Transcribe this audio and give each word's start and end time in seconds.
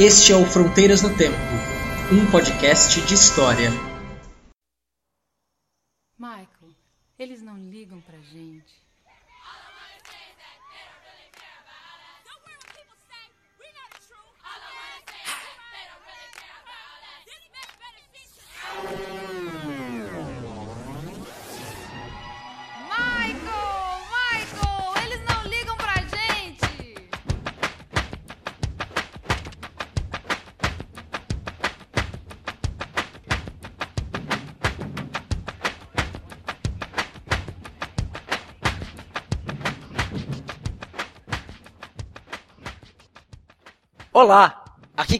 Este 0.00 0.32
é 0.32 0.34
o 0.34 0.46
Fronteiras 0.46 1.02
no 1.02 1.10
Tempo, 1.10 1.36
um 2.10 2.24
podcast 2.24 3.02
de 3.02 3.12
história. 3.12 3.89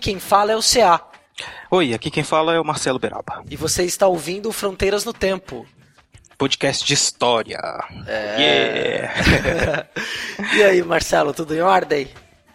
Quem 0.01 0.19
fala 0.19 0.53
é 0.53 0.57
o 0.57 0.61
CA 0.63 1.01
Oi, 1.71 1.95
aqui 1.95 2.11
quem 2.11 2.23
fala 2.25 2.55
é 2.55 2.61
o 2.61 2.65
Marcelo 2.65 2.99
Beraba. 2.99 3.43
e 3.49 3.57
você 3.57 3.85
está 3.85 4.07
ouvindo 4.07 4.51
Fronteiras 4.53 5.05
no 5.05 5.13
Tempo. 5.13 5.65
Podcast 6.37 6.85
de 6.85 6.95
história. 6.95 7.59
É. 8.07 8.37
Yeah. 8.41 9.87
E 10.57 10.63
aí, 10.63 10.83
Marcelo, 10.83 11.33
tudo 11.35 11.55
em 11.55 11.61
ordem? 11.61 12.09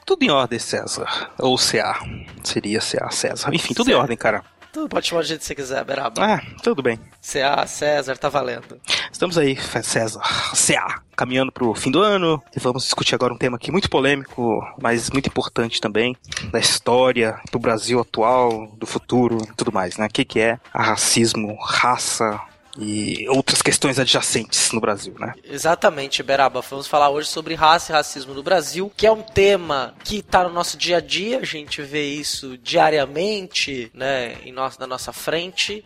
tudo 0.06 0.24
em 0.24 0.30
ordem, 0.30 0.60
César. 0.60 1.32
Ou 1.40 1.56
CA. 1.58 2.00
Seria 2.44 2.80
CA, 2.80 3.10
César. 3.12 3.54
Enfim, 3.54 3.74
tudo 3.74 3.88
em 3.90 3.94
Certo. 3.94 4.02
ordem, 4.02 4.18
cara. 4.18 4.44
Tudo 4.72 4.90
pode 4.90 5.08
chamar 5.08 5.22
do 5.22 5.28
jeito 5.28 5.40
que 5.40 5.46
você 5.48 5.56
quiser, 5.56 5.84
Beraba. 5.86 6.22
Ah, 6.24 6.42
tudo 6.62 6.84
bem. 6.84 7.00
CA, 7.22 7.66
César, 7.66 8.18
tá 8.18 8.28
valendo. 8.30 8.80
Estamos 9.12 9.38
aí, 9.38 9.56
César. 9.84 10.22
CA. 10.54 11.02
Caminhando 11.16 11.52
pro 11.52 11.74
fim 11.74 11.92
do 11.92 12.02
ano. 12.02 12.42
E 12.56 12.60
vamos 12.60 12.84
discutir 12.84 13.16
agora 13.16 13.34
um 13.34 13.38
tema 13.38 13.58
aqui 13.58 13.72
muito 13.72 13.90
polêmico, 13.90 14.62
mas 14.82 15.10
muito 15.10 15.28
importante 15.28 15.80
também. 15.80 16.16
Da 16.52 16.60
história, 16.60 17.40
do 17.52 17.60
Brasil 17.60 18.00
atual, 18.00 18.68
do 18.78 18.86
futuro 18.86 19.38
e 19.42 19.56
tudo 19.56 19.72
mais, 19.72 19.98
né? 19.98 20.08
O 20.08 20.10
que, 20.10 20.26
que 20.26 20.40
é 20.40 20.60
racismo, 20.74 21.56
raça 21.62 22.40
e 22.78 23.28
outras 23.30 23.62
questões 23.62 23.98
adjacentes 24.00 24.72
no 24.72 24.82
Brasil, 24.82 25.16
né? 25.20 25.34
Exatamente, 25.44 26.22
Beraba. 26.22 26.62
Vamos 26.62 26.88
falar 26.88 27.10
hoje 27.10 27.30
sobre 27.30 27.56
raça 27.56 27.92
e 27.92 27.96
racismo 27.96 28.34
no 28.34 28.44
Brasil, 28.44 28.92
que 28.96 29.08
é 29.08 29.12
um 29.12 29.22
tema 29.22 29.94
que 30.04 30.22
tá 30.22 30.44
no 30.44 30.50
nosso 30.50 30.78
dia 30.78 30.98
a 30.98 31.02
dia, 31.02 31.40
a 31.40 31.46
gente 31.46 31.82
vê 31.82 32.06
isso 32.06 32.58
diariamente, 32.58 33.90
né, 33.94 34.36
em 34.44 34.52
nosso, 34.52 34.80
na 34.80 34.88
nossa 34.88 35.14
frente. 35.14 35.84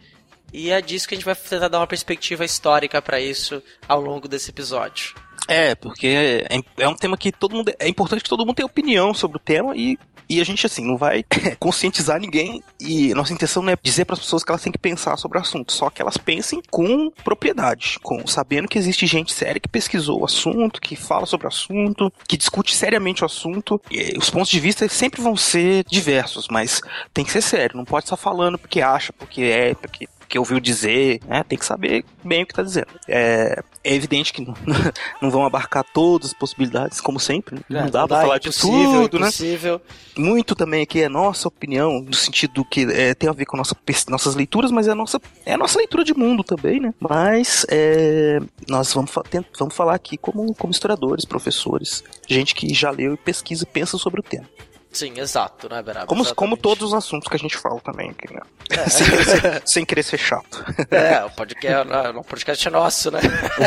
E 0.53 0.71
é 0.71 0.81
disso 0.81 1.07
que 1.07 1.15
a 1.15 1.17
gente 1.17 1.25
vai 1.25 1.35
tentar 1.35 1.67
dar 1.67 1.79
uma 1.79 1.87
perspectiva 1.87 2.43
histórica 2.45 3.01
pra 3.01 3.19
isso 3.19 3.61
ao 3.87 4.01
longo 4.01 4.27
desse 4.27 4.49
episódio. 4.49 5.15
É, 5.49 5.73
porque 5.73 6.07
é, 6.47 6.61
é 6.77 6.87
um 6.87 6.95
tema 6.95 7.17
que 7.17 7.31
todo 7.31 7.55
mundo. 7.55 7.73
É 7.79 7.87
importante 7.87 8.23
que 8.23 8.29
todo 8.29 8.45
mundo 8.45 8.55
tenha 8.55 8.67
opinião 8.67 9.13
sobre 9.15 9.37
o 9.37 9.39
tema 9.39 9.75
e. 9.75 9.97
E 10.31 10.39
a 10.39 10.43
gente, 10.43 10.63
assim, 10.63 10.85
não 10.85 10.95
vai 10.95 11.25
conscientizar 11.57 12.19
ninguém 12.19 12.61
e 12.79 13.11
nossa 13.15 13.33
intenção 13.33 13.63
não 13.63 13.73
é 13.73 13.77
dizer 13.81 14.05
para 14.05 14.13
as 14.13 14.19
pessoas 14.19 14.43
que 14.43 14.51
elas 14.51 14.61
têm 14.61 14.71
que 14.71 14.77
pensar 14.77 15.17
sobre 15.17 15.39
o 15.39 15.41
assunto, 15.41 15.73
só 15.73 15.89
que 15.89 16.03
elas 16.03 16.17
pensem 16.17 16.61
com 16.69 17.09
propriedade, 17.23 17.97
com 18.03 18.27
sabendo 18.27 18.67
que 18.67 18.77
existe 18.77 19.07
gente 19.07 19.33
séria 19.33 19.59
que 19.59 19.67
pesquisou 19.67 20.21
o 20.21 20.25
assunto, 20.25 20.79
que 20.79 20.95
fala 20.95 21.25
sobre 21.25 21.47
o 21.47 21.49
assunto, 21.49 22.13
que 22.27 22.37
discute 22.37 22.75
seriamente 22.75 23.23
o 23.23 23.25
assunto. 23.25 23.81
E 23.89 24.15
os 24.19 24.29
pontos 24.29 24.51
de 24.51 24.59
vista 24.59 24.87
sempre 24.87 25.19
vão 25.19 25.35
ser 25.35 25.83
diversos, 25.85 26.47
mas 26.47 26.79
tem 27.11 27.25
que 27.25 27.31
ser 27.31 27.41
sério, 27.41 27.75
não 27.75 27.83
pode 27.83 28.05
estar 28.05 28.15
falando 28.15 28.59
porque 28.59 28.81
acha, 28.81 29.11
porque 29.11 29.41
é, 29.41 29.73
porque 29.73 30.07
que 30.29 30.37
ouviu 30.37 30.59
dizer, 30.59 31.19
né? 31.27 31.43
Tem 31.43 31.57
que 31.57 31.65
saber 31.65 32.05
bem 32.23 32.43
o 32.43 32.45
que 32.45 32.53
tá 32.53 32.61
dizendo. 32.61 32.87
É, 33.07 33.61
é 33.83 33.95
evidente 33.95 34.31
que 34.31 34.45
não, 34.45 34.53
não 35.19 35.31
vão 35.31 35.43
abarcar 35.43 35.83
todas 35.91 36.27
as 36.27 36.33
possibilidades, 36.33 37.01
como 37.01 37.19
sempre. 37.19 37.55
né? 37.55 37.61
Não, 37.67 37.79
É, 37.87 37.89
dá 37.89 38.07
pra 38.07 38.21
falar 38.21 38.37
de 38.37 38.49
impossível, 38.49 39.09
tudo, 39.09 39.19
né? 39.19 39.27
impossível. 39.27 39.81
Muito 40.15 40.53
também 40.55 40.83
aqui 40.83 41.01
é 41.01 41.09
nossa 41.09 41.47
opinião, 41.47 41.99
no 42.01 42.13
sentido 42.13 42.63
que 42.63 42.81
é, 42.83 43.15
tem 43.15 43.27
a 43.27 43.33
ver 43.33 43.45
com 43.45 43.57
nossa, 43.57 43.75
nossas 44.07 44.35
leituras, 44.35 44.69
mas 44.69 44.87
é 44.87 44.91
a 44.91 44.95
nossa, 44.95 45.19
é 45.45 45.53
a 45.53 45.57
nossa 45.57 45.79
leitura 45.79 46.03
de 46.03 46.13
mundo 46.13 46.43
também, 46.43 46.79
né? 46.79 46.93
Mas 46.99 47.65
é, 47.69 48.39
nós 48.67 48.93
vamos, 48.93 49.11
vamos 49.57 49.75
falar 49.75 49.95
aqui 49.95 50.15
como, 50.15 50.53
como 50.53 50.71
historiadores, 50.71 51.25
professores, 51.25 52.03
gente 52.27 52.53
que 52.53 52.71
já 52.71 52.91
leu 52.91 53.15
e 53.15 53.17
pesquisa 53.17 53.63
e 53.63 53.67
pensa 53.67 53.97
sobre 53.97 54.19
o 54.19 54.23
tema. 54.23 54.45
Sim, 54.91 55.13
exato, 55.19 55.69
né, 55.69 55.81
Beraba? 55.83 56.07
Como, 56.07 56.35
como 56.35 56.57
todos 56.57 56.89
os 56.89 56.93
assuntos 56.93 57.27
que 57.27 57.35
a 57.35 57.39
gente 57.39 57.55
fala 57.57 57.79
também 57.79 58.09
aqui, 58.09 58.33
né? 58.33 58.41
sem, 58.89 59.05
querer 59.05 59.25
ser, 59.25 59.61
sem 59.65 59.85
querer 59.85 60.03
ser 60.03 60.17
chato. 60.17 60.65
É, 60.89 61.23
o 61.23 61.29
podcast, 61.29 61.89
o 62.17 62.23
podcast 62.23 62.67
é 62.67 62.71
nosso, 62.71 63.11
né? 63.11 63.19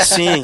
Sim. 0.05 0.43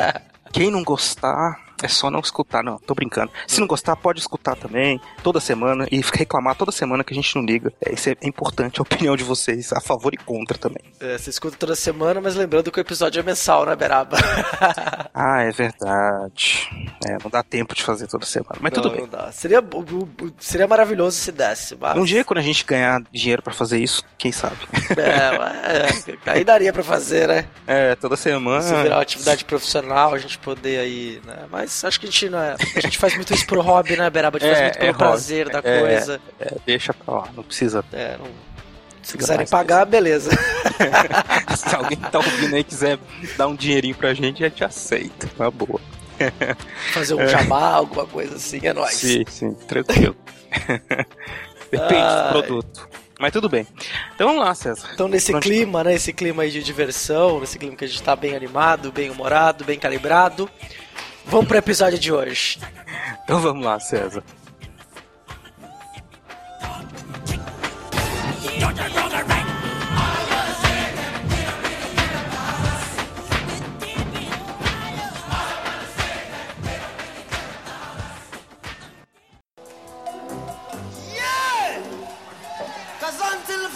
Quem 0.53 0.71
não 0.71 0.84
gostar, 0.84 1.59
é 1.83 1.89
só 1.89 2.11
não 2.11 2.21
escutar, 2.21 2.62
não. 2.62 2.78
Tô 2.78 2.94
brincando. 2.94 3.31
Se 3.47 3.61
não 3.61 3.66
gostar, 3.66 3.97
pode 3.97 4.21
escutar 4.21 4.56
também, 4.56 5.00
toda 5.22 5.41
semana, 5.41 5.87
e 5.91 6.00
reclamar 6.00 6.55
toda 6.55 6.72
semana 6.72 7.05
que 7.05 7.12
a 7.12 7.16
gente 7.16 7.34
não 7.37 7.44
liga. 7.44 7.72
É, 7.84 7.93
isso 7.93 8.09
é 8.11 8.16
importante, 8.22 8.81
a 8.81 8.83
opinião 8.83 9.16
de 9.16 9.25
vocês, 9.25 9.72
a 9.72 9.81
favor 9.81 10.12
e 10.15 10.17
contra 10.17 10.56
também. 10.59 10.83
É, 11.00 11.17
você 11.17 11.31
escuta 11.31 11.56
toda 11.56 11.75
semana, 11.77 12.21
mas 12.21 12.34
lembrando 12.34 12.71
que 12.71 12.78
o 12.78 12.83
episódio 12.83 13.21
é 13.21 13.22
mensal, 13.22 13.67
né, 13.67 13.77
Beraba? 13.77 14.17
Ah, 15.21 15.43
é 15.43 15.50
verdade. 15.50 16.69
É, 17.05 17.19
não 17.22 17.28
dá 17.31 17.43
tempo 17.43 17.75
de 17.75 17.83
fazer 17.83 18.06
toda 18.06 18.25
semana. 18.25 18.56
Mas 18.61 18.72
Não, 18.72 18.83
tudo 18.83 18.94
bem. 18.94 19.09
Seria, 19.33 19.61
seria 20.38 20.69
maravilhoso 20.69 21.17
se 21.17 21.33
desse, 21.33 21.75
mas... 21.75 21.97
Um 21.97 22.05
dia, 22.05 22.25
quando 22.25 22.38
a 22.38 22.43
gente 22.43 22.65
ganhar 22.65 23.03
dinheiro 23.12 23.43
pra 23.43 23.53
fazer 23.53 23.78
isso, 23.78 24.05
quem 24.17 24.31
sabe? 24.31 24.56
É, 24.97 25.37
mas, 25.37 26.09
é, 26.09 26.17
aí 26.27 26.44
daria 26.44 26.72
pra 26.72 26.84
fazer, 26.84 27.27
né? 27.27 27.47
É, 27.67 27.97
toda 27.97 28.17
semana. 28.17 28.62
Se 28.62 28.75
virar 28.75 28.97
uma 28.97 29.03
atividade 29.03 29.44
profissional, 29.44 30.15
a 30.15 30.19
gente 30.19 30.38
poder 30.38 30.78
aí, 30.78 31.21
né? 31.25 31.47
Mas 31.50 31.68
acho 31.84 32.01
que 32.01 32.06
a 32.06 32.11
gente 32.11 32.29
não 32.29 32.39
é. 32.39 32.56
A 32.77 32.81
gente 32.81 32.99
faz 32.99 33.15
muito 33.15 33.33
isso 33.34 33.47
pro 33.47 33.61
hobby, 33.61 33.97
né, 33.97 34.09
Beraba? 34.11 34.39
A 34.39 34.41
gente 34.41 34.51
É, 34.51 34.55
faz 34.55 34.62
muito 34.65 34.79
pelo 34.79 34.87
é 34.89 34.91
hobby. 34.93 34.99
prazer 34.99 35.49
da 35.49 35.59
É. 35.65 35.81
coisa. 35.81 36.21
É, 36.41 36.55
deixa 36.67 36.93
pra 36.95 37.15
lá, 37.15 37.29
não 37.37 37.43
precisa. 37.43 37.84
É, 37.93 38.17
não- 38.19 38.49
Se 39.03 39.17
quiserem 39.17 39.47
pagar, 39.47 39.87
beleza. 39.87 40.31
Se 41.56 41.75
alguém 41.75 41.97
tá 41.99 42.19
ouvindo 42.19 42.55
aí 42.55 42.62
quiser 42.65 42.99
dar 43.37 43.47
um 43.49 43.55
dinheirinho 43.56 43.95
pra 43.95 44.12
gente, 44.12 44.45
a 44.45 44.49
gente 44.49 44.62
aceita. 44.65 45.29
Uma 45.39 45.51
boa. 45.51 45.81
Fazer 46.93 47.15
um 47.15 47.27
jabá, 47.27 47.71
alguma 47.75 48.05
coisa 48.06 48.37
assim, 48.37 48.61
é 48.65 48.73
nóis. 48.75 48.95
Sim, 48.95 49.25
sim, 49.29 49.55
tranquilo. 49.55 50.17
Depende 51.70 51.94
Ai. 52.03 52.23
do 52.25 52.29
produto. 52.43 52.88
Mas 53.20 53.32
tudo 53.32 53.49
bem. 53.49 53.67
Então 54.15 54.29
vamos 54.29 54.44
lá, 54.44 54.55
César. 54.55 54.88
Então 54.94 55.09
nesse 55.09 55.32
Pronto. 55.32 55.43
clima, 55.43 55.82
né, 55.82 55.94
esse 55.94 56.12
clima 56.12 56.43
aí 56.44 56.50
de 56.50 56.62
diversão, 56.62 57.41
nesse 57.41 57.59
clima 57.59 57.75
que 57.76 57.85
a 57.85 57.88
gente 57.88 58.03
tá 58.03 58.15
bem 58.15 58.35
animado, 58.37 58.93
bem 58.93 59.11
humorado, 59.11 59.65
bem 59.65 59.79
calibrado, 59.79 60.49
vamos 61.29 61.47
pro 61.47 61.59
episódio 61.59 61.99
de 61.99 62.13
hoje. 62.13 62.59
Então 63.25 63.41
vamos 63.41 63.65
lá, 63.65 63.79
César. 63.79 64.23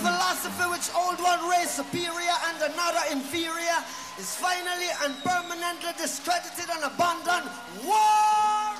Philosophy 0.03 0.67
which 0.75 0.89
old 0.95 1.19
one 1.23 1.43
race 1.49 1.71
superior 1.71 2.37
and 2.49 2.59
another 2.73 3.05
inferior 3.11 3.79
is 4.19 4.35
finally 4.35 4.91
and 5.05 5.15
permanently 5.23 5.93
discredited 5.97 6.69
and 6.75 6.83
abandoned, 6.85 7.49
war! 7.87 8.75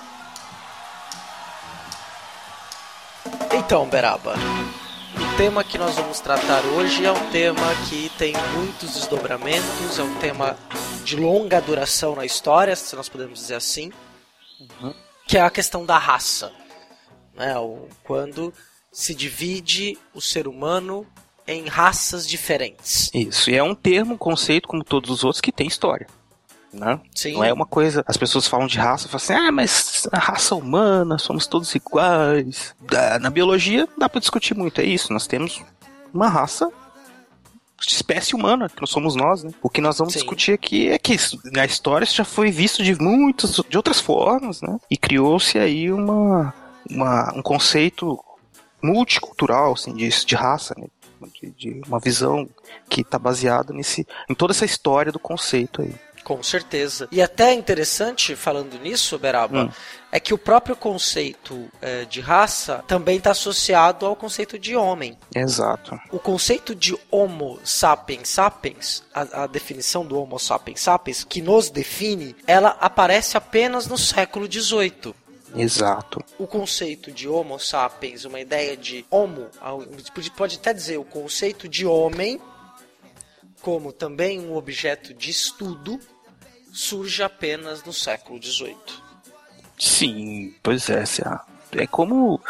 Então, 3.55 3.89
Beraba, 3.89 4.35
o 5.17 5.37
tema 5.37 5.63
que 5.63 5.79
nós 5.79 5.95
vamos 5.95 6.21
tratar 6.21 6.65
hoje 6.75 7.05
é 7.05 7.13
um 7.13 7.31
tema 7.31 7.63
que 7.89 8.11
tem 8.19 8.35
muitos 8.55 8.95
desdobramentos, 8.95 9.99
é 9.99 10.03
um 10.03 10.15
tema 10.17 10.57
de 11.05 11.17
longa 11.17 11.61
duração 11.61 12.17
na 12.17 12.25
história, 12.25 12.75
se 12.75 12.97
nós 12.97 13.09
podemos 13.09 13.39
dizer 13.39 13.55
assim, 13.55 13.93
que 15.27 15.39
é 15.39 15.43
a 15.43 15.51
questão 15.51 15.87
da 15.87 15.99
raça. 15.99 16.53
Né? 17.35 17.57
O, 17.59 17.89
quando 18.03 18.53
se 18.93 19.15
divide 19.15 19.99
o 20.15 20.21
ser 20.21 20.47
humano 20.47 21.07
em 21.47 21.67
raças 21.67 22.29
diferentes. 22.29 23.11
Isso. 23.13 23.51
E 23.51 23.57
é 23.57 23.63
um 23.63 23.75
termo, 23.75 24.15
um 24.15 24.19
conceito, 24.19 24.69
como 24.69 24.85
todos 24.85 25.11
os 25.11 25.25
outros, 25.25 25.41
que 25.41 25.51
tem 25.51 25.67
história. 25.67 26.07
Né? 26.73 27.01
Sim. 27.15 27.35
Não 27.35 27.45
é 27.45 27.53
uma 27.53 27.67
coisa. 27.67 28.05
As 28.07 28.17
pessoas 28.17 28.47
falam 28.47 28.67
de 28.67 28.79
raça 28.79 29.07
e 29.07 29.11
falam 29.11 29.23
assim: 29.23 29.35
ah, 29.35 29.53
mas 29.53 30.09
a 30.11 30.19
raça 30.19 30.55
humana, 30.55 31.19
somos 31.19 31.47
todos 31.47 31.75
iguais. 31.75 32.75
Na 33.21 33.29
biologia, 33.29 33.89
dá 33.99 34.09
pra 34.09 34.21
discutir 34.21 34.55
muito. 34.55 34.81
É 34.81 34.85
isso. 34.85 35.13
Nós 35.13 35.27
temos 35.27 35.63
uma 36.13 36.29
raça 36.29 36.71
espécie 37.87 38.35
humana, 38.35 38.69
que 38.69 38.81
não 38.81 38.87
somos 38.87 39.17
nós, 39.17 39.43
né? 39.43 39.51
O 39.61 39.69
que 39.69 39.81
nós 39.81 39.99
vamos 39.99 40.13
Sim. 40.13 40.21
discutir 40.21 40.53
aqui 40.53 40.89
é 40.89 40.99
que 40.99 41.17
na 41.53 41.65
história 41.65 42.05
isso 42.05 42.15
já 42.15 42.25
foi 42.25 42.51
visto 42.51 42.83
de 42.83 42.95
muitas, 42.95 43.61
de 43.69 43.77
outras 43.77 44.01
formas, 44.01 44.63
né? 44.63 44.79
E 44.91 44.97
criou-se 44.97 45.59
aí 45.59 45.93
uma, 45.93 46.55
uma, 46.89 47.33
um 47.35 47.43
conceito 47.43 48.19
multicultural, 48.83 49.73
assim, 49.73 49.95
de, 49.95 50.09
de 50.09 50.35
raça, 50.35 50.75
né? 50.77 50.87
De, 51.41 51.51
de 51.51 51.83
uma 51.87 52.01
visão 52.01 52.49
que 52.91 53.03
está 53.03 53.17
baseada 53.19 53.73
nesse, 53.73 54.07
em 54.29 54.35
toda 54.35 54.53
essa 54.53 54.65
história 54.65 55.13
do 55.13 55.21
conceito 55.21 55.81
aí. 55.83 55.95
Com 56.25 56.41
certeza. 56.43 57.09
E 57.11 57.21
até 57.21 57.53
interessante, 57.53 58.37
falando 58.37 58.79
nisso, 58.79 59.19
Beraba, 59.19 59.65
Hum. 59.65 59.71
é 60.11 60.21
que 60.21 60.33
o 60.33 60.39
próprio 60.39 60.77
conceito 60.77 61.69
eh, 61.81 62.05
de 62.05 62.21
raça 62.21 62.85
também 62.87 63.17
está 63.19 63.33
associado 63.33 64.07
ao 64.07 64.15
conceito 64.15 64.57
de 64.59 64.77
homem. 64.77 65.19
Exato. 65.35 65.99
O 66.13 66.19
conceito 66.21 66.75
de 66.77 66.97
Homo 67.11 67.59
sapiens 67.65 68.29
sapiens, 68.29 69.03
a, 69.13 69.43
a 69.43 69.47
definição 69.49 70.05
do 70.07 70.17
Homo 70.17 70.39
sapiens 70.39 70.81
sapiens, 70.81 71.25
que 71.25 71.43
nos 71.43 71.71
define, 71.71 72.37
ela 72.47 72.77
aparece 72.81 73.37
apenas 73.37 73.89
no 73.89 73.99
século 73.99 74.47
XVIII. 74.51 75.15
Exato. 75.55 76.25
O 76.39 76.47
conceito 76.47 77.13
de 77.13 77.29
Homo 77.29 77.59
sapiens, 77.59 78.25
uma 78.25 78.41
ideia 78.41 78.77
de 78.77 79.05
Homo, 79.11 79.49
pode 80.37 80.57
até 80.57 80.73
dizer 80.73 80.99
o 80.99 81.05
conceito 81.05 81.69
de 81.69 81.85
homem, 81.87 82.41
como 83.61 83.93
também 83.93 84.41
um 84.41 84.57
objeto 84.57 85.13
de 85.15 85.31
estudo, 85.31 86.01
surge 86.73 87.23
apenas 87.23 87.85
no 87.85 87.93
século 87.93 88.43
XVIII. 88.43 88.77
Sim, 89.79 90.55
pois 90.63 90.89
é, 90.89 91.05
é 91.73 91.87
como 91.87 92.41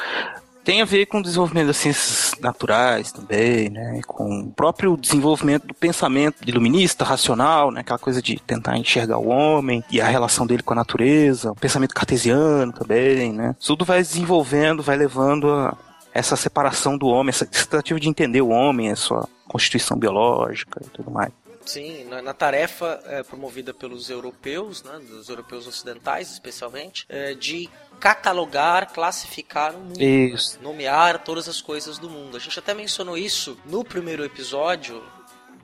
tem 0.64 0.81
a 0.81 0.85
ver 0.85 1.06
com 1.06 1.19
o 1.19 1.23
desenvolvimento 1.23 1.69
das 1.69 1.76
ciências 1.76 2.32
naturais 2.41 3.12
também, 3.12 3.69
né? 3.69 4.00
Com 4.06 4.41
o 4.41 4.50
próprio 4.53 4.97
desenvolvimento 4.97 5.67
do 5.67 5.75
pensamento 5.75 6.37
iluminista, 6.47 7.05
racional, 7.05 7.70
né? 7.70 7.81
Aquela 7.81 7.99
coisa 7.99 8.23
de 8.23 8.41
tentar 8.47 8.76
enxergar 8.76 9.19
o 9.19 9.29
homem 9.29 9.82
e 9.91 10.00
a 10.00 10.06
relação 10.06 10.47
dele 10.47 10.62
com 10.62 10.73
a 10.73 10.76
natureza, 10.76 11.53
o 11.53 11.56
pensamento 11.56 11.94
cartesiano 11.94 12.73
também, 12.73 13.32
né? 13.32 13.55
Tudo 13.64 13.85
vai 13.85 14.00
desenvolvendo, 14.00 14.82
vai 14.82 14.97
levando 14.97 15.50
a 15.50 15.76
essa 16.14 16.37
separação 16.37 16.97
do 16.99 17.06
homem, 17.06 17.31
essa 17.31 17.47
tentativa 17.47 17.99
de 17.99 18.09
entender 18.09 18.43
o 18.43 18.50
homem, 18.50 18.91
a 18.91 18.97
sua 18.97 19.29
constituição 19.49 19.99
biológica 19.99 20.81
e 20.85 20.91
tudo 20.91 21.11
mais. 21.11 21.32
Sim, 21.64 22.05
na, 22.05 22.20
na 22.23 22.35
tarefa 22.35 23.00
é, 23.06 23.23
promovida 23.23 23.73
pelos 23.73 24.11
europeus, 24.11 24.82
né, 24.82 25.00
dos 25.09 25.29
europeus 25.29 25.67
ocidentais 25.67 26.31
especialmente, 26.31 27.05
é, 27.09 27.35
de 27.35 27.69
catalogar, 28.00 28.93
classificar 28.93 29.75
o 29.76 29.79
mundo, 29.79 30.03
Isso. 30.03 30.59
nomear 30.61 31.23
todas 31.23 31.49
as 31.49 31.61
coisas 31.61 31.99
do 31.99 32.11
mundo. 32.11 32.37
A 32.37 32.41
gente 32.41 32.59
até 32.59 32.75
mencionou 32.75 33.17
isso 33.17 33.56
no 33.64 33.85
primeiro 33.85 34.25
episódio, 34.25 35.03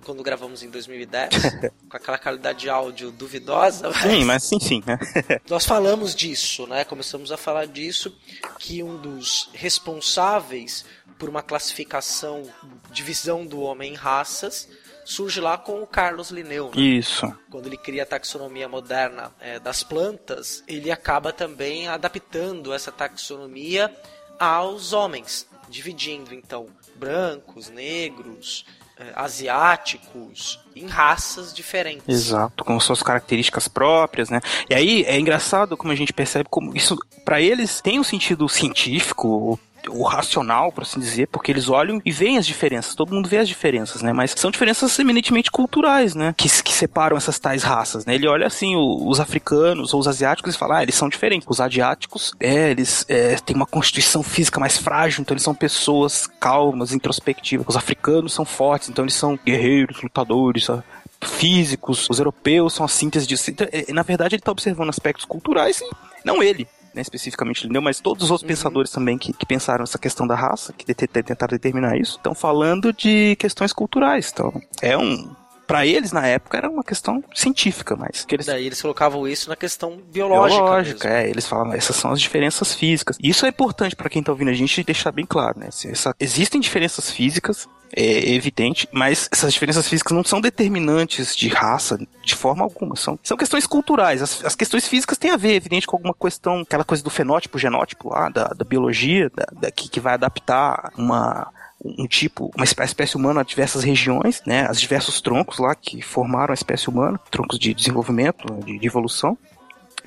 quando 0.05 0.23
gravamos 0.23 0.63
em 0.63 0.71
2010, 0.71 1.29
com 1.91 1.97
aquela 1.97 2.17
qualidade 2.17 2.61
de 2.61 2.71
áudio 2.71 3.11
duvidosa. 3.11 3.93
Sim, 3.93 4.25
mas 4.25 4.51
enfim, 4.53 4.83
né? 4.87 4.99
Nós 5.51 5.67
falamos 5.67 6.15
disso, 6.15 6.67
né? 6.67 6.85
Começamos 6.85 7.33
a 7.33 7.37
falar 7.37 7.67
disso, 7.67 8.17
que 8.59 8.83
um 8.83 8.97
dos 8.97 9.51
responsáveis 9.53 10.85
por 11.19 11.29
uma 11.29 11.43
classificação, 11.43 12.49
divisão 12.93 13.45
do 13.45 13.61
homem 13.61 13.93
em 13.93 13.97
raças, 13.97 14.69
surge 15.09 15.41
lá 15.41 15.57
com 15.57 15.83
o 15.83 15.87
Carlos 15.87 16.31
Linneu. 16.31 16.67
né? 16.67 16.83
Isso. 16.83 17.35
Quando 17.51 17.67
ele 17.67 17.79
cria 17.79 18.03
a 18.03 18.07
taxonomia 18.07 18.69
moderna 18.69 19.33
eh, 19.41 19.59
das 19.59 19.83
plantas, 19.83 20.63
ele 20.69 20.91
acaba 20.91 21.33
também 21.33 21.89
adaptando 21.89 22.75
essa 22.75 22.93
taxonomia 22.93 23.91
aos 24.39 24.93
homens, 24.93 25.49
dividindo 25.67 26.35
então 26.35 26.67
brancos, 26.95 27.71
negros, 27.71 28.67
eh, 28.99 29.13
asiáticos 29.15 30.61
em 30.77 30.87
raças 30.87 31.55
diferentes. 31.55 32.07
Exato, 32.07 32.63
com 32.63 32.79
suas 32.79 33.03
características 33.03 33.67
próprias, 33.67 34.29
né? 34.29 34.43
E 34.69 34.75
aí 34.75 35.05
é 35.05 35.19
engraçado 35.19 35.75
como 35.75 35.91
a 35.91 35.97
gente 35.97 36.13
percebe 36.13 36.51
como 36.51 36.77
isso, 36.77 36.99
para 37.25 37.41
eles, 37.41 37.81
tem 37.81 37.99
um 37.99 38.05
sentido 38.05 38.47
científico, 38.47 39.59
o, 39.89 40.03
racional, 40.03 40.73
por 40.73 40.83
assim 40.83 41.01
dizer, 41.01 41.29
porque 41.29 41.53
eles 41.53 41.69
olham 41.69 42.01
e 42.05 42.11
veem 42.11 42.39
as 42.39 42.47
diferenças, 42.47 42.95
todo 42.95 43.15
mundo 43.15 43.29
vê 43.29 43.39
as 43.39 43.49
diferenças, 43.49 44.03
né? 44.03 44.13
Mas 44.13 44.35
são 44.37 44.51
diferenças 44.51 44.99
eminentemente 44.99 45.51
culturais, 45.51 46.15
né? 46.15 46.35
Que, 46.37 46.49
que 46.63 46.73
separam 46.73 47.17
essas 47.17 47.39
tais 47.39 47.63
raças, 47.63 48.05
né? 48.05 48.15
Ele 48.15 48.27
olha 48.27 48.47
assim, 48.47 48.75
o- 48.77 49.09
os 49.09 49.21
africanos 49.21 49.95
ou 49.95 50.01
os 50.01 50.09
asiáticos 50.09 50.55
e 50.55 50.59
fala, 50.59 50.79
ah, 50.79 50.83
eles 50.83 50.95
são 50.95 51.09
diferentes. 51.09 51.47
Os 51.49 51.61
asiáticos, 51.61 52.33
é, 52.41 52.71
eles 52.71 53.05
é, 53.09 53.37
têm 53.37 53.55
uma 53.57 53.67
constituição 53.67 54.23
física 54.23 54.59
mais 54.59 54.77
frágil, 54.77 55.21
então 55.23 55.35
eles 55.35 55.43
são 55.45 55.55
pessoas 55.55 56.27
calmas, 56.41 56.93
introspectivas. 56.93 57.67
Os 57.69 57.77
africanos 57.77 58.33
são 58.33 58.45
fortes, 58.45 58.89
então 58.89 59.05
eles 59.05 59.15
são 59.15 59.39
guerreiros, 59.45 60.03
lutadores, 60.03 60.65
sabe? 60.65 60.83
físicos, 61.21 62.09
os 62.09 62.19
europeus 62.19 62.75
são 62.75 62.87
a 62.87 62.89
síntese 62.89 63.27
disso. 63.27 63.51
Então, 63.51 63.67
é, 63.73 63.93
na 63.93 64.03
verdade, 64.03 64.35
ele 64.37 64.41
está 64.41 64.53
observando 64.53 64.89
aspectos 64.89 65.25
culturais 65.25 65.81
e 65.81 65.85
não 66.25 66.43
ele. 66.43 66.67
Né, 66.95 67.03
especificamente 67.03 67.67
Linneu, 67.67 67.83
mas 67.83 68.01
todos 68.01 68.25
os 68.25 68.31
outros 68.31 68.47
pensadores 68.49 68.91
também 68.91 69.19
que, 69.19 69.33
que 69.33 69.45
pensaram 69.47 69.85
essa 69.85 69.99
questão 69.99 70.27
da 70.27 70.35
raça, 70.35 70.73
que 70.73 70.85
de- 70.87 70.95
de- 70.95 71.23
tentaram 71.23 71.51
determinar 71.53 71.97
isso, 71.97 72.17
estão 72.17 72.35
falando 72.35 72.93
de 72.93 73.37
questões 73.37 73.73
culturais. 73.73 74.31
Então, 74.33 74.53
é 74.83 74.97
um. 74.97 75.31
Para 75.69 75.87
eles, 75.87 76.11
na 76.13 76.27
época, 76.27 76.57
era 76.57 76.69
uma 76.69 76.83
questão 76.83 77.23
científica, 77.35 77.95
mas 77.95 78.25
que 78.25 78.35
eles 78.35 78.47
Daí 78.47 78.67
eles 78.67 78.81
colocavam 78.83 79.29
isso 79.29 79.49
na 79.51 79.55
questão 79.55 79.99
biológica. 80.13 80.63
biológica, 80.63 81.09
mesmo. 81.09 81.21
é, 81.27 81.31
eles 81.31 81.47
falam, 81.47 81.73
essas 81.75 81.95
são 81.95 82.11
as 82.11 82.21
diferenças 82.21 82.75
físicas. 82.75 83.17
E 83.23 83.29
isso 83.29 83.45
é 83.45 83.51
importante 83.51 83.95
para 83.95 84.09
quem 84.09 84.23
tá 84.23 84.33
ouvindo 84.33 84.51
a 84.51 84.55
gente 84.55 84.83
deixar 84.83 85.13
bem 85.13 85.27
claro, 85.27 85.61
né? 85.61 85.69
Essa- 85.69 86.15
existem 86.19 86.59
diferenças 86.61 87.11
físicas, 87.11 87.69
é 87.95 88.33
evidente, 88.35 88.89
mas 88.93 89.29
essas 89.33 89.53
diferenças 89.53 89.87
físicas 89.89 90.13
não 90.17 90.25
são 90.25 90.41
determinantes 90.41 91.37
de 91.37 91.49
raça 91.49 91.99
de 92.25 92.35
forma 92.35 92.63
alguma, 92.65 92.97
são, 92.97 93.19
são 93.23 93.37
questões 93.37 93.67
culturais. 93.67 94.23
As, 94.23 94.45
as 94.45 94.55
questões 94.55 94.87
físicas 94.89 95.17
têm 95.19 95.31
a 95.31 95.37
ver, 95.37 95.55
evidente, 95.55 95.87
com 95.87 95.97
alguma 95.97 96.15
questão, 96.15 96.61
aquela 96.61 96.85
coisa 96.85 97.03
do 97.05 97.11
fenótipo, 97.11 97.59
genótipo 97.59 98.09
lá, 98.11 98.29
da, 98.31 98.45
da 98.49 98.65
biologia, 98.65 99.31
da, 99.35 99.47
da- 99.53 99.71
que, 99.71 99.89
que 99.89 100.01
vai 100.01 100.15
adaptar 100.15 100.93
uma 100.97 101.49
um 101.85 102.07
tipo, 102.07 102.51
uma 102.57 102.65
espé- 102.65 102.85
espécie 102.85 103.17
humana 103.17 103.41
a 103.41 103.45
diversas 103.45 103.85
regiões, 103.85 104.43
né, 104.47 104.67
as 104.69 104.81
diversos 104.81 105.21
troncos 105.21 105.59
lá 105.59 105.75
que 105.75 106.03
formaram 106.03 106.53
a 106.53 106.55
espécie 106.55 106.89
humana, 106.89 107.21
troncos 107.31 107.59
de 107.59 107.73
desenvolvimento, 107.73 108.53
de, 108.65 108.79
de 108.79 108.87
evolução, 108.87 109.39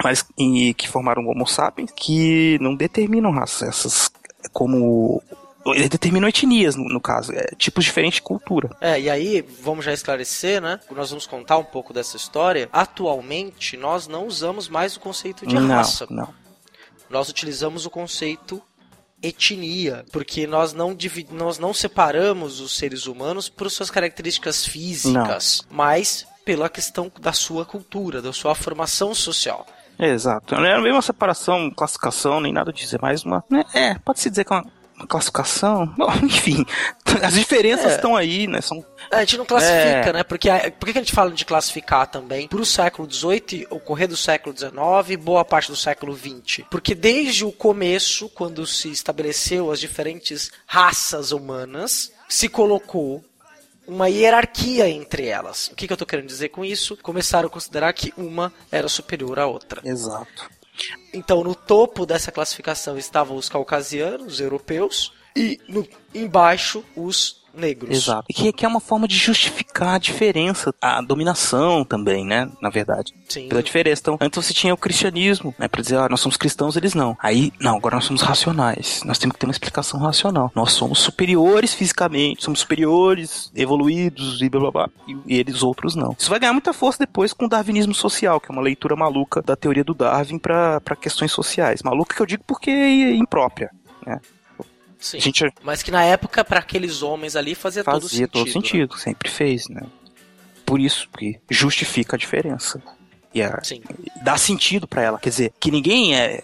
mas 0.03 0.25
e, 0.37 0.73
que 0.73 0.87
formaram 0.87 1.23
o 1.23 1.29
Homo 1.29 1.47
sapiens, 1.47 1.91
que 1.95 2.57
não 2.59 2.75
determinam 2.75 3.31
raça, 3.31 3.65
essas 3.65 4.11
como 4.51 5.21
eles 5.67 5.89
determinam 5.89 6.27
etnias 6.27 6.75
no, 6.75 6.85
no 6.85 6.99
caso, 6.99 7.31
é, 7.33 7.51
tipos 7.55 7.85
diferentes 7.85 8.15
de 8.15 8.23
cultura. 8.23 8.69
É, 8.81 8.99
e 8.99 9.09
aí, 9.09 9.45
vamos 9.61 9.85
já 9.85 9.93
esclarecer, 9.93 10.59
né? 10.59 10.79
Nós 10.89 11.11
vamos 11.11 11.27
contar 11.27 11.57
um 11.57 11.63
pouco 11.63 11.93
dessa 11.93 12.17
história. 12.17 12.67
Atualmente, 12.73 13.77
nós 13.77 14.07
não 14.07 14.25
usamos 14.25 14.67
mais 14.67 14.95
o 14.95 14.99
conceito 14.99 15.45
de 15.45 15.53
não, 15.53 15.67
raça. 15.67 16.07
não. 16.09 16.33
Nós 17.09 17.29
utilizamos 17.29 17.85
o 17.85 17.89
conceito 17.91 18.61
etnia, 19.21 20.05
porque 20.11 20.47
nós 20.47 20.73
não, 20.73 20.97
nós 21.31 21.59
não 21.59 21.73
separamos 21.73 22.59
os 22.59 22.75
seres 22.75 23.05
humanos 23.05 23.49
por 23.49 23.69
suas 23.69 23.89
características 23.91 24.65
físicas, 24.65 25.61
mas 25.69 26.25
pela 26.43 26.69
questão 26.69 27.11
da 27.19 27.33
sua 27.33 27.65
cultura, 27.65 28.21
da 28.21 28.33
sua 28.33 28.55
formação 28.55 29.13
social. 29.13 29.65
Exato. 29.99 30.55
Não 30.55 30.65
é 30.65 30.73
a 30.73 30.81
mesma 30.81 31.01
separação, 31.01 31.69
classificação, 31.69 32.41
nem 32.41 32.51
nada 32.51 32.73
disso. 32.73 32.95
É 32.95 32.99
mais 32.99 33.23
uma. 33.23 33.43
né, 33.49 33.63
É, 33.73 33.95
pode-se 33.99 34.29
dizer 34.31 34.43
que 34.43 34.51
é 34.51 34.55
uma, 34.55 34.63
uma 34.63 34.71
classificação. 35.07 35.85
Bom, 35.97 36.11
enfim. 36.23 36.65
As 37.21 37.33
diferenças 37.33 37.91
É. 37.93 37.95
estão 37.95 38.15
aí, 38.15 38.47
né? 38.47 38.61
São. 38.61 38.85
A 39.11 39.19
gente 39.21 39.37
não 39.37 39.45
classifica, 39.45 40.09
É. 40.09 40.13
né? 40.13 40.23
Porque 40.23 40.49
por 40.79 40.85
que 40.91 40.97
a 40.97 41.01
gente 41.01 41.13
fala 41.13 41.31
de 41.31 41.45
classificar 41.45 42.07
também? 42.07 42.47
Pro 42.47 42.65
século 42.65 43.11
XVIII, 43.11 43.67
o 43.69 43.79
correr 43.79 44.07
do 44.07 44.17
século 44.17 44.55
XIX 44.57 45.17
boa 45.21 45.43
parte 45.45 45.69
do 45.69 45.75
século 45.75 46.15
XX. 46.17 46.65
Porque 46.69 46.95
desde 46.95 47.43
o 47.45 47.51
começo, 47.51 48.29
quando 48.29 48.65
se 48.65 48.89
estabeleceu 48.91 49.71
as 49.71 49.79
diferentes 49.79 50.51
raças 50.65 51.31
humanas, 51.31 52.11
se 52.29 52.47
colocou 52.47 53.23
uma 53.87 54.07
hierarquia 54.07 54.87
entre 54.87 55.25
elas. 55.27 55.67
O 55.67 55.75
que, 55.75 55.85
que 55.87 55.91
eu 55.91 55.97
tô 55.97 56.05
querendo 56.05 56.27
dizer 56.27 56.49
com 56.49 56.63
isso? 56.63 56.95
Começaram 56.97 57.47
a 57.47 57.51
considerar 57.51 57.91
que 57.93 58.13
uma 58.15 58.53
era 58.71 58.87
superior 58.87 59.37
à 59.39 59.47
outra. 59.47 59.81
Exato. 59.83 60.49
Então, 61.13 61.43
no 61.43 61.53
topo 61.53 62.05
dessa 62.05 62.31
classificação 62.31 62.97
estavam 62.97 63.35
os 63.35 63.49
caucasianos, 63.49 64.33
os 64.33 64.39
europeus, 64.39 65.13
e 65.35 65.59
no, 65.67 65.87
embaixo 66.13 66.83
os 66.95 67.40
negros. 67.53 67.95
Exato. 67.95 68.25
E 68.29 68.33
que, 68.33 68.51
que 68.53 68.65
é 68.65 68.67
uma 68.67 68.79
forma 68.79 69.07
de 69.07 69.15
justificar 69.15 69.95
a 69.95 69.97
diferença, 69.97 70.73
a 70.81 71.01
dominação 71.01 71.83
também, 71.83 72.25
né? 72.25 72.49
Na 72.61 72.69
verdade. 72.69 73.13
Sim. 73.27 73.47
Pela 73.47 73.63
diferença. 73.63 74.01
Então, 74.01 74.17
antes 74.19 74.45
você 74.45 74.53
tinha 74.53 74.73
o 74.73 74.77
cristianismo, 74.77 75.53
né? 75.57 75.67
Pra 75.67 75.81
dizer, 75.81 75.97
ah, 75.97 76.09
nós 76.09 76.19
somos 76.19 76.37
cristãos, 76.37 76.75
eles 76.75 76.93
não. 76.93 77.17
Aí, 77.21 77.51
não, 77.59 77.77
agora 77.77 77.95
nós 77.95 78.05
somos 78.05 78.21
racionais. 78.21 79.01
Nós 79.05 79.17
temos 79.17 79.33
que 79.33 79.39
ter 79.39 79.45
uma 79.45 79.51
explicação 79.51 79.99
racional. 79.99 80.51
Nós 80.55 80.73
somos 80.73 80.99
superiores 80.99 81.73
fisicamente, 81.73 82.43
somos 82.43 82.59
superiores, 82.59 83.51
evoluídos 83.55 84.41
e 84.41 84.49
blá 84.49 84.61
blá 84.61 84.71
blá. 84.71 84.89
E, 85.07 85.17
e 85.27 85.39
eles 85.39 85.63
outros 85.63 85.95
não. 85.95 86.15
Isso 86.17 86.29
vai 86.29 86.39
ganhar 86.39 86.53
muita 86.53 86.73
força 86.73 86.99
depois 86.99 87.33
com 87.33 87.45
o 87.45 87.49
darwinismo 87.49 87.93
social, 87.93 88.39
que 88.39 88.51
é 88.51 88.53
uma 88.53 88.61
leitura 88.61 88.95
maluca 88.95 89.41
da 89.41 89.55
teoria 89.55 89.83
do 89.83 89.93
Darwin 89.93 90.37
pra 90.37 90.79
pra 90.79 90.95
questões 90.95 91.31
sociais. 91.31 91.81
Maluca 91.83 92.15
que 92.15 92.21
eu 92.21 92.25
digo 92.25 92.43
porque 92.45 92.69
é 92.69 93.15
imprópria, 93.15 93.69
né? 94.05 94.19
Sim. 95.01 95.19
Gente 95.19 95.51
Mas 95.63 95.81
que 95.81 95.89
na 95.91 96.03
época, 96.03 96.45
para 96.45 96.59
aqueles 96.59 97.01
homens 97.01 97.35
ali, 97.35 97.55
fazia, 97.55 97.83
todo 97.83 98.01
fazia 98.03 98.09
sentido. 98.09 98.31
todo 98.31 98.45
né? 98.45 98.51
sentido, 98.53 98.97
sempre 98.97 99.29
fez, 99.29 99.67
né? 99.67 99.81
Por 100.65 100.79
isso, 100.79 101.09
que 101.17 101.39
justifica 101.49 102.15
a 102.15 102.19
diferença. 102.19 102.81
E 103.33 103.41
a, 103.41 103.59
Sim. 103.63 103.81
dá 104.21 104.37
sentido 104.37 104.87
pra 104.87 105.01
ela. 105.01 105.19
Quer 105.19 105.29
dizer, 105.29 105.53
que 105.59 105.71
ninguém 105.71 106.15
é, 106.15 106.43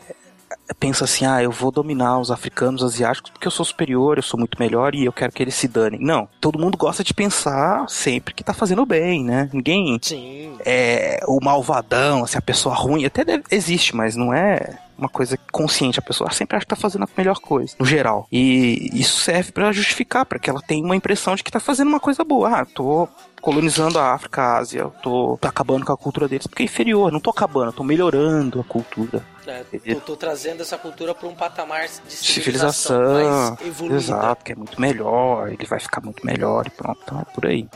pensa 0.80 1.04
assim, 1.04 1.26
ah, 1.26 1.42
eu 1.42 1.52
vou 1.52 1.72
dominar 1.72 2.18
os 2.20 2.32
africanos, 2.32 2.82
os 2.82 2.94
asiáticos, 2.96 3.30
porque 3.30 3.46
eu 3.48 3.52
sou 3.52 3.64
superior, 3.66 4.18
eu 4.18 4.24
sou 4.24 4.40
muito 4.40 4.58
melhor 4.60 4.96
e 4.96 5.06
eu 5.06 5.14
quero 5.14 5.32
que 5.32 5.44
eles 5.44 5.54
se 5.56 5.68
danem. 5.68 6.00
Não. 6.02 6.28
Todo 6.42 6.58
mundo 6.60 6.78
gosta 6.78 7.04
de 7.04 7.14
pensar 7.14 7.88
sempre 7.88 8.34
que 8.34 8.44
tá 8.44 8.54
fazendo 8.56 8.86
bem, 8.86 9.24
né? 9.24 9.50
Ninguém 9.54 10.00
Sim. 10.02 10.58
é 10.66 11.20
o 11.28 11.40
malvadão, 11.44 12.24
assim, 12.24 12.38
a 12.38 12.42
pessoa 12.42 12.74
ruim. 12.74 13.06
Até 13.06 13.24
deve- 13.24 13.44
existe, 13.52 13.96
mas 13.96 14.16
não 14.16 14.34
é 14.34 14.80
uma 14.98 15.10
coisa 15.10 15.38
consciente. 15.52 16.00
A 16.00 16.02
pessoa 16.02 16.32
sempre 16.32 16.58
acha 16.58 16.66
que 16.66 16.70
tá 16.70 16.76
fazendo 16.76 17.04
a 17.04 17.10
melhor 17.18 17.40
coisa, 17.40 17.76
no 17.80 17.86
geral. 17.86 18.28
E 18.32 18.90
isso 18.94 19.20
serve 19.22 19.52
pra 19.52 19.72
justificar, 19.72 20.26
pra 20.26 20.40
que 20.40 20.50
ela 20.50 20.62
tenha 20.62 20.84
uma 20.84 20.96
impressão 20.96 21.36
de 21.36 21.44
que 21.44 21.52
tá 21.52 21.60
fazendo 21.60 21.88
uma 21.88 22.00
coisa 22.00 22.24
boa. 22.24 22.50
Ah, 22.62 22.66
tô 22.66 23.08
colonizando 23.42 24.00
a 24.00 24.14
África, 24.14 24.42
a 24.42 24.58
Ásia, 24.58 24.82
eu 24.82 24.90
tô, 25.02 25.38
tô 25.40 25.48
acabando 25.48 25.86
com 25.86 25.94
a 25.94 25.98
cultura 25.98 26.28
deles, 26.28 26.48
porque 26.48 26.64
é 26.64 26.66
inferior, 26.66 27.12
não 27.12 27.20
tô 27.20 27.30
acabando, 27.30 27.72
tô 27.72 27.84
melhorando 27.84 28.60
a 28.60 28.64
cultura. 28.64 29.24
É, 29.46 29.64
tô, 29.94 30.00
tô 30.02 30.16
trazendo 30.18 30.62
essa 30.62 30.78
cultura 30.78 31.16
para 31.16 31.28
um 31.30 31.36
patamar 31.36 31.86
de 31.86 32.12
civilização, 32.12 32.98
Civilização, 32.98 33.48
mais 33.54 33.62
evoluída. 33.62 33.96
exato, 33.96 34.44
que 34.44 34.52
é 34.52 34.56
muito 34.56 34.82
melhor, 34.82 35.50
ele 35.50 35.66
vai 35.66 35.80
ficar 35.80 36.02
muito 36.02 36.26
melhor 36.26 36.68
e 36.68 36.70
pronto, 36.72 37.00
então 37.04 37.22
é 37.22 37.24
por 37.34 37.46
aí. 37.46 37.68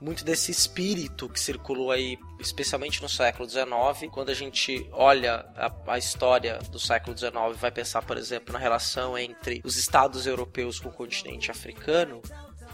Muito 0.00 0.24
desse 0.24 0.50
espírito 0.50 1.28
que 1.28 1.38
circulou 1.38 1.90
aí, 1.90 2.18
especialmente 2.38 3.02
no 3.02 3.08
século 3.08 3.48
XIX. 3.48 4.10
Quando 4.10 4.30
a 4.30 4.34
gente 4.34 4.88
olha 4.92 5.46
a, 5.56 5.72
a 5.92 5.98
história 5.98 6.58
do 6.70 6.78
século 6.78 7.16
XIX, 7.16 7.32
vai 7.56 7.70
pensar, 7.70 8.02
por 8.02 8.16
exemplo, 8.16 8.52
na 8.52 8.58
relação 8.58 9.18
entre 9.18 9.60
os 9.64 9.76
estados 9.76 10.26
europeus 10.26 10.80
com 10.80 10.88
o 10.88 10.92
continente 10.92 11.50
africano. 11.50 12.22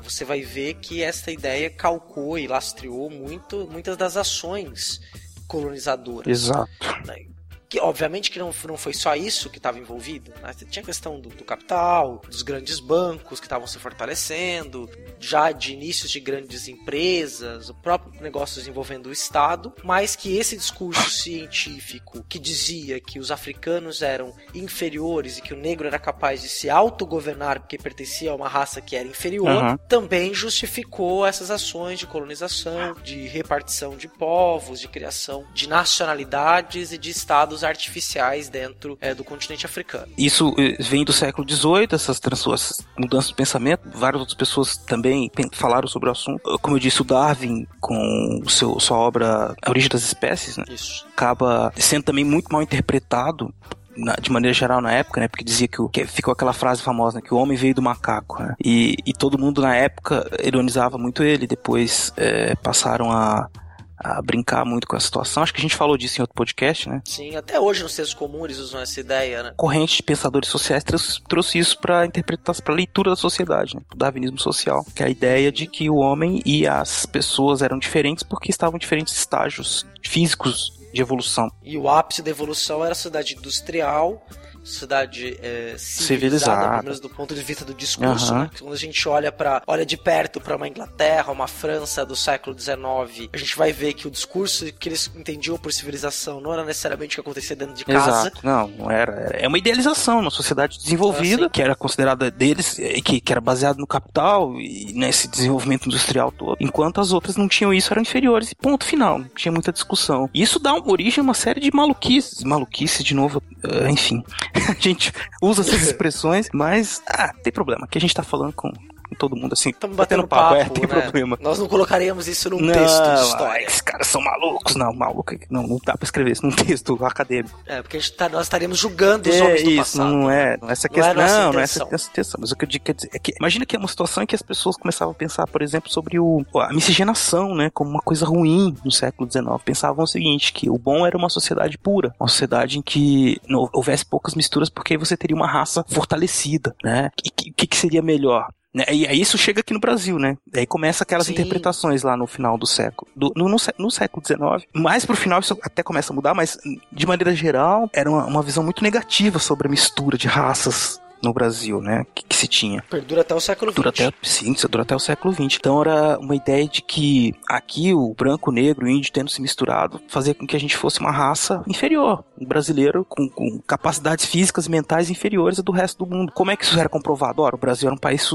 Você 0.02 0.24
vai 0.24 0.42
ver 0.42 0.74
que 0.74 1.02
essa 1.02 1.30
ideia 1.30 1.68
calcou 1.68 2.38
e 2.38 2.46
lastreou 2.46 3.10
muito, 3.10 3.66
muitas 3.70 3.96
das 3.96 4.16
ações 4.16 5.00
colonizadoras. 5.48 6.28
Exato. 6.28 6.70
né? 7.06 7.26
Que, 7.68 7.80
obviamente 7.80 8.30
que 8.30 8.38
não, 8.38 8.52
não 8.66 8.76
foi 8.76 8.94
só 8.94 9.14
isso 9.14 9.50
que 9.50 9.58
estava 9.58 9.78
envolvido. 9.78 10.32
Né? 10.42 10.54
Tinha 10.70 10.82
a 10.82 10.86
questão 10.86 11.20
do, 11.20 11.28
do 11.30 11.44
capital, 11.44 12.22
dos 12.28 12.42
grandes 12.42 12.80
bancos 12.80 13.40
que 13.40 13.46
estavam 13.46 13.66
se 13.66 13.78
fortalecendo, 13.78 14.88
já 15.18 15.52
de 15.52 15.72
inícios 15.72 16.10
de 16.10 16.20
grandes 16.20 16.68
empresas, 16.68 17.68
o 17.68 17.74
próprio 17.74 18.20
negócios 18.20 18.66
envolvendo 18.66 19.08
o 19.08 19.12
Estado, 19.12 19.72
mas 19.82 20.16
que 20.16 20.36
esse 20.36 20.56
discurso 20.56 21.10
científico 21.10 22.24
que 22.28 22.38
dizia 22.38 23.00
que 23.00 23.18
os 23.18 23.30
africanos 23.30 24.02
eram 24.02 24.34
inferiores 24.54 25.38
e 25.38 25.42
que 25.42 25.54
o 25.54 25.56
negro 25.56 25.86
era 25.86 25.98
capaz 25.98 26.42
de 26.42 26.48
se 26.48 26.70
autogovernar 26.70 27.60
porque 27.60 27.78
pertencia 27.78 28.30
a 28.30 28.34
uma 28.34 28.48
raça 28.48 28.80
que 28.80 28.96
era 28.96 29.06
inferior, 29.06 29.48
Aham. 29.48 29.76
também 29.88 30.34
justificou 30.34 31.26
essas 31.26 31.50
ações 31.50 31.98
de 31.98 32.06
colonização, 32.06 32.94
de 33.02 33.26
repartição 33.26 33.96
de 33.96 34.08
povos, 34.08 34.80
de 34.80 34.88
criação 34.88 35.46
de 35.52 35.68
nacionalidades 35.68 36.92
e 36.92 36.98
de 36.98 37.10
estados 37.10 37.64
artificiais 37.66 38.48
dentro 38.48 38.96
eh, 39.00 39.14
do 39.14 39.24
continente 39.24 39.66
africano. 39.66 40.06
Isso 40.16 40.54
eh, 40.58 40.76
vem 40.80 41.04
do 41.04 41.12
século 41.12 41.48
XVIII, 41.48 41.88
essas, 41.92 42.20
essas 42.32 42.86
mudanças 42.98 43.28
de 43.30 43.34
pensamento. 43.34 43.82
Várias 43.94 44.20
outras 44.20 44.36
pessoas 44.36 44.76
também 44.76 45.30
falaram 45.52 45.88
sobre 45.88 46.08
o 46.08 46.12
assunto. 46.12 46.58
Como 46.60 46.76
eu 46.76 46.80
disse, 46.80 47.00
o 47.02 47.04
Darwin, 47.04 47.66
com 47.80 48.42
seu, 48.48 48.78
sua 48.80 48.96
obra 48.98 49.54
A 49.62 49.70
Origem 49.70 49.88
das 49.88 50.02
Espécies, 50.02 50.56
né, 50.56 50.64
Isso. 50.68 51.06
acaba 51.12 51.72
sendo 51.76 52.04
também 52.04 52.24
muito 52.24 52.52
mal 52.52 52.62
interpretado. 52.62 53.52
na- 53.98 54.14
de 54.20 54.30
maneira 54.30 54.52
geral 54.52 54.82
na 54.82 54.92
época, 54.92 55.22
né? 55.22 55.26
Porque 55.26 55.42
dizia 55.42 55.66
que, 55.66 55.80
o, 55.80 55.88
que 55.88 56.06
ficou 56.06 56.30
aquela 56.30 56.52
frase 56.52 56.82
famosa, 56.82 57.16
né, 57.16 57.22
que 57.26 57.32
o 57.32 57.38
homem 57.38 57.56
veio 57.56 57.74
do 57.74 57.80
macaco, 57.80 58.42
né? 58.42 58.54
E, 58.62 58.94
e 59.06 59.12
todo 59.14 59.38
mundo 59.38 59.62
na 59.62 59.74
época 59.74 60.30
ironizava 60.44 60.98
muito 60.98 61.22
ele. 61.22 61.46
Depois 61.46 62.12
eh, 62.18 62.54
passaram 62.62 63.10
a, 63.10 63.48
a 63.98 64.20
brincar 64.22 64.64
muito 64.64 64.86
com 64.86 64.96
a 64.96 65.00
situação. 65.00 65.42
Acho 65.42 65.52
que 65.52 65.60
a 65.60 65.62
gente 65.62 65.76
falou 65.76 65.96
disso 65.96 66.20
em 66.20 66.22
outro 66.22 66.34
podcast, 66.34 66.88
né? 66.88 67.02
Sim, 67.04 67.36
até 67.36 67.58
hoje 67.58 67.82
no 67.82 67.88
senso 67.88 68.16
comum 68.16 68.44
eles 68.44 68.58
usam 68.58 68.80
essa 68.80 69.00
ideia, 69.00 69.42
né? 69.42 69.54
corrente 69.56 69.96
de 69.96 70.02
pensadores 70.02 70.48
sociais 70.48 70.84
trouxe, 70.84 71.22
trouxe 71.22 71.58
isso 71.58 71.78
para 71.78 72.06
interpretação, 72.06 72.64
para 72.64 72.74
leitura 72.74 73.10
da 73.10 73.16
sociedade, 73.16 73.76
né? 73.76 73.82
o 73.92 73.96
darwinismo 73.96 74.38
social, 74.38 74.84
que 74.94 75.02
é 75.02 75.06
a 75.06 75.10
ideia 75.10 75.50
de 75.50 75.66
que 75.66 75.88
o 75.88 75.96
homem 75.96 76.42
e 76.44 76.66
as 76.66 77.06
pessoas 77.06 77.62
eram 77.62 77.78
diferentes 77.78 78.22
porque 78.22 78.50
estavam 78.50 78.76
em 78.76 78.80
diferentes 78.80 79.16
estágios 79.16 79.86
físicos 80.02 80.76
de 80.92 81.00
evolução. 81.02 81.50
E 81.62 81.76
o 81.76 81.88
ápice 81.88 82.22
da 82.22 82.30
evolução 82.30 82.82
era 82.82 82.92
a 82.92 82.96
cidade 82.96 83.34
industrial, 83.34 84.26
cidade 84.66 85.38
eh, 85.42 85.74
civilizada, 85.78 86.06
Civilizada. 86.06 86.68
pelo 86.70 86.82
menos 86.84 87.00
do 87.00 87.08
ponto 87.08 87.34
de 87.34 87.42
vista 87.42 87.64
do 87.64 87.74
discurso. 87.74 88.32
Aham. 88.32 88.42
né? 88.44 88.50
Quando 88.58 88.72
a 88.72 88.76
gente 88.76 89.08
olha 89.08 89.30
para 89.32 89.62
olha 89.66 89.86
de 89.86 89.96
perto 89.96 90.40
para 90.40 90.56
uma 90.56 90.68
Inglaterra, 90.68 91.32
uma 91.32 91.46
França 91.46 92.04
do 92.04 92.16
século 92.16 92.58
XIX, 92.58 93.28
a 93.32 93.36
gente 93.36 93.56
vai 93.56 93.72
ver 93.72 93.92
que 93.94 94.06
o 94.06 94.10
discurso 94.10 94.66
que 94.72 94.88
eles 94.88 95.10
entendiam 95.14 95.56
por 95.56 95.72
civilização 95.72 96.40
não 96.40 96.52
era 96.52 96.64
necessariamente 96.64 97.14
o 97.18 97.22
que 97.22 97.28
acontecia 97.28 97.54
dentro 97.56 97.74
de 97.74 97.84
casa. 97.84 98.10
Exato. 98.28 98.40
Não, 98.42 98.68
não 98.68 98.90
era, 98.90 99.12
era- 99.12 99.36
É 99.38 99.48
uma 99.48 99.58
idealização, 99.58 100.20
uma 100.20 100.30
sociedade 100.30 100.78
desenvolvida, 100.78 101.42
Ah, 101.44 101.46
sim. 101.46 101.50
que 101.50 101.62
era 101.62 101.74
considerada 101.74 102.30
deles, 102.30 102.74
que, 103.04 103.20
que 103.20 103.32
era 103.32 103.40
baseada 103.40 103.78
no 103.78 103.86
capital 103.86 104.54
e 104.60 104.92
nesse 104.94 105.28
desenvolvimento 105.28 105.86
industrial 105.86 106.32
todo, 106.32 106.56
enquanto 106.60 107.00
as 107.00 107.12
outras 107.12 107.36
não 107.36 107.48
tinham 107.48 107.72
isso, 107.72 107.92
eram 107.92 108.02
inferiores. 108.02 108.50
E 108.50 108.54
ponto 108.54 108.84
final. 108.84 109.18
Não 109.18 109.28
tinha 109.28 109.52
muita 109.52 109.72
discussão. 109.72 110.28
E 110.34 110.42
isso 110.42 110.58
dá 110.58 110.74
origem 110.74 111.20
a 111.20 111.22
uma 111.22 111.34
série 111.34 111.60
de 111.60 111.70
maluquices. 111.74 112.42
Maluquice, 112.42 113.02
de 113.04 113.14
novo, 113.14 113.42
eh, 113.62 113.90
enfim. 113.90 114.22
a 114.68 114.80
gente 114.80 115.12
usa 115.42 115.62
essas 115.62 115.82
expressões, 115.82 116.48
mas, 116.52 117.02
ah, 117.08 117.32
tem 117.42 117.52
problema. 117.52 117.86
Que 117.86 117.98
a 117.98 118.00
gente 118.00 118.14
tá 118.14 118.22
falando 118.22 118.52
com, 118.52 118.70
com 118.70 118.95
todo 119.14 119.36
mundo 119.36 119.52
assim. 119.52 119.70
Estamos 119.70 119.96
batendo 119.96 120.26
papo, 120.26 120.56
papo, 120.56 120.60
é, 120.60 120.68
tem 120.68 120.86
né? 120.86 121.00
problema. 121.02 121.38
Nós 121.40 121.58
não 121.58 121.68
colocaríamos 121.68 122.26
isso 122.28 122.50
num 122.50 122.60
não, 122.60 122.72
texto 122.74 123.02
de 123.02 123.20
história. 123.26 123.64
esses 123.64 123.80
caras 123.80 124.06
são 124.06 124.20
malucos. 124.20 124.74
Não, 124.74 124.92
maluco. 124.92 125.34
Não, 125.50 125.62
não 125.66 125.78
dá 125.84 125.96
pra 125.96 126.04
escrever 126.04 126.32
isso 126.32 126.44
num 126.44 126.52
texto 126.56 126.98
acadêmico. 127.04 127.58
É, 127.66 127.82
porque 127.82 127.98
tá- 128.16 128.28
nós 128.28 128.42
estaríamos 128.42 128.78
julgando 128.78 129.28
os 129.28 129.36
É 129.36 129.42
homens 129.42 129.62
do 129.62 129.70
isso, 129.70 129.78
passado. 129.98 130.10
não 130.10 130.30
é, 130.30 130.56
não 130.60 130.68
é 130.68 130.72
essa 130.72 130.88
Não 130.88 130.98
é 130.98 131.02
questão, 131.02 131.44
não, 131.44 131.52
não 131.52 131.60
é 131.60 131.62
essa 131.62 131.88
essa 131.90 132.10
intenção. 132.10 132.38
Mas 132.40 132.52
o 132.52 132.56
que 132.56 132.64
eu 132.64 132.68
digo 132.68 132.84
quer 132.84 132.94
dizer 132.94 133.10
é 133.12 133.18
que 133.18 133.32
imagina 133.38 133.64
que 133.66 133.76
é 133.76 133.78
uma 133.78 133.88
situação 133.88 134.22
em 134.22 134.26
que 134.26 134.34
as 134.34 134.42
pessoas 134.42 134.76
começavam 134.76 135.12
a 135.12 135.14
pensar, 135.14 135.46
por 135.46 135.62
exemplo, 135.62 135.90
sobre 135.90 136.18
o, 136.18 136.44
a 136.56 136.72
miscigenação, 136.72 137.54
né, 137.54 137.70
como 137.72 137.90
uma 137.90 138.00
coisa 138.00 138.24
ruim 138.26 138.74
no 138.84 138.90
século 138.90 139.30
XIX. 139.30 139.46
Pensavam 139.64 140.04
o 140.04 140.06
seguinte, 140.06 140.52
que 140.52 140.68
o 140.70 140.78
bom 140.78 141.06
era 141.06 141.16
uma 141.16 141.28
sociedade 141.28 141.78
pura, 141.78 142.14
uma 142.18 142.28
sociedade 142.28 142.78
em 142.78 142.82
que 142.82 143.38
não 143.48 143.68
houvesse 143.72 144.04
poucas 144.04 144.34
misturas, 144.34 144.68
porque 144.70 144.94
aí 144.94 144.98
você 144.98 145.16
teria 145.16 145.36
uma 145.36 145.46
raça 145.46 145.84
fortalecida, 145.88 146.74
né? 146.82 147.10
E 147.24 147.30
que- 147.30 147.50
o 147.50 147.54
que, 147.54 147.66
que 147.66 147.76
seria 147.76 148.02
melhor? 148.02 148.48
Né, 148.76 148.84
E 148.92 149.06
aí 149.06 149.18
isso 149.18 149.38
chega 149.38 149.60
aqui 149.60 149.72
no 149.72 149.80
Brasil, 149.80 150.18
né? 150.18 150.36
Aí 150.54 150.66
começa 150.66 151.02
aquelas 151.02 151.28
Sim. 151.28 151.32
interpretações 151.32 152.02
lá 152.02 152.14
no 152.14 152.26
final 152.26 152.58
do 152.58 152.66
século. 152.66 153.10
do- 153.16 153.32
no, 153.34 153.48
no 153.48 153.56
no 153.78 153.90
século 153.90 154.22
XIX. 154.26 154.68
Mais 154.74 155.06
pro 155.06 155.16
final 155.16 155.40
isso 155.40 155.58
até 155.62 155.82
começa 155.82 156.12
a 156.12 156.14
mudar, 156.14 156.34
mas 156.34 156.58
de 156.92 157.06
maneira 157.06 157.34
geral 157.34 157.88
era 157.92 158.10
uma, 158.10 158.26
uma 158.26 158.42
visão 158.42 158.62
muito 158.62 158.82
negativa 158.82 159.38
sobre 159.38 159.66
a 159.66 159.70
mistura 159.70 160.18
de 160.18 160.28
raças 160.28 161.00
no 161.26 161.32
Brasil, 161.32 161.80
né? 161.80 162.06
Que, 162.14 162.24
que 162.24 162.36
se 162.36 162.46
tinha. 162.46 162.82
Perdura 162.88 163.22
até 163.22 163.34
o 163.34 163.40
século 163.40 163.72
XX. 163.72 163.76
Dura 163.76 163.88
até, 163.90 164.12
sim, 164.22 164.52
isso 164.52 164.68
dura 164.68 164.82
até 164.82 164.94
o 164.94 165.00
século 165.00 165.34
XX. 165.34 165.56
Então 165.58 165.80
era 165.80 166.18
uma 166.18 166.36
ideia 166.36 166.66
de 166.68 166.80
que 166.82 167.34
aqui 167.48 167.92
o 167.92 168.14
branco, 168.14 168.50
o 168.50 168.52
negro, 168.52 168.86
o 168.86 168.88
índio 168.88 169.12
tendo 169.12 169.30
se 169.30 169.42
misturado 169.42 170.00
fazia 170.08 170.34
com 170.34 170.46
que 170.46 170.56
a 170.56 170.60
gente 170.60 170.76
fosse 170.76 171.00
uma 171.00 171.10
raça 171.10 171.62
inferior. 171.66 172.24
Um 172.40 172.46
brasileiro 172.46 173.04
com, 173.04 173.28
com 173.28 173.60
capacidades 173.66 174.24
físicas 174.24 174.66
e 174.66 174.70
mentais 174.70 175.10
inferiores 175.10 175.58
a 175.58 175.62
do 175.62 175.72
resto 175.72 176.04
do 176.04 176.10
mundo. 176.10 176.32
Como 176.32 176.50
é 176.50 176.56
que 176.56 176.64
isso 176.64 176.78
era 176.78 176.88
comprovado? 176.88 177.42
Ora, 177.42 177.56
o 177.56 177.58
Brasil 177.58 177.88
era 177.88 177.94
um 177.94 177.98
país 177.98 178.30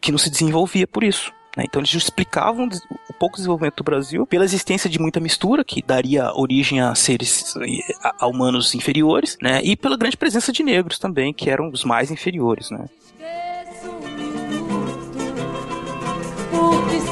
que 0.00 0.12
não 0.12 0.18
se 0.18 0.30
desenvolvia 0.30 0.86
por 0.86 1.02
isso. 1.02 1.32
Né? 1.56 1.64
Então 1.66 1.80
eles 1.80 1.92
explicavam 1.94 2.68
o 3.08 3.12
pouco 3.12 3.36
desenvolvimento 3.36 3.76
do 3.76 3.84
Brasil 3.84 4.26
pela 4.26 4.44
existência 4.44 4.90
de 4.90 4.98
muita 4.98 5.20
mistura 5.20 5.64
que 5.64 5.82
daria 5.82 6.32
origem 6.34 6.80
a 6.80 6.94
seres 6.94 7.54
a, 8.02 8.26
humanos 8.26 8.74
inferiores, 8.74 9.38
né? 9.40 9.60
E 9.62 9.76
pela 9.76 9.96
grande 9.96 10.16
presença 10.16 10.52
de 10.52 10.62
negros 10.62 10.98
também, 10.98 11.32
que 11.32 11.48
eram 11.50 11.70
os 11.70 11.84
mais 11.84 12.10
inferiores, 12.10 12.70
né? 12.70 12.86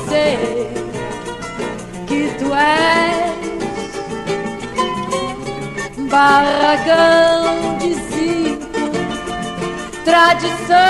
Sei 0.08 0.36
que 2.06 2.34
tu 2.38 2.52
és 2.54 3.32
barragão 6.10 7.78
de 7.78 7.94
zinco, 7.94 8.90
tradição 10.04 10.82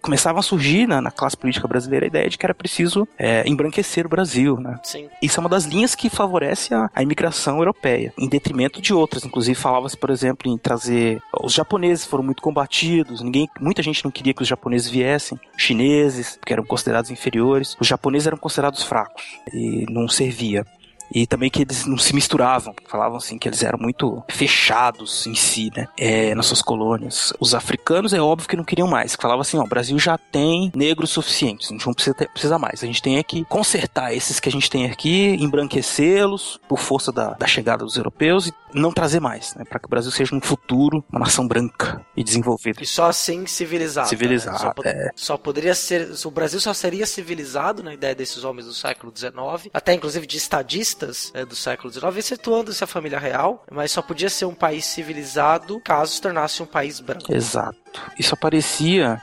Começava 0.00 0.38
a 0.38 0.42
surgir 0.42 0.86
na, 0.86 1.00
na 1.00 1.10
classe 1.10 1.36
política 1.36 1.66
brasileira 1.66 2.06
a 2.06 2.08
ideia 2.08 2.28
de 2.28 2.38
que 2.38 2.46
era 2.46 2.54
preciso 2.54 3.06
é, 3.18 3.48
embranquecer 3.48 4.06
o 4.06 4.08
Brasil, 4.08 4.58
né? 4.58 4.78
Sim. 4.82 5.08
Isso 5.20 5.38
é 5.38 5.40
uma 5.40 5.48
das 5.48 5.64
linhas 5.64 5.94
que 5.94 6.08
favorece 6.08 6.74
a, 6.74 6.90
a 6.94 7.02
imigração 7.02 7.58
europeia, 7.58 8.12
em 8.18 8.28
detrimento 8.28 8.80
de 8.80 8.94
outras. 8.94 9.24
Inclusive, 9.24 9.58
falava-se, 9.58 9.96
por 9.96 10.10
exemplo, 10.10 10.50
em 10.50 10.56
trazer. 10.56 11.20
Os 11.42 11.52
japoneses 11.52 12.04
foram 12.04 12.24
muito 12.24 12.42
combatidos, 12.42 13.20
ninguém, 13.20 13.48
muita 13.60 13.82
gente 13.82 14.04
não 14.04 14.10
queria 14.10 14.34
que 14.34 14.42
os 14.42 14.48
japoneses 14.48 14.88
viessem, 14.88 15.38
os 15.56 15.62
chineses, 15.62 16.36
porque 16.36 16.52
eram 16.52 16.64
considerados 16.64 17.10
inferiores. 17.10 17.76
Os 17.80 17.86
japoneses 17.86 18.26
eram 18.26 18.38
considerados 18.38 18.82
fracos 18.82 19.24
e 19.52 19.84
não 19.90 20.08
servia. 20.08 20.64
E 21.14 21.26
também 21.26 21.50
que 21.50 21.62
eles 21.62 21.86
não 21.86 21.98
se 21.98 22.14
misturavam. 22.14 22.74
Falavam 22.88 23.16
assim 23.16 23.38
que 23.38 23.48
eles 23.48 23.62
eram 23.62 23.78
muito 23.78 24.22
fechados 24.28 25.26
em 25.26 25.34
si, 25.34 25.70
né? 25.76 25.86
É, 25.98 26.34
nas 26.34 26.46
suas 26.46 26.62
colônias. 26.62 27.32
Os 27.38 27.54
africanos 27.54 28.12
é 28.12 28.20
óbvio 28.20 28.48
que 28.48 28.56
não 28.56 28.64
queriam 28.64 28.88
mais. 28.88 29.14
Que 29.16 29.22
falavam 29.22 29.42
assim, 29.42 29.58
ó, 29.58 29.62
o 29.62 29.68
Brasil 29.68 29.98
já 29.98 30.16
tem 30.16 30.70
negros 30.74 31.10
suficientes. 31.10 31.68
A 31.68 31.72
gente 31.72 31.86
não 31.86 31.94
precisa, 31.94 32.14
ter, 32.14 32.28
precisa 32.30 32.58
mais. 32.58 32.82
A 32.82 32.86
gente 32.86 33.02
tem 33.02 33.18
é 33.18 33.22
que 33.22 33.44
consertar 33.44 34.14
esses 34.14 34.40
que 34.40 34.48
a 34.48 34.52
gente 34.52 34.70
tem 34.70 34.86
aqui, 34.86 35.36
embranquecê-los 35.40 36.60
por 36.68 36.78
força 36.78 37.12
da, 37.12 37.30
da 37.32 37.46
chegada 37.46 37.84
dos 37.84 37.96
europeus 37.96 38.46
e 38.46 38.54
não 38.74 38.92
trazer 38.92 39.20
mais, 39.20 39.54
né? 39.54 39.64
Para 39.64 39.78
que 39.78 39.86
o 39.86 39.88
Brasil 39.88 40.10
seja 40.10 40.34
no 40.34 40.40
futuro 40.40 41.04
uma 41.10 41.20
nação 41.20 41.46
branca 41.46 42.04
e 42.16 42.24
desenvolvida. 42.24 42.82
E 42.82 42.86
só 42.86 43.06
assim 43.06 43.46
civilizado. 43.46 44.08
Civilizado, 44.08 44.56
né? 44.56 44.60
Só, 44.62 44.72
po- 44.74 44.88
é. 44.88 45.10
só 45.14 45.36
poderia 45.36 45.74
ser. 45.74 46.10
O 46.24 46.30
Brasil 46.30 46.60
só 46.60 46.72
seria 46.74 47.06
civilizado 47.06 47.82
na 47.82 47.92
ideia 47.94 48.14
desses 48.14 48.44
homens 48.44 48.66
do 48.66 48.74
século 48.74 49.12
XIX, 49.14 49.70
até 49.72 49.92
inclusive 49.94 50.26
de 50.26 50.36
estadistas 50.36 51.30
é, 51.34 51.44
do 51.44 51.54
século 51.54 51.92
XIX, 51.92 52.16
excetuando-se 52.16 52.82
a 52.82 52.86
família 52.86 53.18
real, 53.18 53.64
mas 53.70 53.90
só 53.90 54.02
podia 54.02 54.30
ser 54.30 54.44
um 54.44 54.54
país 54.54 54.84
civilizado 54.84 55.80
caso 55.80 56.14
se 56.14 56.20
tornasse 56.20 56.62
um 56.62 56.66
país 56.66 57.00
branco. 57.00 57.32
Exato. 57.34 57.76
Isso 58.18 58.34
aparecia 58.34 59.20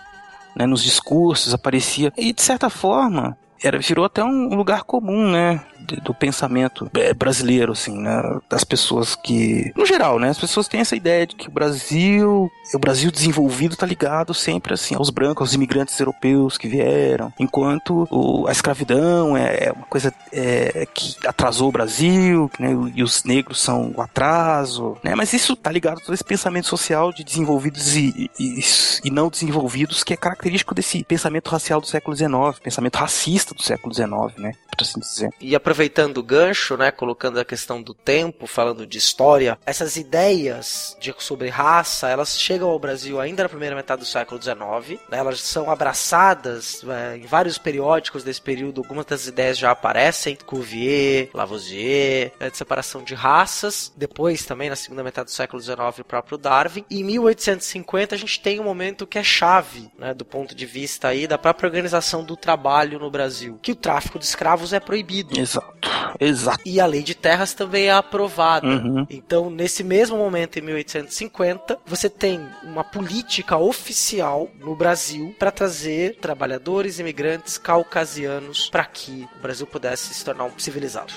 né, 0.56 0.66
nos 0.66 0.84
discursos, 0.84 1.54
aparecia. 1.54 2.12
E 2.18 2.34
de 2.34 2.42
certa 2.42 2.70
forma, 2.70 3.38
era, 3.62 3.78
virou 3.80 4.06
até 4.06 4.24
um 4.24 4.56
lugar 4.56 4.84
comum, 4.84 5.32
né? 5.32 5.62
Do 6.04 6.14
pensamento 6.14 6.90
é, 6.96 7.14
brasileiro, 7.14 7.72
assim, 7.72 7.98
né? 7.98 8.22
Das 8.50 8.64
pessoas 8.64 9.16
que. 9.16 9.72
No 9.76 9.86
geral, 9.86 10.20
né? 10.20 10.30
As 10.30 10.38
pessoas 10.38 10.68
têm 10.68 10.82
essa 10.82 10.96
ideia 10.96 11.26
de 11.26 11.36
que 11.36 11.48
o 11.48 11.52
Brasil. 11.52 12.52
O 12.74 12.80
Brasil 12.80 13.10
desenvolvido 13.12 13.76
tá 13.76 13.86
ligado 13.86 14.34
sempre 14.34 14.74
assim 14.74 14.94
aos 14.96 15.10
brancos, 15.10 15.42
aos 15.42 15.54
imigrantes 15.54 16.00
europeus 16.00 16.58
que 16.58 16.68
vieram. 16.68 17.34
Enquanto 17.40 18.08
o- 18.12 18.48
a 18.48 18.52
escravidão 18.52 19.36
é, 19.36 19.66
é 19.68 19.72
uma 19.72 19.86
coisa 19.88 20.14
é, 20.32 20.86
que 20.94 21.16
atrasou 21.28 21.70
o 21.70 21.72
Brasil, 21.72 22.50
né? 22.60 22.70
E 22.94 23.02
os 23.02 23.24
negros 23.24 23.60
são 23.60 23.92
o 23.96 24.02
atraso, 24.02 24.98
né? 25.04 25.16
Mas 25.16 25.34
isso 25.34 25.56
tá 25.56 25.72
ligado 25.72 25.98
a 25.98 26.02
todo 26.02 26.14
esse 26.14 26.24
pensamento 26.24 26.68
social 26.68 27.12
de 27.12 27.24
desenvolvidos 27.24 27.96
e, 27.96 28.30
e, 28.40 28.60
e 29.04 29.10
não 29.10 29.30
desenvolvidos 29.30 30.04
que 30.04 30.14
é 30.14 30.18
característico 30.18 30.76
desse 30.76 31.04
pensamento 31.04 31.50
racial 31.50 31.82
do 31.82 31.88
século 31.88 32.16
XIX, 32.16 32.60
pensamento 32.62 32.96
racista 32.98 33.56
do 33.56 33.64
século 33.64 33.94
XIX, 33.94 34.10
né? 34.38 34.52
Por 34.70 34.84
assim 34.84 35.00
dizer. 35.00 35.30
E 35.42 35.56
aproveitando 35.70 36.18
o 36.18 36.24
gancho, 36.24 36.76
né, 36.76 36.90
colocando 36.90 37.40
a 37.40 37.46
questão 37.46 37.80
do 37.80 37.94
tempo, 37.94 38.48
falando 38.48 38.88
de 38.88 38.98
história, 38.98 39.56
essas 39.64 39.98
ideias 39.98 40.98
de, 41.00 41.14
sobre 41.20 41.48
raça, 41.48 42.10
elas 42.10 42.40
chegam 42.40 42.70
ao 42.70 42.80
Brasil 42.80 43.22
ainda 43.22 43.44
na 43.44 43.50
primeira 43.50 43.76
metade 43.76 44.00
do 44.00 44.06
século 44.08 44.42
XIX, 44.42 45.00
né, 45.12 45.20
elas 45.20 45.40
são 45.42 45.70
abraçadas 45.70 46.84
é, 46.84 47.18
em 47.18 47.28
vários 47.28 47.60
periódicos 47.60 48.24
desse 48.24 48.42
período, 48.42 48.82
algumas 48.82 49.06
das 49.06 49.28
ideias 49.28 49.60
já 49.60 49.70
aparecem, 49.70 50.36
Cuvier, 50.44 51.30
Lavoisier, 51.36 52.32
é, 52.40 52.50
de 52.50 52.58
separação 52.58 53.04
de 53.04 53.14
raças, 53.14 53.94
depois 53.96 54.44
também 54.44 54.72
na 54.72 54.76
segunda 54.76 55.04
metade 55.04 55.26
do 55.26 55.32
século 55.32 55.62
XIX 55.62 56.00
o 56.00 56.04
próprio 56.04 56.40
Darwin, 56.40 56.84
e 56.90 57.02
em 57.02 57.04
1850 57.04 58.16
a 58.16 58.18
gente 58.18 58.40
tem 58.40 58.60
um 58.60 58.64
momento 58.64 59.06
que 59.06 59.20
é 59.20 59.24
chave, 59.24 59.88
né, 60.00 60.16
do 60.16 60.26
ponto 60.26 60.56
de 60.56 60.66
vista 60.66 61.10
aí 61.10 61.28
da 61.28 61.38
própria 61.38 61.68
organização 61.68 62.24
do 62.24 62.36
trabalho 62.36 62.98
no 62.98 63.12
Brasil, 63.12 63.60
que 63.62 63.74
o 63.74 63.76
tráfico 63.76 64.18
de 64.18 64.26
escravos 64.26 64.74
é 64.74 64.80
proibido. 64.80 65.40
Exato. 65.60 66.10
Exato. 66.20 66.62
E 66.66 66.80
a 66.80 66.86
lei 66.86 67.04
de 67.04 67.16
terras 67.16 67.54
também 67.54 67.88
é 67.88 67.92
aprovada. 67.92 68.68
Uhum. 68.68 69.06
Então, 69.10 69.50
nesse 69.50 69.84
mesmo 69.84 70.18
momento, 70.18 70.58
em 70.58 70.62
1850, 70.62 71.80
você 71.86 72.10
tem 72.10 72.46
uma 72.64 72.84
política 72.84 73.58
oficial 73.58 74.50
no 74.60 74.76
Brasil 74.76 75.36
para 75.38 75.52
trazer 75.52 76.16
trabalhadores 76.16 77.00
imigrantes 77.00 77.58
caucasianos 77.58 78.70
para 78.70 78.86
que 78.86 79.28
o 79.38 79.42
Brasil 79.42 79.68
pudesse 79.68 80.14
se 80.14 80.26
tornar 80.26 80.46
um 80.46 80.52
civilizado. 80.58 81.14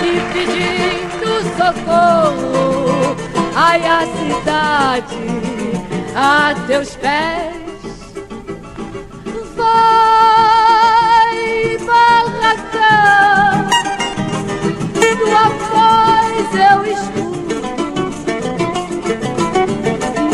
e 0.00 0.20
pedindo 0.32 1.42
socorro. 1.56 3.16
Ai, 3.54 3.84
a 3.84 4.06
cidade 4.06 5.47
a 6.14 6.54
teus 6.66 6.96
pés 6.96 7.58
vai, 9.58 11.36
barracão. 11.84 13.68
Tua 15.18 15.44
voz 15.70 16.48
eu 16.54 16.78
escuto. 16.94 17.56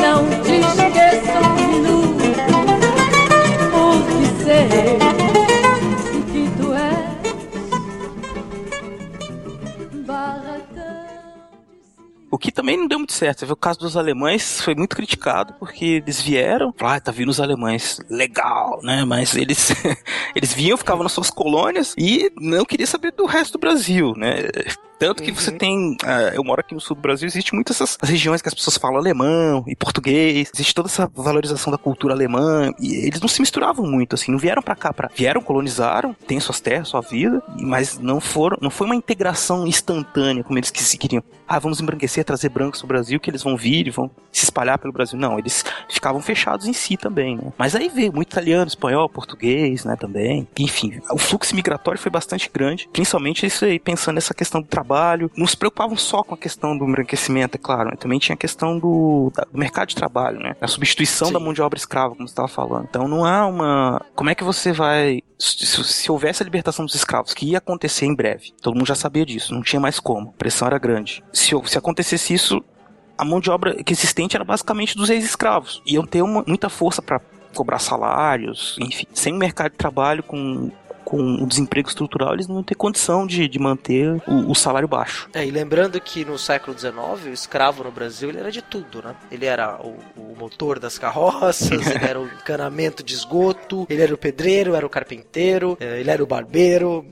Não 0.00 0.20
te 0.42 0.56
esqueça 0.60 1.38
um 1.40 1.54
minuto 1.70 2.26
porque 3.72 4.24
sei 4.44 4.98
que 6.32 6.42
tu 6.58 6.68
és 6.74 7.24
barracão. 10.06 11.06
O 12.30 12.36
que 12.38 12.50
também 12.52 12.76
não 12.76 12.86
deu 12.86 12.98
certo. 13.14 13.40
Você 13.40 13.46
vê 13.46 13.52
o 13.52 13.56
caso 13.56 13.78
dos 13.78 13.96
alemães 13.96 14.60
foi 14.60 14.74
muito 14.74 14.96
criticado 14.96 15.54
porque 15.54 15.84
eles 15.84 16.20
vieram, 16.20 16.74
ah, 16.80 17.00
tá 17.00 17.12
vindo 17.12 17.28
os 17.28 17.40
alemães, 17.40 18.00
legal, 18.10 18.80
né? 18.82 19.04
Mas 19.04 19.34
eles 19.34 19.72
eles 20.34 20.52
vinham, 20.52 20.76
ficavam 20.76 21.02
nas 21.02 21.12
suas 21.12 21.30
colônias 21.30 21.94
e 21.96 22.30
não 22.40 22.64
queria 22.64 22.86
saber 22.86 23.12
do 23.12 23.24
resto 23.24 23.52
do 23.52 23.60
Brasil, 23.60 24.12
né? 24.16 24.34
Tanto 24.98 25.22
que 25.22 25.32
você 25.32 25.52
tem. 25.52 25.96
ah, 26.04 26.32
eu 26.34 26.44
moro 26.44 26.60
aqui 26.60 26.74
no 26.74 26.80
sul 26.80 26.96
do 26.96 27.02
Brasil, 27.02 27.26
existe 27.26 27.54
muitas 27.54 27.80
essas 27.80 27.98
regiões 28.02 28.40
que 28.40 28.48
as 28.48 28.54
pessoas 28.54 28.78
falam 28.78 28.98
alemão 28.98 29.64
e 29.66 29.74
português, 29.74 30.50
existe 30.54 30.74
toda 30.74 30.88
essa 30.88 31.10
valorização 31.14 31.70
da 31.70 31.78
cultura 31.78 32.14
alemã, 32.14 32.72
e 32.80 33.06
eles 33.06 33.20
não 33.20 33.28
se 33.28 33.40
misturavam 33.40 33.86
muito, 33.86 34.14
assim, 34.14 34.30
não 34.30 34.38
vieram 34.38 34.62
pra 34.62 34.76
cá, 34.76 34.92
pra, 34.92 35.10
vieram, 35.14 35.40
colonizaram, 35.40 36.14
têm 36.26 36.38
suas 36.40 36.60
terras, 36.60 36.88
sua 36.88 37.00
vida, 37.00 37.42
mas 37.58 37.98
não 37.98 38.20
foram, 38.20 38.56
não 38.60 38.70
foi 38.70 38.86
uma 38.86 38.96
integração 38.96 39.66
instantânea 39.66 40.44
como 40.44 40.58
eles 40.58 40.70
que 40.70 40.82
se 40.82 40.96
queriam. 40.96 41.22
Ah, 41.46 41.58
vamos 41.58 41.80
embranquecer, 41.80 42.24
trazer 42.24 42.48
brancos 42.48 42.80
pro 42.80 42.88
Brasil, 42.88 43.20
que 43.20 43.28
eles 43.28 43.42
vão 43.42 43.56
vir 43.56 43.86
e 43.86 43.90
vão 43.90 44.10
se 44.32 44.44
espalhar 44.44 44.78
pelo 44.78 44.92
Brasil. 44.92 45.18
Não, 45.18 45.38
eles 45.38 45.62
ficavam 45.90 46.22
fechados 46.22 46.66
em 46.66 46.72
si 46.72 46.96
também, 46.96 47.36
né? 47.36 47.52
Mas 47.58 47.74
aí 47.74 47.88
veio 47.88 48.12
muito 48.12 48.32
italiano, 48.32 48.66
espanhol, 48.66 49.08
português, 49.08 49.84
né, 49.84 49.94
também. 49.96 50.48
Enfim, 50.58 51.00
o 51.10 51.18
fluxo 51.18 51.54
migratório 51.54 52.00
foi 52.00 52.10
bastante 52.10 52.50
grande, 52.52 52.88
principalmente 52.92 53.44
isso 53.44 53.64
aí, 53.64 53.78
pensando 53.78 54.14
nessa 54.14 54.32
questão 54.32 54.60
do 54.60 54.66
trabalho. 54.66 54.83
Não 55.36 55.46
se 55.46 55.56
preocupavam 55.56 55.96
só 55.96 56.22
com 56.22 56.34
a 56.34 56.38
questão 56.38 56.76
do 56.76 56.84
embranquecimento, 56.84 57.56
é 57.56 57.58
claro, 57.58 57.90
né? 57.90 57.96
também 57.98 58.18
tinha 58.18 58.34
a 58.34 58.38
questão 58.38 58.78
do, 58.78 59.32
da- 59.34 59.44
do 59.50 59.58
mercado 59.58 59.88
de 59.88 59.94
trabalho, 59.96 60.38
né? 60.40 60.54
A 60.60 60.68
substituição 60.68 61.32
da 61.32 61.40
mão 61.40 61.52
de 61.52 61.62
obra 61.62 61.76
escrava, 61.78 62.14
como 62.14 62.26
você 62.28 62.32
estava 62.32 62.48
falando. 62.48 62.86
Então 62.88 63.08
não 63.08 63.24
há 63.24 63.46
uma. 63.46 64.00
Como 64.14 64.30
é 64.30 64.34
que 64.34 64.44
você 64.44 64.72
vai. 64.72 65.22
Se, 65.38 65.66
se- 65.66 65.84
se 65.84 66.12
houvesse 66.12 66.42
a 66.42 66.44
libertação 66.44 66.84
dos 66.84 66.94
escravos, 66.94 67.34
que 67.34 67.46
ia 67.46 67.58
acontecer 67.58 68.06
em 68.06 68.14
breve, 68.14 68.52
todo 68.62 68.74
mundo 68.76 68.86
já 68.86 68.94
sabia 68.94 69.24
disso, 69.26 69.54
não 69.54 69.62
tinha 69.62 69.80
mais 69.80 69.98
como, 69.98 70.28
a 70.30 70.38
pressão 70.38 70.66
era 70.68 70.78
grande. 70.78 71.22
Se, 71.32 71.50
se 71.66 71.78
acontecesse 71.78 72.32
isso, 72.34 72.62
a 73.16 73.24
mão 73.24 73.40
de 73.40 73.50
obra 73.50 73.82
que 73.82 73.92
existente 73.92 74.36
era 74.36 74.44
basicamente 74.44 74.96
dos 74.96 75.08
ex-escravos. 75.10 75.82
Iam 75.86 76.04
ter 76.06 76.22
uma, 76.22 76.44
muita 76.46 76.68
força 76.68 77.00
para 77.00 77.20
cobrar 77.54 77.78
salários, 77.78 78.76
enfim. 78.80 79.06
Sem 79.14 79.32
um 79.32 79.38
mercado 79.38 79.72
de 79.72 79.78
trabalho 79.78 80.22
com 80.24 80.70
com 81.04 81.18
o 81.18 81.46
desemprego 81.46 81.88
estrutural, 81.88 82.34
eles 82.34 82.48
não 82.48 82.56
iam 82.56 82.62
ter 82.62 82.74
condição 82.74 83.26
de, 83.26 83.46
de 83.46 83.58
manter 83.58 84.22
o, 84.26 84.50
o 84.50 84.54
salário 84.54 84.88
baixo. 84.88 85.28
É, 85.34 85.46
e 85.46 85.50
lembrando 85.50 86.00
que 86.00 86.24
no 86.24 86.38
século 86.38 86.76
XIX, 86.78 86.94
o 87.26 87.28
escravo 87.28 87.84
no 87.84 87.90
Brasil 87.90 88.30
ele 88.30 88.38
era 88.38 88.50
de 88.50 88.62
tudo, 88.62 89.02
né? 89.02 89.14
Ele 89.30 89.46
era 89.46 89.80
o, 89.80 89.96
o 90.16 90.36
motor 90.38 90.78
das 90.78 90.98
carroças, 90.98 91.70
ele 91.86 92.04
era 92.04 92.20
o 92.20 92.26
encanamento 92.26 93.02
de 93.02 93.14
esgoto, 93.14 93.86
ele 93.88 94.02
era 94.02 94.14
o 94.14 94.18
pedreiro, 94.18 94.74
era 94.74 94.86
o 94.86 94.90
carpinteiro, 94.90 95.76
eh, 95.80 96.00
ele 96.00 96.10
era 96.10 96.22
o 96.22 96.26
barbeiro, 96.26 97.04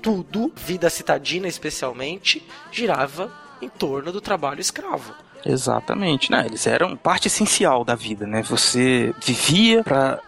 tudo, 0.00 0.52
vida 0.56 0.88
citadina 0.88 1.48
especialmente, 1.48 2.46
girava 2.70 3.32
em 3.60 3.68
torno 3.68 4.12
do 4.12 4.20
trabalho 4.20 4.60
escravo. 4.60 5.14
Exatamente, 5.44 6.30
né? 6.30 6.44
Eles 6.46 6.66
eram 6.66 6.96
parte 6.96 7.26
essencial 7.26 7.84
da 7.84 7.94
vida, 7.94 8.26
né? 8.26 8.42
Você 8.42 9.14
vivia 9.24 9.82
para 9.82 10.20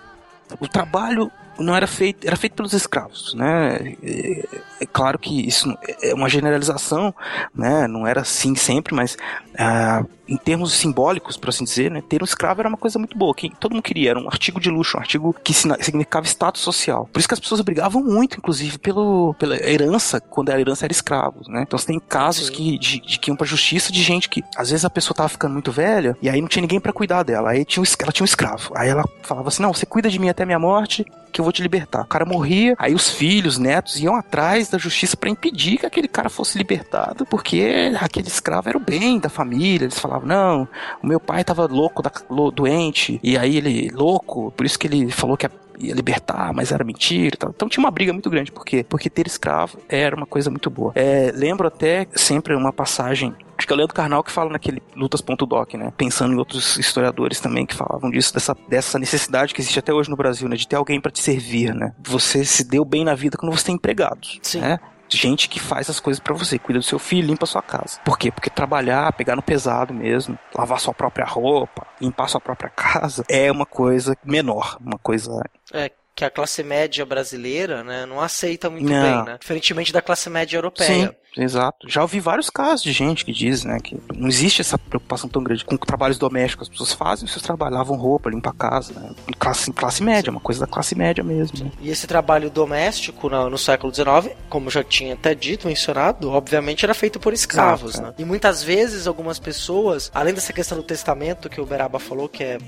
o 0.60 0.68
trabalho 0.68 1.30
não 1.58 1.74
era 1.74 1.86
feito, 1.86 2.26
era 2.26 2.36
feito 2.36 2.54
pelos 2.54 2.72
escravos, 2.72 3.34
né? 3.34 3.96
É, 4.02 4.86
claro 4.92 5.18
que 5.18 5.46
isso 5.46 5.76
é 6.02 6.14
uma 6.14 6.28
generalização, 6.28 7.14
né? 7.54 7.86
Não 7.86 8.06
era 8.06 8.22
assim 8.22 8.54
sempre, 8.54 8.94
mas 8.94 9.16
ah, 9.58 10.04
em 10.28 10.36
termos 10.36 10.72
simbólicos, 10.72 11.36
por 11.36 11.50
assim 11.50 11.64
dizer, 11.64 11.90
né? 11.90 12.02
Ter 12.06 12.22
um 12.22 12.24
escravo 12.24 12.60
era 12.60 12.68
uma 12.68 12.78
coisa 12.78 12.98
muito 12.98 13.16
boa, 13.16 13.34
que 13.34 13.50
todo 13.56 13.72
mundo 13.72 13.82
queria, 13.82 14.10
era 14.10 14.18
um 14.18 14.28
artigo 14.28 14.60
de 14.60 14.70
luxo, 14.70 14.96
um 14.96 15.00
artigo 15.00 15.34
que 15.44 15.52
significava 15.52 16.26
status 16.26 16.62
social. 16.62 17.08
Por 17.12 17.18
isso 17.18 17.28
que 17.28 17.34
as 17.34 17.40
pessoas 17.40 17.60
brigavam 17.60 18.02
muito, 18.02 18.38
inclusive, 18.38 18.78
pelo, 18.78 19.34
pela 19.34 19.56
herança, 19.56 20.20
quando 20.20 20.50
a 20.50 20.58
herança 20.58 20.86
era 20.86 20.92
escravos, 20.92 21.48
né? 21.48 21.62
Então 21.62 21.78
você 21.78 21.86
tem 21.86 22.00
casos 22.00 22.46
Sim. 22.46 22.52
que, 22.52 22.78
de, 22.78 23.00
de 23.00 23.18
que 23.18 23.30
iam 23.30 23.36
pra 23.36 23.46
justiça 23.46 23.92
de 23.92 24.02
gente 24.02 24.28
que, 24.28 24.42
às 24.56 24.70
vezes, 24.70 24.84
a 24.84 24.90
pessoa 24.90 25.16
tava 25.16 25.28
ficando 25.28 25.52
muito 25.52 25.70
velha 25.70 26.16
e 26.20 26.28
aí 26.28 26.40
não 26.40 26.48
tinha 26.48 26.62
ninguém 26.62 26.80
pra 26.80 26.92
cuidar 26.92 27.22
dela. 27.22 27.50
Aí 27.50 27.64
tinha 27.64 27.84
ela 28.00 28.12
tinha 28.12 28.24
um 28.24 28.26
escravo. 28.26 28.72
Aí 28.74 28.88
ela 28.88 29.04
falava 29.22 29.48
assim: 29.48 29.62
não, 29.62 29.72
você 29.72 29.86
cuida 29.86 30.08
de 30.08 30.18
mim 30.18 30.28
até 30.28 30.44
minha 30.44 30.58
morte, 30.58 31.04
que 31.34 31.40
eu 31.40 31.44
vou 31.44 31.52
te 31.52 31.60
libertar. 31.60 32.02
O 32.02 32.06
cara 32.06 32.24
morria, 32.24 32.76
aí 32.78 32.94
os 32.94 33.10
filhos, 33.10 33.58
netos 33.58 33.98
iam 33.98 34.14
atrás 34.14 34.68
da 34.68 34.78
justiça 34.78 35.16
pra 35.16 35.28
impedir 35.28 35.78
que 35.78 35.86
aquele 35.86 36.06
cara 36.06 36.30
fosse 36.30 36.56
libertado, 36.56 37.26
porque 37.26 37.92
aquele 38.00 38.28
escravo 38.28 38.68
era 38.68 38.78
o 38.78 38.80
bem 38.80 39.18
da 39.18 39.28
família. 39.28 39.86
Eles 39.86 39.98
falavam: 39.98 40.28
não, 40.28 40.68
o 41.02 41.06
meu 41.06 41.18
pai 41.18 41.42
tava 41.42 41.66
louco, 41.66 42.00
da, 42.00 42.12
doente, 42.54 43.18
e 43.20 43.36
aí 43.36 43.56
ele, 43.56 43.90
louco, 43.90 44.52
por 44.52 44.64
isso 44.64 44.78
que 44.78 44.86
ele 44.86 45.10
falou 45.10 45.36
que 45.36 45.44
ia 45.78 45.94
libertar, 45.94 46.52
mas 46.52 46.72
era 46.72 46.84
mentira 46.84 47.34
e 47.34 47.38
tal. 47.38 47.50
Então 47.50 47.68
tinha 47.68 47.82
uma 47.82 47.90
briga 47.90 48.12
muito 48.12 48.30
grande. 48.30 48.52
Por 48.52 48.64
quê? 48.64 48.84
Porque 48.88 49.10
ter 49.10 49.26
escravo 49.26 49.78
era 49.88 50.16
uma 50.16 50.26
coisa 50.26 50.50
muito 50.50 50.70
boa. 50.70 50.92
É, 50.94 51.32
lembro 51.34 51.66
até 51.66 52.06
sempre 52.14 52.54
uma 52.54 52.72
passagem. 52.72 53.34
Acho 53.56 53.66
que 53.66 53.72
é 53.72 53.74
o 53.74 53.76
Leandro 53.76 53.94
Carnal 53.94 54.22
que 54.22 54.32
fala 54.32 54.50
naquele 54.50 54.82
Lutas.doc, 54.96 55.74
né? 55.74 55.92
Pensando 55.96 56.34
em 56.34 56.36
outros 56.36 56.76
historiadores 56.76 57.40
também 57.40 57.64
que 57.64 57.74
falavam 57.74 58.10
disso, 58.10 58.34
dessa, 58.34 58.56
dessa 58.68 58.98
necessidade 58.98 59.54
que 59.54 59.60
existe 59.60 59.78
até 59.78 59.92
hoje 59.92 60.10
no 60.10 60.16
Brasil, 60.16 60.48
né? 60.48 60.56
De 60.56 60.66
ter 60.66 60.76
alguém 60.76 61.00
pra 61.00 61.10
te 61.10 61.20
servir, 61.20 61.74
né? 61.74 61.92
Você 62.04 62.44
se 62.44 62.64
deu 62.64 62.84
bem 62.84 63.04
na 63.04 63.14
vida 63.14 63.36
quando 63.38 63.56
você 63.56 63.66
tem 63.66 63.76
empregados. 63.76 64.38
Sim. 64.42 64.60
Né? 64.60 64.78
Gente 65.08 65.48
que 65.48 65.60
faz 65.60 65.88
as 65.90 66.00
coisas 66.00 66.20
pra 66.20 66.34
você, 66.34 66.58
cuida 66.58 66.80
do 66.80 66.84
seu 66.84 66.98
filho, 66.98 67.28
limpa 67.28 67.44
a 67.44 67.46
sua 67.46 67.62
casa. 67.62 68.00
Por 68.04 68.18
quê? 68.18 68.30
Porque 68.30 68.50
trabalhar, 68.50 69.12
pegar 69.12 69.36
no 69.36 69.42
pesado 69.42 69.92
mesmo, 69.94 70.38
lavar 70.54 70.80
sua 70.80 70.94
própria 70.94 71.26
roupa, 71.26 71.86
limpar 72.00 72.28
sua 72.28 72.40
própria 72.40 72.70
casa, 72.74 73.24
é 73.28 73.50
uma 73.50 73.66
coisa 73.66 74.16
menor, 74.24 74.78
uma 74.80 74.98
coisa 74.98 75.30
É, 75.72 75.90
que 76.14 76.24
a 76.24 76.30
classe 76.30 76.62
média 76.62 77.04
brasileira, 77.04 77.82
né, 77.82 78.06
não 78.06 78.20
aceita 78.20 78.70
muito 78.70 78.88
Não. 78.88 79.02
bem, 79.02 79.24
né? 79.24 79.38
Diferentemente 79.40 79.92
da 79.92 80.00
classe 80.00 80.30
média 80.30 80.56
europeia. 80.56 81.08
Sim, 81.34 81.42
exato. 81.42 81.88
Já 81.88 82.02
ouvi 82.02 82.20
vários 82.20 82.48
casos 82.48 82.84
de 82.84 82.92
gente 82.92 83.24
que 83.24 83.32
diz, 83.32 83.64
né, 83.64 83.78
que 83.82 83.98
não 84.14 84.28
existe 84.28 84.60
essa 84.60 84.78
preocupação 84.78 85.28
tão 85.28 85.42
grande 85.42 85.64
com 85.64 85.76
trabalhos 85.76 86.16
domésticos. 86.16 86.68
As 86.68 86.68
pessoas 86.68 86.92
fazem 86.92 87.28
trabalhos, 87.42 87.76
lavam 87.76 87.96
roupa, 87.96 88.30
limpam 88.30 88.50
a 88.50 88.54
casa, 88.54 88.98
né? 88.98 89.10
Classe, 89.38 89.72
classe 89.72 90.02
média, 90.02 90.30
uma 90.30 90.40
coisa 90.40 90.60
da 90.60 90.66
classe 90.66 90.94
média 90.94 91.22
mesmo. 91.24 91.64
Né? 91.64 91.72
E 91.80 91.90
esse 91.90 92.06
trabalho 92.06 92.48
doméstico 92.48 93.28
no, 93.28 93.50
no 93.50 93.58
século 93.58 93.92
XIX, 93.92 94.34
como 94.48 94.70
já 94.70 94.84
tinha 94.84 95.14
até 95.14 95.34
dito, 95.34 95.66
mencionado, 95.66 96.30
obviamente 96.30 96.84
era 96.84 96.94
feito 96.94 97.18
por 97.18 97.32
escravos, 97.32 97.94
Exato, 97.94 98.08
né? 98.08 98.14
E 98.18 98.24
muitas 98.24 98.62
vezes 98.62 99.06
algumas 99.06 99.38
pessoas, 99.38 100.10
além 100.14 100.32
dessa 100.32 100.52
questão 100.52 100.78
do 100.78 100.84
testamento 100.84 101.50
que 101.50 101.60
o 101.60 101.66
Beraba 101.66 101.98
falou, 101.98 102.28
que 102.28 102.44
é 102.44 102.58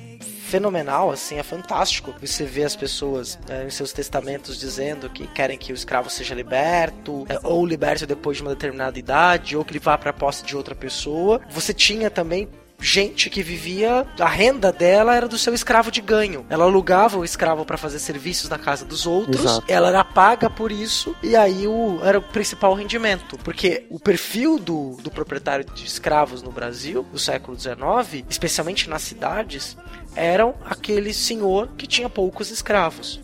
fenomenal, 0.46 1.10
assim, 1.10 1.38
é 1.38 1.42
fantástico. 1.42 2.14
Você 2.20 2.44
vê 2.44 2.62
as 2.62 2.76
pessoas 2.76 3.38
é, 3.48 3.66
em 3.66 3.70
seus 3.70 3.92
testamentos 3.92 4.58
dizendo 4.58 5.10
que 5.10 5.26
querem 5.26 5.58
que 5.58 5.72
o 5.72 5.74
escravo 5.74 6.08
seja 6.08 6.34
liberto, 6.34 7.26
é, 7.28 7.38
ou 7.42 7.66
liberto 7.66 8.06
depois 8.06 8.36
de 8.36 8.42
uma 8.42 8.50
determinada 8.50 8.98
idade, 8.98 9.56
ou 9.56 9.64
que 9.64 9.72
ele 9.72 9.80
vá 9.80 9.98
para 9.98 10.10
a 10.10 10.14
posse 10.14 10.44
de 10.44 10.56
outra 10.56 10.74
pessoa. 10.74 11.40
Você 11.50 11.74
tinha 11.74 12.08
também 12.10 12.48
gente 12.78 13.30
que 13.30 13.42
vivia, 13.42 14.06
a 14.18 14.28
renda 14.28 14.72
dela 14.72 15.14
era 15.14 15.26
do 15.26 15.38
seu 15.38 15.54
escravo 15.54 15.90
de 15.90 16.00
ganho. 16.00 16.44
Ela 16.48 16.64
alugava 16.64 17.18
o 17.18 17.24
escravo 17.24 17.64
para 17.64 17.76
fazer 17.76 17.98
serviços 17.98 18.48
na 18.48 18.58
casa 18.58 18.84
dos 18.84 19.06
outros, 19.06 19.44
Exato. 19.44 19.64
ela 19.68 19.88
era 19.88 20.04
paga 20.04 20.50
por 20.50 20.70
isso, 20.70 21.14
e 21.22 21.34
aí 21.34 21.66
o, 21.66 21.98
era 22.02 22.18
o 22.18 22.22
principal 22.22 22.74
rendimento. 22.74 23.38
Porque 23.38 23.86
o 23.90 23.98
perfil 23.98 24.58
do, 24.58 24.96
do 25.02 25.10
proprietário 25.10 25.64
de 25.64 25.86
escravos 25.86 26.42
no 26.42 26.50
Brasil, 26.50 27.02
do 27.10 27.18
século 27.18 27.58
XIX, 27.58 28.24
especialmente 28.28 28.88
nas 28.88 29.02
cidades, 29.02 29.76
eram 30.16 30.54
aquele 30.64 31.12
senhor 31.12 31.68
que 31.76 31.86
tinha 31.86 32.08
poucos 32.08 32.50
escravos. 32.50 33.20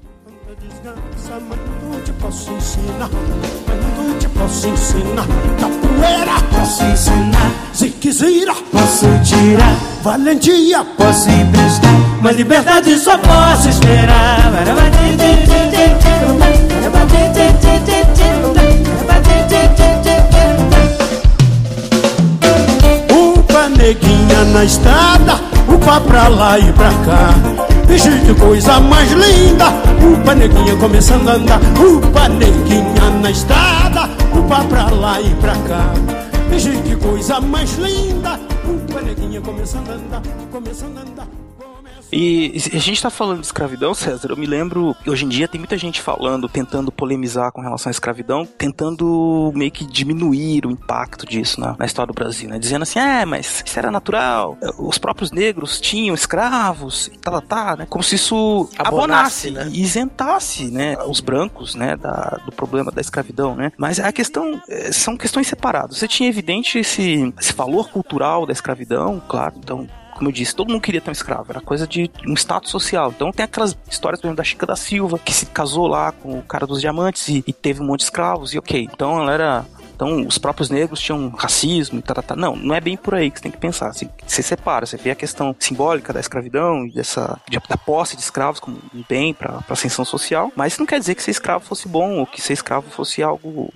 Desgraça, 0.61 1.42
mas 1.48 1.59
não 1.83 2.00
te 2.02 2.12
posso 2.12 2.52
ensinar. 2.52 3.09
Mas 3.66 4.07
não 4.07 4.18
te 4.18 4.28
posso 4.28 4.68
ensinar. 4.68 5.26
Capoeira, 5.59 6.40
posso 6.50 6.85
ensinar. 6.85 7.50
Ziquezira, 7.74 8.55
posso 8.70 9.07
tirar. 9.24 9.74
Valentia, 10.02 10.85
posso 10.96 11.31
emprestar. 11.31 11.90
Mas 12.20 12.37
liberdade 12.37 12.98
só 12.98 13.16
posso 13.18 13.70
esperar. 13.70 14.52
Upa, 23.11 23.68
neguinha 23.70 24.44
na 24.52 24.64
estrada, 24.64 25.40
upa 25.68 26.01
pra 26.01 26.29
lá 26.29 26.59
e 26.59 26.72
pra 26.72 26.90
cá. 27.05 27.35
Veja 27.87 28.11
que 28.11 28.35
coisa 28.35 28.81
mais 28.81 29.11
linda, 29.11 29.66
upa, 30.03 30.35
neguinha 30.35 30.77
começando 30.77 31.29
a 31.29 31.35
andar. 31.35 31.61
Upa, 31.79 32.29
neguinha 32.29 33.11
na 33.20 33.31
estrada, 33.31 34.09
upa 34.35 34.64
pra 34.64 34.88
lá 34.90 35.20
e 35.20 35.35
pra 35.37 35.55
cá. 35.68 35.92
Veja 36.48 36.70
que 36.70 36.96
coisa 36.96 37.40
mais 37.40 37.77
linda, 37.79 38.38
upa, 38.64 39.01
neguinha 39.03 39.40
começando 39.40 39.90
a 39.90 39.94
andar, 39.94 40.22
começando 40.51 40.98
a 40.98 41.01
andar. 41.01 41.41
E 42.12 42.53
a 42.75 42.79
gente 42.79 43.01
tá 43.01 43.09
falando 43.09 43.40
de 43.40 43.46
escravidão, 43.46 43.94
César. 43.94 44.29
Eu 44.31 44.37
me 44.37 44.44
lembro, 44.44 44.94
hoje 45.07 45.25
em 45.25 45.29
dia 45.29 45.48
tem 45.48 45.59
muita 45.59 45.79
gente 45.79 46.01
falando, 46.01 46.46
tentando 46.46 46.92
polemizar 46.92 47.51
com 47.53 47.62
relação 47.62 47.88
à 47.88 47.90
escravidão, 47.90 48.44
tentando 48.44 49.51
meio 49.55 49.70
que 49.70 49.87
diminuir 49.87 50.66
o 50.66 50.70
impacto 50.70 51.25
disso 51.25 51.59
na, 51.59 51.75
na 51.79 51.87
história 51.87 52.12
do 52.12 52.14
Brasil, 52.14 52.51
né? 52.51 52.59
Dizendo 52.59 52.83
assim, 52.83 52.98
é, 52.98 53.25
mas 53.25 53.64
isso 53.64 53.79
era 53.79 53.90
natural, 53.90 54.59
os 54.79 54.98
próprios 54.98 55.33
negros 55.33 55.81
tinham 55.81 56.14
escravos 56.14 57.07
e 57.07 57.16
tal, 57.16 57.40
tá, 57.40 57.77
né? 57.77 57.87
Como 57.88 58.05
se 58.05 58.16
isso 58.16 58.68
Abonasse, 58.77 59.48
abonasse 59.48 59.51
né? 59.51 59.70
e 59.72 59.83
isentasse, 59.83 60.70
né, 60.70 60.96
os 61.07 61.20
brancos, 61.20 61.75
né, 61.75 61.96
da, 61.96 62.40
do 62.44 62.53
problema 62.53 62.90
da 62.90 63.01
escravidão, 63.01 63.55
né? 63.55 63.72
Mas 63.79 63.98
a 63.98 64.12
questão 64.12 64.61
eh, 64.68 64.92
são 64.92 65.16
questões 65.16 65.46
separadas. 65.46 65.96
Você 65.96 66.07
tinha 66.07 66.29
evidente 66.29 66.79
esse, 66.79 67.33
esse 67.40 67.53
valor 67.55 67.88
cultural 67.88 68.44
da 68.44 68.53
escravidão, 68.53 69.22
claro, 69.27 69.55
então 69.59 69.88
como 70.12 70.29
eu 70.29 70.33
disse, 70.33 70.55
todo 70.55 70.70
mundo 70.70 70.81
queria 70.83 71.01
ter 71.01 71.11
um 71.11 71.12
escravo, 71.12 71.46
era 71.51 71.61
coisa 71.61 71.87
de 71.87 72.11
um 72.27 72.35
status 72.35 72.70
social. 72.70 73.11
Então 73.11 73.33
tem 73.33 73.44
aquelas 73.44 73.77
histórias, 73.90 74.20
por 74.20 74.27
exemplo, 74.27 74.37
da 74.37 74.44
Chica 74.44 74.66
da 74.66 74.77
Silva, 74.77 75.18
que 75.18 75.33
se 75.33 75.46
casou 75.46 75.87
lá 75.87 76.12
com 76.12 76.38
o 76.38 76.42
cara 76.42 76.66
dos 76.66 76.81
diamantes 76.81 77.29
e, 77.29 77.42
e 77.46 77.53
teve 77.53 77.83
um 77.83 77.87
monte 77.87 78.01
de 78.01 78.05
escravos, 78.05 78.55
e 78.55 78.59
ok. 78.59 78.88
Então 78.92 79.20
ela 79.20 79.33
era. 79.33 79.66
Então 79.94 80.27
os 80.27 80.37
próprios 80.38 80.68
negros 80.68 80.98
tinham 81.01 81.29
racismo 81.29 81.98
e 81.98 82.03
tal, 82.03 82.14
tal, 82.16 82.25
tal. 82.25 82.37
Não, 82.37 82.57
não 82.57 82.75
é 82.75 82.81
bem 82.81 82.96
por 82.96 83.14
aí 83.14 83.31
que 83.31 83.38
você 83.38 83.42
tem 83.44 83.53
que 83.53 83.59
pensar. 83.59 83.92
Você, 83.92 84.09
você 84.27 84.42
separa, 84.42 84.85
você 84.85 84.96
vê 84.96 85.11
a 85.12 85.14
questão 85.14 85.55
simbólica 85.61 86.12
da 86.12 86.18
escravidão 86.18 86.87
e 86.87 86.92
dessa, 86.92 87.38
de- 87.48 87.59
da 87.68 87.77
posse 87.77 88.16
de 88.16 88.22
escravos 88.22 88.59
como 88.59 88.79
um 88.92 89.05
bem 89.09 89.33
para 89.33 89.61
ascensão 89.68 90.05
social, 90.05 90.51
mas 90.57 90.72
isso 90.72 90.81
não 90.83 90.87
quer 90.87 90.98
dizer 90.98 91.14
que 91.14 91.22
ser 91.22 91.31
escravo 91.31 91.64
fosse 91.64 91.87
bom 91.87 92.18
ou 92.18 92.27
que 92.27 92.40
ser 92.40 92.55
escravo 92.55 92.90
fosse 92.90 93.22
algo 93.22 93.72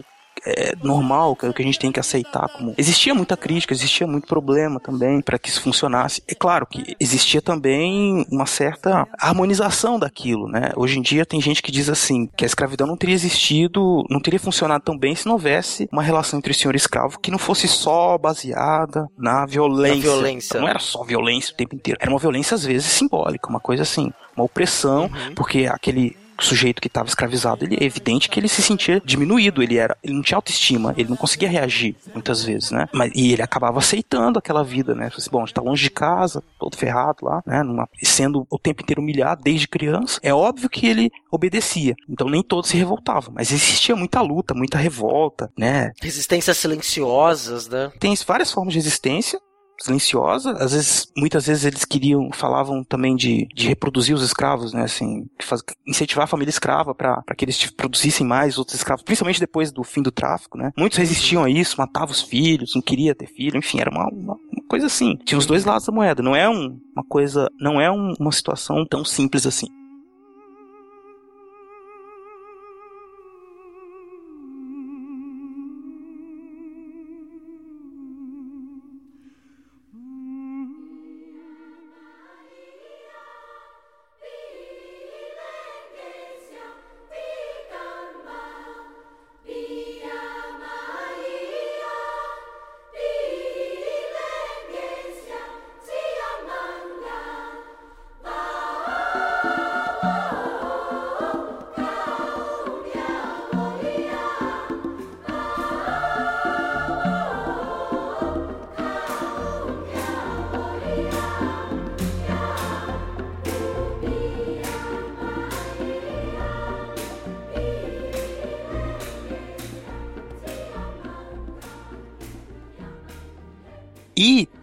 é, 0.47 0.75
normal, 0.83 1.35
que 1.35 1.45
é 1.45 1.49
o 1.49 1.53
que 1.53 1.63
a 1.63 1.65
gente 1.65 1.79
tem 1.79 1.91
que 1.91 1.99
aceitar 1.99 2.49
como. 2.49 2.75
Existia 2.79 3.15
muita 3.15 3.37
crítica, 3.37 3.75
existia 3.75 4.07
muito 4.07 4.29
problema 4.29 4.79
também 4.79 5.21
para 5.21 5.39
que 5.39 5.49
isso 5.49 5.61
funcionasse. 5.61 6.23
É 6.29 6.35
claro 6.35 6.67
que 6.67 6.97
existia 7.01 7.43
também 7.43 8.25
uma 8.31 8.47
certa 8.47 9.09
harmonização 9.19 9.99
daquilo, 9.99 10.49
né? 10.49 10.71
Hoje 10.77 10.99
em 10.99 11.03
dia 11.03 11.27
tem 11.27 11.41
gente 11.41 11.63
que 11.63 11.73
diz 11.73 11.89
assim 11.89 12.29
que 12.37 12.45
a 12.45 12.47
escravidão 12.47 12.87
não 12.87 12.97
teria 12.97 13.15
existido, 13.15 14.05
não 14.09 14.21
teria 14.21 14.39
funcionado 14.39 14.85
tão 14.85 14.97
bem 14.97 15.17
se 15.17 15.27
não 15.27 15.33
houvesse 15.33 15.89
uma 15.91 16.03
relação 16.03 16.39
entre 16.39 16.55
senhor 16.55 16.75
e 16.75 16.77
escravo 16.77 17.19
que 17.19 17.31
não 17.31 17.39
fosse 17.39 17.67
só 17.67 18.17
baseada 18.17 19.09
na 19.19 19.45
violência. 19.47 19.97
Na 19.97 20.03
violência. 20.03 20.61
Não 20.61 20.69
era 20.69 20.79
só 20.79 21.03
violência 21.03 21.53
o 21.53 21.57
tempo 21.57 21.75
inteiro, 21.75 21.99
era 22.01 22.11
uma 22.11 22.19
violência 22.19 22.55
às 22.55 22.65
vezes 22.65 22.87
simbólica, 22.87 23.49
uma 23.49 23.61
coisa 23.61 23.83
assim, 23.83 24.13
uma 24.37 24.45
opressão, 24.45 25.11
porque 25.35 25.67
aquele 25.67 26.17
sujeito 26.45 26.81
que 26.81 26.89
estava 26.89 27.09
escravizado, 27.09 27.65
ele 27.65 27.77
é 27.81 27.85
evidente 27.85 28.29
que 28.29 28.39
ele 28.39 28.49
se 28.49 28.63
sentia 28.63 29.01
diminuído, 29.05 29.63
ele 29.63 29.77
era, 29.77 29.97
ele 30.03 30.15
não 30.15 30.23
tinha 30.23 30.37
autoestima, 30.37 30.95
ele 30.97 31.09
não 31.09 31.17
conseguia 31.17 31.49
reagir 31.49 31.97
muitas 32.13 32.43
vezes, 32.43 32.71
né? 32.71 32.89
Mas 32.93 33.13
e 33.15 33.33
ele 33.33 33.43
acabava 33.43 33.79
aceitando 33.79 34.39
aquela 34.39 34.63
vida, 34.63 34.95
né? 34.95 35.11
Assim, 35.17 35.31
bom, 35.31 35.43
a 35.43 35.47
gente 35.47 35.55
tá 35.55 35.63
longe 35.63 35.85
de 35.85 35.91
casa, 35.91 36.43
todo 36.59 36.77
ferrado 36.77 37.25
lá, 37.25 37.43
né? 37.47 37.63
Numa, 37.63 37.89
sendo 38.03 38.47
o 38.51 38.59
tempo 38.59 38.83
inteiro 38.83 39.01
humilhado 39.01 39.43
desde 39.43 39.69
criança. 39.69 40.21
É 40.23 40.33
óbvio 40.33 40.69
que 40.69 40.87
ele 40.87 41.11
obedecia. 41.31 41.95
Então 42.09 42.29
nem 42.29 42.43
todos 42.43 42.71
se 42.71 42.77
revoltavam, 42.77 43.33
mas 43.35 43.53
existia 43.53 43.97
muita 43.97 44.21
luta, 44.21 44.55
muita 44.55 44.79
revolta, 44.79 45.51
né? 45.59 45.93
Resistências 46.01 46.57
silenciosas, 46.57 47.69
né? 47.69 47.91
Tem 47.99 48.15
várias 48.27 48.53
formas 48.53 48.73
de 48.73 48.79
resistência 48.79 49.41
silenciosa. 49.79 50.53
Às 50.53 50.73
vezes, 50.73 51.13
muitas 51.17 51.47
vezes 51.47 51.65
eles 51.65 51.85
queriam, 51.85 52.31
falavam 52.33 52.83
também 52.85 53.15
de, 53.17 53.47
de 53.55 53.69
reproduzir 53.69 54.15
os 54.15 54.23
escravos, 54.23 54.73
né? 54.73 54.83
Assim, 54.83 55.27
faz, 55.41 55.63
incentivar 55.87 56.25
a 56.25 56.29
família 56.29 56.51
escrava 56.51 56.95
para 56.95 57.23
que 57.37 57.45
eles 57.45 57.71
produzissem 57.71 58.27
mais 58.27 58.59
outros 58.59 58.77
escravos, 58.77 59.03
principalmente 59.03 59.41
depois 59.41 59.73
do 59.73 59.83
fim 59.83 60.03
do 60.03 60.11
tráfico, 60.11 60.59
né? 60.59 60.73
Muitos 60.77 60.99
resistiam 60.99 61.45
a 61.45 61.51
isso, 61.51 61.77
matavam 61.79 62.13
os 62.13 62.23
filhos, 62.23 62.75
não 62.75 62.83
queria 62.83 63.15
ter 63.15 63.27
filho, 63.27 63.59
enfim, 63.59 63.81
era 63.81 63.91
uma, 63.91 64.09
uma, 64.09 64.35
uma 64.35 64.69
coisa 64.69 64.87
assim. 64.87 65.17
Tinha 65.25 65.39
os 65.39 65.47
dois 65.47 65.65
lados 65.65 65.87
da 65.87 65.93
moeda. 65.93 66.23
Não 66.23 66.35
é 66.35 66.49
um, 66.49 66.79
uma 66.95 67.05
coisa, 67.09 67.49
não 67.61 67.81
é 67.81 67.91
um, 67.91 68.15
uma 68.19 68.33
situação 68.33 68.85
tão 68.87 69.05
simples 69.05 69.47
assim. 69.47 69.67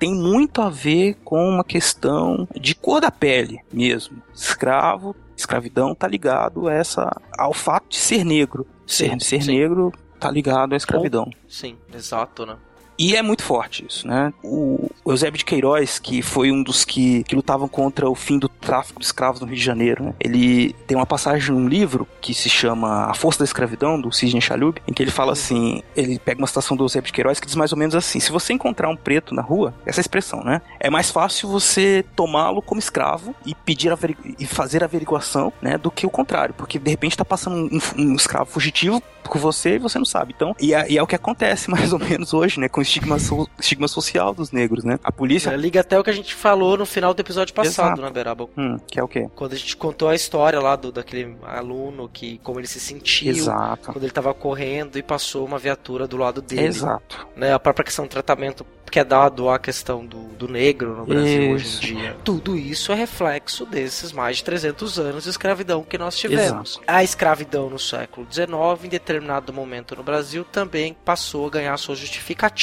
Tem 0.04 0.14
muito 0.14 0.62
a 0.62 0.70
ver 0.70 1.14
com 1.24 1.48
uma 1.48 1.64
questão 1.64 2.46
de 2.60 2.76
cor 2.76 3.00
da 3.00 3.10
pele 3.10 3.62
mesmo. 3.72 4.22
Escravo, 4.34 5.16
escravidão 5.34 5.96
tá 5.96 6.10
ligado 6.10 6.68
a 6.68 6.74
essa, 6.74 7.10
ao 7.38 7.54
fato 7.54 7.88
de 7.88 7.96
ser 7.96 8.26
negro. 8.26 8.68
Ser, 8.86 9.12
Sim, 9.12 9.20
ser 9.22 9.44
sim. 9.44 9.58
negro 9.58 9.94
tá 10.20 10.30
ligado 10.30 10.74
à 10.74 10.76
escravidão. 10.76 11.32
Sim, 11.48 11.78
exato, 11.94 12.46
né? 12.46 12.58
E 13.04 13.18
é 13.18 13.22
muito 13.22 13.44
forte 13.44 13.86
isso, 13.86 14.08
né? 14.08 14.32
O 14.42 14.90
Eusébio 15.06 15.38
de 15.38 15.44
Queiroz, 15.44 16.00
que 16.00 16.22
foi 16.22 16.54
um 16.54 16.64
dos 16.64 16.86
que, 16.86 17.26
que 17.26 17.36
lutavam 17.36 17.68
contra 17.68 18.10
o 18.10 18.16
fim 18.16 18.40
do 18.40 18.48
tráfico 18.48 18.98
de 18.98 19.06
escravos 19.06 19.42
no 19.42 19.48
Rio 19.48 19.58
de 19.58 19.62
Janeiro, 19.62 20.06
né? 20.06 20.14
ele 20.22 20.72
tem 20.88 20.96
uma 20.96 21.06
passagem 21.06 21.54
num 21.54 21.68
livro 21.68 22.08
que 22.22 22.34
se 22.34 22.50
chama 22.50 23.08
A 23.08 23.14
Força 23.14 23.40
da 23.40 23.44
Escravidão, 23.44 24.00
do 24.00 24.10
Sidney 24.10 24.40
Chalub, 24.40 24.82
em 24.88 24.94
que 24.94 25.04
ele 25.04 25.12
fala 25.12 25.34
assim, 25.34 25.84
ele 25.98 26.18
pega 26.18 26.40
uma 26.40 26.48
citação 26.48 26.78
do 26.78 26.86
Eusébio 26.86 27.08
de 27.08 27.12
Queiroz 27.12 27.42
que 27.42 27.46
diz 27.46 27.58
mais 27.58 27.74
ou 27.74 27.78
menos 27.78 27.94
assim, 27.94 28.22
se 28.22 28.32
você 28.32 28.54
encontrar 28.54 28.88
um 28.88 28.96
preto 28.96 29.36
na 29.36 29.42
rua, 29.42 29.74
essa 29.86 30.00
expressão, 30.00 30.42
né? 30.42 30.62
É 30.80 30.90
mais 30.90 31.12
fácil 31.12 31.50
você 31.50 32.06
tomá-lo 32.16 32.62
como 32.62 32.80
escravo 32.80 33.36
e 33.46 33.54
pedir 33.54 33.92
e 34.40 34.46
fazer 34.46 34.82
averiguação, 34.82 35.52
né? 35.62 35.78
Do 35.78 35.92
que 35.92 36.06
o 36.06 36.10
contrário, 36.10 36.56
porque 36.58 36.80
de 36.80 36.90
repente 36.90 37.18
tá 37.18 37.26
passando 37.26 37.70
um, 37.70 37.80
um 38.02 38.16
escravo 38.16 38.50
fugitivo 38.50 39.04
por 39.24 39.38
você 39.40 39.76
e 39.76 39.80
você 39.80 39.98
não 39.98 40.06
sabe. 40.06 40.34
Então, 40.36 40.56
e 40.60 40.74
é, 40.74 40.92
e 40.92 40.98
é 40.98 41.04
o 41.04 41.08
que 41.08 41.16
acontece 41.16 41.70
mais 41.72 41.94
ou 41.94 42.00
menos 42.00 42.34
hoje, 42.34 42.60
né? 42.60 42.68
Com 42.68 42.82
estigma, 42.94 43.20
so- 43.20 43.50
estigma 43.60 43.88
social 43.88 44.34
dos 44.34 44.52
negros, 44.52 44.84
né? 44.84 45.00
A 45.04 45.12
polícia. 45.12 45.50
É, 45.50 45.58
liga 45.58 45.82
até 45.82 46.00
o 46.00 46.04
que 46.04 46.10
a 46.10 46.14
gente 46.14 46.34
falou 46.34 46.78
no 46.78 46.86
final 46.86 47.14
do 47.14 47.20
episódio 47.20 47.54
passado, 47.54 47.88
Exato. 47.94 48.02
né, 48.02 48.10
Beraba? 48.10 48.48
Hum, 48.58 48.78
que 48.88 49.00
é 49.00 49.04
o 49.04 49.08
quê? 49.08 49.28
Quando 49.36 49.54
a 49.54 49.58
gente 49.58 49.76
contou 49.76 50.10
a 50.10 50.16
história 50.16 50.60
lá 50.60 50.76
do, 50.76 50.92
daquele 50.92 51.36
aluno 51.44 52.10
que 52.12 52.38
como 52.40 52.60
ele 52.60 52.68
se 52.68 52.80
sentiu 52.80 53.32
Exato. 53.32 53.92
quando 53.92 54.04
ele 54.04 54.12
tava 54.12 54.34
correndo 54.34 54.98
e 54.98 55.04
passou 55.04 55.46
uma 55.46 55.58
viatura 55.58 56.08
do 56.08 56.18
lado 56.18 56.42
dele. 56.42 56.68
Exato. 56.68 57.28
Né, 57.36 57.54
a 57.54 57.60
própria 57.60 57.84
questão 57.86 58.06
do 58.06 58.10
tratamento 58.10 58.66
que 58.92 59.00
é 59.00 59.04
dado 59.04 59.50
à 59.50 59.58
questão 59.58 60.06
do, 60.06 60.20
do 60.38 60.48
negro 60.48 60.96
no 60.98 61.06
Brasil 61.08 61.56
Isso. 61.56 61.80
hoje 61.80 61.94
em 61.94 61.96
dia. 61.98 62.16
Tudo 62.24 62.56
isso 62.56 62.92
é 62.92 62.96
reflexo 62.96 63.66
desses 63.66 64.12
mais 64.12 64.38
de 64.38 64.44
300 64.44 65.00
anos 65.00 65.24
de 65.24 65.32
escravidão 65.32 65.82
que 65.84 65.98
nós 65.98 66.16
tivemos. 66.16 66.74
Exato. 66.74 66.84
A 66.86 67.04
escravidão 67.04 67.72
no 67.72 67.80
século 67.80 68.28
XIX, 68.32 68.52
em 68.84 68.90
determinado 68.90 69.52
momento 69.52 69.96
no 69.96 70.04
Brasil, 70.04 70.44
também 70.46 70.96
passou 71.04 71.48
a 71.48 71.50
ganhar 71.50 71.76
sua 71.78 71.96
justificativa 71.96 72.54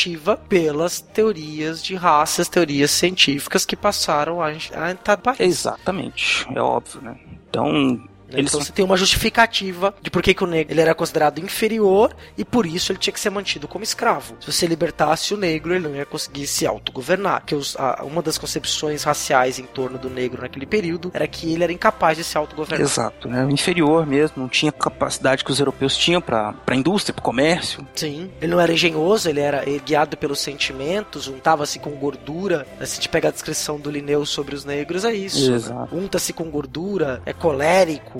pelas 0.48 1.00
teorias 1.00 1.82
de 1.82 1.94
raças, 1.94 2.48
teorias 2.48 2.90
científicas 2.90 3.64
que 3.64 3.76
passaram 3.76 4.40
a, 4.42 4.48
a. 4.48 5.34
Exatamente. 5.38 6.46
É 6.54 6.60
óbvio, 6.60 7.00
né? 7.02 7.16
Então, 7.48 8.00
Eles 8.32 8.50
então 8.50 8.60
são- 8.60 8.66
você 8.66 8.72
tem 8.72 8.84
uma 8.84 8.96
justificativa 8.96 9.94
de 10.02 10.10
por 10.10 10.22
que, 10.22 10.34
que 10.34 10.44
o 10.44 10.46
negro 10.46 10.72
ele 10.72 10.80
era 10.80 10.94
considerado 10.94 11.38
inferior 11.38 12.14
e 12.36 12.44
por 12.44 12.66
isso 12.66 12.92
ele 12.92 12.98
tinha 12.98 13.12
que 13.12 13.20
ser 13.20 13.30
mantido 13.30 13.66
como 13.68 13.84
escravo. 13.84 14.36
Se 14.40 14.50
você 14.52 14.66
libertasse 14.66 15.34
o 15.34 15.36
negro, 15.36 15.74
ele 15.74 15.88
não 15.88 15.94
ia 15.96 16.06
conseguir 16.06 16.46
se 16.46 16.66
autogovernar. 16.66 17.44
Que 17.44 17.54
os- 17.54 17.76
a- 17.76 18.02
uma 18.04 18.22
das 18.22 18.38
concepções 18.38 19.02
raciais 19.02 19.58
em 19.58 19.64
torno 19.64 19.98
do 19.98 20.08
negro 20.10 20.42
naquele 20.42 20.66
período 20.66 21.10
era 21.14 21.26
que 21.26 21.52
ele 21.52 21.62
era 21.64 21.72
incapaz 21.72 22.18
de 22.18 22.24
se 22.24 22.36
autogovernar. 22.36 22.86
Exato, 22.86 23.28
né? 23.28 23.46
Inferior 23.50 24.06
mesmo, 24.06 24.36
não 24.42 24.48
tinha 24.48 24.72
capacidade 24.72 25.44
que 25.44 25.50
os 25.50 25.58
europeus 25.60 25.96
tinham 25.96 26.20
para 26.20 26.54
a 26.66 26.74
indústria, 26.74 27.12
para 27.14 27.22
comércio. 27.22 27.86
Sim. 27.94 28.30
Ele 28.40 28.50
não 28.52 28.60
era 28.60 28.72
engenhoso, 28.72 29.28
ele 29.28 29.40
era 29.40 29.64
guiado 29.84 30.16
pelos 30.16 30.40
sentimentos, 30.40 31.26
untava-se 31.28 31.78
com 31.78 31.90
gordura. 31.90 32.66
Se 32.78 32.82
a 32.82 32.86
gente 32.86 33.08
pegar 33.08 33.28
a 33.30 33.32
descrição 33.32 33.78
do 33.78 33.90
Linneu 33.90 34.24
sobre 34.26 34.54
os 34.54 34.64
negros, 34.64 35.04
é 35.04 35.12
isso. 35.12 35.52
Exato. 35.52 35.94
Unta-se 35.94 36.32
com 36.32 36.44
gordura, 36.50 37.20
é 37.26 37.32
colérico. 37.32 38.19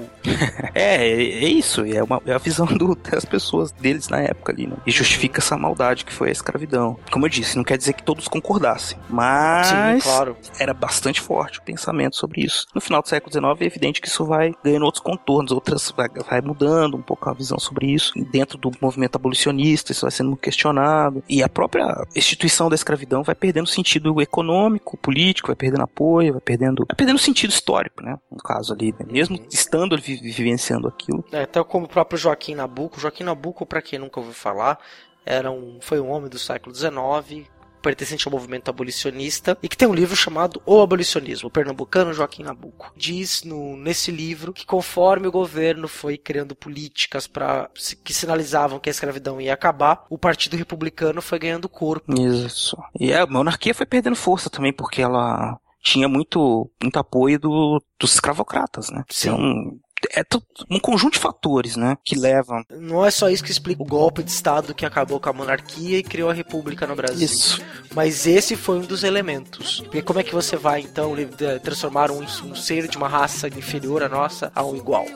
É, 0.74 0.96
é, 1.06 1.44
é 1.44 1.48
isso, 1.48 1.84
é, 1.84 2.02
uma, 2.02 2.20
é 2.26 2.32
a 2.32 2.38
visão 2.38 2.66
do- 2.76 2.94
das 2.94 3.24
pessoas 3.24 3.72
deles 3.72 4.08
na 4.08 4.20
época 4.20 4.52
ali, 4.52 4.66
né? 4.66 4.76
E 4.86 4.90
justifica 4.90 5.40
essa 5.40 5.56
maldade 5.56 6.04
que 6.04 6.12
foi 6.12 6.28
a 6.28 6.32
escravidão. 6.32 6.96
Como 7.10 7.26
eu 7.26 7.30
disse, 7.30 7.56
não 7.56 7.64
quer 7.64 7.76
dizer 7.78 7.92
que 7.94 8.02
todos 8.02 8.28
concordassem, 8.28 8.98
mas 9.08 9.66
Sim, 9.68 9.98
claro. 10.10 10.36
era 10.58 10.72
bastante 10.74 11.20
forte 11.20 11.58
o 11.58 11.62
pensamento 11.62 12.16
sobre 12.16 12.42
isso. 12.42 12.66
No 12.74 12.80
final 12.80 13.02
do 13.02 13.08
século 13.08 13.32
XIX 13.32 13.60
é 13.60 13.64
evidente 13.64 14.00
que 14.00 14.08
isso 14.08 14.24
vai 14.24 14.54
ganhando 14.64 14.84
outros 14.84 15.02
contornos, 15.02 15.52
outras 15.52 15.92
vai, 15.96 16.08
vai 16.08 16.40
mudando 16.40 16.96
um 16.96 17.02
pouco 17.02 17.28
a 17.28 17.32
visão 17.34 17.58
sobre 17.58 17.86
isso. 17.92 18.12
Dentro 18.30 18.58
do 18.58 18.70
movimento 18.80 19.16
abolicionista, 19.16 19.92
isso 19.92 20.02
vai 20.02 20.10
sendo 20.10 20.36
questionado. 20.36 21.22
E 21.28 21.42
a 21.42 21.48
própria 21.48 22.04
instituição 22.14 22.68
da 22.68 22.74
escravidão 22.74 23.22
vai 23.22 23.34
perdendo 23.34 23.66
sentido 23.66 24.20
econômico, 24.20 24.96
político, 24.96 25.48
vai 25.48 25.56
perdendo 25.56 25.82
apoio, 25.82 26.32
vai 26.32 26.40
perdendo, 26.40 26.84
vai 26.88 26.96
perdendo 26.96 27.18
sentido 27.18 27.50
histórico, 27.50 28.02
né? 28.02 28.16
No 28.30 28.38
caso 28.38 28.72
ali, 28.72 28.94
né? 28.98 29.06
mesmo 29.10 29.38
estando 29.50 29.89
ali 29.94 30.03
vi- 30.03 30.31
vivenciando 30.31 30.88
aquilo. 30.88 31.24
É, 31.33 31.42
até 31.42 31.62
como 31.62 31.87
o 31.87 31.88
próprio 31.88 32.18
Joaquim 32.18 32.55
Nabuco. 32.55 33.00
Joaquim 33.00 33.24
Nabuco, 33.24 33.66
para 33.66 33.83
quem 33.83 33.98
nunca 33.98 34.20
ouviu 34.20 34.35
falar, 34.35 34.79
era 35.24 35.50
um, 35.50 35.79
foi 35.81 36.00
um 36.00 36.11
homem 36.11 36.29
do 36.31 36.38
século 36.38 36.74
XIX, 36.74 37.48
pertencente 37.81 38.29
ao 38.29 38.33
movimento 38.33 38.68
abolicionista, 38.68 39.57
e 39.62 39.68
que 39.68 39.76
tem 39.76 39.88
um 39.88 39.94
livro 39.94 40.14
chamado 40.14 40.61
O 40.66 40.83
Abolicionismo, 40.83 41.48
o 41.48 41.50
pernambucano 41.50 42.12
Joaquim 42.12 42.42
Nabuco. 42.42 42.92
Diz 42.96 43.42
no, 43.42 43.76
nesse 43.76 44.11
livro 44.11 44.53
que 44.53 44.66
conforme 44.66 45.26
o 45.26 45.33
governo 45.33 45.88
foi 45.88 46.18
criando 46.18 46.55
políticas 46.55 47.26
para 47.26 47.70
que 48.05 48.12
sinalizavam 48.12 48.79
que 48.79 48.90
a 48.90 48.92
escravidão 48.92 49.40
ia 49.40 49.55
acabar, 49.55 50.05
o 50.11 50.18
Partido 50.18 50.57
Republicano 50.57 51.22
foi 51.22 51.38
ganhando 51.38 51.68
corpo. 51.68 52.12
Isso. 52.20 52.76
E 52.98 53.12
a 53.12 53.26
monarquia 53.26 53.74
foi 53.74 53.87
perdendo 53.87 54.16
força 54.16 54.50
também, 54.50 54.72
porque 54.72 55.00
ela 55.00 55.59
tinha 55.82 56.08
muito, 56.08 56.70
muito 56.82 56.98
apoio 56.98 57.38
do, 57.38 57.82
dos 57.98 58.14
escravocratas, 58.14 58.90
né? 58.90 59.04
Sim. 59.08 59.30
Então, 59.30 59.80
é 60.16 60.74
um 60.74 60.80
conjunto 60.80 61.12
de 61.12 61.18
fatores, 61.18 61.76
né? 61.76 61.96
Que 62.04 62.18
levam. 62.18 62.64
Não 62.70 63.04
é 63.04 63.10
só 63.10 63.28
isso 63.28 63.44
que 63.44 63.50
explica 63.50 63.82
o 63.82 63.86
golpe 63.86 64.22
de 64.22 64.30
Estado 64.30 64.74
que 64.74 64.86
acabou 64.86 65.20
com 65.20 65.28
a 65.28 65.32
monarquia 65.32 65.98
e 65.98 66.02
criou 66.02 66.30
a 66.30 66.32
república 66.32 66.86
no 66.86 66.96
Brasil. 66.96 67.26
Isso. 67.26 67.62
Mas 67.94 68.26
esse 68.26 68.56
foi 68.56 68.78
um 68.78 68.82
dos 68.82 69.04
elementos. 69.04 69.80
Porque 69.82 70.00
como 70.00 70.18
é 70.18 70.22
que 70.22 70.34
você 70.34 70.56
vai, 70.56 70.80
então, 70.80 71.14
de- 71.14 71.58
transformar 71.60 72.10
um, 72.10 72.22
um 72.22 72.54
ser 72.54 72.88
de 72.88 72.96
uma 72.96 73.08
raça 73.08 73.48
inferior 73.48 74.02
à 74.02 74.08
nossa 74.08 74.50
a 74.54 74.64
um 74.64 74.74
igual? 74.74 75.04
Que 75.04 75.12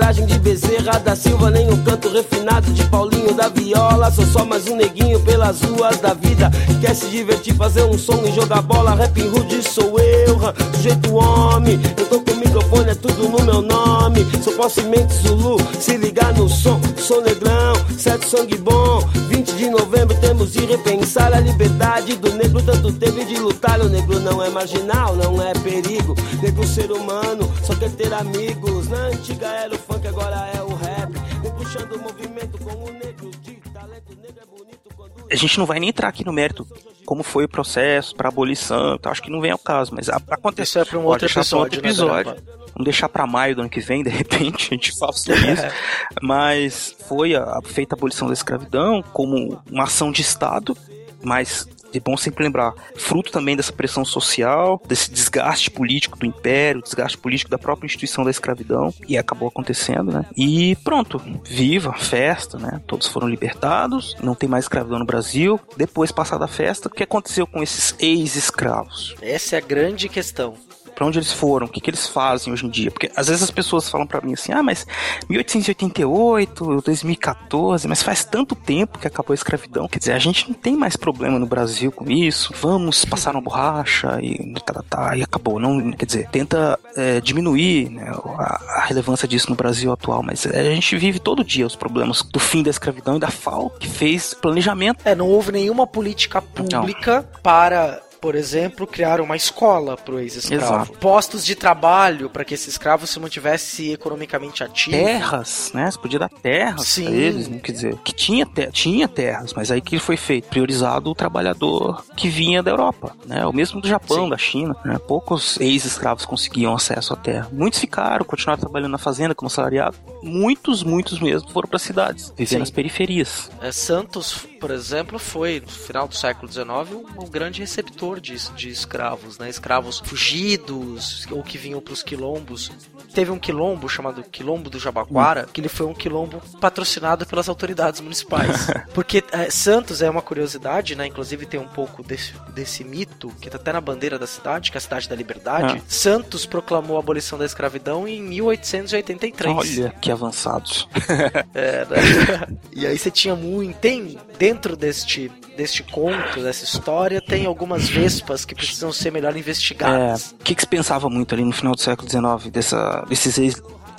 linguagem 0.00 0.24
de 0.24 0.38
Bezerra 0.38 0.98
da 0.98 1.14
Silva, 1.14 1.50
nem 1.50 1.68
o 1.68 1.76
canto 1.84 2.08
refinado 2.08 2.72
de 2.72 2.82
Paulinho 2.86 3.34
da 3.34 3.48
Viola. 3.48 4.10
Sou 4.10 4.24
só 4.24 4.46
mais 4.46 4.66
um 4.66 4.74
neguinho 4.74 5.20
pelas 5.20 5.60
ruas 5.60 5.98
da 5.98 6.14
vida. 6.14 6.50
Quer 6.80 6.94
se 6.94 7.06
divertir, 7.08 7.54
fazer 7.54 7.82
um 7.82 7.98
som 7.98 8.22
e 8.24 8.32
jogar 8.32 8.62
bola. 8.62 8.94
Rap 8.94 9.20
rude 9.20 9.62
sou 9.62 9.98
eu, 10.00 10.38
sujeito 10.74 11.14
homem. 11.14 11.78
Eu 11.98 12.06
tô 12.06 12.20
com 12.20 12.32
o 12.32 12.36
microfone, 12.36 12.90
é 12.90 12.94
tudo 12.94 13.28
no 13.28 13.44
meu 13.44 13.60
nome. 13.60 14.26
Sou 14.42 14.54
possemente 14.54 15.12
Zulu, 15.12 15.58
se 15.78 15.98
ligar 15.98 16.32
no 16.32 16.48
som. 16.48 16.80
Sou 16.96 17.22
negrão, 17.22 17.74
certo 17.98 18.26
sangue 18.26 18.56
bom. 18.56 19.06
20 19.28 19.52
de 19.52 19.68
novembro 19.68 20.16
temos 20.16 20.52
de 20.52 20.64
repensar 20.64 21.32
a 21.34 21.40
liberdade 21.40 22.16
do 22.16 22.32
negro. 22.32 22.62
Tanto 22.62 22.90
teve 22.92 23.26
de 23.26 23.36
lutar. 23.38 23.80
O 23.80 23.88
negro 23.88 24.18
não 24.18 24.42
é 24.42 24.48
marginal, 24.48 25.14
não 25.14 25.42
é 25.42 25.52
perigo. 25.52 26.14
Negro 26.42 26.66
ser 26.66 26.90
humano, 26.90 27.50
só 27.62 27.74
quer 27.74 27.90
ter 27.90 28.12
amigos. 28.14 28.88
Na 28.88 29.08
antiga 29.08 29.46
era 29.46 29.74
o 29.74 29.89
funk, 29.90 30.06
agora 30.06 30.50
é 30.54 30.62
o 30.62 30.74
rap. 30.74 31.12
Vem 31.42 31.52
puxando 31.52 31.92
o 31.92 31.98
movimento 31.98 32.58
com 32.58 32.84
o 32.84 32.92
negro 32.92 33.30
de 33.42 33.54
talento. 33.72 34.16
Negro 34.20 34.40
é 34.42 34.46
bonito 34.46 34.88
quando. 34.96 35.12
A 35.30 35.34
gente 35.34 35.58
não 35.58 35.66
vai 35.66 35.80
nem 35.80 35.88
entrar 35.88 36.08
aqui 36.08 36.24
no 36.24 36.32
mérito 36.32 36.66
como 37.04 37.22
foi 37.22 37.44
o 37.44 37.48
processo 37.48 38.14
para 38.14 38.28
abolição, 38.28 38.94
então 38.94 39.10
acho 39.10 39.22
que 39.22 39.30
não 39.30 39.40
vem 39.40 39.50
ao 39.50 39.58
caso, 39.58 39.92
mas 39.94 40.08
aconteceu. 40.08 40.82
Isso 40.82 40.88
é 40.88 40.92
pra 40.92 40.98
um 40.98 41.06
outro 41.06 41.26
episódio, 41.26 41.58
outro 41.58 41.82
né, 41.82 41.88
episódio. 41.88 42.36
Vamos 42.72 42.84
deixar 42.84 43.08
para 43.08 43.26
maio 43.26 43.56
do 43.56 43.62
ano 43.62 43.70
que 43.70 43.80
vem, 43.80 44.02
de 44.04 44.10
repente, 44.10 44.68
a 44.70 44.74
gente 44.74 44.96
fala 44.96 45.12
sobre 45.12 45.52
isso. 45.52 45.62
Mas 46.22 46.94
foi 47.08 47.34
a, 47.34 47.42
a 47.42 47.60
feita 47.62 47.94
a 47.94 47.96
abolição 47.96 48.28
da 48.28 48.32
escravidão 48.32 49.02
como 49.12 49.60
uma 49.68 49.84
ação 49.84 50.12
de 50.12 50.22
Estado, 50.22 50.76
mas 51.22 51.68
é 51.92 52.00
bom 52.00 52.16
sempre 52.16 52.44
lembrar, 52.44 52.74
fruto 52.96 53.30
também 53.30 53.56
dessa 53.56 53.72
pressão 53.72 54.04
social, 54.04 54.80
desse 54.86 55.10
desgaste 55.10 55.70
político 55.70 56.18
do 56.18 56.26
império, 56.26 56.82
desgaste 56.82 57.18
político 57.18 57.50
da 57.50 57.58
própria 57.58 57.86
instituição 57.86 58.24
da 58.24 58.30
escravidão, 58.30 58.92
e 59.08 59.16
acabou 59.16 59.48
acontecendo, 59.48 60.12
né? 60.12 60.24
E 60.36 60.76
pronto, 60.76 61.20
viva, 61.44 61.92
festa, 61.92 62.58
né? 62.58 62.80
Todos 62.86 63.06
foram 63.06 63.28
libertados, 63.28 64.16
não 64.22 64.34
tem 64.34 64.48
mais 64.48 64.64
escravidão 64.64 64.98
no 64.98 65.06
Brasil. 65.06 65.60
Depois, 65.76 66.12
passada 66.12 66.44
a 66.44 66.48
festa, 66.48 66.88
o 66.88 66.90
que 66.90 67.02
aconteceu 67.02 67.46
com 67.46 67.62
esses 67.62 67.94
ex-escravos? 67.98 69.14
Essa 69.20 69.56
é 69.56 69.58
a 69.58 69.62
grande 69.62 70.08
questão. 70.08 70.54
Pra 71.00 71.06
onde 71.06 71.18
eles 71.18 71.32
foram? 71.32 71.66
O 71.66 71.68
que, 71.70 71.80
que 71.80 71.88
eles 71.88 72.06
fazem 72.06 72.52
hoje 72.52 72.66
em 72.66 72.68
dia? 72.68 72.90
Porque 72.90 73.10
às 73.16 73.28
vezes 73.28 73.42
as 73.42 73.50
pessoas 73.50 73.88
falam 73.88 74.06
pra 74.06 74.20
mim 74.20 74.34
assim: 74.34 74.52
ah, 74.52 74.62
mas 74.62 74.86
1888, 75.30 76.82
2014, 76.82 77.88
mas 77.88 78.02
faz 78.02 78.22
tanto 78.22 78.54
tempo 78.54 78.98
que 78.98 79.06
acabou 79.06 79.32
a 79.32 79.34
escravidão. 79.34 79.88
Quer 79.88 79.98
dizer, 79.98 80.12
a 80.12 80.18
gente 80.18 80.46
não 80.46 80.54
tem 80.54 80.76
mais 80.76 80.96
problema 80.96 81.38
no 81.38 81.46
Brasil 81.46 81.90
com 81.90 82.10
isso. 82.10 82.52
Vamos 82.60 83.06
passar 83.06 83.34
uma 83.34 83.40
borracha 83.40 84.18
e 84.20 84.52
tá, 84.60 84.74
tá, 84.74 84.82
tá, 84.90 85.16
e 85.16 85.22
acabou. 85.22 85.58
Não, 85.58 85.90
quer 85.92 86.04
dizer, 86.04 86.28
tenta 86.28 86.78
é, 86.94 87.18
diminuir 87.18 87.88
né, 87.88 88.12
a, 88.36 88.80
a 88.80 88.84
relevância 88.84 89.26
disso 89.26 89.48
no 89.48 89.56
Brasil 89.56 89.90
atual, 89.90 90.22
mas 90.22 90.44
é, 90.44 90.60
a 90.68 90.74
gente 90.74 90.98
vive 90.98 91.18
todo 91.18 91.42
dia 91.42 91.66
os 91.66 91.76
problemas 91.76 92.20
do 92.20 92.38
fim 92.38 92.62
da 92.62 92.68
escravidão 92.68 93.16
e 93.16 93.20
da 93.20 93.30
FAO 93.30 93.70
que 93.70 93.88
fez 93.88 94.34
planejamento. 94.34 95.00
É, 95.06 95.14
não 95.14 95.28
houve 95.28 95.50
nenhuma 95.50 95.86
política 95.86 96.42
pública 96.42 97.26
para, 97.42 98.02
por 98.20 98.34
exemplo, 98.34 98.86
criar 98.86 99.20
uma 99.20 99.36
escola 99.36 99.96
para 99.96 100.14
o 100.14 100.18
ex-escravo. 100.18 100.92
Postos 100.94 101.44
de 101.44 101.54
trabalho 101.54 102.28
para 102.28 102.44
que 102.44 102.54
esse 102.54 102.68
escravo 102.68 103.06
se 103.06 103.18
mantivesse 103.18 103.92
economicamente 103.92 104.62
ativo. 104.62 104.96
terras, 104.96 105.70
né? 105.74 105.90
Você 105.90 105.98
podia 105.98 106.18
dar 106.18 106.28
terras 106.28 106.86
Sim. 106.86 107.04
pra 107.04 107.12
eles, 107.14 107.48
né? 107.48 107.58
quer 107.62 107.72
dizer, 107.72 107.96
que 108.04 108.12
tinha, 108.12 108.44
te- 108.46 108.70
tinha 108.72 109.08
terras, 109.08 109.52
mas 109.54 109.70
aí 109.70 109.80
que 109.80 109.98
foi 109.98 110.16
feito? 110.16 110.48
Priorizado 110.48 111.10
o 111.10 111.14
trabalhador 111.14 112.04
que 112.16 112.28
vinha 112.28 112.62
da 112.62 112.70
Europa, 112.70 113.16
né? 113.26 113.44
O 113.46 113.52
mesmo 113.52 113.80
do 113.80 113.88
Japão, 113.88 114.24
Sim. 114.24 114.30
da 114.30 114.38
China, 114.38 114.76
né? 114.84 114.98
Poucos 114.98 115.58
ex-escravos 115.60 116.24
conseguiam 116.24 116.74
acesso 116.74 117.12
à 117.12 117.16
terra. 117.16 117.48
Muitos 117.52 117.78
ficaram, 117.80 118.24
continuaram 118.24 118.60
trabalhando 118.60 118.92
na 118.92 118.98
fazenda 118.98 119.34
como 119.34 119.48
salariado. 119.50 119.96
Muitos, 120.22 120.82
muitos 120.82 121.18
mesmo 121.20 121.48
foram 121.50 121.68
para 121.68 121.78
cidades, 121.78 122.30
viver 122.36 122.46
Sim. 122.50 122.58
nas 122.58 122.70
periferias. 122.70 123.50
É, 123.62 123.72
Santos, 123.72 124.46
por 124.60 124.70
exemplo, 124.70 125.18
foi, 125.18 125.60
no 125.60 125.68
final 125.68 126.06
do 126.06 126.14
século 126.14 126.50
XIX, 126.50 126.68
um, 126.92 127.24
um 127.24 127.28
grande 127.28 127.60
receptor 127.60 128.09
de, 128.18 128.36
de 128.52 128.70
escravos, 128.70 129.38
né? 129.38 129.48
Escravos 129.48 130.00
fugidos 130.00 131.26
ou 131.30 131.42
que 131.42 131.58
vinham 131.58 131.80
para 131.80 131.92
os 131.92 132.02
quilombos. 132.02 132.72
Teve 133.14 133.30
um 133.30 133.38
quilombo 133.38 133.88
chamado 133.88 134.22
Quilombo 134.22 134.70
do 134.70 134.78
Jabaquara, 134.78 135.46
que 135.52 135.60
ele 135.60 135.68
foi 135.68 135.86
um 135.86 135.94
quilombo 135.94 136.40
patrocinado 136.60 137.26
pelas 137.26 137.48
autoridades 137.48 138.00
municipais. 138.00 138.68
Porque 138.94 139.22
é, 139.32 139.50
Santos 139.50 140.00
é 140.00 140.08
uma 140.08 140.22
curiosidade, 140.22 140.94
né? 140.94 141.06
Inclusive 141.06 141.44
tem 141.44 141.58
um 141.58 141.68
pouco 141.68 142.02
desse, 142.02 142.32
desse 142.54 142.84
mito, 142.84 143.28
que 143.40 143.50
tá 143.50 143.56
até 143.56 143.72
na 143.72 143.80
bandeira 143.80 144.18
da 144.18 144.26
cidade, 144.26 144.70
que 144.70 144.76
é 144.76 144.78
a 144.78 144.80
cidade 144.80 145.08
da 145.08 145.16
liberdade. 145.16 145.78
Ah. 145.78 145.84
Santos 145.88 146.46
proclamou 146.46 146.96
a 146.96 147.00
abolição 147.00 147.38
da 147.38 147.44
escravidão 147.44 148.06
em 148.06 148.22
1883. 148.22 149.56
Olha 149.56 149.90
que 150.00 150.10
avançados. 150.10 150.88
É, 151.54 151.84
né? 151.84 152.46
e 152.72 152.86
aí 152.86 152.96
você 152.96 153.10
tinha 153.10 153.34
muito. 153.34 153.76
Tem 153.78 154.18
dentro 154.38 154.76
deste, 154.76 155.30
deste 155.56 155.82
conto, 155.82 156.42
dessa 156.42 156.64
história, 156.64 157.20
tem 157.20 157.46
algumas 157.46 157.88
vespas 158.02 158.44
que 158.44 158.54
precisam 158.54 158.92
ser 158.92 159.10
melhor 159.12 159.34
É, 159.34 159.38
investigadas. 159.38 160.34
o 160.40 160.42
que, 160.44 160.54
que 160.54 160.62
se 160.62 160.66
pensava 160.68 161.08
muito 161.10 161.34
ali 161.34 161.44
no 161.44 161.52
final 161.52 161.74
do 161.74 161.80
século 161.80 162.08
XIX 162.08 162.50
dessa, 162.52 163.04
desses 163.08 163.36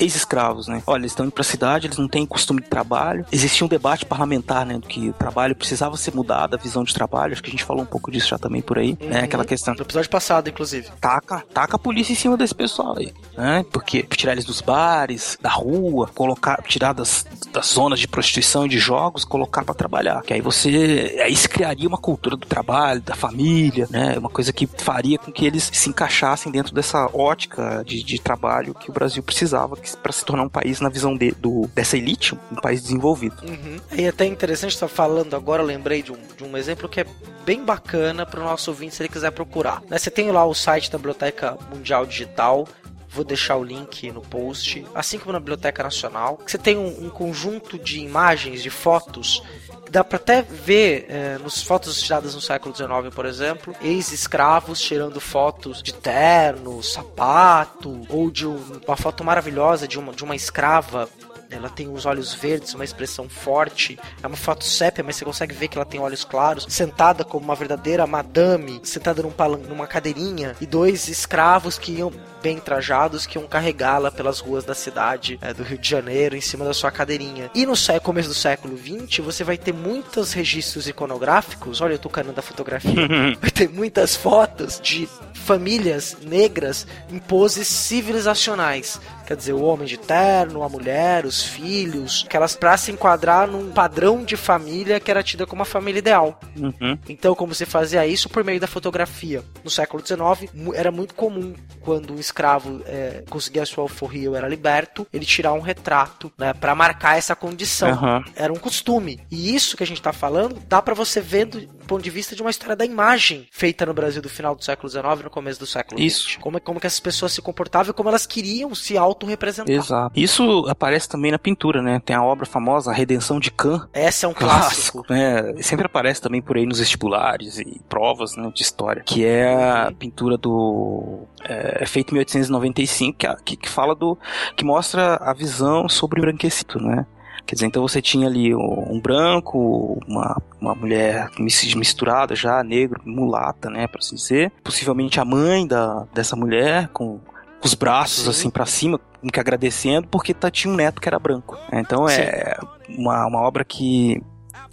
ex-escravos, 0.02 0.68
né? 0.68 0.82
Olha, 0.88 1.02
eles 1.02 1.12
estão 1.12 1.26
indo 1.26 1.32
pra 1.32 1.44
cidade, 1.44 1.88
eles 1.88 1.98
não 1.98 2.08
têm 2.08 2.26
costume 2.26 2.62
de 2.62 2.68
trabalho. 2.68 3.26
Existia 3.32 3.66
um 3.66 3.70
debate 3.70 4.06
parlamentar, 4.06 4.66
né? 4.66 4.78
Do 4.78 4.88
que 4.88 5.10
o 5.10 5.14
trabalho 5.14 5.56
precisava 5.56 5.96
ser 5.98 6.14
mudado, 6.14 6.56
a 6.56 6.58
visão 6.58 6.84
de 6.84 6.94
trabalho. 6.94 7.34
Acho 7.34 7.44
que 7.44 7.50
a 7.50 7.52
gente 7.52 7.64
falou 7.64 7.84
um 7.84 7.88
pouco 7.88 8.12
disso 8.12 8.30
já 8.30 8.38
também 8.38 8.62
por 8.62 8.78
aí, 8.78 8.98
né? 9.00 9.20
Uhum. 9.20 9.26
Aquela 9.26 9.46
questão. 9.46 9.74
No 9.74 9.82
episódio 9.82 10.10
passado, 10.10 10.50
inclusive. 10.50 10.90
Taca, 11.00 11.44
taca 11.54 11.76
a 11.76 11.80
polícia 11.80 12.14
em 12.14 12.16
cima 12.16 12.36
desse 12.36 12.56
pessoal 12.56 12.98
aí, 12.98 13.14
né? 13.38 13.66
Porque 13.72 14.04
tirar 14.04 14.34
eles 14.34 14.46
dos 14.46 14.62
bares, 14.62 15.38
da 15.42 15.50
rua, 15.50 16.10
colocar, 16.14 16.62
tirar 16.64 16.94
das, 16.94 17.26
das 17.52 17.68
zonas 17.68 18.00
de 18.00 18.08
prostituição 18.08 18.66
e 18.66 18.70
de 18.70 18.80
jogos, 18.80 19.24
colocar 19.24 19.64
pra 19.64 19.74
trabalhar. 19.74 20.22
Que 20.24 20.34
aí 20.34 20.42
você, 20.42 21.20
aí 21.24 21.36
se 21.36 21.48
criaria 21.48 21.88
uma 21.88 21.98
cultura 21.98 22.36
do 22.36 22.48
trabalho, 22.48 23.02
da 23.02 23.16
família, 23.16 23.88
né? 23.90 24.18
Uma 24.18 24.30
coisa 24.30 24.52
que 24.52 24.68
faria 24.68 25.18
com 25.18 25.32
que 25.32 25.46
eles 25.46 25.70
se 25.72 25.90
encaixassem 25.90 26.52
dentro 26.52 26.74
dessa 26.74 27.10
ótica 27.14 27.84
de, 27.86 28.04
de 28.04 28.20
trabalho 28.20 28.74
que 28.74 28.90
o 28.90 28.94
Brasil 28.94 29.22
precisava 29.22 29.76
para 29.96 30.12
se 30.12 30.24
tornar 30.26 30.44
um 30.44 30.50
país 30.50 30.80
na 30.80 30.90
visão 30.90 31.16
de, 31.16 31.32
do, 31.32 31.68
dessa 31.74 31.98
elite, 31.98 32.36
um 32.52 32.56
país 32.56 32.82
desenvolvido. 32.82 33.36
Uhum. 33.44 33.80
E 33.92 34.08
até 34.08 34.26
interessante 34.26 34.74
estar 34.74 34.88
falando 34.88 35.36
agora, 35.36 35.62
lembrei 35.64 36.02
de 36.02 36.12
um, 36.12 36.18
de 36.38 36.44
um 36.44 36.58
exemplo 36.58 36.88
que 36.90 37.02
é 37.02 37.06
bem 37.46 37.64
bacana 37.64 38.26
para 38.26 38.40
o 38.40 38.44
nosso 38.44 38.72
ouvinte 38.72 38.96
se 38.96 39.02
ele 39.02 39.10
quiser 39.10 39.32
procurar. 39.32 39.82
Né, 39.90 39.98
Você 39.98 40.12
tem 40.12 40.32
lá 40.32 40.46
o 40.46 40.54
site 40.54 40.92
da 40.92 40.98
Biblioteca 40.98 41.58
Mundial 41.74 42.06
Digital. 42.06 42.68
Vou 43.10 43.26
deixar 43.26 43.58
o 43.58 43.64
link 43.64 44.10
no 44.12 44.22
post, 44.22 44.86
assim 44.96 45.20
como 45.20 45.34
na 45.34 45.40
Biblioteca 45.40 45.84
Nacional. 45.84 46.40
Você 46.48 46.58
tem 46.58 46.78
um, 46.78 47.08
um 47.08 47.10
conjunto 47.10 47.78
de 47.78 48.00
imagens, 48.00 48.64
de 48.64 48.70
fotos 48.70 49.44
dá 49.92 50.04
pra 50.04 50.16
até 50.16 50.42
ver 50.42 51.06
é, 51.10 51.38
nos 51.38 51.62
fotos 51.62 52.02
tiradas 52.02 52.34
no 52.34 52.42
século 52.42 52.74
XIX, 52.76 53.14
por 53.14 53.26
exemplo, 53.26 53.76
ex-escravos 53.82 54.80
tirando 54.80 55.20
fotos 55.20 55.84
de 55.84 55.94
terno, 55.94 56.82
sapato, 56.82 58.02
ou 58.10 58.32
de 58.32 58.48
um- 58.48 58.82
uma 58.88 58.96
foto 58.98 59.24
maravilhosa 59.24 59.88
de 59.88 60.00
uma, 60.00 60.14
de 60.14 60.24
uma 60.24 60.36
escrava. 60.36 61.10
Ela 61.50 61.70
tem 61.70 61.92
os 61.94 62.06
olhos 62.06 62.34
verdes, 62.34 62.74
uma 62.74 62.86
expressão 62.86 63.28
forte. 63.28 64.00
É 64.24 64.28
uma 64.28 64.38
foto 64.38 64.64
sépia, 64.64 65.04
mas 65.04 65.18
você 65.18 65.26
consegue 65.26 65.54
ver 65.54 65.68
que 65.68 65.78
ela 65.78 65.84
tem 65.86 66.00
olhos 66.00 66.24
claros. 66.24 66.66
Sentada 66.70 67.26
como 67.26 67.44
uma 67.44 67.56
verdadeira 67.56 68.08
madame, 68.08 68.80
sentada 68.84 69.22
num 69.22 69.34
numa 69.68 69.86
cadeirinha. 69.86 70.56
E 70.62 70.66
dois 70.66 71.10
escravos 71.10 71.78
que 71.78 71.92
iam 71.92 72.10
bem 72.42 72.60
trajados, 72.60 73.26
que 73.26 73.38
iam 73.38 73.48
carregá-la 73.48 74.12
pelas 74.12 74.40
ruas 74.40 74.64
da 74.64 74.76
cidade 74.76 75.38
é, 75.42 75.54
do 75.54 75.64
Rio 75.64 75.78
de 75.78 75.90
Janeiro, 75.90 76.36
em 76.36 76.42
cima 76.42 76.66
da 76.66 76.74
sua 76.74 76.92
cadeirinha. 76.92 77.50
E 77.54 77.66
no 77.66 77.74
começo 78.02 78.30
do 78.30 78.36
século 78.36 78.78
XX, 78.78 79.20
você 79.20 79.44
vai 79.44 79.58
ter 79.58 79.74
muitos 79.74 80.34
registros 80.34 80.88
iconográficos. 80.88 81.82
Olha, 81.82 81.94
eu 81.94 82.00
tô 82.00 82.10
canando 82.10 82.40
a 82.40 82.42
fotografia. 82.42 83.08
vai 83.40 83.52
ter 83.52 83.70
muitas 83.70 84.16
fotos 84.16 84.80
de 84.82 85.08
famílias 85.42 86.18
negras 86.22 86.88
em 87.10 87.20
poses 87.20 87.68
civilizacionais. 87.68 89.00
Quer 89.26 89.38
dizer, 89.38 89.54
o 89.54 89.64
homem 89.64 89.88
de 89.88 89.98
terno, 89.98 90.64
a 90.64 90.70
mulher, 90.70 91.26
os 91.26 91.44
filhos, 91.44 92.26
que 92.30 92.36
elas 92.36 92.56
pra 92.56 92.76
se 92.76 92.92
enquadrar 92.92 93.48
num 93.48 93.72
padrão 93.72 94.24
de 94.24 94.36
família 94.36 95.00
que 95.00 95.10
era 95.10 95.24
tida 95.24 95.46
como 95.46 95.62
a 95.62 95.66
família 95.66 96.00
ideal. 96.00 96.40
Uhum. 96.58 96.98
Então, 97.08 97.34
como 97.34 97.56
se 97.56 97.66
fazia 97.66 98.06
isso 98.06 98.30
por 98.30 98.44
meio 98.44 98.60
da 98.60 98.68
fotografia? 98.68 99.44
No 99.64 99.70
século 99.70 100.06
XIX, 100.06 100.52
era 100.76 100.92
muito 100.92 101.16
comum 101.16 101.54
quando 101.80 102.14
um 102.14 102.20
escravo 102.32 102.82
é, 102.86 103.24
conseguia 103.30 103.64
a 103.64 103.66
sua 103.66 103.84
alforria 103.84 104.30
ou 104.30 104.36
era 104.36 104.48
liberto, 104.48 105.06
ele 105.12 105.26
tirar 105.26 105.54
um 105.54 105.60
retrato, 105.60 106.32
né, 106.38 106.54
para 106.54 106.74
marcar 106.74 107.18
essa 107.18 107.36
condição. 107.36 107.90
Aham. 107.90 108.24
Era 108.36 108.52
um 108.54 108.58
costume. 108.58 109.20
E 109.30 109.54
isso 109.56 109.76
que 109.76 109.84
a 109.84 109.88
gente 109.88 110.02
tá 110.02 110.14
falando, 110.14 110.58
dá 110.68 110.82
pra 110.82 110.94
você 110.94 111.20
ver 111.22 111.46
do- 111.46 111.82
ponto 111.92 112.04
de 112.04 112.10
vista 112.10 112.34
de 112.36 112.42
uma 112.42 112.50
história 112.52 112.74
da 112.76 112.86
imagem 112.86 113.48
feita 113.52 113.86
no 113.86 113.94
Brasil 113.94 114.22
do 114.22 114.30
final 114.30 114.56
do 114.56 114.64
século 114.64 114.88
XIX 114.90 115.04
e 115.20 115.24
no 115.24 115.30
começo 115.30 115.60
do 115.60 115.66
século 115.66 116.00
Isso. 116.00 116.30
XX. 116.30 116.38
Como, 116.38 116.62
como 116.62 116.80
que 116.80 116.88
essas 116.88 117.02
pessoas 117.02 117.34
se 117.34 117.42
comportavam 117.42 117.92
e 117.92 117.94
como 117.94 118.08
elas 118.08 118.26
queriam 118.26 118.74
se 118.74 118.98
autorrepresentar. 118.98 119.76
Exato. 119.76 120.18
Isso 120.18 120.66
aparece 120.70 121.10
também 121.10 121.32
na 121.32 121.40
pintura, 121.40 121.82
né? 121.82 122.00
Tem 122.06 122.16
a 122.16 122.24
obra 122.24 122.46
famosa, 122.46 122.92
A 122.92 122.94
Redenção 122.94 123.42
de 123.42 123.52
Can. 123.52 123.90
Essa 123.92 124.26
é 124.26 124.30
um 124.30 124.34
clássico. 124.34 125.04
né? 125.10 125.54
Sempre 125.62 125.86
aparece 125.86 126.22
também 126.22 126.42
por 126.42 126.56
aí 126.56 126.66
nos 126.66 126.80
vestibulares 126.80 127.60
e 127.60 127.82
provas 127.90 128.38
né, 128.38 128.50
de 128.56 128.62
história. 128.62 129.04
Que 129.06 129.26
é 129.26 129.54
a 129.54 129.92
pintura 129.92 130.38
do. 130.38 131.28
É, 131.44 131.80
é 131.84 131.86
feita 131.86 132.16
em 132.16 132.20
1895, 132.26 133.18
que, 133.18 133.28
é- 133.28 133.36
que, 133.44 133.56
que 133.58 133.70
fala 133.70 133.94
do. 133.96 134.18
que 134.56 134.64
mostra 134.66 135.16
a 135.16 135.34
visão 135.34 135.88
sobre 135.90 136.20
o 136.20 136.22
embranquecido, 136.22 136.80
né? 136.80 137.06
Quer 137.46 137.56
dizer, 137.56 137.66
então 137.66 137.82
você 137.82 138.02
tinha 138.02 138.28
ali 138.28 138.54
um 138.56 139.00
branco, 139.02 140.00
uma, 140.08 140.42
uma 140.60 140.76
mulher 140.76 141.28
mis- 141.40 141.74
misturada 141.76 142.36
já, 142.36 142.64
negro, 142.64 143.02
mulata, 143.04 143.70
né, 143.70 143.88
para 143.88 144.00
assim 144.00 144.16
dizer. 144.16 144.52
Possivelmente 144.64 145.20
a 145.20 145.26
mãe 145.26 145.66
da, 145.68 146.06
dessa 146.14 146.36
mulher, 146.36 146.88
com 146.94 147.20
os 147.64 147.74
braços 147.74 148.24
Sim. 148.24 148.30
assim 148.30 148.50
para 148.50 148.66
cima, 148.66 149.00
que 149.34 149.40
agradecendo, 149.40 150.08
porque 150.08 150.34
tá, 150.34 150.50
tinha 150.50 150.72
um 150.74 150.78
neto 150.78 151.02
que 151.02 151.10
era 151.10 151.20
branco. 151.20 151.58
Então 151.74 152.08
é 152.08 152.58
uma, 152.90 153.26
uma 153.26 153.42
obra 153.42 153.66
que 153.66 154.22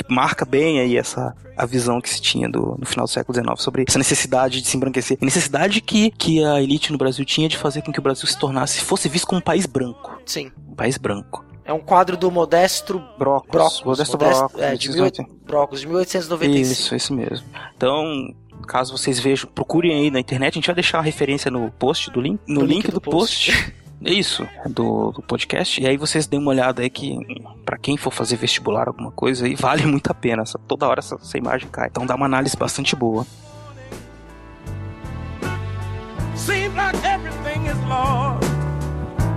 marca 0.08 0.44
bem 0.44 0.80
aí 0.80 0.96
essa 0.96 1.34
a 1.56 1.66
visão 1.66 2.00
que 2.00 2.08
se 2.08 2.20
tinha 2.20 2.48
do, 2.48 2.76
no 2.78 2.86
final 2.86 3.04
do 3.04 3.10
século 3.10 3.34
XIX 3.34 3.60
sobre 3.60 3.84
essa 3.86 3.98
necessidade 3.98 4.60
de 4.62 4.68
se 4.68 4.76
embranquecer. 4.76 5.18
A 5.20 5.24
necessidade 5.24 5.80
que, 5.80 6.10
que 6.12 6.44
a 6.44 6.62
elite 6.62 6.92
no 6.92 6.98
Brasil 6.98 7.24
tinha 7.24 7.48
de 7.48 7.56
fazer 7.56 7.82
com 7.82 7.92
que 7.92 7.98
o 7.98 8.02
Brasil 8.02 8.26
se 8.26 8.38
tornasse, 8.38 8.80
fosse 8.80 9.08
visto 9.08 9.26
como 9.26 9.40
um 9.40 9.42
país 9.44 9.66
branco. 9.66 10.20
Sim. 10.24 10.52
Um 10.68 10.74
país 10.74 10.96
branco. 10.96 11.44
É 11.64 11.72
um 11.72 11.80
quadro 11.80 12.16
do 12.16 12.30
Modestro 12.30 12.98
Brocos. 13.18 13.50
Brocos. 13.50 13.82
Modesto 13.84 14.16
Modesto- 14.16 14.38
Brocos. 14.38 14.60
é, 14.62 14.74
de 14.74 14.88
1890. 14.88 15.22
18 15.22 15.44
Brocos, 15.44 15.80
de 15.80 15.86
1895. 15.86 16.72
Isso, 16.72 16.94
isso 16.94 17.12
mesmo. 17.12 17.46
Então, 17.76 18.34
caso 18.66 18.96
vocês 18.96 19.18
vejam, 19.18 19.50
procurem 19.54 19.94
aí 19.94 20.10
na 20.10 20.20
internet, 20.20 20.54
a 20.54 20.58
gente 20.58 20.66
vai 20.66 20.74
deixar 20.74 20.98
a 20.98 21.02
referência 21.02 21.50
no 21.50 21.70
post 21.72 22.10
do 22.10 22.20
link, 22.20 22.40
no, 22.46 22.64
link, 22.64 22.90
do, 22.90 23.00
post. 23.00 23.50
É 23.50 23.72
Isso, 24.00 24.46
do, 24.66 25.10
do 25.12 25.22
podcast. 25.22 25.80
E 25.82 25.86
aí 25.86 25.96
vocês 25.96 26.26
dêem 26.26 26.40
uma 26.40 26.50
olhada 26.50 26.82
aí 26.82 26.90
que, 26.90 27.18
pra 27.64 27.76
quem 27.76 27.96
for 27.96 28.12
fazer 28.12 28.36
vestibular 28.36 28.86
alguma 28.86 29.10
coisa 29.10 29.46
aí, 29.46 29.54
vale 29.54 29.84
muito 29.86 30.10
a 30.10 30.14
pena. 30.14 30.42
Essa- 30.42 30.58
toda 30.58 30.86
hora 30.86 31.00
essa, 31.00 31.16
essa 31.16 31.36
imagem 31.38 31.68
cai. 31.68 31.88
Então 31.88 32.06
dá 32.06 32.14
uma 32.14 32.26
análise 32.26 32.56
bastante 32.56 32.94
boa. 32.94 33.26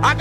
A 0.02 0.14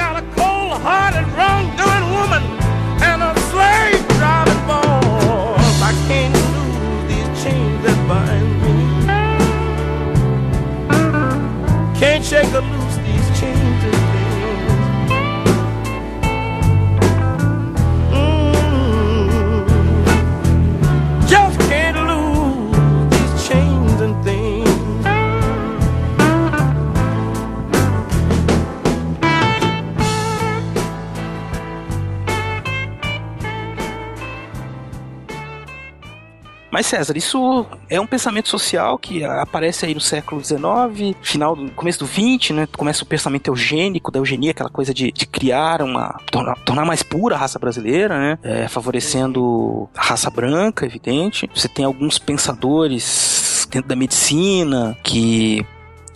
a 12.04 12.22
shake 12.24 12.56
or 12.56 12.62
loose 12.62 12.91
Mas 36.72 36.86
César, 36.86 37.18
isso 37.18 37.66
é 37.90 38.00
um 38.00 38.08
pensamento 38.08 38.48
social 38.48 38.98
que 38.98 39.24
aparece 39.24 39.86
aí 39.86 39.94
no 39.94 40.00
século 40.00 40.42
XIX, 40.44 41.16
final 41.22 41.56
do 41.56 41.70
começo 41.72 42.00
do 42.00 42.08
XX, 42.08 42.52
né? 42.52 42.68
Começa 42.78 43.04
o 43.04 43.08
pensamento 43.08 43.50
eugênico 43.50 44.10
da 44.10 44.20
eugenia, 44.20 44.52
aquela 44.52 44.70
coisa 44.70 44.94
de, 44.94 45.12
de 45.12 45.26
criar 45.26 45.82
uma 45.82 46.18
tornar, 46.32 46.56
tornar 46.64 46.86
mais 46.86 47.04
pura 47.04 47.36
a 47.36 47.38
raça 47.38 47.60
brasileira, 47.60 48.18
né? 48.18 48.40
É, 48.42 48.68
favorecendo 48.70 49.90
a 49.96 50.02
raça 50.02 50.30
branca, 50.30 50.86
evidente. 50.86 51.50
Você 51.54 51.68
tem 51.68 51.84
alguns 51.84 52.18
pensadores 52.18 53.68
dentro 53.70 53.90
da 53.90 53.96
medicina 53.96 54.98
que 55.04 55.66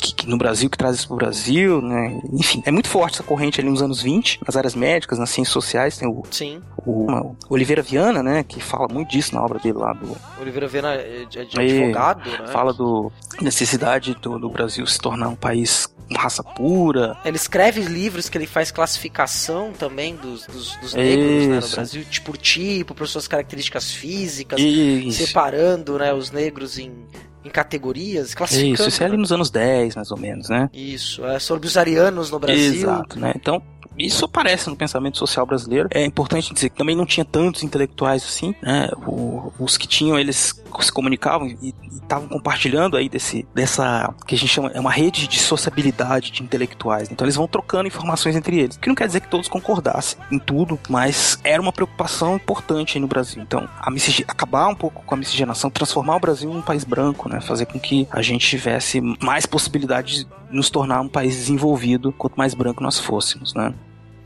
que, 0.06 0.14
que 0.14 0.30
no 0.30 0.38
Brasil, 0.38 0.70
que 0.70 0.78
traz 0.78 0.98
isso 0.98 1.08
pro 1.08 1.18
Brasil, 1.18 1.82
né? 1.82 2.20
Enfim, 2.34 2.62
é 2.66 2.72
muito 2.72 2.88
forte 2.88 3.16
essa 3.16 3.24
corrente 3.24 3.60
ali 3.60 3.70
nos 3.70 3.82
anos 3.82 4.02
20, 4.02 4.42
nas 4.46 4.56
áreas 4.56 4.76
médicas, 4.76 5.18
nas 5.18 5.30
ciências 5.30 5.54
sociais, 5.54 5.98
tem 5.98 6.08
o, 6.08 6.24
Sim. 6.30 6.62
o, 6.86 7.12
o 7.12 7.36
Oliveira 7.50 7.82
Viana, 7.82 8.22
né? 8.22 8.44
Que 8.44 8.62
fala 8.62 8.88
muito 8.92 9.10
disso 9.10 9.34
na 9.34 9.44
obra 9.44 9.60
dele 9.60 9.78
lá 9.78 9.94
do, 9.94 10.16
Oliveira 10.40 10.68
Viana 10.68 10.94
é 10.94 11.26
de, 11.26 11.40
é 11.40 11.48
Aí, 11.58 11.72
advogado, 11.72 12.30
né? 12.30 12.48
fala 12.48 12.74
do 12.74 13.12
necessidade 13.42 14.14
do, 14.16 14.38
do 14.38 14.50
Brasil 14.50 14.86
se 14.86 15.00
tornar 15.00 15.30
um 15.30 15.36
país 15.36 15.94
raça 16.14 16.44
pura. 16.44 17.18
Ele 17.26 17.36
escreve 17.36 17.82
livros 17.82 18.30
que 18.30 18.38
ele 18.38 18.46
faz 18.46 18.70
classificação 18.70 19.72
também 19.74 20.16
dos, 20.16 20.46
dos, 20.46 20.76
dos 20.76 20.94
negros 20.94 21.48
né, 21.48 21.60
no. 21.60 21.68
Brasil, 21.68 22.06
tipo 22.06 22.26
por 22.26 22.38
tipo, 22.38 22.96
por 22.96 23.08
suas 23.08 23.28
características 23.28 23.92
físicas, 23.92 24.60
Isso. 24.60 25.26
separando 25.26 25.98
né, 25.98 26.14
os 26.14 26.32
negros 26.32 26.78
em, 26.78 27.06
em 27.46 27.50
categorias, 27.50 28.34
classificando. 28.34 28.74
Isso, 28.74 28.90
isso 28.90 29.04
é 29.04 29.06
ali 29.06 29.18
nos 29.18 29.32
anos 29.32 29.52
10, 29.52 29.96
mais 29.96 30.12
ou 30.12 30.18
menos, 30.18 30.50
né? 30.50 30.70
Isso, 30.74 31.24
é 31.26 31.38
sobre 31.38 31.68
os 31.68 31.78
arianos 31.78 32.32
no 32.32 32.40
Brasil. 32.40 32.74
Exato, 32.74 33.20
né? 33.20 33.34
Então, 33.36 33.62
isso 33.98 34.26
aparece 34.26 34.70
no 34.70 34.76
pensamento 34.76 35.18
social 35.18 35.46
brasileiro. 35.46 35.88
É 35.92 36.06
importante 36.06 36.54
dizer 36.54 36.70
que 36.70 36.78
também 36.78 36.96
não 36.96 37.06
tinha 37.06 37.26
tantos 37.26 37.64
intelectuais 37.64 38.24
assim, 38.24 38.54
né? 38.62 38.90
O- 39.06 39.52
os 39.60 39.78
que 39.78 39.88
tinham, 39.88 40.18
eles 40.20 40.62
se 40.82 40.92
comunicavam 40.92 41.48
e 41.48 41.74
estavam 41.94 42.28
compartilhando 42.28 42.98
aí 42.98 43.08
desse, 43.08 43.48
dessa, 43.54 44.14
que 44.28 44.36
a 44.36 44.38
gente 44.38 44.50
chama, 44.50 44.72
é 44.74 44.80
uma 44.80 44.92
rede 44.92 45.28
de 45.28 45.40
sociabilidade 45.40 46.32
de 46.32 46.44
intelectuais. 46.44 47.10
Então 47.12 47.26
eles 47.26 47.36
vão 47.36 47.48
trocando 47.48 47.88
informações 47.88 48.36
entre 48.36 48.60
eles. 48.60 48.78
Que 48.78 48.88
não 48.88 48.96
quer 48.96 49.08
dizer 49.08 49.22
que 49.22 49.30
todos 49.30 49.48
concordassem 49.48 50.20
em 50.32 50.40
tudo, 50.40 50.80
mas 50.90 51.40
era 51.44 51.62
uma 51.62 51.72
preocupação 51.72 52.36
importante 52.36 52.98
aí 52.98 53.02
no 53.02 53.08
Brasil. 53.08 53.42
Então, 53.42 53.68
a 53.80 53.90
acabar 54.28 54.68
um 54.68 54.76
pouco 54.76 55.04
com 55.06 55.16
a 55.16 55.18
miscigenação, 55.18 55.70
transformar 55.70 56.18
o 56.18 56.20
Brasil 56.20 56.52
em 56.52 56.58
um 56.58 56.62
país 56.62 56.84
branco, 56.84 57.30
né? 57.30 57.40
Fazer 57.42 57.66
com 57.66 57.80
que 57.80 58.08
a 58.12 58.22
gente 58.22 58.48
tivesse 58.48 59.00
mais 59.22 59.46
possibilidade 59.46 60.26
de 60.26 60.28
nos 60.52 60.70
tornar 60.70 61.02
um 61.02 61.08
país 61.08 61.36
desenvolvido 61.36 62.12
quanto 62.12 62.36
mais 62.36 62.54
branco 62.54 62.84
nós 62.84 63.00
fôssemos, 63.00 63.54
né? 63.54 63.74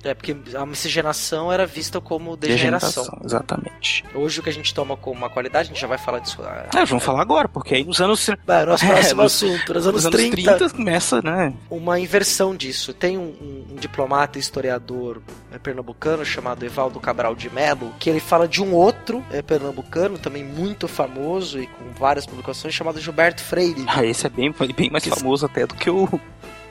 É, 0.04 0.14
porque 0.14 0.36
a 0.56 0.66
miscigenação 0.66 1.52
era 1.52 1.66
vista 1.66 2.00
como 2.00 2.38
degeneração. 2.38 3.04
Degeneração, 3.04 3.22
exatamente. 3.26 4.04
Hoje 4.14 4.40
o 4.40 4.44
que 4.44 4.50
a 4.50 4.54
gente 4.54 4.74
toma 4.74 4.96
como 4.96 5.18
uma 5.18 5.30
qualidade, 5.30 5.66
a 5.70 5.74
gente 5.74 5.82
já 5.82 5.88
vai 5.88 5.98
falar 5.98 6.20
disso. 6.20 6.38
ah, 6.44 6.68
É, 6.76 6.86
vamos 6.86 7.04
falar 7.04 7.22
agora, 7.22 7.48
porque 7.50 7.76
aí 7.76 7.84
nos 7.84 8.00
anos, 8.02 8.30
Vai, 8.46 8.66
nosso 8.66 8.84
É, 8.86 8.88
próximo 8.90 9.24
nos- 9.24 9.34
assunto. 9.44 9.74
Nos 9.74 9.88
anos, 9.88 10.04
nos 10.04 10.06
anos 10.06 10.30
30, 10.30 10.56
30 10.58 10.70
começa, 10.76 11.22
né? 11.22 11.54
uma 11.70 12.00
inversão 12.00 12.56
disso. 12.56 12.94
Tem 12.94 13.18
um, 13.18 13.22
um- 13.22 13.66
um 13.72 13.76
diplomata 13.76 14.38
e 14.38 14.42
historiador 14.42 15.22
é, 15.52 15.58
pernambucano 15.60 16.24
chamado 16.24 16.64
Evaldo 16.66 17.00
Cabral 17.00 17.36
de 17.36 17.50
Mello, 17.50 17.94
que 18.00 18.10
ele 18.10 18.20
fala 18.20 18.48
de 18.48 18.62
um 18.64 18.74
outro 18.74 19.24
é, 19.32 19.42
pernambucano, 19.42 20.18
também 20.18 20.44
muito 20.44 20.88
famoso 20.88 21.60
e 21.60 21.68
com 21.68 21.92
várias 22.00 22.26
publicações, 22.26 22.74
chamado 22.74 23.00
Gilberto 23.00 23.42
Freire. 23.44 23.84
Ah, 23.88 24.06
esse 24.06 24.26
é 24.26 24.30
bem, 24.30 24.54
bem 24.76 24.90
mais 24.90 25.04
Que- 25.04 25.10
famoso 25.10 25.46
até 25.46 25.66
do 25.68 25.76
que 25.76 25.90
o. 25.90 26.08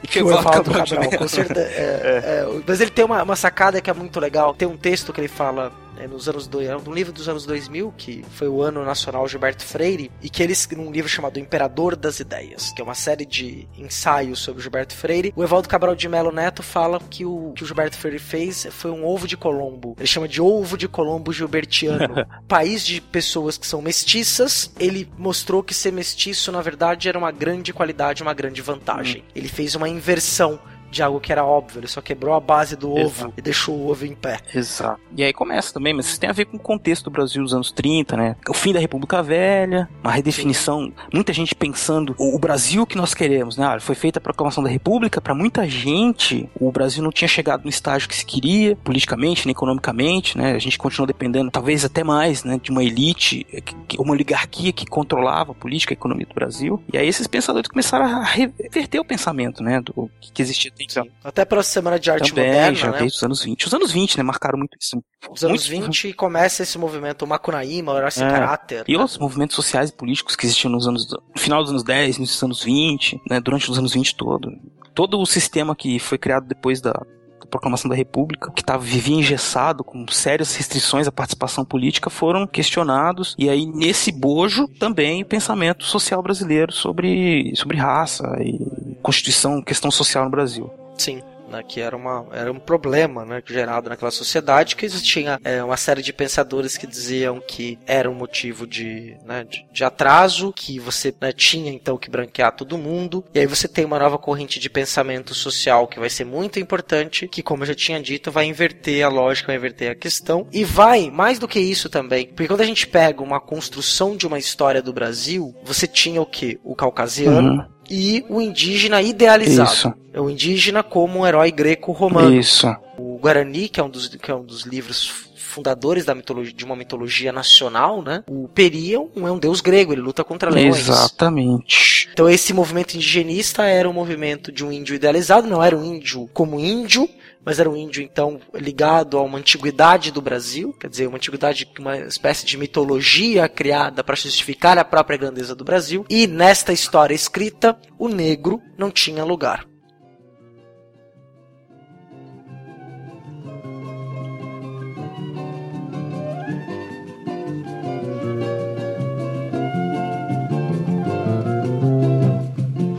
Que 0.03 0.22
o 0.22 0.30
Evaldo 0.30 0.70
Cabral, 0.70 1.11
com 1.18 1.28
certeza. 1.28 1.61
é, 1.68 2.22
é, 2.24 2.62
mas 2.66 2.80
ele 2.80 2.90
tem 2.90 3.05
uma, 3.05 3.22
uma 3.22 3.36
sacada 3.36 3.80
que 3.80 3.90
é 3.90 3.92
muito 3.92 4.18
legal. 4.20 4.55
Tem 4.55 4.66
um 4.66 4.76
texto 4.76 5.12
que 5.12 5.20
ele 5.20 5.28
fala 5.28 5.72
é, 5.99 6.07
nos 6.07 6.28
anos 6.28 6.46
dois, 6.46 6.68
é 6.68 6.76
um 6.76 6.92
livro 6.92 7.12
dos 7.12 7.28
anos 7.28 7.44
2000, 7.44 7.92
que 7.96 8.24
foi 8.30 8.49
o 8.49 8.62
ano 8.62 8.84
nacional 8.84 9.26
Gilberto 9.28 9.64
Freire, 9.64 10.11
e 10.22 10.30
que 10.30 10.42
ele 10.42 10.55
num 10.76 10.90
livro 10.90 11.09
chamado 11.09 11.38
Imperador 11.38 11.96
das 11.96 12.20
Ideias, 12.20 12.72
que 12.72 12.80
é 12.80 12.84
uma 12.84 12.94
série 12.94 13.24
de 13.24 13.66
ensaios 13.76 14.38
sobre 14.40 14.62
Gilberto 14.62 14.94
Freire. 14.94 15.32
O 15.34 15.42
Evaldo 15.42 15.68
Cabral 15.68 15.94
de 15.94 16.09
Melo 16.09 16.32
Neto 16.32 16.62
fala 16.62 17.01
que 17.11 17.24
o 17.24 17.53
que 17.55 17.64
o 17.64 17.66
Gilberto 17.66 17.96
Freire 17.96 18.18
fez 18.18 18.66
foi 18.70 18.90
um 18.90 19.05
ovo 19.05 19.26
de 19.26 19.36
Colombo. 19.36 19.94
Ele 19.99 20.07
chama 20.07 20.28
de 20.28 20.40
ovo 20.40 20.76
de 20.76 20.88
Colombo 20.88 21.32
gilbertiano. 21.32 22.26
País 22.46 22.84
de 22.84 23.01
pessoas 23.01 23.57
que 23.57 23.66
são 23.66 23.80
mestiças, 23.80 24.70
ele 24.78 25.09
mostrou 25.16 25.62
que 25.62 25.74
ser 25.74 25.92
mestiço, 25.92 26.53
na 26.53 26.61
verdade, 26.61 27.09
era 27.09 27.18
uma 27.18 27.30
grande 27.30 27.72
qualidade, 27.72 28.22
uma 28.22 28.34
grande 28.34 28.62
vantagem. 28.62 29.24
Ele 29.34 29.49
fez 29.49 29.74
uma 29.74 29.88
inversão 29.88 30.59
de 30.91 31.03
algo 31.03 31.20
que 31.20 31.32
era 31.32 31.45
óbvio, 31.45 31.80
ele 31.80 31.86
só 31.86 32.01
quebrou 32.01 32.34
a 32.34 32.41
base 32.41 32.76
do 32.76 32.91
ovo 32.91 33.01
Exato. 33.01 33.34
e 33.36 33.43
deixou 33.43 33.74
o 33.76 33.91
ovo 33.91 34.07
em 34.07 34.14
pé. 34.14 34.39
Exato. 34.55 35.01
E 35.16 35.22
aí 35.22 35.32
começa 35.32 35.72
também, 35.72 35.95
mas 35.95 36.07
isso 36.07 36.20
tem 36.20 36.30
a 36.30 36.32
ver 36.32 36.47
com 36.47 36.57
o 36.57 36.61
contexto 36.61 37.05
do 37.05 37.11
Brasil 37.11 37.43
dos 37.43 37.55
anos 37.55 37.70
30, 37.70 38.16
né? 38.16 38.36
O 38.49 38.55
fim 38.55 38.72
da 38.72 38.80
República 38.80 39.22
Velha, 39.22 39.89
uma 40.03 40.12
redefinição, 40.12 40.93
muita 41.12 41.32
gente 41.32 41.55
pensando 41.55 42.14
o 42.18 42.39
Brasil 42.39 42.86
que 42.86 42.97
nós 42.97 43.14
queremos, 43.14 43.57
né? 43.57 43.66
Ah, 43.66 43.80
foi 43.80 43.95
feita 43.95 44.18
a 44.18 44.22
proclamação 44.22 44.62
da 44.62 44.70
República, 44.70 45.20
para 45.20 45.34
muita 45.34 45.68
gente, 45.68 46.49
o 46.59 46.70
Brasil 46.72 47.03
não 47.03 47.11
tinha 47.11 47.28
chegado 47.28 47.64
no 47.64 47.70
estágio 47.70 48.09
que 48.09 48.16
se 48.16 48.24
queria, 48.24 48.76
politicamente, 48.76 49.47
nem 49.47 49.53
economicamente, 49.53 50.36
né? 50.36 50.53
A 50.53 50.59
gente 50.59 50.78
continuou 50.78 51.07
dependendo, 51.07 51.51
talvez 51.51 51.84
até 51.84 52.03
mais, 52.03 52.45
né, 52.45 52.59
de 52.62 52.70
uma 52.70 52.82
elite, 52.82 53.47
eh, 53.53 53.62
uma 53.99 54.12
oligarquia 54.12 54.72
que 54.72 54.86
controlava 54.86 55.53
a 55.53 55.55
política 55.55 55.93
e 55.93 55.95
a 55.95 55.99
economia 55.99 56.26
do 56.26 56.34
Brasil. 56.34 56.82
E 56.93 56.97
aí 56.97 57.07
esses 57.07 57.26
pensadores 57.26 57.68
começaram 57.68 58.07
a 58.07 58.22
reverter 58.22 59.01
o 59.01 59.05
pensamento, 59.05 59.62
né, 59.62 59.80
do 59.80 60.11
que 60.20 60.41
existia 60.41 60.70
Então, 60.81 61.07
Até 61.24 61.45
pela 61.45 61.62
Semana 61.62 61.99
de 61.99 62.11
Arte 62.11 62.31
também, 62.31 62.47
Moderna, 62.47 62.74
já 62.74 62.91
né? 62.93 62.99
desde 62.99 63.16
os 63.16 63.22
anos 63.22 63.43
20. 63.43 63.66
Os 63.66 63.74
anos 63.74 63.93
20, 63.93 64.16
né, 64.16 64.22
marcaram 64.22 64.59
muito 64.59 64.76
isso. 64.81 65.03
Os 65.31 65.45
anos 65.45 65.68
Muito- 65.68 65.85
20 65.87 66.12
começa 66.12 66.62
esse 66.62 66.79
movimento, 66.79 67.22
o 67.22 67.29
Macunaíma, 67.29 67.93
o 67.93 67.97
Herói 67.99 68.11
Sem 68.11 68.26
É. 68.26 68.31
Caráter. 68.31 68.85
E 68.87 68.93
né? 68.93 68.99
outros 68.99 69.18
movimentos 69.18 69.57
sociais 69.57 69.91
e 69.91 69.93
políticos 69.93 70.37
que 70.37 70.47
existiam 70.47 70.70
nos 70.70 70.87
anos, 70.87 71.07
no 71.11 71.41
final 71.41 71.61
dos 71.62 71.70
anos 71.70 71.83
10, 71.83 72.16
início 72.18 72.35
dos 72.35 72.43
anos 72.43 72.62
20, 72.62 73.20
né, 73.29 73.41
durante 73.41 73.70
os 73.70 73.79
anos 73.79 73.93
20 73.93 74.14
todo. 74.16 74.51
Todo 74.95 75.18
o 75.20 75.26
sistema 75.26 75.74
que 75.76 75.99
foi 75.99 76.18
criado 76.18 76.47
depois 76.47 76.81
da, 76.81 76.93
da 76.93 77.47
proclamação 77.51 77.89
da 77.89 77.95
República, 77.97 78.51
que 78.53 78.64
tava, 78.64 78.83
vivia 78.83 79.16
engessado, 79.16 79.85
com 79.85 80.05
sérias 80.09 80.55
restrições 80.57 81.07
à 81.07 81.12
participação 81.12 81.64
política, 81.64 82.11
foram 82.11 82.47
questionados. 82.47 83.35
E 83.39 83.49
aí, 83.49 83.64
nesse 83.66 84.11
bojo, 84.11 84.66
também 84.79 85.22
o 85.22 85.26
pensamento 85.26 85.85
social 85.85 86.22
brasileiro 86.22 86.72
sobre, 86.72 87.53
sobre 87.55 87.76
raça 87.76 88.24
e 88.41 88.88
constituição, 89.03 89.62
questão 89.62 89.90
social 89.90 90.24
no 90.24 90.30
Brasil. 90.30 90.72
Sim. 90.96 91.22
Né, 91.49 91.62
que 91.66 91.80
era, 91.80 91.96
uma, 91.96 92.26
era 92.30 92.53
um 92.53 92.59
problema 92.59 93.24
né, 93.24 93.42
gerado 93.46 93.88
naquela 93.88 94.11
sociedade, 94.11 94.76
que 94.76 94.84
existia 94.84 95.40
é, 95.42 95.64
uma 95.64 95.78
série 95.78 96.03
de 96.03 96.12
pensadores 96.12 96.76
que 96.76 96.86
diziam 96.86 97.40
que 97.40 97.78
era 97.86 98.11
um 98.11 98.12
motivo 98.12 98.66
de, 98.66 99.16
né, 99.24 99.44
de, 99.49 99.64
de 99.72 99.82
atraso, 99.82 100.53
que 100.53 100.78
você 100.78 101.14
né, 101.18 101.32
tinha 101.32 101.72
então 101.72 101.96
que 101.96 102.11
branquear 102.11 102.55
todo 102.55 102.76
mundo, 102.76 103.24
e 103.32 103.40
aí 103.40 103.46
você 103.46 103.66
tem 103.66 103.86
uma 103.86 103.99
nova 103.99 104.18
corrente 104.18 104.61
de 104.61 104.68
pensamento 104.68 105.34
social 105.34 105.88
que 105.88 105.99
vai 105.99 106.11
ser 106.11 106.26
muito 106.26 106.61
importante, 106.61 107.26
que 107.26 107.42
como 107.42 107.62
eu 107.62 107.68
já 107.68 107.74
tinha 107.74 107.99
dito, 107.99 108.30
vai 108.30 108.44
inverter 108.44 109.03
a 109.03 109.09
lógica, 109.09 109.46
vai 109.46 109.57
inverter 109.57 109.90
a 109.90 109.94
questão, 109.94 110.46
e 110.53 110.64
vai, 110.64 111.11
mais 111.11 111.38
do 111.38 111.49
que 111.49 111.59
isso 111.59 111.88
também, 111.88 112.26
porque 112.26 112.49
quando 112.49 112.61
a 112.61 112.66
gente 112.66 112.86
pega 112.86 113.22
uma 113.22 113.40
construção 113.40 114.18
de 114.18 114.26
uma 114.26 114.38
história 114.38 114.82
do 114.82 114.92
Brasil, 114.92 115.55
você 115.64 115.86
tinha 115.86 116.20
o 116.20 116.26
que? 116.26 116.61
O 116.62 116.76
caucasiano, 116.76 117.62
Uhum. 117.62 117.78
E 117.89 118.24
o 118.28 118.41
indígena 118.41 119.01
idealizado. 119.01 119.72
Isso. 119.72 119.95
É 120.12 120.20
o 120.20 120.28
indígena 120.28 120.82
como 120.82 121.20
um 121.20 121.26
herói 121.26 121.51
greco-romano. 121.51 122.34
Isso. 122.34 122.66
O 122.99 123.18
Guarani, 123.18 123.68
que 123.68 123.80
é 123.80 123.82
um 123.82 123.91
dos, 123.91 124.09
que 124.09 124.30
é 124.30 124.34
um 124.34 124.45
dos 124.45 124.62
livros 124.62 125.28
fundadores 125.36 126.05
da 126.05 126.14
mitologia, 126.14 126.53
de 126.53 126.64
uma 126.64 126.76
mitologia 126.76 127.32
nacional, 127.32 128.03
né? 128.03 128.22
O 128.28 128.49
Peri 128.49 128.95
é 128.95 128.99
um, 128.99 129.26
é 129.26 129.32
um 129.32 129.39
deus 129.39 129.61
grego, 129.61 129.93
ele 129.93 130.01
luta 130.01 130.22
contra 130.22 130.51
leões. 130.51 130.89
Exatamente. 130.89 132.09
Então 132.12 132.28
esse 132.28 132.53
movimento 132.53 132.95
indigenista 132.95 133.64
era 133.64 133.89
um 133.89 133.93
movimento 133.93 134.53
de 134.53 134.64
um 134.64 134.70
índio 134.70 134.95
idealizado, 134.95 135.49
não 135.49 135.62
era 135.62 135.76
um 135.76 135.84
índio 135.84 136.28
como 136.32 136.61
índio, 136.61 137.09
mas 137.45 137.59
era 137.59 137.70
um 137.70 137.76
índio 137.76 138.03
então 138.03 138.41
ligado 138.55 139.16
a 139.16 139.22
uma 139.22 139.39
antiguidade 139.39 140.11
do 140.11 140.20
Brasil, 140.20 140.72
quer 140.74 140.89
dizer, 140.89 141.07
uma 141.07 141.16
antiguidade, 141.16 141.68
uma 141.78 141.97
espécie 141.97 142.45
de 142.45 142.57
mitologia 142.57 143.49
criada 143.49 144.05
para 144.05 144.16
justificar 144.16 144.78
a 144.78 144.84
própria 144.84 145.16
grandeza 145.16 145.55
do 145.55 145.64
Brasil. 145.64 146.05
E 146.11 146.26
nesta 146.26 146.72
história 146.72 147.14
escrita, 147.14 147.78
o 147.99 148.09
negro 148.09 148.61
não 148.76 148.91
tinha 148.91 149.24
lugar. 149.24 149.66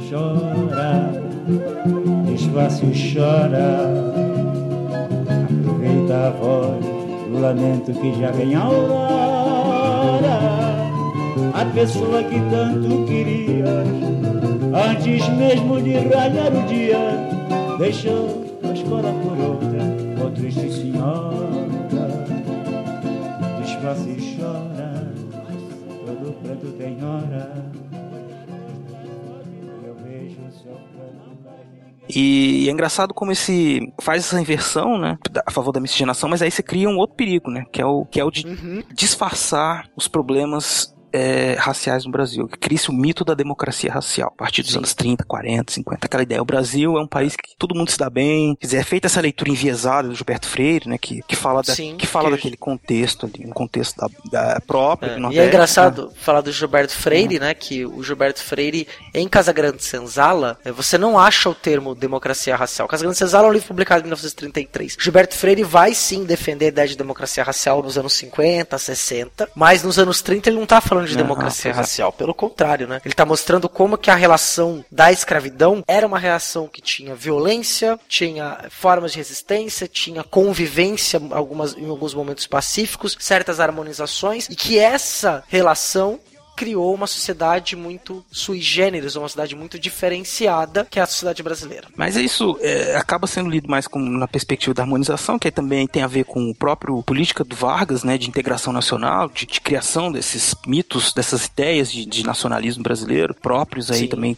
Chora, 0.10 1.12
desfácil 2.26 2.92
chora. 3.14 4.29
Aproveita 6.10 6.28
a 6.28 6.30
voz 6.32 6.84
do 7.28 7.40
lamento 7.40 7.94
que 7.94 8.20
já 8.20 8.32
vem 8.32 8.56
a 8.56 8.62
aurora. 8.62 10.40
A 11.54 11.66
pessoa 11.66 12.24
que 12.24 12.40
tanto 12.50 13.06
querias, 13.06 13.88
antes 14.90 15.30
mesmo 15.30 15.80
de 15.80 15.94
raiar 15.94 16.52
o 16.52 16.66
dia, 16.68 16.98
deixou 17.78 18.44
a 18.64 18.72
escola 18.74 19.14
por 19.22 19.38
outra, 19.38 20.26
oh 20.26 20.32
triste 20.32 20.72
senhora. 20.72 21.70
Desfácil 23.62 24.18
chora, 24.36 25.14
todo 26.06 26.34
pranto 26.42 26.72
tem 26.78 26.98
hora. 27.04 27.69
E 32.10 32.68
é 32.68 32.72
engraçado 32.72 33.14
como 33.14 33.32
esse 33.32 33.94
faz 34.02 34.24
essa 34.26 34.40
inversão, 34.42 34.98
né, 34.98 35.18
a 35.46 35.52
favor 35.52 35.72
da 35.72 35.80
miscigenação, 35.80 36.28
mas 36.30 36.42
aí 36.42 36.50
você 36.52 36.64
cria 36.64 36.90
um 36.90 36.98
outro 36.98 37.16
perigo, 37.16 37.52
né, 37.52 37.66
que 37.72 37.82
é 37.82 37.86
o 37.86 38.06
que 38.06 38.20
é 38.20 38.24
o 38.26 38.32
de 38.32 38.44
disfarçar 38.94 39.88
os 39.96 40.08
problemas 40.08 40.94
é, 41.12 41.56
raciais 41.58 42.06
no 42.06 42.12
Brasil. 42.12 42.48
Cria-se 42.60 42.88
o 42.92 42.94
mito 42.94 43.26
da 43.26 43.34
democracia 43.34 43.92
racial 43.92 44.32
a 44.36 44.38
partir 44.38 44.62
dos 44.62 44.78
anos 44.78 44.94
30, 44.94 45.24
40, 45.26 45.74
50. 45.74 46.06
Aquela 46.06 46.22
ideia. 46.22 46.40
O 46.40 46.46
Brasil 46.46 46.98
é 47.00 47.02
um 47.02 47.08
país 47.08 47.36
que 47.36 47.56
todo 47.58 47.74
mundo 47.74 47.90
se 47.90 47.98
dá 47.98 48.12
bem. 48.12 48.56
Quer 48.58 48.68
dizer, 48.68 48.78
é 48.78 48.84
feita 48.84 49.08
essa 49.08 49.20
leitura 49.20 49.50
enviesada 49.50 50.08
do 50.08 50.14
Gilberto 50.14 50.48
Freire, 50.48 50.88
né? 50.88 51.00
Que, 51.00 51.24
que 51.28 51.36
fala, 51.36 51.64
da- 51.64 51.74
Sim, 51.74 51.96
que 51.98 52.06
fala 52.06 52.26
que- 52.30 52.36
daquele 52.36 52.58
contexto 52.58 53.26
ali, 53.26 53.44
um 53.44 53.50
contexto 53.50 53.98
da, 53.98 54.08
da 54.54 54.62
própria. 54.62 55.18
do 55.18 55.28
É, 55.30 55.32
e 55.34 55.38
é 55.40 55.42
né? 55.42 55.48
engraçado 55.48 56.12
falar 56.16 56.42
do 56.42 56.52
Gilberto 56.52 56.94
Freire, 56.94 57.40
né? 57.40 57.56
Que 57.56 57.88
o 57.88 58.04
Gilberto 58.04 58.44
Freire, 58.44 58.88
em 59.14 59.28
Casagrande 59.28 59.84
Senzala, 59.84 60.58
eh, 60.64 60.72
você 60.72 60.98
não 60.98 61.18
acha 61.18 61.50
o 61.50 61.56
termo 61.56 61.96
democracia 61.96 62.56
racial. 62.56 62.88
Casagrande 62.88 63.18
Senzala 63.18 63.48
é 63.48 63.50
um 63.50 63.54
livro 63.54 63.68
publicado 63.68 64.02
em 64.02 64.04
1933. 64.04 64.98
Gilberto 65.00 65.36
Freire 65.36 65.64
vai 65.64 65.94
sim 65.94 66.24
defender 66.24 66.66
a 66.66 66.70
ideia 66.70 66.88
de 66.88 66.98
democracia 66.98 67.44
racial 67.44 67.82
nos 67.82 67.98
anos 67.98 68.14
50, 68.14 68.78
60, 68.78 69.50
mas 69.56 69.84
nos 69.84 70.00
anos 70.00 70.22
30 70.22 70.50
ele 70.50 70.60
não 70.60 70.66
tá 70.66 70.82
falando 70.82 71.08
de 71.08 71.16
Não, 71.16 71.24
democracia 71.24 71.74
racial. 71.74 72.12
Pelo 72.12 72.34
contrário, 72.34 72.88
né? 72.88 73.02
Ele 73.04 73.14
tá 73.14 73.26
mostrando 73.26 73.68
como 73.70 73.98
que 73.98 74.12
a 74.12 74.16
relação 74.16 74.84
da 74.92 75.12
escravidão 75.12 75.84
era 75.88 76.06
uma 76.06 76.20
relação 76.20 76.68
que 76.68 76.82
tinha 76.82 77.16
violência, 77.16 78.00
tinha 78.08 78.66
formas 78.70 79.12
de 79.12 79.18
resistência, 79.18 79.88
tinha 79.88 80.24
convivência 80.24 81.22
algumas, 81.32 81.76
em 81.76 81.90
alguns 81.90 82.14
momentos 82.14 82.48
pacíficos, 82.48 83.18
certas 83.20 83.60
harmonizações, 83.60 84.48
e 84.50 84.56
que 84.56 84.80
essa 84.80 85.44
relação 85.48 86.20
criou 86.60 86.94
uma 86.94 87.08
sociedade 87.08 87.74
muito 87.78 88.22
sui 88.30 88.60
generis, 88.60 89.16
uma 89.16 89.30
sociedade 89.30 89.56
muito 89.56 89.80
diferenciada, 89.80 90.86
que 90.92 91.00
é 91.00 91.02
a 91.02 91.06
sociedade 91.06 91.42
brasileira. 91.42 91.88
Mas 91.96 92.18
isso 92.18 92.60
é, 92.60 92.98
acaba 92.98 93.28
sendo 93.28 93.50
lido 93.50 93.70
mais 93.70 93.88
como 93.88 94.10
na 94.10 94.28
perspectiva 94.28 94.74
da 94.74 94.84
harmonização, 94.84 95.40
que 95.40 95.50
também 95.50 95.88
tem 95.88 96.04
a 96.04 96.08
ver 96.08 96.26
com 96.26 96.50
o 96.50 96.54
próprio 96.54 97.02
política 97.02 97.46
do 97.46 97.56
Vargas, 97.56 98.04
né, 98.04 98.18
de 98.18 98.28
integração 98.28 98.74
nacional, 98.74 99.30
de, 99.30 99.46
de 99.46 99.62
criação 99.62 100.12
desses 100.12 100.54
mitos, 100.68 101.14
dessas 101.14 101.46
ideias 101.46 101.90
de, 101.90 102.06
de 102.06 102.26
nacionalismo 102.26 102.84
brasileiro 102.84 103.34
próprios 103.34 103.90
aí 103.90 104.00
Sim. 104.00 104.08
também. 104.08 104.38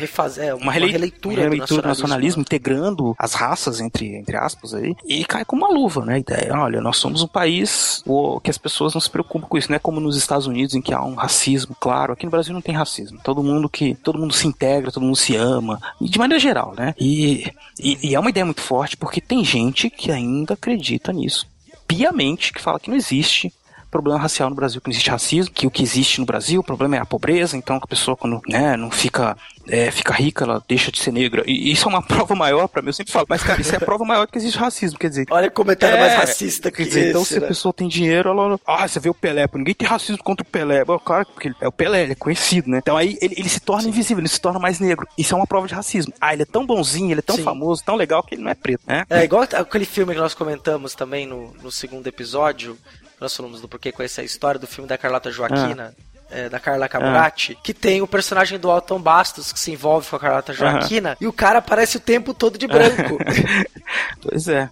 Refazer, 0.00 0.54
uma, 0.56 0.62
Uma, 0.64 0.72
relei- 0.72 0.90
releitura, 0.90 1.36
uma 1.36 1.42
releitura 1.42 1.82
do 1.82 1.88
nacionalismo. 1.88 2.40
integrando 2.42 3.14
as 3.18 3.34
raças, 3.34 3.80
entre, 3.80 4.16
entre 4.16 4.36
aspas, 4.36 4.72
aí, 4.74 4.94
e 5.06 5.24
cai 5.24 5.44
como 5.44 5.64
uma 5.64 5.72
luva, 5.74 6.04
né? 6.04 6.14
A 6.14 6.18
ideia, 6.18 6.54
olha, 6.54 6.80
nós 6.80 6.96
somos 6.96 7.22
um 7.22 7.28
país 7.28 8.02
que 8.42 8.50
as 8.50 8.58
pessoas 8.58 8.94
não 8.94 9.00
se 9.00 9.10
preocupam 9.10 9.46
com 9.46 9.58
isso, 9.58 9.68
não 9.70 9.76
é 9.76 9.78
como 9.78 10.00
nos 10.00 10.16
Estados 10.16 10.46
Unidos, 10.46 10.74
em 10.74 10.80
que 10.80 10.94
há 10.94 11.02
um 11.04 11.14
racismo, 11.14 11.76
claro, 11.78 12.12
aqui 12.12 12.24
no 12.24 12.30
Brasil 12.30 12.54
não 12.54 12.60
tem 12.60 12.74
racismo. 12.74 13.18
Todo 13.22 13.42
mundo 13.42 13.68
que. 13.68 13.94
Todo 13.96 14.18
mundo 14.18 14.32
se 14.32 14.46
integra, 14.46 14.90
todo 14.90 15.02
mundo 15.04 15.16
se 15.16 15.36
ama, 15.36 15.80
e 16.00 16.08
de 16.08 16.18
maneira 16.18 16.40
geral, 16.40 16.74
né? 16.76 16.94
E, 16.98 17.44
e, 17.78 18.08
e 18.10 18.14
é 18.14 18.20
uma 18.20 18.30
ideia 18.30 18.44
muito 18.46 18.60
forte, 18.62 18.96
porque 18.96 19.20
tem 19.20 19.44
gente 19.44 19.90
que 19.90 20.10
ainda 20.10 20.54
acredita 20.54 21.12
nisso. 21.12 21.46
Piamente, 21.86 22.52
que 22.52 22.60
fala 22.62 22.78
que 22.78 22.88
não 22.88 22.96
existe 22.96 23.52
problema 23.90 24.18
racial 24.18 24.48
no 24.50 24.56
Brasil, 24.56 24.80
que 24.80 24.88
não 24.88 24.92
existe 24.92 25.10
racismo, 25.10 25.52
que 25.52 25.66
o 25.66 25.70
que 25.70 25.82
existe 25.82 26.20
no 26.20 26.26
Brasil, 26.26 26.60
o 26.60 26.64
problema 26.64 26.96
é 26.96 27.00
a 27.00 27.04
pobreza, 27.06 27.56
então 27.56 27.76
a 27.76 27.86
pessoa 27.86 28.16
quando 28.16 28.40
né, 28.48 28.76
não 28.76 28.90
fica, 28.90 29.36
é, 29.68 29.90
fica 29.90 30.12
rica, 30.14 30.44
ela 30.44 30.62
deixa 30.68 30.90
de 30.92 30.98
ser 31.00 31.12
negra. 31.12 31.42
E 31.46 31.70
isso 31.70 31.86
é 31.86 31.88
uma 31.88 32.02
prova 32.06 32.34
maior 32.34 32.68
pra 32.68 32.80
mim, 32.82 32.88
eu 32.88 32.92
sempre 32.92 33.12
falo, 33.12 33.26
mas 33.28 33.42
cara, 33.42 33.60
isso 33.60 33.74
é 33.74 33.78
a 33.78 33.80
prova 33.80 34.04
maior 34.04 34.26
que 34.26 34.38
existe 34.38 34.58
racismo, 34.58 34.98
quer 34.98 35.08
dizer. 35.08 35.26
Olha 35.30 35.48
o 35.48 35.50
comentário 35.50 35.96
É, 35.96 36.00
mais 36.00 36.14
racista 36.14 36.70
que 36.70 36.78
Quer 36.78 36.84
dizer, 36.88 37.08
então 37.10 37.24
se 37.24 37.36
a 37.36 37.40
né? 37.40 37.48
pessoa 37.48 37.72
tem 37.72 37.88
dinheiro, 37.88 38.28
ela. 38.30 38.58
Ah, 38.66 38.86
você 38.86 38.98
vê 39.00 39.08
o 39.10 39.14
Pelé, 39.14 39.46
ninguém 39.54 39.74
tem 39.74 39.86
racismo 39.88 40.22
contra 40.22 40.42
o 40.46 40.50
Pelé. 40.50 40.84
Bom, 40.84 40.98
claro, 40.98 41.26
porque 41.26 41.52
é 41.60 41.68
o 41.68 41.72
Pelé, 41.72 42.02
ele 42.04 42.12
é 42.12 42.16
conhecido, 42.16 42.70
né? 42.70 42.78
Então 42.78 42.96
aí 42.96 43.18
ele, 43.20 43.34
ele 43.36 43.48
se 43.48 43.60
torna 43.60 43.88
invisível, 43.88 44.20
ele 44.20 44.28
se 44.28 44.40
torna 44.40 44.58
mais 44.58 44.78
negro. 44.80 45.06
Isso 45.18 45.34
é 45.34 45.36
uma 45.36 45.46
prova 45.46 45.66
de 45.66 45.74
racismo. 45.74 46.12
Ah, 46.20 46.32
ele 46.32 46.42
é 46.42 46.46
tão 46.46 46.64
bonzinho, 46.64 47.10
ele 47.10 47.20
é 47.20 47.22
tão 47.22 47.36
Sim. 47.36 47.42
famoso, 47.42 47.82
tão 47.84 47.96
legal 47.96 48.22
que 48.22 48.34
ele 48.34 48.42
não 48.42 48.50
é 48.50 48.54
preto, 48.54 48.82
né? 48.86 49.04
É 49.10 49.24
igual 49.24 49.42
aquele 49.42 49.84
filme 49.84 50.14
que 50.14 50.20
nós 50.20 50.34
comentamos 50.34 50.94
também 50.94 51.26
no, 51.26 51.52
no 51.62 51.70
segundo 51.70 52.06
episódio. 52.06 52.76
Nós 53.20 53.36
falamos 53.36 53.60
do 53.60 53.68
porquê 53.68 53.92
conhecer 53.92 54.22
a 54.22 54.24
história 54.24 54.58
do 54.58 54.66
filme 54.66 54.88
da 54.88 54.96
Carlota 54.96 55.30
Joaquina. 55.30 55.94
é, 56.30 56.48
da 56.48 56.60
Carla 56.60 56.88
Camurati, 56.88 57.58
que 57.62 57.74
tem 57.74 58.00
o 58.00 58.06
personagem 58.06 58.58
do 58.58 58.70
Alton 58.70 59.00
Bastos 59.00 59.52
que 59.52 59.58
se 59.58 59.72
envolve 59.72 60.08
com 60.08 60.16
a 60.16 60.20
Carlota 60.20 60.52
Joaquina 60.52 61.16
e 61.20 61.26
o 61.26 61.32
cara 61.32 61.58
aparece 61.58 61.96
o 61.96 62.00
tempo 62.00 62.32
todo 62.32 62.56
de 62.56 62.66
branco. 62.66 63.18
Pois 64.22 64.46
é. 64.46 64.68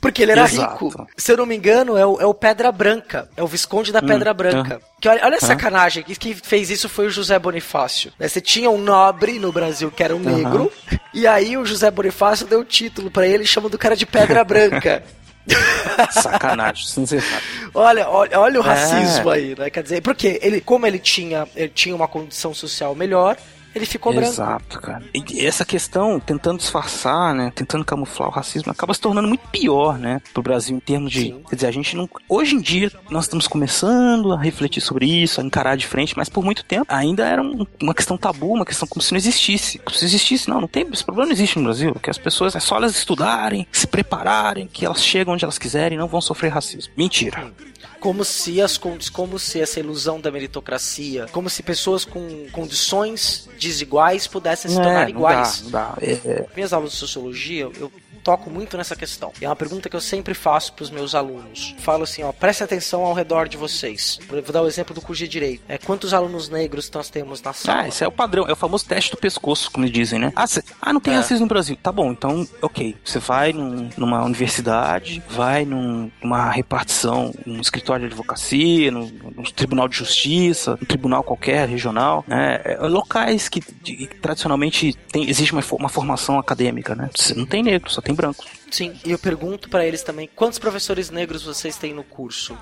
Porque 0.00 0.22
ele 0.22 0.32
era 0.32 0.44
Exato. 0.44 0.86
rico. 0.86 1.06
Se 1.16 1.32
eu 1.32 1.36
não 1.36 1.46
me 1.46 1.56
engano, 1.56 1.96
é 1.96 2.06
o, 2.06 2.20
é 2.20 2.26
o 2.26 2.34
Pedra 2.34 2.70
Branca. 2.70 3.28
É 3.36 3.42
o 3.42 3.46
Visconde 3.46 3.92
da 3.92 4.00
Pedra 4.00 4.32
Branca. 4.32 4.80
Que 5.00 5.08
olha, 5.08 5.24
olha 5.24 5.34
a 5.34 5.38
ah. 5.38 5.46
sacanagem. 5.46 6.02
que 6.02 6.14
Quem 6.14 6.34
fez 6.34 6.70
isso 6.70 6.88
foi 6.88 7.06
o 7.06 7.10
José 7.10 7.38
Bonifácio. 7.38 8.12
né? 8.18 8.28
Você 8.28 8.40
tinha 8.40 8.70
um 8.70 8.78
nobre 8.78 9.38
no 9.38 9.52
Brasil 9.52 9.90
que 9.90 10.02
era 10.02 10.14
um 10.14 10.20
negro. 10.20 10.70
E 11.12 11.26
aí 11.26 11.56
o 11.56 11.64
José 11.64 11.90
Bonifácio 11.90 12.46
deu 12.46 12.60
o 12.60 12.64
título 12.64 13.10
pra 13.10 13.26
ele 13.26 13.44
chamando 13.44 13.74
o 13.74 13.78
cara 13.78 13.96
de 13.96 14.06
Pedra 14.06 14.42
Branca. 14.44 15.02
Sacanagem, 16.10 16.86
sinceramente. 16.86 17.42
Olha, 17.74 18.08
olha, 18.08 18.38
olha 18.40 18.60
o 18.60 18.64
É. 18.64 18.66
racismo 18.66 19.30
aí, 19.30 19.54
né? 19.58 19.70
Quer 19.70 19.82
dizer, 19.82 20.02
porque 20.02 20.38
ele, 20.42 20.60
como 20.60 20.86
ele 20.86 20.98
tinha, 20.98 21.46
ele 21.56 21.68
tinha 21.70 21.94
uma 21.94 22.08
condição 22.08 22.52
social 22.54 22.94
melhor, 22.94 23.36
ele 23.74 23.86
ficou 23.86 24.12
branco. 24.12 24.28
Exato, 24.32 24.80
cara. 24.80 25.02
E 25.14 25.44
essa 25.46 25.64
questão, 25.64 26.18
tentando 26.18 26.58
disfarçar, 26.58 27.34
né? 27.34 27.52
Tentando 27.54 27.84
camuflar 27.84 28.28
o 28.28 28.32
racismo, 28.32 28.72
acaba 28.72 28.92
se 28.94 29.00
tornando 29.00 29.28
muito 29.28 29.46
pior, 29.48 29.98
né? 29.98 30.20
Pro 30.32 30.42
Brasil 30.42 30.76
em 30.76 30.80
termos 30.80 31.12
de. 31.12 31.32
Quer 31.48 31.54
dizer, 31.56 31.66
a 31.66 31.72
gente 31.72 31.96
não. 31.96 32.08
Hoje 32.28 32.54
em 32.56 32.60
dia, 32.60 32.90
nós 33.10 33.24
estamos 33.24 33.46
começando 33.46 34.32
a 34.32 34.38
refletir 34.40 34.80
sobre 34.80 35.06
isso, 35.06 35.40
a 35.40 35.44
encarar 35.44 35.76
de 35.76 35.86
frente, 35.86 36.14
mas 36.16 36.28
por 36.28 36.44
muito 36.44 36.64
tempo 36.64 36.86
ainda 36.88 37.26
era 37.26 37.42
um- 37.42 37.66
uma 37.82 37.94
questão 37.94 38.16
tabu, 38.16 38.52
uma 38.54 38.64
questão 38.64 38.88
como 38.88 39.02
se 39.02 39.12
não 39.12 39.18
existisse. 39.18 39.78
Como 39.78 39.96
se 39.96 40.04
existisse, 40.04 40.48
não, 40.48 40.60
não 40.60 40.68
tem. 40.68 40.86
Esse 40.92 41.04
problema 41.04 41.26
não 41.26 41.32
existe 41.32 41.58
no 41.58 41.64
Brasil. 41.64 41.94
Que 42.02 42.10
as 42.10 42.18
pessoas 42.18 42.54
é 42.56 42.60
só 42.60 42.76
elas 42.76 42.96
estudarem, 42.96 43.66
se 43.72 43.86
prepararem, 43.86 44.66
que 44.66 44.84
elas 44.84 45.02
chegam 45.04 45.34
onde 45.34 45.44
elas 45.44 45.58
quiserem 45.58 45.96
e 45.96 45.98
não 46.00 46.08
vão 46.08 46.20
sofrer 46.20 46.48
racismo. 46.52 46.92
Mentira. 46.96 47.52
Como 48.00 48.24
se 48.24 48.60
as 48.60 48.76
como 48.78 49.38
se 49.38 49.60
essa 49.60 49.80
ilusão 49.80 50.20
da 50.20 50.30
meritocracia, 50.30 51.26
como 51.32 51.48
se 51.50 51.62
pessoas 51.62 52.04
com 52.04 52.46
condições 52.52 53.48
desiguais 53.58 54.26
pudessem 54.26 54.70
se 54.70 54.76
tornar 54.76 55.02
É, 55.02 55.04
não 55.04 55.10
iguais. 55.10 55.62
dá, 55.68 55.94
dá. 55.94 55.98
É, 56.00 56.12
é, 56.24 56.46
Minhas 56.54 56.72
aulas 56.72 56.92
de 56.92 56.96
sociologia, 56.96 57.70
eu 57.78 57.90
toco 58.28 58.50
muito 58.50 58.76
nessa 58.76 58.94
questão. 58.94 59.32
E 59.40 59.46
é 59.46 59.48
uma 59.48 59.56
pergunta 59.56 59.88
que 59.88 59.96
eu 59.96 60.02
sempre 60.02 60.34
faço 60.34 60.74
para 60.74 60.82
os 60.82 60.90
meus 60.90 61.14
alunos. 61.14 61.74
Falo 61.78 62.02
assim, 62.02 62.22
ó, 62.22 62.30
preste 62.30 62.62
atenção 62.62 63.02
ao 63.02 63.14
redor 63.14 63.48
de 63.48 63.56
vocês. 63.56 64.18
Vou 64.28 64.42
dar 64.52 64.60
o 64.62 64.66
exemplo 64.66 64.94
do 64.94 65.00
curso 65.00 65.22
de 65.22 65.28
direito. 65.28 65.62
É 65.66 65.78
quantos 65.78 66.12
alunos 66.12 66.50
negros 66.50 66.90
nós 66.90 67.08
temos 67.08 67.40
na 67.40 67.54
sala? 67.54 67.80
Ah, 67.84 67.88
esse 67.88 68.04
é 68.04 68.06
o 68.06 68.12
padrão, 68.12 68.46
é 68.46 68.52
o 68.52 68.56
famoso 68.56 68.84
teste 68.84 69.12
do 69.12 69.16
pescoço, 69.16 69.70
como 69.70 69.88
dizem, 69.88 70.18
né? 70.18 70.30
Ah, 70.36 70.46
cê- 70.46 70.62
ah, 70.82 70.92
não 70.92 71.00
tem 71.00 71.14
É. 71.14 71.16
racismo 71.16 71.46
no 71.46 71.48
Brasil. 71.48 71.74
Tá 71.82 71.90
bom, 71.90 72.10
então, 72.12 72.46
ok. 72.60 72.94
Você 73.02 73.18
vai 73.18 73.54
num- 73.54 73.88
numa 73.96 74.22
universidade, 74.22 75.22
vai 75.30 75.64
num- 75.64 76.10
numa 76.22 76.50
repartição, 76.50 77.32
num 77.46 77.60
escritório 77.62 78.06
de 78.06 78.12
advocacia, 78.12 78.90
num, 78.90 79.10
num 79.36 79.42
tribunal 79.44 79.88
de 79.88 79.96
justiça, 79.96 80.72
num 80.72 80.86
tribunal 80.86 81.22
qualquer, 81.22 81.66
regional, 81.66 82.24
né? 82.28 82.60
É, 82.62 82.76
locais 82.86 83.48
que, 83.48 83.62
de- 83.82 83.96
que 84.06 84.06
tradicionalmente 84.20 84.92
tem, 85.10 85.28
existe 85.30 85.52
uma, 85.52 85.62
uma 85.72 85.88
formação 85.88 86.38
acadêmica, 86.38 86.94
né? 86.94 87.08
Você 87.16 87.32
não 87.34 87.46
tem 87.46 87.62
negro, 87.62 87.90
só 87.90 88.00
tem 88.02 88.14
brancos. 88.18 88.46
Sim, 88.70 88.92
e 89.06 89.12
eu 89.12 89.18
pergunto 89.18 89.70
para 89.70 89.86
eles 89.86 90.02
também, 90.02 90.28
quantos 90.34 90.58
professores 90.58 91.08
negros 91.08 91.44
vocês 91.44 91.76
têm 91.76 91.94
no 91.94 92.02
curso? 92.02 92.58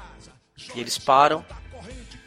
E 0.75 0.81
eles 0.81 0.99
param. 0.99 1.45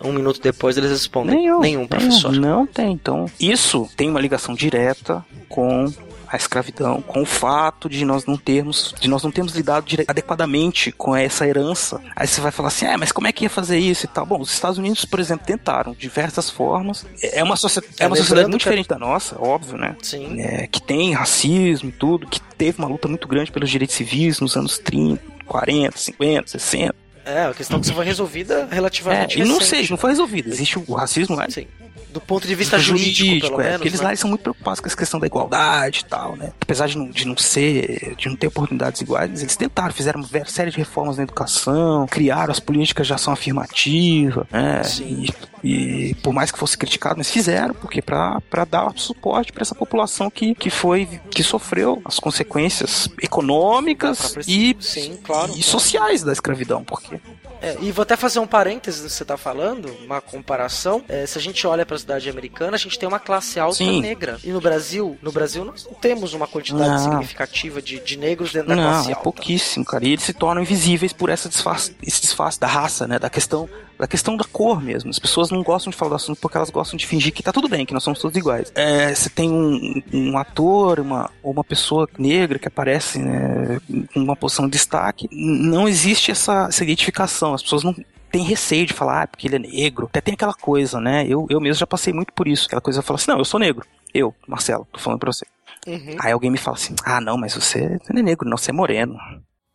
Um 0.01 0.11
minuto 0.13 0.39
depois 0.41 0.77
eles 0.77 0.89
respondem, 0.91 1.35
Nenhum. 1.35 1.59
nenhum 1.59 1.87
professor. 1.87 2.31
Nenhum, 2.31 2.41
não 2.41 2.65
tem. 2.67 2.91
Então, 2.93 3.25
isso 3.39 3.87
tem 3.97 4.09
uma 4.09 4.19
ligação 4.19 4.55
direta 4.55 5.25
com 5.49 5.85
a 6.31 6.35
escravidão, 6.37 7.01
com 7.01 7.21
o 7.21 7.25
fato 7.25 7.89
de 7.89 8.05
nós 8.05 8.25
não 8.25 8.37
termos, 8.37 8.93
de 8.99 9.07
nós 9.09 9.23
não 9.23 9.31
termos 9.31 9.53
lidado 9.53 9.85
adequadamente 10.07 10.91
com 10.91 11.15
essa 11.15 11.47
herança. 11.47 11.99
Aí 12.15 12.27
você 12.27 12.39
vai 12.39 12.51
falar 12.51 12.67
assim, 12.67 12.85
ah, 12.85 12.97
mas 12.97 13.11
como 13.11 13.27
é 13.27 13.31
que 13.31 13.45
ia 13.45 13.49
fazer 13.49 13.79
isso 13.79 14.05
e 14.05 14.07
tal? 14.09 14.25
Bom, 14.25 14.39
os 14.39 14.51
Estados 14.53 14.77
Unidos, 14.77 15.05
por 15.05 15.19
exemplo, 15.19 15.45
tentaram 15.45 15.93
de 15.93 15.99
diversas 15.99 16.49
formas. 16.49 17.05
É 17.21 17.43
uma, 17.43 17.55
socie- 17.55 17.81
é 17.97 18.03
uma 18.05 18.09
lembrando 18.15 18.17
sociedade 18.17 18.49
muito 18.49 18.61
diferente 18.61 18.87
da 18.87 18.99
nossa, 18.99 19.41
óbvio, 19.41 19.77
né? 19.77 19.95
Sim. 20.01 20.39
É, 20.41 20.67
que 20.67 20.81
tem 20.81 21.13
racismo 21.13 21.89
e 21.89 21.91
tudo, 21.93 22.27
que 22.27 22.39
teve 22.39 22.77
uma 22.79 22.87
luta 22.87 23.07
muito 23.07 23.27
grande 23.27 23.51
pelos 23.51 23.69
direitos 23.69 23.95
civis 23.95 24.39
nos 24.39 24.55
anos 24.55 24.77
30, 24.77 25.21
40, 25.45 25.97
50, 25.97 26.47
60. 26.47 26.95
É, 27.25 27.45
a 27.45 27.53
questão 27.53 27.79
que 27.79 27.91
foi 27.91 28.05
resolvida 28.05 28.67
É, 28.71 28.73
relativamente 28.75 29.39
e 29.39 29.43
não 29.45 29.59
recente. 29.59 29.65
sei, 29.85 29.87
não 29.89 29.97
foi 29.97 30.09
resolvido. 30.11 30.49
Existe 30.49 30.79
o 30.79 30.93
racismo 30.93 31.35
lá 31.35 31.47
Sim. 31.49 31.67
Do 32.11 32.19
ponto 32.19 32.47
de 32.47 32.55
vista 32.55 32.79
jurídico, 32.79 33.47
pelo 33.47 33.61
é, 33.61 33.63
menos. 33.63 33.77
porque 33.77 33.87
eles 33.89 33.99
né? 33.99 34.05
lá 34.05 34.09
eles 34.11 34.19
são 34.19 34.29
muito 34.29 34.41
preocupados 34.41 34.79
com 34.79 34.87
essa 34.87 34.97
questão 34.97 35.19
da 35.19 35.27
igualdade 35.27 36.01
e 36.05 36.05
tal, 36.05 36.35
né? 36.35 36.51
Apesar 36.59 36.87
de 36.87 36.97
não, 36.97 37.09
de 37.09 37.27
não 37.27 37.37
ser, 37.37 38.15
de 38.17 38.27
não 38.27 38.35
ter 38.35 38.47
oportunidades 38.47 39.01
iguais, 39.01 39.41
eles 39.41 39.55
tentaram, 39.55 39.93
fizeram 39.93 40.21
uma 40.21 40.45
série 40.45 40.71
de 40.71 40.77
reformas 40.77 41.17
na 41.17 41.23
educação, 41.23 42.07
criaram 42.07 42.51
as 42.51 42.59
políticas 42.59 43.07
de 43.07 43.13
ação 43.13 43.33
afirmativa, 43.33 44.47
né? 44.51 44.83
Sim. 44.83 45.25
E, 45.63 46.09
e 46.11 46.13
por 46.15 46.33
mais 46.33 46.51
que 46.51 46.57
fosse 46.57 46.77
criticado, 46.77 47.15
mas 47.17 47.29
fizeram, 47.29 47.73
porque 47.73 48.01
para 48.01 48.41
dar 48.69 48.91
suporte 48.95 49.51
para 49.51 49.61
essa 49.61 49.75
população 49.75 50.29
que, 50.29 50.55
que 50.55 50.69
foi, 50.69 51.07
que 51.29 51.43
sofreu 51.43 52.01
as 52.05 52.19
consequências 52.19 53.09
econômicas 53.21 54.35
e, 54.47 54.75
Sim, 54.79 55.17
claro. 55.23 55.53
e 55.55 55.61
sociais 55.61 56.23
da 56.23 56.31
escravidão, 56.31 56.83
porque 56.83 57.19
É, 57.61 57.77
e 57.81 57.91
vou 57.91 58.03
até 58.03 58.15
fazer 58.15 58.39
um 58.39 58.47
parênteses 58.47 59.01
do 59.01 59.07
que 59.07 59.13
você 59.13 59.23
está 59.23 59.37
falando, 59.37 59.89
uma 60.03 60.21
comparação. 60.21 61.03
É, 61.07 61.25
se 61.25 61.37
a 61.37 61.41
gente 61.41 61.65
olha 61.67 61.85
para 61.85 61.95
a 61.95 61.99
cidade 61.99 62.29
americana, 62.29 62.75
a 62.75 62.79
gente 62.79 62.97
tem 62.97 63.07
uma 63.07 63.19
classe 63.19 63.59
alta 63.59 63.77
Sim. 63.77 64.01
negra. 64.01 64.37
E 64.43 64.51
no 64.51 64.61
Brasil, 64.61 65.17
no 65.21 65.31
Brasil 65.31 65.65
nós 65.65 65.85
não 65.85 65.93
temos 65.93 66.33
uma 66.33 66.47
quantidade 66.47 66.89
Não. 66.89 66.99
significativa 66.99 67.81
de, 67.81 67.99
de 67.99 68.17
negros 68.17 68.51
dentro 68.51 68.69
da 68.69 68.75
Não, 68.75 68.83
classe 68.83 69.09
é 69.09 69.13
alta. 69.13 69.23
pouquíssimo, 69.23 69.85
cara. 69.85 70.05
E 70.05 70.11
eles 70.13 70.23
se 70.23 70.33
tornam 70.33 70.61
invisíveis 70.61 71.13
por 71.13 71.29
essa 71.29 71.49
disfarce, 71.49 71.95
esse 72.01 72.21
disfarce 72.21 72.59
da 72.59 72.67
raça, 72.67 73.07
né? 73.07 73.19
Da 73.19 73.29
questão, 73.29 73.69
da 73.97 74.07
questão 74.07 74.37
da 74.37 74.45
cor 74.45 74.81
mesmo. 74.81 75.09
As 75.09 75.19
pessoas 75.19 75.51
não 75.51 75.61
gostam 75.63 75.91
de 75.91 75.97
falar 75.97 76.09
do 76.09 76.15
assunto 76.15 76.39
porque 76.39 76.57
elas 76.57 76.69
gostam 76.69 76.97
de 76.97 77.05
fingir 77.05 77.33
que 77.33 77.43
tá 77.43 77.51
tudo 77.51 77.67
bem, 77.67 77.85
que 77.85 77.93
nós 77.93 78.03
somos 78.03 78.19
todos 78.19 78.37
iguais. 78.37 78.71
É, 78.75 79.13
você 79.13 79.29
tem 79.29 79.49
um, 79.49 80.01
um 80.13 80.37
ator, 80.37 80.99
uma, 80.99 81.29
ou 81.43 81.51
uma 81.51 81.63
pessoa 81.63 82.07
negra 82.17 82.57
que 82.57 82.67
aparece 82.67 83.19
né, 83.19 83.79
com 84.13 84.19
uma 84.19 84.35
posição 84.35 84.65
de 84.65 84.71
destaque, 84.71 85.27
não 85.31 85.87
existe 85.87 86.31
essa, 86.31 86.67
essa 86.69 86.83
identificação. 86.83 87.48
As 87.53 87.63
pessoas 87.63 87.83
não 87.83 87.95
tem 88.31 88.43
receio 88.43 88.85
de 88.85 88.93
falar, 88.93 89.23
ah, 89.23 89.27
porque 89.27 89.47
ele 89.47 89.55
é 89.55 89.59
negro. 89.59 90.05
Até 90.07 90.21
tem 90.21 90.33
aquela 90.33 90.53
coisa, 90.53 90.99
né? 90.99 91.25
Eu, 91.27 91.47
eu 91.49 91.59
mesmo 91.59 91.79
já 91.79 91.87
passei 91.87 92.13
muito 92.13 92.31
por 92.33 92.47
isso. 92.47 92.65
Aquela 92.67 92.81
coisa, 92.81 92.99
eu 92.99 93.03
falo 93.03 93.15
assim, 93.15 93.31
não, 93.31 93.37
eu 93.39 93.45
sou 93.45 93.59
negro. 93.59 93.85
Eu, 94.13 94.33
Marcelo, 94.47 94.87
tô 94.91 94.99
falando 94.99 95.19
pra 95.19 95.31
você. 95.31 95.45
Uhum. 95.87 96.15
Aí 96.19 96.31
alguém 96.31 96.51
me 96.51 96.57
fala 96.57 96.75
assim: 96.77 96.93
Ah, 97.05 97.21
não, 97.21 97.37
mas 97.37 97.53
você, 97.55 97.97
você 98.03 98.11
não 98.13 98.19
é 98.19 98.23
negro, 98.23 98.47
não, 98.49 98.57
você 98.57 98.69
é 98.71 98.73
moreno. 98.73 99.17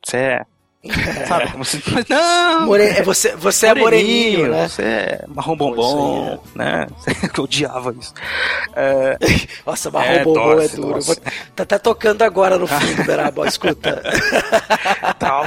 Você 0.05 0.17
é. 0.19 0.43
Sabe? 1.27 1.51
Como 1.51 1.65
se. 1.65 1.83
Mas 1.91 2.05
não! 2.09 2.67
More- 2.67 2.83
é, 2.83 3.03
você, 3.03 3.35
você 3.37 3.69
é 3.69 3.75
moreninho, 3.75 4.51
né? 4.51 4.69
Você 4.69 4.83
é 4.83 5.25
marrom 5.29 5.57
bombom, 5.57 6.39
né? 6.55 6.87
Eu 7.39 7.45
odiava 7.45 7.95
isso. 7.99 8.13
É, 8.77 9.17
Nossa, 9.65 9.91
marrom 9.91 10.07
É, 10.13 10.25
bombom 10.25 10.61
é 10.61 10.69
duro. 10.69 11.01
Vou- 11.01 11.17
Tá 11.57 11.63
até 11.63 11.79
tocando 11.79 12.21
agora 12.23 12.59
no 12.59 12.67
fundo, 12.67 13.05
Beraba, 13.05 13.47
escuta. 13.49 14.03
tal. 15.19 15.47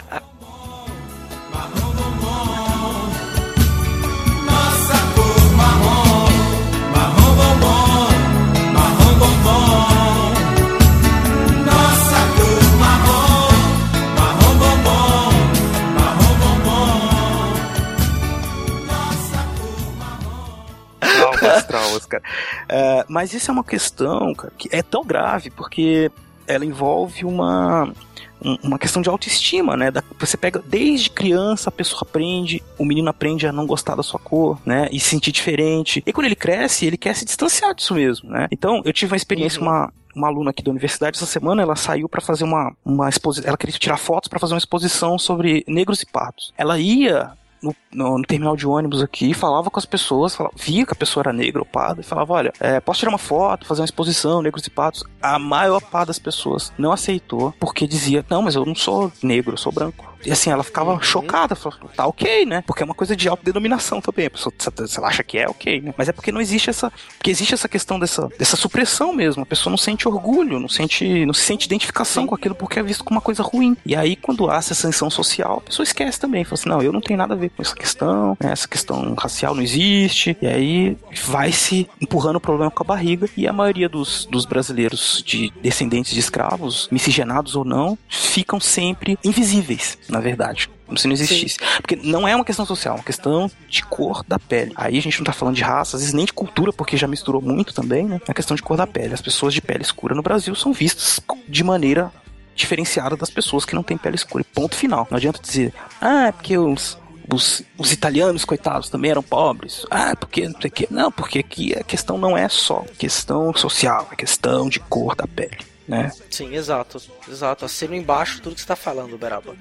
Cara. 22.05 22.23
É, 22.69 23.05
mas 23.07 23.33
isso 23.33 23.49
é 23.49 23.53
uma 23.53 23.63
questão, 23.63 24.33
cara, 24.35 24.53
que 24.57 24.69
é 24.71 24.81
tão 24.81 25.03
grave 25.03 25.49
porque 25.49 26.11
ela 26.45 26.65
envolve 26.65 27.25
uma 27.25 27.91
um- 28.39 28.55
uma 28.63 28.77
questão 28.77 29.01
de 29.01 29.09
autoestima, 29.09 29.75
né? 29.75 29.89
Da- 29.89 30.03
você 30.19 30.37
pega 30.37 30.61
desde 30.63 31.09
criança 31.09 31.69
a 31.69 31.71
pessoa 31.71 32.03
aprende, 32.03 32.63
o 32.77 32.85
menino 32.85 33.09
aprende 33.09 33.47
a 33.47 33.51
não 33.51 33.65
gostar 33.65 33.95
da 33.95 34.03
sua 34.03 34.19
cor, 34.19 34.59
né? 34.63 34.87
E 34.91 34.99
se 34.99 35.09
sentir 35.09 35.31
diferente. 35.31 36.03
E 36.05 36.13
quando 36.13 36.27
ele 36.27 36.35
cresce, 36.35 36.85
ele 36.85 36.97
quer 36.97 37.15
se 37.15 37.25
distanciar 37.25 37.73
disso 37.73 37.95
mesmo, 37.95 38.29
né? 38.29 38.47
Então, 38.51 38.79
eu 38.85 38.93
tive 38.93 39.11
uma 39.13 39.17
experiência, 39.17 39.59
Uhum. 39.59 39.67
uma 39.67 39.93
uma 40.15 40.27
aluna 40.29 40.49
aqui 40.49 40.63
da 40.63 40.71
universidade 40.71 41.15
essa 41.15 41.27
semana, 41.27 41.61
ela 41.61 41.75
saiu 41.75 42.07
para 42.09 42.21
fazer 42.21 42.43
uma 42.43 42.71
uma 42.85 43.07
exposição, 43.09 43.47
ela 43.47 43.57
queria 43.57 43.77
tirar 43.77 43.97
fotos 43.97 44.27
para 44.27 44.39
fazer 44.39 44.53
uma 44.53 44.57
exposição 44.59 45.17
sobre 45.19 45.63
negros 45.67 46.01
e 46.01 46.05
pardos. 46.07 46.51
Ela 46.57 46.79
ia 46.79 47.31
no, 47.61 47.75
no- 47.91 48.17
no 48.17 48.23
terminal 48.23 48.55
de 48.55 48.67
ônibus 48.67 49.01
aqui, 49.01 49.33
falava 49.33 49.69
com 49.69 49.79
as 49.79 49.85
pessoas, 49.85 50.35
falava- 50.35 50.55
via 50.57 50.85
que 50.85 50.93
a 50.93 50.95
pessoa 50.95 51.21
era 51.23 51.33
negra 51.33 51.61
ou 51.61 51.65
parda, 51.65 52.01
e 52.01 52.03
falava: 52.03 52.33
Olha, 52.33 52.53
é, 52.59 52.79
posso 52.79 52.99
tirar 52.99 53.11
uma 53.11 53.17
foto, 53.17 53.65
fazer 53.65 53.81
uma 53.81 53.85
exposição, 53.85 54.41
negros 54.41 54.65
e 54.65 54.69
patos? 54.69 55.03
A 55.21 55.37
maior 55.39 55.81
parte 55.81 56.07
das 56.07 56.19
pessoas 56.19 56.71
não 56.77 56.91
aceitou, 56.91 57.53
porque 57.59 57.87
dizia: 57.87 58.25
Não, 58.29 58.41
mas 58.41 58.55
eu 58.55 58.65
não 58.65 58.75
sou 58.75 59.11
negro, 59.23 59.53
eu 59.53 59.57
sou 59.57 59.71
branco. 59.71 60.05
E 60.25 60.31
assim, 60.31 60.49
ela 60.49 60.63
ficava 60.63 60.93
Uhum. 60.93 61.01
chocada, 61.01 61.55
falava, 61.55 61.87
tá 61.95 62.05
ok, 62.07 62.45
né? 62.45 62.63
Porque 62.65 62.81
é 62.83 62.85
uma 62.85 62.93
coisa 62.93 63.15
de 63.15 63.27
autodenominação 63.27 64.01
também. 64.01 64.25
A 64.27 64.29
pessoa, 64.29 64.53
se 64.57 64.87
se 64.87 64.97
ela 64.97 65.07
acha 65.07 65.23
que 65.23 65.37
é, 65.37 65.47
ok, 65.47 65.81
né? 65.81 65.93
Mas 65.97 66.09
é 66.09 66.11
porque 66.11 66.31
não 66.31 66.41
existe 66.41 66.69
essa. 66.69 66.91
Porque 67.17 67.31
existe 67.31 67.53
essa 67.53 67.67
questão 67.67 67.99
dessa, 67.99 68.27
dessa 68.37 68.55
supressão 68.55 69.13
mesmo. 69.13 69.43
A 69.43 69.45
pessoa 69.45 69.71
não 69.71 69.77
sente 69.77 70.07
orgulho, 70.07 70.59
não 70.59 70.69
sente, 70.69 71.25
não 71.25 71.33
se 71.33 71.41
sente 71.41 71.65
identificação 71.65 72.25
com 72.27 72.35
aquilo 72.35 72.55
porque 72.55 72.79
é 72.79 72.83
visto 72.83 73.03
como 73.03 73.17
uma 73.17 73.21
coisa 73.21 73.43
ruim. 73.43 73.75
E 73.85 73.95
aí, 73.95 74.15
quando 74.15 74.49
há 74.49 74.57
essa 74.57 74.73
sanção 74.73 75.09
social, 75.09 75.57
a 75.57 75.61
pessoa 75.61 75.83
esquece 75.83 76.19
também. 76.19 76.43
Fala 76.43 76.53
assim, 76.55 76.69
não, 76.69 76.81
eu 76.81 76.91
não 76.93 77.01
tenho 77.01 77.17
nada 77.17 77.33
a 77.33 77.37
ver 77.37 77.49
com 77.49 77.61
essa 77.61 77.75
questão, 77.75 78.37
né? 78.39 78.51
essa 78.51 78.67
questão 78.67 79.13
racial 79.15 79.53
não 79.55 79.61
existe. 79.61 80.37
E 80.41 80.47
aí 80.47 80.97
vai 81.25 81.51
se 81.51 81.89
empurrando 82.01 82.37
o 82.37 82.41
problema 82.41 82.71
com 82.71 82.83
a 82.83 82.85
barriga. 82.85 83.29
E 83.35 83.47
a 83.47 83.53
maioria 83.53 83.89
dos, 83.89 84.25
dos 84.25 84.45
brasileiros 84.45 85.23
de 85.25 85.51
descendentes 85.61 86.13
de 86.13 86.19
escravos, 86.19 86.87
miscigenados 86.91 87.55
ou 87.55 87.63
não, 87.65 87.97
ficam 88.09 88.59
sempre 88.59 89.17
invisíveis, 89.23 89.97
na 90.09 90.19
verdade. 90.19 90.69
Como 90.85 90.97
se 90.97 91.07
não 91.07 91.13
existisse. 91.13 91.57
Porque 91.81 91.95
não 91.95 92.27
é 92.27 92.35
uma 92.35 92.45
questão 92.45 92.65
social, 92.65 92.95
é 92.95 92.97
uma 92.97 93.03
questão 93.03 93.51
de 93.67 93.83
cor 93.83 94.23
da 94.25 94.39
pele. 94.39 94.73
Aí 94.75 94.97
a 94.97 95.01
gente 95.01 95.19
não 95.19 95.25
tá 95.25 95.33
falando 95.33 95.55
de 95.55 95.63
raça, 95.63 95.97
às 95.97 96.01
vezes 96.01 96.13
nem 96.13 96.25
de 96.25 96.33
cultura, 96.33 96.71
porque 96.71 96.95
já 96.95 97.07
misturou 97.07 97.41
muito 97.41 97.73
também, 97.73 98.05
né? 98.05 98.21
É 98.27 98.31
a 98.31 98.33
questão 98.33 98.55
de 98.55 98.63
cor 98.63 98.77
da 98.77 98.87
pele. 98.87 99.13
As 99.13 99.21
pessoas 99.21 99.53
de 99.53 99.61
pele 99.61 99.81
escura 99.81 100.15
no 100.15 100.21
Brasil 100.21 100.55
são 100.55 100.71
vistas 100.71 101.19
de 101.47 101.63
maneira 101.63 102.11
diferenciada 102.55 103.15
das 103.15 103.29
pessoas 103.29 103.65
que 103.65 103.75
não 103.75 103.83
têm 103.83 103.97
pele 103.97 104.15
escura. 104.15 104.41
E 104.41 104.53
ponto 104.53 104.75
final. 104.75 105.07
Não 105.09 105.17
adianta 105.17 105.39
dizer, 105.41 105.73
ah, 106.01 106.27
é 106.27 106.31
porque 106.31 106.57
os, 106.57 106.97
os, 107.31 107.61
os 107.77 107.91
italianos, 107.91 108.45
coitados, 108.45 108.89
também 108.89 109.11
eram 109.11 109.21
pobres. 109.21 109.85
Ah, 109.91 110.15
porque 110.15 110.47
não 110.47 110.59
sei 110.59 110.69
o 110.69 110.73
quê. 110.73 110.87
Não, 110.89 111.11
porque 111.11 111.39
aqui 111.39 111.73
a 111.73 111.83
questão 111.83 112.17
não 112.17 112.37
é 112.37 112.49
só 112.49 112.83
questão 112.97 113.53
social, 113.53 114.07
é 114.11 114.15
questão 114.15 114.69
de 114.69 114.79
cor 114.79 115.15
da 115.15 115.27
pele. 115.27 115.76
Né? 115.87 116.11
Sim, 116.29 116.53
exato. 116.53 117.01
Exato. 117.29 117.65
Assino 117.65 117.95
embaixo 117.95 118.41
tudo 118.41 118.55
que 118.55 118.61
você 118.61 118.67
tá 118.67 118.75
falando, 118.75 119.17
Beraba. 119.17 119.55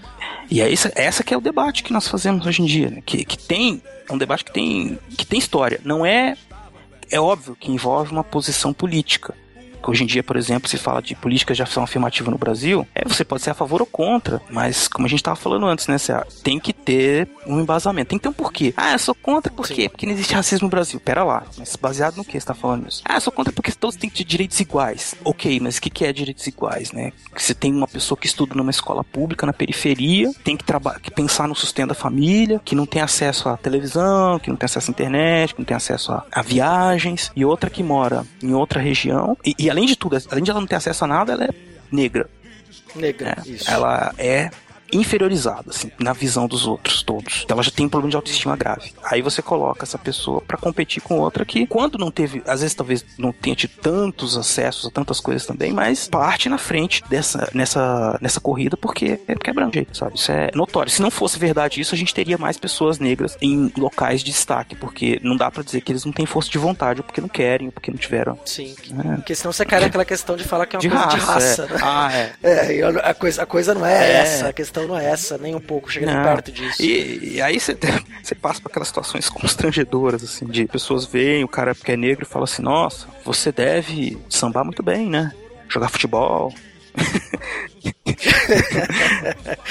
E 0.51 0.61
é 0.61 0.72
essa, 0.72 0.93
essa 0.97 1.22
que 1.22 1.33
é 1.33 1.37
o 1.37 1.41
debate 1.41 1.83
que 1.83 1.93
nós 1.93 2.09
fazemos 2.09 2.45
hoje 2.47 2.62
em 2.62 2.66
dia, 2.66 2.91
né? 2.91 3.03
que, 3.05 3.24
que 3.24 3.39
tem 3.39 3.83
é 4.09 4.12
um 4.12 4.18
debate 4.18 4.45
que 4.45 4.53
tem, 4.53 4.99
que 5.16 5.27
tem 5.27 5.39
história. 5.39 5.81
Não 5.85 6.05
é 6.05 6.37
é 7.11 7.20
óbvio 7.20 7.57
que 7.57 7.70
envolve 7.70 8.12
uma 8.12 8.24
posição 8.24 8.72
política. 8.72 9.35
Que 9.83 9.91
hoje 9.91 10.03
em 10.03 10.07
dia, 10.07 10.22
por 10.22 10.37
exemplo, 10.37 10.68
se 10.68 10.77
fala 10.77 11.01
de 11.01 11.14
políticas 11.14 11.57
de 11.57 11.62
ação 11.62 11.83
afirmativa 11.83 12.31
no 12.31 12.39
Brasil, 12.39 12.87
é, 12.95 13.05
você 13.05 13.24
pode 13.24 13.43
ser 13.43 13.51
a 13.51 13.55
favor 13.55 13.81
ou 13.81 13.87
contra, 13.87 14.41
mas 14.51 14.89
como 14.89 15.07
a 15.07 15.09
gente 15.09 15.20
estava 15.20 15.37
falando 15.37 15.66
antes, 15.66 15.87
né, 15.87 15.97
tem 16.43 16.59
que 16.59 16.74
ter 16.87 17.28
um 17.45 17.61
embasamento, 17.61 18.11
tem 18.11 18.18
que 18.18 18.22
ter 18.22 18.28
um 18.28 18.32
porquê. 18.32 18.72
Ah, 18.76 18.93
eu 18.93 18.99
sou 18.99 19.14
contra 19.14 19.53
por 19.53 19.66
quê? 19.66 19.89
Porque 19.89 20.07
não 20.07 20.12
existe 20.12 20.32
racismo 20.32 20.66
no 20.66 20.70
Brasil. 20.70 21.01
Pera 21.01 21.24
lá, 21.24 21.45
mas 21.59 21.74
baseado 21.74 22.16
no 22.16 22.24
que 22.24 22.32
você 22.32 22.39
está 22.39 22.55
falando 22.55 22.89
isso? 22.89 23.03
Ah, 23.05 23.16
eu 23.16 23.20
sou 23.20 23.32
contra 23.32 23.53
porque 23.53 23.72
todos 23.72 23.97
têm 23.97 24.09
que 24.09 24.18
ter 24.18 24.24
direitos 24.24 24.59
iguais. 24.61 25.14
Ok, 25.24 25.59
mas 25.61 25.76
o 25.76 25.82
que, 25.82 25.91
que 25.91 26.05
é 26.05 26.12
direitos 26.12 26.47
iguais, 26.47 26.93
né? 26.93 27.12
Que 27.34 27.43
você 27.43 27.55
tem 27.55 27.74
uma 27.74 27.89
pessoa 27.89 28.16
que 28.16 28.26
estuda 28.26 28.55
numa 28.55 28.70
escola 28.70 29.03
pública 29.03 29.45
na 29.45 29.53
periferia, 29.53 30.30
tem 30.45 30.57
que, 30.57 30.64
que 31.03 31.11
pensar 31.11 31.49
no 31.49 31.55
sustento 31.57 31.89
da 31.89 31.95
família, 31.95 32.61
que 32.64 32.76
não 32.76 32.87
tem 32.87 33.03
acesso 33.03 33.49
à 33.49 33.57
televisão, 33.57 34.39
que 34.39 34.49
não 34.49 34.57
tem 34.57 34.66
acesso 34.66 34.89
à 34.89 34.93
internet, 34.93 35.55
que 35.55 35.61
não 35.61 35.66
tem 35.66 35.76
acesso 35.76 36.12
a, 36.12 36.24
a 36.30 36.43
viagens, 36.43 37.32
e 37.34 37.45
outra 37.45 37.68
que 37.68 37.82
mora 37.82 38.24
em 38.41 38.55
outra 38.55 38.80
região, 38.80 39.37
e, 39.45 39.55
e 39.59 39.68
além 39.68 39.87
de 39.87 39.97
tudo, 39.97 40.16
além 40.30 40.45
de 40.45 40.51
ela 40.51 40.61
não 40.61 40.66
ter 40.68 40.76
acesso 40.76 41.05
a 41.05 41.09
nada, 41.09 41.32
ela 41.32 41.45
é 41.45 41.51
negra. 41.91 42.30
Negra, 42.95 43.37
É, 43.45 43.51
isso. 43.51 43.70
Ela 43.70 44.14
é 44.16 44.51
inferiorizada, 44.93 45.70
assim, 45.70 45.91
na 45.99 46.12
visão 46.12 46.47
dos 46.47 46.66
outros 46.66 47.03
todos. 47.03 47.45
Ela 47.49 47.62
já 47.62 47.70
tem 47.70 47.87
um 47.87 47.89
problema 47.89 48.11
de 48.11 48.16
autoestima 48.16 48.57
grave. 48.57 48.93
Aí 49.05 49.22
você 49.22 49.43
coloca 49.43 49.84
essa 49.84 49.99
pessoa 49.99 50.41
pra 50.41 50.57
competir 50.57 51.03
com 51.03 51.18
outra 51.18 51.45
que, 51.45 51.66
quando 51.66 51.99
não 51.99 52.11
teve, 52.11 52.43
às 52.47 52.61
vezes 52.61 52.74
talvez 52.74 53.05
não 53.18 53.32
tenha 53.32 53.57
tido 53.57 53.72
tantos 53.80 54.37
acessos 54.37 54.87
a 54.87 54.91
tantas 54.91 55.20
coisas 55.20 55.47
também, 55.47 55.72
mas 55.72 56.09
parte 56.09 56.49
na 56.49 56.59
frente 56.59 57.03
dessa, 57.09 57.49
nessa, 57.55 58.18
nessa 58.20 58.41
corrida 58.41 58.76
porque 58.76 59.20
é, 59.26 59.34
porque 59.34 59.51
é 59.51 59.53
branco, 59.53 59.76
sabe? 59.93 60.16
Isso 60.16 60.30
é 60.30 60.51
notório. 60.55 60.91
Se 60.91 61.03
não 61.03 61.11
fosse 61.11 61.39
verdade 61.39 61.80
isso, 61.80 61.95
a 61.95 61.99
gente 61.99 62.14
teria 62.14 62.39
mais 62.39 62.57
pessoas 62.57 62.99
negras 62.99 63.37
em 63.41 63.72
locais 63.76 64.20
de 64.22 64.30
destaque, 64.30 64.74
porque 64.76 65.18
não 65.22 65.37
dá 65.37 65.51
pra 65.51 65.62
dizer 65.62 65.80
que 65.80 65.93
eles 65.93 66.05
não 66.05 66.12
têm 66.12 66.26
força 66.26 66.51
de 66.51 66.59
vontade, 66.59 67.01
ou 67.01 67.05
porque 67.05 67.20
não 67.20 67.28
querem, 67.28 67.66
ou 67.68 67.72
porque 67.72 67.91
não 67.91 67.99
tiveram. 67.99 68.39
Sim. 68.45 68.74
É. 69.12 69.16
Porque 69.16 69.34
senão 69.34 69.53
você 69.53 69.64
cai 69.64 69.80
naquela 69.80 70.05
questão 70.05 70.37
de 70.37 70.45
falar 70.45 70.66
que 70.66 70.76
é 70.76 70.78
uma 70.78 70.82
De 70.82 70.89
coisa 70.91 71.07
de 71.09 71.16
raça, 71.16 71.32
raça, 71.32 71.62
é. 71.62 71.66
né? 71.74 71.80
Ah, 71.82 72.12
é. 72.12 72.32
É, 72.47 72.82
a 73.11 73.14
coisa, 73.14 73.43
a 73.43 73.47
coisa 73.47 73.74
não 73.74 73.84
é, 73.84 74.12
É. 74.12 74.12
essa, 74.18 74.49
a 74.49 74.53
questão 74.53 74.76
não 74.83 74.99
é 74.99 75.07
essa, 75.07 75.39
nem 75.39 75.55
um 75.55 75.61
pouco, 75.61 75.91
chega 75.91 76.07
nem 76.07 76.22
perto 76.22 76.53
disso. 76.53 76.83
E, 76.83 77.35
e 77.35 77.43
aí 77.43 77.59
você, 77.59 77.77
passa 78.41 78.61
por 78.61 78.70
aquelas 78.70 78.89
situações 78.89 79.29
constrangedoras, 79.29 80.22
assim, 80.22 80.47
de 80.47 80.66
pessoas 80.66 81.07
veem 81.07 81.45
o 81.45 81.49
cara 81.49 81.74
que 81.74 81.93
é 81.93 81.97
negro 81.97 82.24
e 82.24 82.29
fala 82.29 82.45
assim, 82.45 82.62
nossa, 82.62 83.07
você 83.24 83.53
deve 83.53 84.18
sambar 84.29 84.64
muito 84.64 84.83
bem, 84.83 85.09
né? 85.09 85.33
Jogar 85.68 85.89
futebol. 85.89 86.53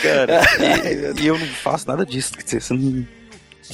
cara, 0.02 0.42
e, 0.60 1.14
e 1.22 1.28
eu 1.28 1.38
não 1.38 1.48
faço 1.48 1.88
nada 1.88 2.06
disso. 2.06 2.34
Quer 2.34 2.44
dizer, 2.44 2.74
não, 2.74 3.06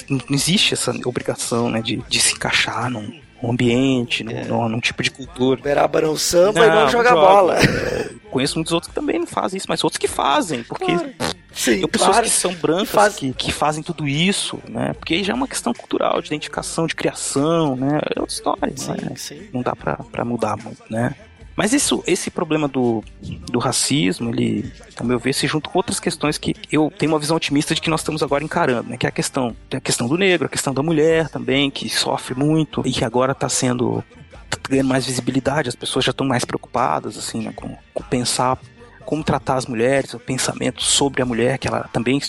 não 0.10 0.22
existe 0.30 0.74
essa 0.74 0.92
obrigação, 1.06 1.70
né, 1.70 1.82
de, 1.82 1.98
de 2.08 2.20
se 2.20 2.34
encaixar 2.34 2.90
num, 2.90 3.20
num 3.42 3.52
ambiente, 3.52 4.24
num, 4.24 4.46
num- 4.46 4.70
num 4.70 4.80
tipo 4.80 5.02
de 5.04 5.10
cultura. 5.12 5.62
Beraba 5.62 6.02
não 6.02 6.16
samba 6.18 6.66
e 6.66 6.70
não 6.70 6.89
joga 6.89 7.12
bola. 7.14 7.58
É, 7.60 8.10
conheço 8.30 8.56
muitos 8.56 8.72
outros 8.74 8.89
que 8.89 8.96
também 8.96 9.20
não 9.20 9.28
fazem 9.28 9.58
isso, 9.58 9.68
mas 9.70 9.84
outros 9.84 9.98
que 9.98 10.08
fazem, 10.08 10.64
porque 10.64 10.86
Sim, 11.54 11.80
tem 11.80 11.88
pessoas 11.88 12.12
claro. 12.12 12.24
que 12.26 12.30
são 12.32 12.54
brancas 12.54 12.88
Que 12.89 12.96
faz- 12.96 13.16
que, 13.16 13.34
que 13.34 13.52
fazem 13.52 13.84
tudo 13.84 14.08
isso, 14.08 14.60
né? 14.70 14.94
Porque 14.94 15.16
aí 15.16 15.24
já 15.24 15.34
é 15.34 15.36
uma 15.36 15.48
questão 15.48 15.74
cultural, 15.74 16.22
de 16.22 16.28
identificação, 16.28 16.88
de 16.88 16.96
criação, 16.96 17.76
né? 17.76 18.00
É 18.16 18.20
outra 18.20 18.34
história, 18.36 18.74
Sim, 18.78 18.92
né? 18.92 19.12
sim. 19.18 19.42
Não 19.54 19.62
dá 19.62 19.76
pra, 19.76 19.98
pra 19.98 20.24
mudar 20.24 20.56
muito, 20.58 20.82
né? 20.89 21.14
Mas 21.56 21.74
isso, 21.74 22.04
esse 22.08 22.32
problema 22.32 22.68
do, 22.68 23.04
do 23.52 23.60
racismo, 23.60 24.30
ele, 24.30 24.72
ao 24.97 25.06
meu 25.06 25.20
ver, 25.20 25.34
se 25.34 25.47
junta 25.47 25.70
com 25.70 25.78
outras 25.78 25.99
questões 25.99 26.38
que 26.38 26.56
eu 26.72 26.91
tenho 26.97 27.12
uma 27.12 27.20
visão 27.20 27.38
otimista 27.38 27.76
de 27.76 27.82
que 27.82 27.89
nós 27.89 28.02
estamos 28.02 28.24
agora 28.24 28.43
encarando, 28.43 28.89
né? 28.89 28.97
Que 28.97 29.06
é 29.06 29.10
a 29.10 29.12
questão, 29.12 29.56
a 29.72 29.80
questão 29.80 30.08
do 30.08 30.18
negro, 30.18 30.45
a 30.45 30.49
questão 30.49 30.74
da 30.74 30.82
mulher 30.82 31.30
também, 31.30 31.70
que 31.70 31.89
sofre 31.89 32.36
muito 32.36 32.82
e 32.86 32.91
que 32.91 33.04
agora 33.04 33.34
está 33.34 33.49
sendo 33.49 34.04
tá 34.49 34.58
ganhando 34.70 34.89
mais 34.89 35.06
visibilidade, 35.06 35.70
as 35.70 35.76
pessoas 35.76 36.06
já 36.06 36.12
estão 36.12 36.26
mais 36.26 36.45
preocupadas, 36.45 37.18
assim, 37.18 37.41
né? 37.41 37.54
Com, 37.56 37.76
com 37.93 38.04
pensar 38.04 38.58
como 39.06 39.24
tratar 39.24 39.56
as 39.56 39.66
mulheres, 39.66 40.14
o 40.14 40.20
pensamento 40.20 40.82
sobre 40.82 41.22
a 41.22 41.26
mulher, 41.26 41.58
que 41.58 41.68
ela 41.68 41.89
também 41.91 42.22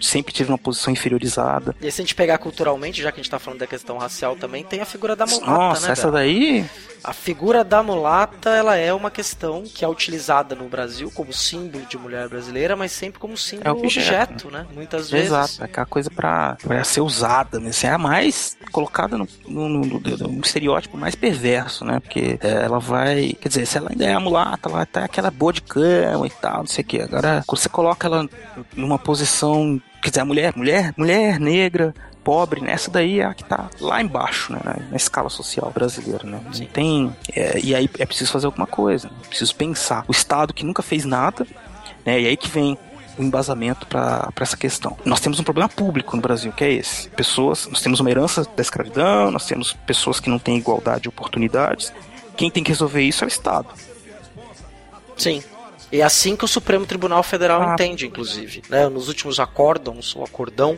sempre 0.00 0.32
teve 0.32 0.50
uma 0.50 0.58
posição 0.58 0.92
inferiorizada. 0.92 1.74
E 1.80 1.90
se 1.90 2.00
a 2.00 2.04
gente 2.04 2.14
pegar 2.14 2.38
culturalmente, 2.38 3.02
já 3.02 3.10
que 3.12 3.20
a 3.20 3.22
gente 3.22 3.30
tá 3.30 3.38
falando 3.38 3.60
da 3.60 3.66
questão 3.66 3.98
racial 3.98 4.36
também, 4.36 4.64
tem 4.64 4.80
a 4.80 4.84
figura 4.86 5.14
da 5.16 5.26
mulata, 5.26 5.50
Nossa, 5.50 5.86
né? 5.86 5.92
essa 5.92 6.10
daí. 6.10 6.64
A 7.02 7.12
figura 7.14 7.64
da 7.64 7.82
mulata, 7.82 8.50
ela 8.50 8.76
é 8.76 8.92
uma 8.92 9.10
questão 9.10 9.62
que 9.64 9.84
é 9.84 9.88
utilizada 9.88 10.54
no 10.54 10.68
Brasil 10.68 11.10
como 11.14 11.32
símbolo 11.32 11.86
de 11.86 11.96
mulher 11.96 12.28
brasileira, 12.28 12.76
mas 12.76 12.92
sempre 12.92 13.18
como 13.18 13.36
símbolo 13.38 13.68
É 13.68 13.72
objeto, 13.72 14.32
objeto, 14.34 14.50
né? 14.50 14.66
Muitas 14.74 15.10
vezes. 15.10 15.28
Exato, 15.28 15.62
é 15.62 15.64
aquela 15.64 15.86
coisa 15.86 16.10
pra, 16.10 16.56
pra 16.62 16.84
ser 16.84 17.00
usada, 17.00 17.58
né? 17.58 17.70
Assim, 17.70 17.86
é 17.86 17.90
a 17.90 17.98
mais 17.98 18.56
colocada 18.70 19.16
no, 19.16 19.26
no, 19.48 19.68
no- 19.68 19.84
no- 19.86 20.00
no 20.28 20.40
estereótipo 20.44 20.96
mais 20.98 21.14
perverso, 21.14 21.84
né? 21.84 22.00
Porque 22.00 22.38
é, 22.42 22.64
ela 22.64 22.78
vai. 22.78 23.32
Quer 23.40 23.48
dizer, 23.48 23.66
se 23.66 23.78
ela 23.78 23.90
ainda 23.90 24.04
é 24.04 24.12
a 24.12 24.20
mulata, 24.20 24.68
ela 24.68 24.84
tá 24.84 25.04
aquela 25.04 25.30
boa 25.30 25.52
de 25.54 25.62
cama 25.62 26.26
e 26.26 26.30
tal, 26.30 26.58
não 26.58 26.66
sei 26.66 26.82
o 26.84 26.86
quê. 26.86 27.00
Agora, 27.02 27.42
quando 27.46 27.58
você 27.60 27.68
coloca 27.68 28.06
ela 28.06 28.28
numa 28.76 28.98
posição. 28.98 29.80
Quer 30.02 30.10
dizer, 30.10 30.20
a 30.20 30.24
mulher, 30.24 30.52
mulher, 30.56 30.94
mulher 30.96 31.38
negra, 31.38 31.94
pobre, 32.24 32.60
né? 32.60 32.72
Essa 32.72 32.90
daí 32.90 33.20
é 33.20 33.24
a 33.24 33.34
que 33.34 33.44
tá 33.44 33.68
lá 33.80 34.00
embaixo, 34.00 34.52
né? 34.52 34.60
Na, 34.90 34.96
escala 34.96 35.28
social 35.28 35.70
brasileira, 35.70 36.24
né? 36.24 36.40
Não 36.44 36.66
tem. 36.66 37.14
é, 37.34 37.58
e 37.62 37.74
aí 37.74 37.88
é 37.98 38.06
preciso 38.06 38.32
fazer 38.32 38.46
alguma 38.46 38.66
coisa, 38.66 39.08
né? 39.08 39.14
preciso 39.28 39.54
pensar. 39.54 40.04
O 40.08 40.12
Estado 40.12 40.54
que 40.54 40.64
nunca 40.64 40.82
fez 40.82 41.04
nada, 41.04 41.46
né? 42.04 42.20
E 42.20 42.26
aí 42.26 42.36
que 42.36 42.48
vem 42.48 42.78
o 43.18 43.22
embasamento 43.22 43.86
para 43.86 44.32
essa 44.40 44.56
questão. 44.56 44.96
Nós 45.04 45.20
temos 45.20 45.38
um 45.38 45.44
problema 45.44 45.68
público 45.68 46.16
no 46.16 46.22
Brasil, 46.22 46.52
que 46.52 46.64
é 46.64 46.72
esse. 46.72 47.08
Pessoas, 47.10 47.66
nós 47.66 47.82
temos 47.82 48.00
uma 48.00 48.10
herança 48.10 48.44
da 48.56 48.62
escravidão, 48.62 49.30
nós 49.30 49.46
temos 49.46 49.74
pessoas 49.86 50.20
que 50.20 50.30
não 50.30 50.38
têm 50.38 50.56
igualdade 50.56 51.02
de 51.02 51.08
oportunidades. 51.08 51.92
Quem 52.36 52.50
tem 52.50 52.64
que 52.64 52.70
resolver 52.70 53.02
isso 53.02 53.24
é 53.24 53.26
o 53.26 53.28
Estado. 53.28 53.68
Sim. 55.16 55.42
E 55.92 56.00
é 56.00 56.04
assim 56.04 56.36
que 56.36 56.44
o 56.44 56.48
Supremo 56.48 56.86
Tribunal 56.86 57.22
Federal 57.22 57.62
Ah. 57.62 57.74
entende, 57.74 58.06
inclusive. 58.06 58.62
Né? 58.68 58.88
Nos 58.88 59.08
últimos 59.08 59.40
acórdons, 59.40 60.14
ou 60.14 60.24
acordão, 60.24 60.76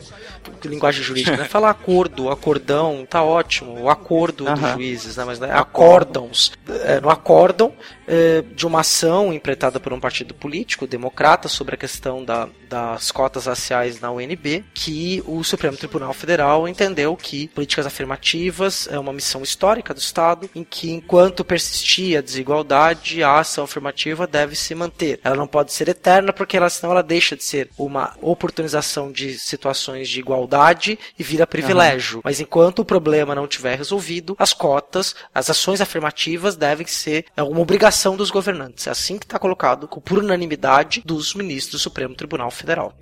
linguagem 0.65 1.03
jurídica, 1.03 1.37
né? 1.37 1.45
Falar 1.45 1.69
acordo, 1.69 2.29
acordão, 2.29 3.05
tá 3.07 3.21
ótimo. 3.23 3.79
O 3.81 3.89
acordo 3.89 4.45
dos 4.45 4.63
Aham. 4.63 4.73
juízes, 4.73 5.17
né? 5.17 5.23
Mas 5.25 5.39
né? 5.39 5.51
acórdons. 5.53 6.51
É, 6.85 6.99
no 6.99 7.09
acórdão 7.09 7.73
é, 8.07 8.43
de 8.55 8.65
uma 8.65 8.79
ação 8.81 9.31
empreitada 9.33 9.79
por 9.79 9.93
um 9.93 9.99
partido 9.99 10.33
político, 10.33 10.87
democrata, 10.87 11.47
sobre 11.47 11.75
a 11.75 11.77
questão 11.77 12.23
da, 12.23 12.47
das 12.69 13.11
cotas 13.11 13.45
raciais 13.45 13.99
na 13.99 14.11
UNB, 14.11 14.63
que 14.73 15.23
o 15.27 15.43
Supremo 15.43 15.77
Tribunal 15.77 16.13
Federal 16.13 16.67
entendeu 16.67 17.15
que 17.15 17.47
políticas 17.49 17.85
afirmativas 17.85 18.87
é 18.91 18.97
uma 18.97 19.13
missão 19.13 19.43
histórica 19.43 19.93
do 19.93 19.99
Estado, 19.99 20.49
em 20.55 20.63
que 20.63 20.91
enquanto 20.91 21.43
persistir 21.45 22.17
a 22.17 22.21
desigualdade, 22.21 23.21
a 23.23 23.39
ação 23.39 23.63
afirmativa 23.63 24.25
deve 24.25 24.55
se 24.55 24.73
manter. 24.73 25.02
Ela 25.23 25.35
não 25.35 25.47
pode 25.47 25.71
ser 25.73 25.89
eterna, 25.89 26.33
porque 26.33 26.57
ela, 26.57 26.69
senão 26.69 26.91
ela 26.91 27.03
deixa 27.03 27.35
de 27.35 27.43
ser 27.43 27.69
uma 27.77 28.13
oportunização 28.21 29.11
de 29.11 29.37
situações 29.37 30.09
de 30.09 30.19
igualdade 30.19 30.97
e 31.17 31.23
vira 31.23 31.47
privilégio. 31.47 32.21
Mas 32.23 32.39
enquanto 32.39 32.79
o 32.79 32.85
problema 32.85 33.35
não 33.35 33.47
tiver 33.47 33.77
resolvido, 33.77 34.35
as 34.39 34.53
cotas, 34.53 35.15
as 35.33 35.49
ações 35.49 35.81
afirmativas 35.81 36.55
devem 36.55 36.87
ser 36.87 37.25
é, 37.35 37.43
uma 37.43 37.59
obrigação 37.59 38.15
dos 38.15 38.31
governantes. 38.31 38.87
É 38.87 38.91
assim 38.91 39.17
que 39.17 39.25
está 39.25 39.39
colocado, 39.39 39.87
por 39.87 40.19
unanimidade 40.19 41.01
dos 41.05 41.33
ministros 41.33 41.73
do 41.73 41.83
Supremo 41.83 42.15
Tribunal 42.15 42.51
Federal. 42.51 42.93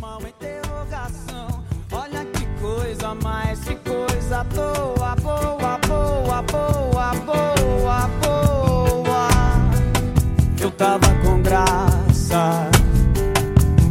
Uma 0.00 0.28
interrogação. 0.28 1.64
Olha 1.92 2.24
que 2.24 2.46
coisa 2.60 3.14
mais, 3.16 3.60
que 3.60 3.74
coisa 3.76 4.44
boa, 4.44 4.96
boa, 4.96 5.15
tava 10.76 11.08
com 11.22 11.42
graça, 11.42 12.68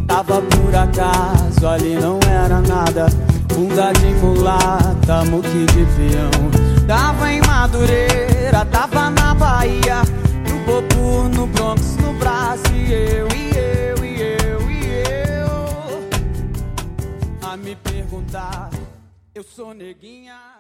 tava 0.07 0.41
por 0.41 0.75
acaso, 0.75 1.67
ali 1.67 1.95
não 1.95 2.19
era 2.29 2.61
nada. 2.61 3.07
Bunda 3.47 3.91
de 3.93 4.07
mulata, 4.15 5.23
muque 5.25 5.65
de 5.65 5.85
peão. 5.95 6.85
Tava 6.87 7.31
em 7.31 7.41
Madureira, 7.41 8.65
tava 8.65 9.09
na 9.09 9.33
Bahia. 9.33 10.01
No 10.47 10.59
Bobu, 10.65 11.29
no 11.29 11.47
Bronx, 11.47 11.95
no 11.97 12.13
Brasil. 12.13 12.75
E 12.75 12.91
eu, 12.91 13.27
e 13.33 13.49
eu, 13.57 14.05
e 14.05 14.21
eu, 14.21 14.69
e 14.69 14.85
eu. 15.41 16.09
A 17.49 17.57
me 17.57 17.75
perguntar, 17.77 18.69
eu 19.33 19.43
sou 19.43 19.73
neguinha. 19.73 20.54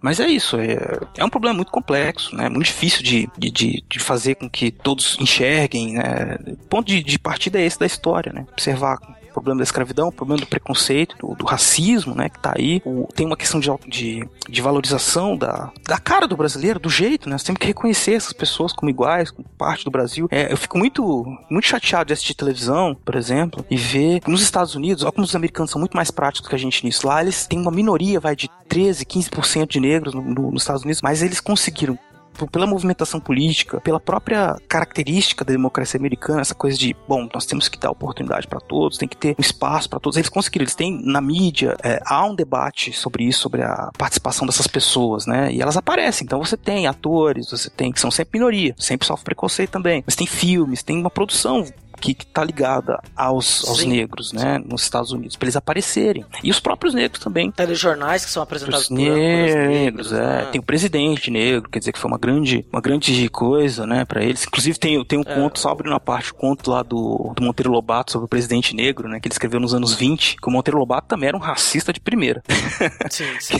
Mas 0.00 0.20
é 0.20 0.28
isso, 0.28 0.56
é, 0.56 0.76
é 1.16 1.24
um 1.24 1.30
problema 1.30 1.56
muito 1.56 1.72
complexo, 1.72 2.34
né? 2.36 2.48
Muito 2.48 2.66
difícil 2.66 3.02
de, 3.02 3.28
de, 3.36 3.84
de, 3.88 3.98
fazer 3.98 4.36
com 4.36 4.48
que 4.48 4.70
todos 4.70 5.16
enxerguem, 5.20 5.94
né? 5.94 6.38
O 6.46 6.68
ponto 6.68 6.86
de, 6.86 7.02
de 7.02 7.18
partida 7.18 7.58
é 7.58 7.64
esse 7.64 7.78
da 7.78 7.86
história, 7.86 8.32
né? 8.32 8.46
Observar 8.52 8.98
problema 9.40 9.58
da 9.58 9.64
escravidão, 9.64 10.08
o 10.08 10.12
problema 10.12 10.40
do 10.40 10.46
preconceito, 10.46 11.16
do, 11.18 11.34
do 11.34 11.44
racismo, 11.46 12.14
né, 12.14 12.28
que 12.28 12.38
tá 12.38 12.52
aí. 12.56 12.82
O- 12.84 13.06
tem 13.14 13.26
uma 13.26 13.36
questão 13.36 13.58
de, 13.60 13.70
de, 13.88 14.28
de 14.48 14.62
valorização 14.62 15.36
da, 15.36 15.70
da 15.86 15.98
cara 15.98 16.26
do 16.26 16.36
brasileiro, 16.36 16.78
do 16.78 16.88
jeito, 16.90 17.28
né? 17.28 17.32
Nós 17.34 17.42
temos 17.42 17.58
que 17.58 17.66
reconhecer 17.66 18.12
essas 18.14 18.32
pessoas 18.32 18.72
como 18.72 18.90
iguais, 18.90 19.30
como 19.30 19.46
parte 19.56 19.84
do 19.84 19.90
Brasil. 19.90 20.28
É, 20.30 20.52
eu 20.52 20.56
fico 20.56 20.78
muito, 20.78 21.24
muito 21.50 21.66
chateado 21.66 22.06
de 22.08 22.12
assistir 22.12 22.34
televisão, 22.34 22.94
por 23.04 23.14
exemplo, 23.14 23.64
e 23.70 23.76
ver 23.76 24.20
nos 24.26 24.42
Estados 24.42 24.74
Unidos, 24.74 25.02
olha 25.02 25.12
como 25.12 25.24
os 25.24 25.34
americanos 25.34 25.70
são 25.70 25.78
muito 25.78 25.96
mais 25.96 26.10
práticos 26.10 26.48
que 26.48 26.54
a 26.54 26.58
gente 26.58 26.84
nisso. 26.84 27.06
Lá 27.06 27.22
eles 27.22 27.46
têm 27.46 27.60
uma 27.60 27.70
minoria, 27.70 28.20
vai, 28.20 28.34
de 28.36 28.48
13, 28.68 29.04
15% 29.04 29.66
de 29.68 29.80
negros 29.80 30.14
no- 30.14 30.22
no- 30.22 30.50
nos 30.52 30.62
Estados 30.62 30.82
Unidos, 30.82 31.00
mas 31.02 31.22
eles 31.22 31.40
conseguiram 31.40 31.98
pela 32.46 32.66
movimentação 32.66 33.20
política, 33.20 33.80
pela 33.80 34.00
própria 34.00 34.56
característica 34.68 35.44
da 35.44 35.52
democracia 35.52 35.98
americana, 35.98 36.40
essa 36.40 36.54
coisa 36.54 36.78
de, 36.78 36.94
bom, 37.08 37.28
nós 37.32 37.46
temos 37.46 37.68
que 37.68 37.78
dar 37.78 37.90
oportunidade 37.90 38.46
para 38.46 38.60
todos, 38.60 38.98
tem 38.98 39.08
que 39.08 39.16
ter 39.16 39.34
um 39.38 39.40
espaço 39.40 39.88
para 39.88 39.98
todos. 39.98 40.16
Eles 40.16 40.28
conseguiram, 40.28 40.64
eles 40.64 40.74
têm 40.74 41.00
na 41.04 41.20
mídia, 41.20 41.76
é, 41.82 42.00
há 42.04 42.24
um 42.24 42.34
debate 42.34 42.92
sobre 42.92 43.24
isso, 43.24 43.40
sobre 43.40 43.62
a 43.62 43.90
participação 43.96 44.46
dessas 44.46 44.66
pessoas, 44.66 45.26
né? 45.26 45.52
E 45.52 45.60
elas 45.60 45.76
aparecem. 45.76 46.24
Então 46.24 46.42
você 46.42 46.56
tem 46.56 46.86
atores, 46.86 47.50
você 47.50 47.70
tem 47.70 47.92
que 47.92 48.00
são 48.00 48.10
sempre 48.10 48.38
minoria, 48.38 48.74
sempre 48.78 49.06
sofre 49.06 49.24
preconceito 49.24 49.70
também. 49.70 50.02
Mas 50.06 50.16
tem 50.16 50.26
filmes, 50.26 50.82
tem 50.82 50.98
uma 50.98 51.10
produção 51.10 51.64
que, 52.00 52.14
que 52.14 52.26
tá 52.26 52.44
ligada 52.44 53.00
aos, 53.16 53.66
aos 53.68 53.78
Sim. 53.80 53.88
negros, 53.88 54.32
né, 54.32 54.58
nos 54.64 54.82
Estados 54.82 55.10
Unidos, 55.12 55.36
para 55.36 55.46
eles 55.46 55.56
aparecerem. 55.56 56.24
E 56.42 56.50
os 56.50 56.60
próprios 56.60 56.94
negros 56.94 57.22
também. 57.22 57.50
Telejornais 57.50 58.24
que 58.24 58.30
são 58.30 58.42
apresentados 58.42 58.84
Os 58.84 58.90
âncoras 58.90 59.18
negros, 59.68 60.12
é. 60.12 60.16
né? 60.16 60.48
Tem 60.52 60.60
o 60.60 60.64
presidente 60.64 61.30
negro, 61.30 61.68
quer 61.70 61.78
dizer 61.78 61.92
que 61.92 61.98
foi 61.98 62.10
uma 62.10 62.18
grande, 62.18 62.64
uma 62.72 62.80
grande 62.80 63.28
coisa, 63.28 63.86
né, 63.86 64.04
pra 64.04 64.22
eles. 64.22 64.44
Inclusive 64.46 64.78
tem, 64.78 65.04
tem 65.04 65.18
um 65.18 65.22
É. 65.26 65.34
conto, 65.34 65.58
só 65.58 65.70
abrindo 65.70 65.92
uma 65.92 66.00
parte, 66.00 66.30
o 66.30 66.34
conto 66.34 66.70
lá 66.70 66.82
do, 66.82 67.32
do 67.34 67.42
Monteiro 67.42 67.70
Lobato 67.70 68.12
sobre 68.12 68.26
o 68.26 68.28
presidente 68.28 68.74
negro, 68.74 69.08
né, 69.08 69.20
que 69.20 69.28
ele 69.28 69.32
escreveu 69.34 69.60
nos 69.60 69.74
anos 69.74 69.94
20, 69.94 70.36
que 70.40 70.48
o 70.48 70.50
Monteiro 70.50 70.78
Lobato 70.78 71.08
também 71.08 71.28
era 71.28 71.36
um 71.36 71.40
racista 71.40 71.92
de 71.92 72.00
primeira. 72.00 72.42
Sim, 73.10 73.24
sim. 73.40 73.56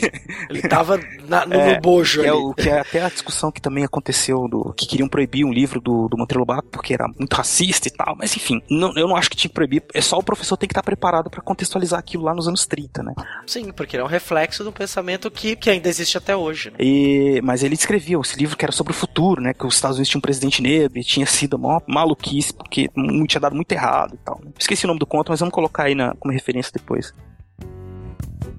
Ele 0.48 0.62
tava 0.62 0.98
na- 1.26 1.44
no, 1.46 1.54
É, 1.58 1.74
no 1.74 1.80
bojo 1.80 2.20
que 2.20 2.26
é, 2.26 2.30
ali. 2.30 2.38
o, 2.38 2.54
que 2.54 2.68
é 2.68 2.80
até 2.80 3.02
a 3.02 3.08
discussão 3.08 3.50
que 3.50 3.60
também 3.60 3.84
aconteceu 3.84 4.46
do 4.48 4.72
que 4.74 4.86
queriam 4.86 5.08
proibir 5.08 5.44
um 5.44 5.52
livro 5.52 5.80
do, 5.80 6.08
do 6.08 6.16
Monteiro 6.16 6.40
Lobato 6.40 6.68
porque 6.70 6.94
era 6.94 7.06
muito 7.08 7.34
racista 7.34 7.88
e 7.88 7.90
tal, 7.90 8.14
mas 8.16 8.27
enfim, 8.36 8.62
não, 8.70 8.92
eu 8.96 9.08
não 9.08 9.16
acho 9.16 9.30
que 9.30 9.36
tinha 9.36 9.48
que 9.48 9.54
proibir, 9.54 9.82
é 9.94 10.00
só 10.00 10.18
o 10.18 10.22
professor 10.22 10.56
tem 10.56 10.68
que 10.68 10.72
estar 10.72 10.82
preparado 10.82 11.30
pra 11.30 11.40
contextualizar 11.40 11.98
aquilo 11.98 12.24
lá 12.24 12.34
nos 12.34 12.48
anos 12.48 12.66
30, 12.66 13.02
né? 13.02 13.14
Sim, 13.46 13.72
porque 13.72 13.96
ele 13.96 14.02
é 14.02 14.04
um 14.04 14.08
reflexo 14.08 14.64
do 14.64 14.72
pensamento 14.72 15.30
que, 15.30 15.56
que 15.56 15.70
ainda 15.70 15.88
existe 15.88 16.16
até 16.18 16.36
hoje. 16.36 16.70
Né? 16.70 16.76
E, 16.80 17.40
mas 17.42 17.62
ele 17.62 17.74
escrevia 17.74 18.18
esse 18.18 18.38
livro 18.38 18.56
que 18.56 18.64
era 18.64 18.72
sobre 18.72 18.92
o 18.92 18.96
futuro, 18.96 19.40
né? 19.40 19.52
Que 19.54 19.66
os 19.66 19.74
Estados 19.74 19.96
Unidos 19.96 20.10
tinham 20.10 20.18
um 20.18 20.22
presidente 20.22 20.62
negro 20.62 20.98
e 20.98 21.04
tinha 21.04 21.26
sido 21.26 21.54
uma 21.56 21.82
maluquice, 21.86 22.52
porque 22.52 22.88
tinha 23.28 23.40
dado 23.40 23.54
muito 23.54 23.72
errado 23.72 24.14
e 24.14 24.18
tal. 24.18 24.40
né? 24.42 24.50
Esqueci 24.58 24.84
o 24.84 24.88
nome 24.88 25.00
do 25.00 25.06
conto, 25.06 25.30
mas 25.30 25.40
vamos 25.40 25.54
colocar 25.54 25.84
aí 25.84 25.94
na, 25.94 26.14
como 26.14 26.32
referência 26.32 26.72
depois. 26.72 27.12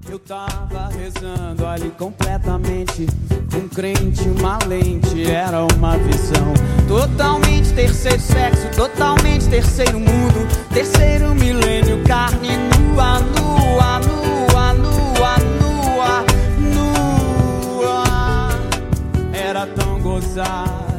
Eu 0.08 0.18
tava 0.18 0.88
rezando 0.88 1.66
ali 1.66 1.90
completamente. 1.90 3.06
Um 3.54 3.68
crente, 3.68 4.28
uma 4.28 4.58
lente, 4.66 5.30
era 5.30 5.64
uma 5.74 5.96
visão. 5.98 6.54
Totalmente 6.88 7.72
terceiro 7.72 8.20
sexo, 8.20 8.68
totalmente 8.74 9.48
terceiro 9.48 9.98
mundo. 10.00 10.48
Terceiro 10.72 11.34
milênio, 11.34 12.02
carne 12.04 12.56
nua, 12.56 13.20
nua, 13.20 14.00
nua, 14.00 14.72
nua, 14.74 15.38
nua, 15.60 16.24
nua. 16.58 18.48
Era 19.32 19.66
tão 19.66 20.00
gozado. 20.00 20.89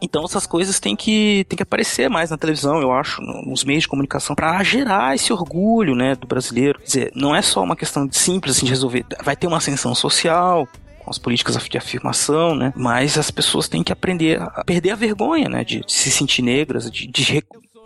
Então 0.00 0.24
essas 0.24 0.46
coisas 0.46 0.78
têm 0.78 0.94
que, 0.94 1.44
têm 1.48 1.56
que 1.56 1.62
aparecer 1.62 2.08
mais 2.10 2.30
na 2.30 2.36
televisão, 2.36 2.80
eu 2.80 2.92
acho, 2.92 3.22
no- 3.22 3.42
nos 3.42 3.64
meios 3.64 3.82
de 3.82 3.88
comunicação, 3.88 4.36
pra 4.36 4.62
gerar 4.62 5.14
esse 5.14 5.32
orgulho, 5.32 5.94
né, 5.94 6.14
do 6.14 6.26
brasileiro. 6.26 6.78
Quer 6.80 6.84
dizer, 6.84 7.12
não 7.14 7.34
é 7.34 7.40
só 7.42 7.62
uma 7.62 7.76
questão 7.76 8.08
simples 8.12 8.56
assim, 8.56 8.66
de 8.66 8.70
resolver. 8.72 9.04
Vai 9.24 9.34
ter 9.36 9.46
uma 9.46 9.56
ascensão 9.56 9.94
social, 9.94 10.68
com 11.02 11.10
as 11.10 11.18
políticas 11.18 11.56
de 11.56 11.78
afirmação, 11.78 12.54
né? 12.54 12.72
Mas 12.76 13.16
as 13.16 13.30
pessoas 13.30 13.68
têm 13.68 13.82
que 13.82 13.92
aprender 13.92 14.40
a 14.42 14.64
perder 14.64 14.90
a 14.90 14.96
vergonha, 14.96 15.48
né? 15.48 15.64
De, 15.64 15.82
se 15.86 16.10
sentir 16.10 16.42
negras, 16.42 16.90
de, 16.90 17.06
de 17.06 17.22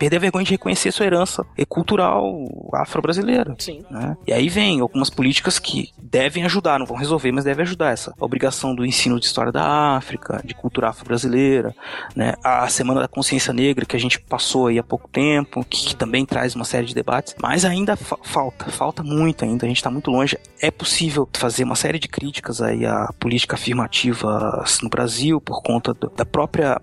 perder 0.01 0.17
a 0.17 0.19
vergonha 0.19 0.43
de 0.43 0.51
reconhecer 0.51 0.91
sua 0.91 1.05
herança 1.05 1.45
cultural 1.69 2.43
afro-brasileira. 2.73 3.55
Sim. 3.59 3.83
né? 3.91 4.17
E 4.25 4.33
aí 4.33 4.49
vem 4.49 4.79
algumas 4.79 5.11
políticas 5.11 5.59
que 5.59 5.89
devem 6.01 6.43
ajudar, 6.43 6.79
não 6.79 6.87
vão 6.87 6.97
resolver, 6.97 7.31
mas 7.31 7.43
devem 7.43 7.61
ajudar 7.61 7.91
essa 7.91 8.11
obrigação 8.19 8.73
do 8.73 8.83
ensino 8.83 9.19
de 9.19 9.27
história 9.27 9.51
da 9.51 9.95
África, 9.97 10.41
de 10.43 10.55
cultura 10.55 10.89
afro-brasileira, 10.89 11.75
né? 12.15 12.33
A 12.43 12.67
Semana 12.67 12.99
da 13.01 13.07
Consciência 13.07 13.53
Negra 13.53 13.85
que 13.85 13.95
a 13.95 13.99
gente 13.99 14.19
passou 14.19 14.67
aí 14.67 14.79
há 14.79 14.83
pouco 14.83 15.07
tempo, 15.07 15.63
que, 15.69 15.85
que 15.89 15.95
também 15.95 16.25
traz 16.25 16.55
uma 16.55 16.65
série 16.65 16.87
de 16.87 16.95
debates, 16.95 17.35
mas 17.39 17.63
ainda 17.63 17.95
fa- 17.95 18.17
falta, 18.23 18.71
falta 18.71 19.03
muito 19.03 19.45
ainda, 19.45 19.65
a 19.65 19.69
gente 19.69 19.77
está 19.77 19.91
muito 19.91 20.09
longe. 20.09 20.35
É 20.59 20.71
possível 20.71 21.29
fazer 21.33 21.63
uma 21.63 21.75
série 21.75 21.99
de 21.99 22.07
críticas 22.07 22.59
aí 22.61 22.85
à 22.87 23.13
política 23.19 23.55
afirmativa 23.55 24.63
no 24.81 24.89
Brasil 24.89 25.39
por 25.39 25.61
conta 25.61 25.93
do- 25.93 26.09
da 26.15 26.25
própria 26.25 26.81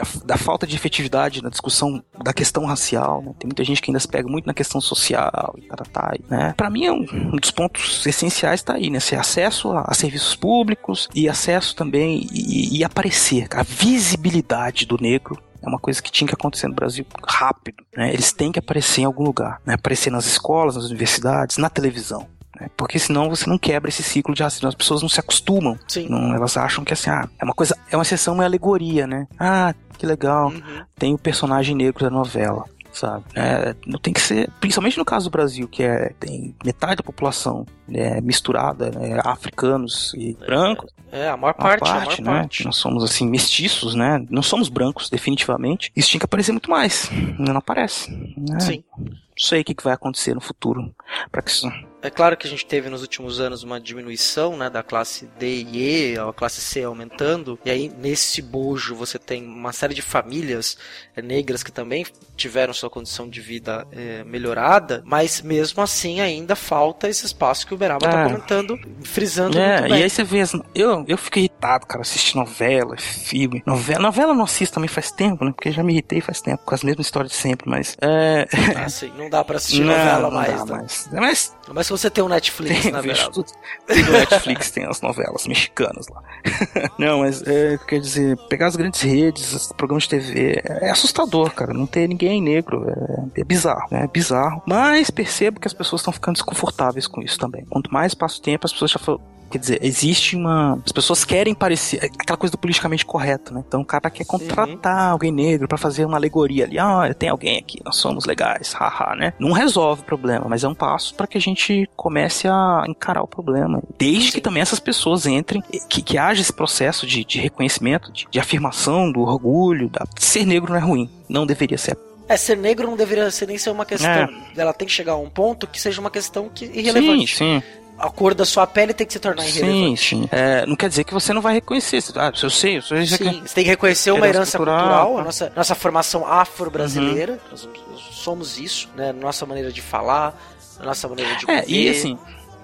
da, 0.00 0.06
da 0.24 0.36
falta 0.36 0.66
de 0.66 0.74
efetividade 0.74 1.42
na 1.42 1.50
discussão 1.50 2.02
da 2.22 2.32
questão 2.32 2.64
racial, 2.64 3.22
né? 3.22 3.34
Tem 3.38 3.46
muita 3.46 3.64
gente 3.64 3.82
que 3.82 3.90
ainda 3.90 4.00
se 4.00 4.08
pega 4.08 4.28
muito 4.28 4.46
na 4.46 4.54
questão 4.54 4.80
social 4.80 5.54
e 5.58 5.62
taratá, 5.62 6.14
né? 6.28 6.54
Para 6.56 6.70
mim, 6.70 6.86
é 6.86 6.92
um, 6.92 7.06
um 7.12 7.36
dos 7.36 7.50
pontos 7.50 8.04
essenciais 8.06 8.60
está 8.60 8.74
aí, 8.74 8.90
né? 8.90 8.98
Acesso 9.18 9.70
a, 9.72 9.84
a 9.86 9.94
serviços 9.94 10.34
públicos 10.34 11.08
e 11.14 11.28
acesso 11.28 11.74
também 11.74 12.26
e, 12.32 12.78
e 12.78 12.84
aparecer, 12.84 13.48
a 13.52 13.62
visibilidade 13.62 14.86
do 14.86 14.96
negro 15.00 15.36
é 15.62 15.68
uma 15.68 15.78
coisa 15.78 16.00
que 16.00 16.10
tinha 16.10 16.26
que 16.26 16.34
acontecer 16.34 16.68
no 16.68 16.74
Brasil 16.74 17.04
rápido, 17.26 17.84
né? 17.94 18.12
Eles 18.12 18.32
têm 18.32 18.50
que 18.50 18.58
aparecer 18.58 19.02
em 19.02 19.04
algum 19.04 19.24
lugar, 19.24 19.60
né? 19.66 19.74
Aparecer 19.74 20.10
nas 20.10 20.24
escolas, 20.24 20.76
nas 20.76 20.86
universidades, 20.86 21.58
na 21.58 21.68
televisão. 21.68 22.26
Né? 22.60 22.68
Porque 22.76 22.98
senão 22.98 23.28
você 23.28 23.48
não 23.48 23.58
quebra 23.58 23.88
esse 23.88 24.02
ciclo 24.02 24.34
de 24.34 24.42
racismo. 24.42 24.68
As 24.68 24.74
pessoas 24.74 25.02
não 25.02 25.08
se 25.08 25.18
acostumam. 25.18 25.78
Sim. 25.88 26.08
Não, 26.08 26.34
elas 26.34 26.56
acham 26.56 26.84
que 26.84 26.92
assim, 26.92 27.10
ah, 27.10 27.28
é 27.38 27.44
uma 27.44 27.54
coisa, 27.54 27.76
é 27.90 27.96
uma 27.96 28.02
exceção, 28.02 28.34
uma 28.34 28.44
alegoria, 28.44 29.06
né? 29.06 29.26
Ah, 29.38 29.74
que 29.98 30.06
legal. 30.06 30.48
Uhum. 30.48 30.84
Tem 30.96 31.14
o 31.14 31.18
personagem 31.18 31.74
negro 31.74 32.04
da 32.04 32.10
novela, 32.10 32.64
sabe? 32.92 33.24
É, 33.34 33.74
não 33.86 33.98
tem 33.98 34.12
que 34.12 34.20
ser, 34.20 34.50
principalmente 34.60 34.98
no 34.98 35.04
caso 35.04 35.28
do 35.28 35.32
Brasil, 35.32 35.66
que 35.68 35.82
é 35.82 36.12
tem 36.20 36.54
metade 36.64 36.96
da 36.96 37.02
população 37.02 37.66
né, 37.88 38.20
misturada, 38.20 38.90
né, 38.90 39.20
africanos 39.24 40.12
e 40.14 40.34
brancos. 40.34 40.90
É, 41.12 41.28
a 41.28 41.36
maior 41.36 41.54
Uma 41.54 41.54
parte, 41.54 41.90
a 41.90 41.92
parte, 41.92 42.22
maior 42.22 42.34
né? 42.34 42.40
parte. 42.42 42.64
Nós 42.64 42.76
somos 42.76 43.02
assim 43.02 43.28
mestiços, 43.28 43.94
né? 43.94 44.24
Não 44.30 44.42
somos 44.42 44.68
brancos, 44.68 45.10
definitivamente. 45.10 45.90
Isso 45.94 46.10
tinha 46.10 46.20
que 46.20 46.24
aparecer 46.24 46.52
muito 46.52 46.70
mais. 46.70 47.10
Não 47.36 47.56
aparece. 47.56 48.12
né? 48.36 48.60
Sim. 48.60 48.84
Não 48.96 49.16
sei 49.36 49.62
o 49.62 49.64
que 49.64 49.74
que 49.74 49.82
vai 49.82 49.94
acontecer 49.94 50.34
no 50.34 50.40
futuro 50.40 50.94
para 51.32 51.42
que 51.42 51.50
isso 51.50 51.68
É 52.02 52.08
claro 52.10 52.36
que 52.36 52.46
a 52.46 52.50
gente 52.50 52.64
teve 52.64 52.88
nos 52.88 53.02
últimos 53.02 53.40
anos 53.40 53.62
uma 53.62 53.80
diminuição 53.80 54.56
né, 54.56 54.70
da 54.70 54.82
classe 54.82 55.28
D 55.38 55.62
e 55.62 56.12
E, 56.14 56.18
a 56.18 56.32
classe 56.32 56.60
C 56.60 56.82
aumentando, 56.82 57.58
e 57.64 57.70
aí 57.70 57.88
nesse 57.98 58.40
bojo 58.40 58.94
você 58.94 59.18
tem 59.18 59.44
uma 59.44 59.72
série 59.72 59.92
de 59.94 60.00
famílias 60.02 60.78
eh, 61.14 61.20
negras 61.20 61.62
que 61.62 61.70
também 61.70 62.06
tiveram 62.36 62.72
sua 62.72 62.88
condição 62.88 63.28
de 63.28 63.40
vida 63.40 63.86
eh, 63.92 64.24
melhorada, 64.24 65.02
mas 65.04 65.42
mesmo 65.42 65.82
assim 65.82 66.20
ainda 66.20 66.56
falta 66.56 67.08
esse 67.08 67.26
espaço 67.26 67.66
que 67.66 67.74
o 67.74 67.76
Beraba 67.76 68.06
está 68.06 68.20
É. 68.20 68.24
comentando, 68.24 68.78
frisando 69.04 69.58
É, 69.58 69.88
e 69.88 69.92
aí 70.02 70.08
você 70.10 70.24
vê. 70.24 70.40
As, 70.40 70.52
eu, 70.74 71.04
eu 71.06 71.18
fico 71.18 71.38
irritado, 71.38 71.86
cara, 71.86 72.00
assistir 72.00 72.36
novela, 72.36 72.96
filme. 72.96 73.62
Novela, 73.66 74.00
novela 74.00 74.32
eu 74.32 74.36
não 74.36 74.44
assisto 74.44 74.74
também 74.74 74.88
faz 74.88 75.10
tempo, 75.10 75.44
né? 75.44 75.52
Porque 75.52 75.70
já 75.70 75.82
me 75.82 75.92
irritei 75.92 76.20
faz 76.22 76.40
tempo, 76.40 76.62
com 76.64 76.74
as 76.74 76.82
mesmas 76.82 77.06
histórias 77.06 77.32
de 77.32 77.36
sempre, 77.38 77.68
mas. 77.68 77.96
É. 78.00 78.46
Ah, 78.74 78.88
sim, 78.88 79.12
não 79.18 79.28
dá 79.28 79.44
pra 79.44 79.56
assistir 79.56 79.80
Não, 79.84 79.88
novela 79.94 80.22
não 80.22 80.30
mais, 80.30 80.64
dá 80.64 80.64
né? 80.64 80.72
mais. 80.72 81.08
Mas 81.12 81.56
Mas 81.68 81.89
se 81.96 82.02
você 82.02 82.10
tem 82.10 82.22
um 82.22 82.28
Netflix, 82.28 82.82
tem, 82.82 82.92
na 82.92 83.02
Beraba. 83.02 83.30
tudo. 83.30 83.50
Tem 83.86 84.02
no 84.02 84.12
Netflix, 84.12 84.70
tem 84.70 84.84
as 84.84 85.00
novelas 85.00 85.46
mexicanas 85.46 86.06
lá. 86.08 86.22
não, 86.98 87.20
mas 87.20 87.42
é, 87.42 87.78
quer 87.86 88.00
dizer, 88.00 88.36
pegar 88.48 88.68
as 88.68 88.76
grandes 88.76 89.00
redes, 89.00 89.52
os 89.52 89.72
programas 89.72 90.04
de 90.04 90.10
TV, 90.10 90.62
é 90.64 90.90
assustador, 90.90 91.50
cara. 91.52 91.72
Não 91.72 91.86
ter 91.86 92.08
ninguém 92.08 92.40
negro. 92.40 92.86
É, 93.34 93.40
é 93.40 93.44
bizarro, 93.44 93.88
né? 93.90 94.04
É 94.04 94.06
bizarro. 94.06 94.62
Mas 94.66 95.10
percebo 95.10 95.58
que 95.58 95.66
as 95.66 95.74
pessoas 95.74 96.00
estão 96.00 96.12
ficando 96.12 96.34
desconfortáveis 96.34 97.06
com 97.06 97.20
isso 97.22 97.38
também. 97.38 97.64
Quanto 97.64 97.92
mais 97.92 98.14
passa 98.14 98.38
o 98.38 98.42
tempo, 98.42 98.66
as 98.66 98.72
pessoas 98.72 98.92
já 98.92 98.98
falam. 98.98 99.20
Quer 99.50 99.58
dizer, 99.58 99.78
existe 99.82 100.36
uma. 100.36 100.80
As 100.84 100.92
pessoas 100.92 101.24
querem 101.24 101.54
parecer. 101.54 102.04
é 102.04 102.06
Aquela 102.06 102.36
coisa 102.36 102.52
do 102.52 102.58
politicamente 102.58 103.04
correto, 103.04 103.52
né? 103.52 103.64
Então 103.66 103.80
o 103.80 103.84
cara 103.84 104.08
quer 104.10 104.24
contratar 104.24 105.10
alguém 105.10 105.32
negro 105.32 105.66
pra 105.66 105.76
fazer 105.76 106.04
uma 106.04 106.16
alegoria 106.16 106.64
ali. 106.64 106.78
Ah, 106.78 107.12
tem 107.18 107.28
alguém 107.28 107.58
aqui, 107.58 107.80
nós 107.84 107.96
somos 107.96 108.24
legais, 108.24 108.72
haha, 108.72 109.16
né? 109.16 109.32
Não 109.38 109.52
resolve 109.52 110.02
o 110.02 110.04
problema, 110.04 110.46
mas 110.48 110.62
é 110.62 110.68
um 110.68 110.74
passo 110.74 111.14
pra 111.14 111.26
que 111.26 111.36
a 111.36 111.40
gente 111.40 111.88
comece 111.96 112.46
a 112.46 112.84
encarar 112.86 113.22
o 113.22 113.26
problema. 113.26 113.82
Desde 113.98 114.32
que 114.32 114.40
também 114.40 114.62
essas 114.62 114.78
pessoas 114.78 115.26
entrem, 115.26 115.62
que, 115.88 116.02
que 116.02 116.18
haja 116.18 116.40
esse 116.40 116.52
processo 116.52 117.06
de, 117.06 117.24
de 117.24 117.40
reconhecimento, 117.40 118.12
de, 118.12 118.26
de 118.30 118.38
afirmação 118.38 119.10
do 119.10 119.20
orgulho. 119.20 119.88
Da... 119.88 120.06
Ser 120.18 120.46
negro 120.46 120.72
não 120.72 120.78
é 120.78 120.82
ruim, 120.82 121.10
não 121.28 121.46
deveria 121.46 121.78
ser. 121.78 121.96
É, 122.30 122.36
ser 122.36 122.56
negro 122.56 122.86
não 122.86 122.96
deveria 122.96 123.28
ser 123.32 123.48
nem 123.48 123.58
ser 123.58 123.70
uma 123.70 123.84
questão. 123.84 124.08
É. 124.08 124.28
Ela 124.56 124.72
tem 124.72 124.86
que 124.86 124.94
chegar 124.94 125.14
a 125.14 125.16
um 125.16 125.28
ponto 125.28 125.66
que 125.66 125.80
seja 125.80 126.00
uma 126.00 126.12
questão 126.12 126.48
que, 126.48 126.64
irrelevante. 126.64 127.36
Sim, 127.36 127.60
sim. 127.60 127.79
A 128.00 128.10
cor 128.10 128.34
da 128.34 128.44
sua 128.44 128.66
pele 128.66 128.94
tem 128.94 129.06
que 129.06 129.12
se 129.12 129.18
tornar 129.18 129.42
Sim, 129.44 129.58
irrelevante. 129.60 130.08
sim. 130.08 130.28
É, 130.32 130.64
não 130.66 130.74
quer 130.74 130.88
dizer 130.88 131.04
que 131.04 131.12
você 131.12 131.32
não 131.32 131.42
vai 131.42 131.54
reconhecer. 131.54 132.02
Ah, 132.16 132.32
eu 132.42 132.50
sei, 132.50 132.78
eu 132.78 132.82
sei. 132.82 133.06
Sim, 133.06 133.42
você 133.44 133.54
tem 133.54 133.64
que 133.64 133.70
reconhecer 133.70 134.10
uma 134.10 134.26
Herança 134.26 134.56
cultural, 134.58 134.80
cultural, 134.80 135.14
tá. 135.14 135.20
a 135.20 135.24
nossa, 135.24 135.52
nossa 135.54 135.74
formação 135.74 136.26
afro-brasileira. 136.26 137.38
Nós 137.50 137.68
somos 138.10 138.58
isso, 138.58 138.88
né? 138.96 139.12
Nossa 139.12 139.44
maneira 139.46 139.70
de 139.70 139.82
falar, 139.82 140.34
nossa 140.82 141.08
maneira 141.08 141.34
de 141.36 141.50
É, 141.50 141.64
e 141.68 141.88
assim, 141.88 142.18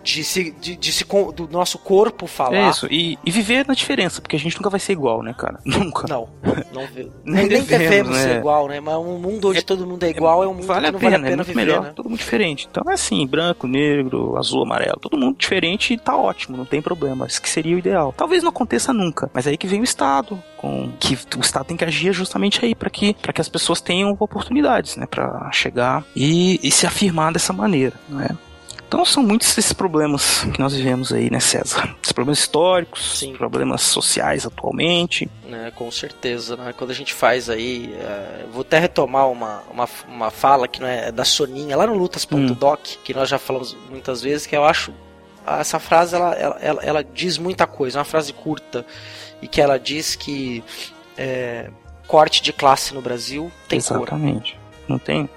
de 0.06 0.22
se, 0.22 0.52
de, 0.52 0.76
de 0.76 0.92
se 0.92 1.04
do 1.34 1.48
nosso 1.50 1.78
corpo 1.78 2.28
falar. 2.28 2.56
é 2.56 2.70
isso. 2.70 2.86
E, 2.88 3.18
e 3.24 3.30
viver 3.30 3.66
na 3.66 3.74
diferença, 3.74 4.20
porque 4.20 4.36
a 4.36 4.38
gente 4.38 4.56
nunca 4.56 4.70
vai 4.70 4.78
ser 4.78 4.92
igual, 4.92 5.20
né, 5.22 5.34
cara? 5.36 5.58
Nunca. 5.66 6.06
Não, 6.08 6.28
não. 6.72 6.86
Nem 7.24 7.48
nem, 7.48 7.62
devemos, 7.62 8.16
ser 8.16 8.28
né? 8.28 8.36
igual, 8.38 8.68
né? 8.68 8.78
Mas 8.78 8.94
um 8.96 9.18
mundo 9.18 9.50
onde 9.50 9.62
todo 9.62 9.84
mundo 9.86 10.02
é 10.04 10.10
igual 10.10 10.44
é 10.44 10.46
um 10.46 10.54
mundo 10.54 10.66
Vale 10.66 10.82
que 10.82 10.88
a 10.88 10.92
não 10.92 10.98
pena, 10.98 11.10
vale 11.10 11.24
a 11.24 11.26
é 11.26 11.30
pena 11.30 11.36
muito 11.36 11.48
viver, 11.48 11.66
melhor, 11.66 11.82
né? 11.82 11.92
todo 11.94 12.08
mundo 12.08 12.18
diferente. 12.18 12.68
Então 12.70 12.84
é 12.88 12.94
assim, 12.94 13.26
branco, 13.26 13.66
negro, 13.66 14.36
azul, 14.36 14.62
amarelo, 14.62 14.98
todo 15.00 15.18
mundo 15.18 15.36
diferente 15.36 15.94
e 15.94 15.98
tá 15.98 16.16
ótimo, 16.16 16.56
não 16.56 16.64
tem 16.64 16.80
problema. 16.80 17.26
Isso 17.26 17.42
que 17.42 17.48
seria 17.48 17.74
o 17.74 17.78
ideal. 17.78 18.14
Talvez 18.16 18.42
não 18.42 18.50
aconteça 18.50 18.92
nunca, 18.92 19.28
mas 19.34 19.46
aí 19.46 19.56
que 19.56 19.66
vem 19.66 19.80
o 19.80 19.84
Estado, 19.84 20.40
com 20.56 20.92
que 21.00 21.14
o 21.36 21.40
Estado 21.40 21.66
tem 21.66 21.76
que 21.76 21.84
agir 21.84 22.12
justamente 22.12 22.64
aí 22.64 22.74
para 22.74 22.90
que 22.90 23.14
para 23.14 23.32
que 23.32 23.40
as 23.40 23.48
pessoas 23.48 23.80
tenham 23.80 24.16
oportunidades, 24.20 24.96
né, 24.96 25.06
para 25.06 25.50
chegar 25.52 26.04
e, 26.14 26.60
e 26.62 26.70
se 26.70 26.86
afirmar 26.86 27.32
dessa 27.32 27.52
maneira, 27.52 27.94
né? 28.08 28.28
Então 28.86 29.04
são 29.04 29.22
muitos 29.22 29.48
esses 29.48 29.72
problemas 29.72 30.44
que 30.54 30.60
nós 30.60 30.72
vivemos 30.72 31.12
aí, 31.12 31.28
né, 31.30 31.40
César? 31.40 31.96
Os 32.02 32.12
problemas 32.12 32.38
históricos, 32.38 33.18
Sim. 33.18 33.34
problemas 33.34 33.82
sociais 33.82 34.46
atualmente. 34.46 35.28
né, 35.44 35.72
com 35.74 35.90
certeza, 35.90 36.56
né? 36.56 36.72
Quando 36.76 36.90
a 36.90 36.94
gente 36.94 37.12
faz 37.12 37.50
aí, 37.50 37.92
é, 37.94 38.44
vou 38.52 38.60
até 38.60 38.78
retomar 38.78 39.28
uma, 39.28 39.62
uma, 39.70 39.88
uma 40.08 40.30
fala 40.30 40.68
que 40.68 40.80
não 40.80 40.86
é 40.86 41.10
da 41.10 41.24
Soninha, 41.24 41.76
lá 41.76 41.86
no 41.86 41.94
lutas.doc, 41.94 42.80
que 43.02 43.12
nós 43.12 43.28
já 43.28 43.38
falamos 43.38 43.76
muitas 43.90 44.22
vezes, 44.22 44.46
que 44.46 44.56
eu 44.56 44.64
acho 44.64 44.92
essa 45.46 45.78
frase 45.78 46.14
ela, 46.14 46.34
ela, 46.34 46.58
ela, 46.60 46.82
ela 46.82 47.04
diz 47.04 47.38
muita 47.38 47.66
coisa, 47.66 47.98
é 47.98 48.00
uma 48.00 48.04
frase 48.04 48.32
curta 48.32 48.84
e 49.40 49.46
que 49.46 49.60
ela 49.60 49.78
diz 49.78 50.16
que 50.16 50.62
é, 51.16 51.70
corte 52.06 52.42
de 52.42 52.52
classe 52.52 52.94
no 52.94 53.00
Brasil 53.00 53.50
tem. 53.68 53.78
Exatamente. 53.78 54.58
Não 54.88 54.98
tem? 54.98 55.28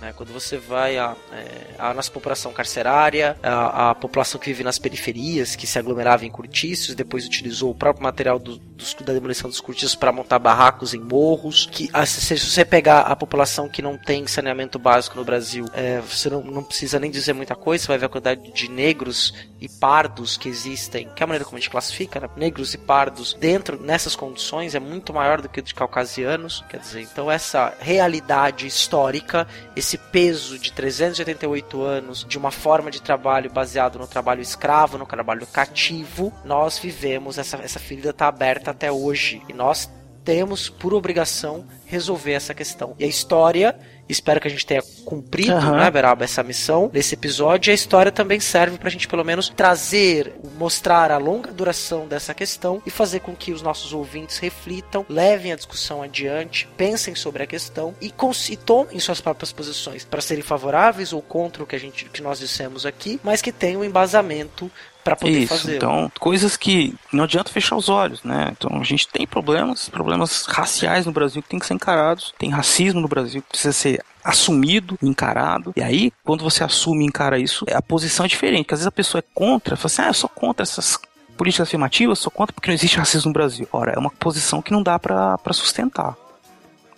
Né? 0.00 0.12
Quando 0.16 0.32
você 0.32 0.56
vai 0.56 0.98
a, 0.98 1.14
é, 1.32 1.74
a 1.78 1.92
nossa 1.94 2.10
população 2.10 2.52
carcerária, 2.52 3.36
a, 3.42 3.90
a 3.90 3.94
população 3.94 4.40
que 4.40 4.46
vive 4.46 4.62
nas 4.64 4.78
periferias, 4.78 5.56
que 5.56 5.66
se 5.66 5.78
aglomerava 5.78 6.24
em 6.24 6.30
cortiços, 6.30 6.94
depois 6.94 7.26
utilizou 7.26 7.70
o 7.70 7.74
próprio 7.74 8.02
material 8.04 8.38
do- 8.38 8.58
dos- 8.58 8.94
da 8.94 9.12
demolição 9.12 9.48
dos 9.50 9.60
cortiços 9.60 9.94
para 9.94 10.12
montar 10.12 10.38
barracos 10.38 10.94
em 10.94 11.00
morros. 11.00 11.68
Que 11.70 11.88
ah, 11.92 12.06
se, 12.06 12.20
se 12.20 12.38
você 12.38 12.64
pegar 12.64 13.00
a 13.00 13.16
população 13.16 13.68
que 13.68 13.82
não 13.82 13.96
tem 13.96 14.26
saneamento 14.26 14.78
básico 14.78 15.16
no 15.16 15.24
Brasil, 15.24 15.64
é, 15.74 16.00
você 16.00 16.30
não, 16.30 16.42
não 16.42 16.62
precisa 16.62 16.98
nem 16.98 17.10
dizer 17.10 17.32
muita 17.32 17.54
coisa, 17.56 17.82
você 17.84 17.88
vai 17.88 17.98
ver 17.98 18.06
a 18.06 18.08
quantidade 18.08 18.52
de 18.52 18.68
negros 18.70 19.34
e 19.60 19.68
pardos 19.68 20.36
que 20.36 20.48
existem, 20.48 21.08
que 21.14 21.22
é 21.22 21.24
a 21.24 21.26
maneira 21.26 21.44
como 21.44 21.56
a 21.56 21.60
gente 21.60 21.70
classifica, 21.70 22.20
né? 22.20 22.28
negros 22.36 22.74
e 22.74 22.78
pardos 22.78 23.34
dentro 23.34 23.80
nessas 23.82 24.14
condições 24.14 24.74
é 24.74 24.80
muito 24.80 25.12
maior 25.12 25.40
do 25.40 25.48
que 25.48 25.60
o 25.60 25.62
de 25.62 25.74
caucasianos, 25.74 26.64
quer 26.68 26.78
dizer, 26.78 27.00
então 27.02 27.30
essa 27.30 27.74
realidade 27.80 28.66
histórica, 28.66 29.46
esse 29.74 29.87
peso 29.96 30.58
de 30.58 30.72
388 30.72 31.82
anos 31.82 32.26
de 32.28 32.36
uma 32.36 32.50
forma 32.50 32.90
de 32.90 33.00
trabalho 33.00 33.50
baseado 33.50 33.98
no 33.98 34.06
trabalho 34.06 34.42
escravo, 34.42 34.98
no 34.98 35.06
trabalho 35.06 35.46
cativo, 35.46 36.32
nós 36.44 36.78
vivemos 36.78 37.38
essa 37.38 37.56
essa 37.58 37.78
ferida 37.78 38.10
está 38.10 38.26
aberta 38.26 38.72
até 38.72 38.90
hoje 38.90 39.40
e 39.48 39.52
nós 39.52 39.88
temos 40.28 40.68
por 40.68 40.92
obrigação 40.92 41.64
resolver 41.86 42.32
essa 42.32 42.52
questão. 42.52 42.94
E 42.98 43.04
a 43.04 43.08
história, 43.08 43.78
espero 44.08 44.40
que 44.40 44.48
a 44.48 44.50
gente 44.50 44.66
tenha 44.66 44.82
cumprido, 45.04 45.52
Aham. 45.52 45.78
né, 45.78 45.90
Beraba, 45.90 46.24
essa 46.24 46.42
missão 46.42 46.90
nesse 46.92 47.14
episódio. 47.14 47.70
E 47.70 47.72
a 47.72 47.74
história 47.74 48.10
também 48.12 48.40
serve 48.40 48.78
pra 48.78 48.90
gente, 48.90 49.08
pelo 49.08 49.24
menos, 49.24 49.52
trazer, 49.54 50.34
mostrar 50.56 51.10
a 51.10 51.18
longa 51.18 51.52
duração 51.52 52.06
dessa 52.06 52.34
questão 52.34 52.82
e 52.86 52.90
fazer 52.90 53.20
com 53.20 53.34
que 53.34 53.52
os 53.52 53.62
nossos 53.62 53.92
ouvintes 53.92 54.38
reflitam, 54.38 55.04
levem 55.08 55.52
a 55.52 55.56
discussão 55.56 56.02
adiante, 56.02 56.68
pensem 56.76 57.14
sobre 57.14 57.42
a 57.42 57.46
questão 57.46 57.94
e, 58.00 58.12
e 58.50 58.56
tomem 58.56 58.98
suas 59.00 59.20
próprias 59.20 59.52
posições 59.52 60.04
para 60.04 60.20
serem 60.20 60.42
favoráveis 60.42 61.12
ou 61.12 61.22
contra 61.22 61.62
o 61.62 61.66
que, 61.66 61.76
a 61.76 61.80
gente, 61.80 62.06
que 62.06 62.22
nós 62.22 62.38
dissemos 62.38 62.86
aqui, 62.86 63.20
mas 63.22 63.42
que 63.42 63.52
tenham 63.52 63.80
um 63.80 63.84
embasamento 63.84 64.70
para 65.04 65.16
poder 65.16 65.38
Isso, 65.38 65.56
fazer. 65.56 65.76
então, 65.76 66.10
coisas 66.18 66.56
que 66.56 66.94
não 67.12 67.24
adianta 67.24 67.50
fechar 67.50 67.76
os 67.76 67.88
olhos, 67.88 68.22
né? 68.22 68.48
Então, 68.52 68.78
a 68.78 68.84
gente 68.84 69.08
tem 69.08 69.26
problemas, 69.26 69.88
problemas 69.88 70.44
raciais 70.46 71.06
no 71.06 71.12
Brasil 71.12 71.42
que 71.42 71.48
tem 71.48 71.58
que 71.58 71.66
ser 71.66 71.74
encarados, 71.74 72.34
tem 72.38 72.50
racismo 72.50 73.00
no 73.00 73.08
Brasil 73.08 73.40
que 73.42 73.48
precisa 73.48 73.72
ser 73.72 74.04
assumido, 74.22 74.98
encarado. 75.02 75.72
E 75.76 75.82
aí, 75.82 76.12
quando 76.22 76.42
você 76.44 76.62
assume 76.62 77.04
e 77.04 77.08
encara 77.08 77.38
isso, 77.38 77.64
a 77.72 77.80
posição 77.80 78.26
é 78.26 78.28
diferente, 78.28 78.64
porque 78.64 78.74
às 78.74 78.80
vezes 78.80 78.88
a 78.88 78.92
pessoa 78.92 79.20
é 79.20 79.24
contra, 79.34 79.76
fala 79.76 79.86
assim: 79.86 80.02
"Ah, 80.02 80.08
eu 80.08 80.14
sou 80.14 80.28
contra 80.28 80.62
essas 80.62 80.98
políticas 81.36 81.68
afirmativas, 81.68 82.18
sou 82.18 82.30
contra 82.30 82.52
porque 82.52 82.68
não 82.68 82.74
existe 82.74 82.98
racismo 82.98 83.28
no 83.28 83.32
Brasil". 83.34 83.66
Ora, 83.72 83.92
é 83.92 83.98
uma 83.98 84.10
posição 84.10 84.60
que 84.60 84.72
não 84.72 84.82
dá 84.82 84.98
pra 84.98 85.38
pra 85.38 85.52
sustentar. 85.54 86.14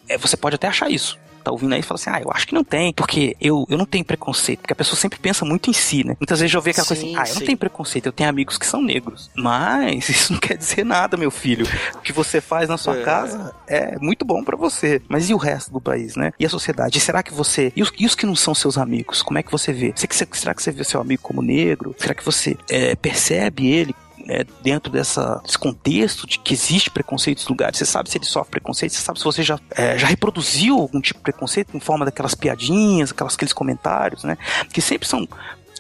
É, 0.09 0.18
você 0.18 0.36
pode 0.36 0.57
até 0.57 0.66
achar 0.66 0.90
isso. 0.90 1.16
Tá 1.43 1.51
ouvindo 1.51 1.72
aí 1.74 1.80
e 1.80 1.82
fala 1.82 1.99
assim, 2.01 2.11
ah, 2.11 2.20
eu 2.20 2.30
acho 2.32 2.47
que 2.47 2.55
não 2.55 2.62
tem, 2.64 2.93
porque 2.93 3.36
eu, 3.41 3.66
eu 3.68 3.78
não 3.78 3.86
tenho 3.86 4.05
preconceito, 4.05 4.61
porque 4.61 4.72
a 4.72 4.76
pessoa 4.76 4.97
sempre 4.97 5.18
pensa 5.18 5.45
muito 5.45 5.70
em 5.70 5.72
si, 5.72 6.05
né? 6.05 6.16
Muitas 6.20 6.41
vezes 6.41 6.55
eu 6.55 6.61
vejo 6.61 6.72
aquela 6.74 6.86
coisa 6.86 7.03
assim, 7.03 7.12
Sim, 7.12 7.16
ah, 7.18 7.24
eu 7.28 7.34
não 7.34 7.41
sim. 7.41 7.47
tenho 7.47 7.59
preconceito, 7.59 8.07
eu 8.07 8.12
tenho 8.12 8.28
amigos 8.28 8.59
que 8.59 8.66
são 8.66 8.82
negros. 8.82 9.30
Mas 9.34 10.09
isso 10.11 10.32
não 10.32 10.41
quer 10.41 10.57
dizer 10.57 10.84
nada, 10.84 11.16
meu 11.16 11.30
filho. 11.30 11.66
O 11.95 11.99
que 12.01 12.12
você 12.12 12.41
faz 12.41 12.68
na 12.68 12.76
sua 12.76 12.99
É. 12.99 13.03
casa 13.03 13.55
é 13.66 13.99
muito 13.99 14.24
bom 14.24 14.43
pra 14.45 14.57
você. 14.57 15.01
Mas 15.09 15.30
e 15.30 15.34
o 15.34 15.36
resto 15.38 15.72
do 15.72 15.80
país, 15.80 16.16
né? 16.16 16.32
E 16.38 16.45
a 16.47 16.49
sociedade? 16.49 16.99
E 16.99 17.01
será 17.01 17.22
que 17.22 17.32
você. 17.32 17.72
E 17.74 17.82
os, 17.82 17.93
e 17.99 18.07
os 18.07 18.14
que 18.14 18.26
não 18.26 18.36
são 18.36 18.55
seus 18.55 18.76
amigos? 18.78 19.22
Como 19.22 19.38
é 19.38 19.43
que 19.43 19.51
você 19.51 19.72
vê? 19.72 19.93
Você- 19.97 20.26
Será 20.32 20.55
que 20.55 20.62
você 20.62 20.70
vê 20.70 20.84
seu 20.84 21.01
amigo 21.01 21.22
como 21.22 21.41
negro? 21.43 21.95
Será 21.99 22.14
que 22.14 22.24
você 22.24 22.57
é, 22.68 22.95
percebe 22.95 23.66
ele 23.66 23.95
é, 24.31 24.47
dentro 24.62 24.93
dessa, 24.93 25.41
desse 25.45 25.59
contexto 25.59 26.24
de 26.24 26.39
que 26.39 26.55
existe 26.55 26.89
preconceito 26.89 27.39
nos 27.39 27.49
lugares. 27.49 27.76
Você 27.76 27.85
sabe 27.85 28.09
se 28.09 28.16
ele 28.16 28.24
sofre 28.24 28.53
preconceito, 28.53 28.93
você 28.93 29.01
sabe 29.01 29.18
se 29.18 29.24
você 29.24 29.43
já, 29.43 29.59
é, 29.72 29.99
já 29.99 30.07
reproduziu 30.07 30.78
algum 30.78 31.01
tipo 31.01 31.18
de 31.18 31.24
preconceito 31.24 31.76
em 31.76 31.81
forma 31.81 32.05
daquelas 32.05 32.35
piadinhas, 32.35 33.11
aquelas, 33.11 33.35
aqueles 33.35 33.53
comentários, 33.53 34.22
né? 34.22 34.39
Que 34.72 34.81
sempre 34.81 35.09
são. 35.09 35.28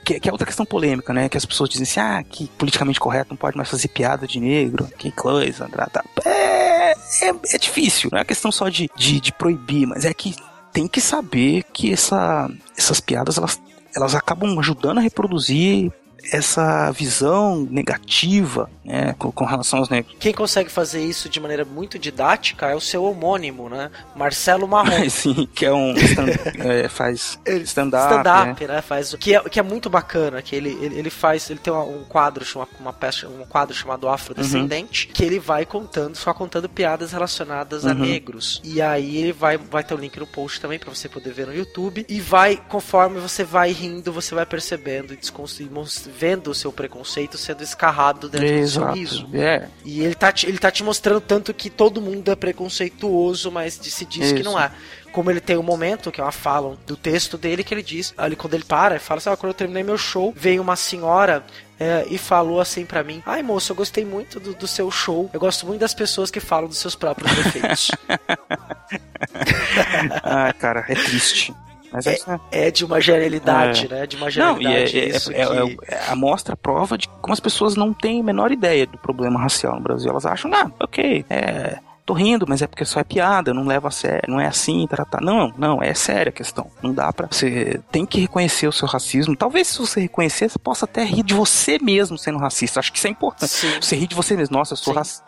Que, 0.04 0.18
que 0.18 0.28
é 0.28 0.32
outra 0.32 0.46
questão 0.46 0.66
polêmica, 0.66 1.12
né? 1.12 1.28
Que 1.28 1.36
as 1.36 1.44
pessoas 1.44 1.70
dizem 1.70 1.84
assim, 1.84 2.00
ah, 2.00 2.24
que 2.28 2.48
politicamente 2.58 2.98
correto 2.98 3.30
não 3.30 3.36
pode 3.36 3.56
mais 3.56 3.68
fazer 3.68 3.86
piada 3.88 4.26
de 4.26 4.40
negro, 4.40 4.88
que 4.98 5.12
coisa, 5.12 5.68
tá, 5.68 5.86
tá. 5.86 6.04
É, 6.24 6.92
é, 6.92 7.34
é 7.54 7.58
difícil, 7.58 8.10
não 8.10 8.18
é 8.18 8.24
questão 8.24 8.50
só 8.50 8.68
de, 8.68 8.90
de, 8.96 9.20
de 9.20 9.32
proibir, 9.32 9.86
mas 9.86 10.04
é 10.04 10.12
que 10.12 10.34
tem 10.72 10.88
que 10.88 11.00
saber 11.00 11.64
que 11.72 11.92
essa, 11.92 12.50
essas 12.76 12.98
piadas 13.00 13.36
elas, 13.36 13.60
elas 13.94 14.14
acabam 14.14 14.58
ajudando 14.58 14.98
a 14.98 15.02
reproduzir 15.02 15.92
essa 16.32 16.90
visão 16.92 17.66
negativa 17.70 18.70
né, 18.84 19.14
com, 19.18 19.30
com 19.30 19.44
relação 19.44 19.78
aos 19.78 19.88
negros. 19.88 20.16
Quem 20.18 20.32
consegue 20.32 20.70
fazer 20.70 21.02
isso 21.04 21.28
de 21.28 21.38
maneira 21.40 21.64
muito 21.64 21.98
didática 21.98 22.66
é 22.68 22.74
o 22.74 22.80
seu 22.80 23.04
homônimo, 23.04 23.68
né? 23.68 23.90
Marcelo 24.16 24.66
Marrom. 24.66 25.08
Sim, 25.10 25.48
que 25.54 25.64
é 25.66 25.72
um 25.72 25.92
stand, 25.96 26.26
é, 26.58 26.88
faz 26.88 27.38
stand-up. 27.46 28.10
stand-up, 28.14 28.66
né? 28.66 28.74
né? 28.74 28.82
Faz 28.82 29.14
que 29.14 29.34
é, 29.34 29.40
que 29.40 29.58
é 29.58 29.62
muito 29.62 29.88
bacana, 29.90 30.42
que 30.42 30.54
ele, 30.56 30.70
ele, 30.80 30.98
ele 30.98 31.10
faz, 31.10 31.48
ele 31.50 31.58
tem 31.60 31.72
uma- 31.72 31.84
um 31.84 32.04
quadro, 32.04 32.44
chama- 32.44 32.68
uma 32.78 32.92
peça, 32.92 33.28
um 33.28 33.44
quadro 33.44 33.74
chamado 33.74 34.08
Afrodescendente, 34.08 35.08
que 35.08 35.24
ele 35.24 35.38
vai 35.38 35.64
contando, 35.66 36.16
só 36.16 36.32
contando 36.32 36.68
piadas 36.68 37.12
relacionadas 37.12 37.84
a 37.86 37.90
Uhum. 37.90 37.94
negros. 38.00 38.60
E 38.64 38.80
aí 38.80 39.16
ele 39.16 39.32
vai 39.32 39.56
vai 39.58 39.82
ter 39.84 39.94
o 39.94 39.96
link 39.96 40.18
no 40.18 40.26
post 40.26 40.60
também 40.60 40.78
pra 40.78 40.92
você 40.92 41.08
poder 41.08 41.32
ver 41.32 41.46
no 41.46 41.54
YouTube 41.54 42.04
e 42.08 42.20
vai 42.20 42.56
conforme 42.68 43.20
você 43.20 43.44
vai 43.44 43.72
rindo, 43.72 44.12
você 44.12 44.34
vai 44.34 44.46
percebendo 44.46 45.12
e 45.12 45.16
desconstruindo, 45.16 45.74
vendo 46.10 46.50
o 46.50 46.54
seu 46.54 46.72
preconceito 46.72 47.38
sendo 47.38 47.62
escarrado 47.62 48.28
dentro 48.28 48.46
do 48.46 48.68
seu 48.68 48.82
Exato. 48.82 48.94
riso. 48.94 49.28
É. 49.32 49.68
E 49.84 50.02
ele 50.02 50.14
tá, 50.14 50.32
te, 50.32 50.46
ele 50.46 50.58
tá 50.58 50.70
te 50.70 50.82
mostrando 50.82 51.20
tanto 51.20 51.54
que 51.54 51.70
todo 51.70 52.00
mundo 52.00 52.30
é 52.30 52.36
preconceituoso, 52.36 53.50
mas 53.50 53.74
se 53.74 54.04
diz 54.04 54.32
que 54.32 54.40
Isso. 54.40 54.50
não 54.50 54.60
é. 54.60 54.70
Como 55.12 55.30
ele 55.30 55.40
tem 55.40 55.56
um 55.56 55.62
momento, 55.62 56.12
que 56.12 56.20
é 56.20 56.24
uma 56.24 56.30
fala 56.30 56.76
do 56.86 56.96
texto 56.96 57.36
dele, 57.36 57.64
que 57.64 57.74
ele 57.74 57.82
diz, 57.82 58.14
ali 58.16 58.36
quando 58.36 58.54
ele 58.54 58.64
para, 58.64 58.94
ele 58.94 59.02
fala 59.02 59.18
assim, 59.18 59.30
ah, 59.30 59.36
quando 59.36 59.50
eu 59.50 59.54
terminei 59.54 59.82
meu 59.82 59.98
show, 59.98 60.32
veio 60.36 60.62
uma 60.62 60.76
senhora 60.76 61.44
é, 61.80 62.06
e 62.08 62.16
falou 62.16 62.60
assim 62.60 62.84
pra 62.84 63.02
mim, 63.02 63.22
ai 63.26 63.42
moço, 63.42 63.72
eu 63.72 63.76
gostei 63.76 64.04
muito 64.04 64.38
do, 64.38 64.54
do 64.54 64.68
seu 64.68 64.88
show, 64.90 65.28
eu 65.32 65.40
gosto 65.40 65.66
muito 65.66 65.80
das 65.80 65.94
pessoas 65.94 66.30
que 66.30 66.38
falam 66.38 66.68
dos 66.68 66.78
seus 66.78 66.94
próprios 66.94 67.34
defeitos. 67.34 67.90
Ah, 70.22 70.52
cara, 70.52 70.84
é 70.88 70.94
triste. 70.94 71.54
Mas 71.92 72.06
é, 72.06 72.16
é 72.52 72.70
de 72.70 72.84
uma 72.84 73.00
genialidade, 73.00 73.86
É. 73.86 73.88
né? 73.88 74.06
De 74.06 74.16
uma 74.16 74.26
Não, 74.30 74.60
e 74.60 74.66
é, 74.66 74.86
genialidade 74.86 74.98
é, 75.00 75.08
isso 75.16 75.32
é- 75.32 75.34
que... 75.34 75.40
é- 75.92 75.94
é 75.96 76.08
a 76.10 76.14
mostra 76.16 76.54
a 76.54 76.56
prova 76.56 76.96
de 76.96 77.08
como 77.20 77.32
as 77.32 77.40
pessoas 77.40 77.74
não 77.76 77.92
têm 77.92 78.20
a 78.20 78.24
menor 78.24 78.52
ideia 78.52 78.86
do 78.86 78.96
problema 78.98 79.40
racial 79.40 79.74
no 79.74 79.80
Brasil. 79.80 80.10
Elas 80.10 80.24
acham, 80.26 80.50
ah, 80.54 80.70
ok, 80.80 81.24
é. 81.28 81.78
Tô 82.06 82.14
rindo, 82.14 82.44
mas 82.48 82.60
é 82.60 82.66
porque 82.66 82.84
só 82.84 82.98
é 82.98 83.04
piada, 83.04 83.54
não 83.54 83.64
leva 83.64 83.86
a 83.86 83.90
sério, 83.90 84.22
não 84.26 84.40
é 84.40 84.46
assim, 84.46 84.84
tá, 84.88 85.04
tá. 85.04 85.20
Não, 85.20 85.52
não, 85.56 85.80
é 85.80 85.94
séria 85.94 86.30
a 86.30 86.32
questão. 86.32 86.68
Não 86.82 86.92
dá 86.92 87.12
pra. 87.12 87.28
Você 87.30 87.80
tem 87.92 88.04
que 88.04 88.20
reconhecer 88.20 88.66
o 88.66 88.72
seu 88.72 88.88
racismo. 88.88 89.36
Talvez 89.36 89.68
se 89.68 89.78
você 89.78 90.00
reconhecer, 90.00 90.48
você 90.50 90.58
possa 90.58 90.86
até 90.86 91.04
rir 91.04 91.22
de 91.22 91.34
você 91.34 91.78
mesmo 91.80 92.18
sendo 92.18 92.38
racista. 92.38 92.80
Acho 92.80 92.90
que 92.90 92.98
isso 92.98 93.06
é 93.06 93.10
importante. 93.10 93.52
Sim. 93.52 93.80
Você 93.80 93.94
rir 93.94 94.08
de 94.08 94.16
você 94.16 94.36
mesmo. 94.36 94.56
Nossa, 94.56 94.72
eu 94.72 94.76
sou 94.76 94.92
racista. 94.92 95.24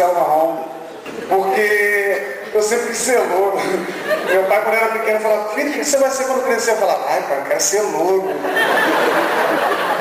Marcelo 0.00 0.14
Marrom. 0.14 0.64
Porque 1.28 2.22
eu 2.54 2.62
sempre 2.62 2.88
quis 2.88 2.98
ser 2.98 3.18
louro. 3.18 3.58
Meu 4.30 4.44
pai, 4.44 4.62
quando 4.62 4.74
era 4.74 4.86
pequeno, 4.86 5.20
falava: 5.20 5.54
Filho, 5.54 5.70
o 5.70 5.72
que 5.74 5.84
você 5.84 5.96
vai 5.98 6.10
ser 6.10 6.24
quando 6.24 6.44
crescer? 6.44 6.72
Eu 6.72 6.76
falava: 6.76 7.04
Ai, 7.08 7.22
pai, 7.22 7.38
eu 7.38 7.44
quero 7.44 7.60
ser 7.60 7.82
louro. 7.82 8.30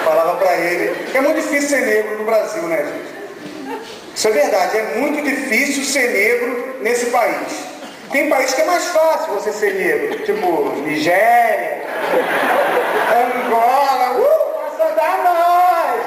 Falava 0.06 0.38
pra 0.38 0.56
ele. 0.56 0.96
Porque 0.96 1.18
é 1.18 1.22
muito 1.22 1.42
difícil 1.42 1.70
ser 1.70 1.86
negro 1.86 2.18
no 2.18 2.26
Brasil, 2.26 2.64
né, 2.64 2.78
gente? 2.78 3.80
Isso 4.16 4.28
é 4.28 4.32
verdade. 4.32 4.78
É 4.78 4.84
muito 4.98 5.24
difícil 5.24 5.84
ser 5.84 6.10
negro 6.10 6.78
nesse 6.82 7.08
país. 7.08 7.70
Tem 8.12 8.30
país 8.30 8.54
que 8.54 8.62
é 8.62 8.66
mais 8.66 8.86
fácil 8.86 9.34
você 9.34 9.52
ser 9.52 9.74
negro. 9.76 10.20
Tipo, 10.24 10.70
Nigéria, 10.82 11.84
Angola. 13.46 14.18
Uh, 14.18 14.78
vai 14.78 14.96
dar 14.96 15.24
nós! 15.24 16.02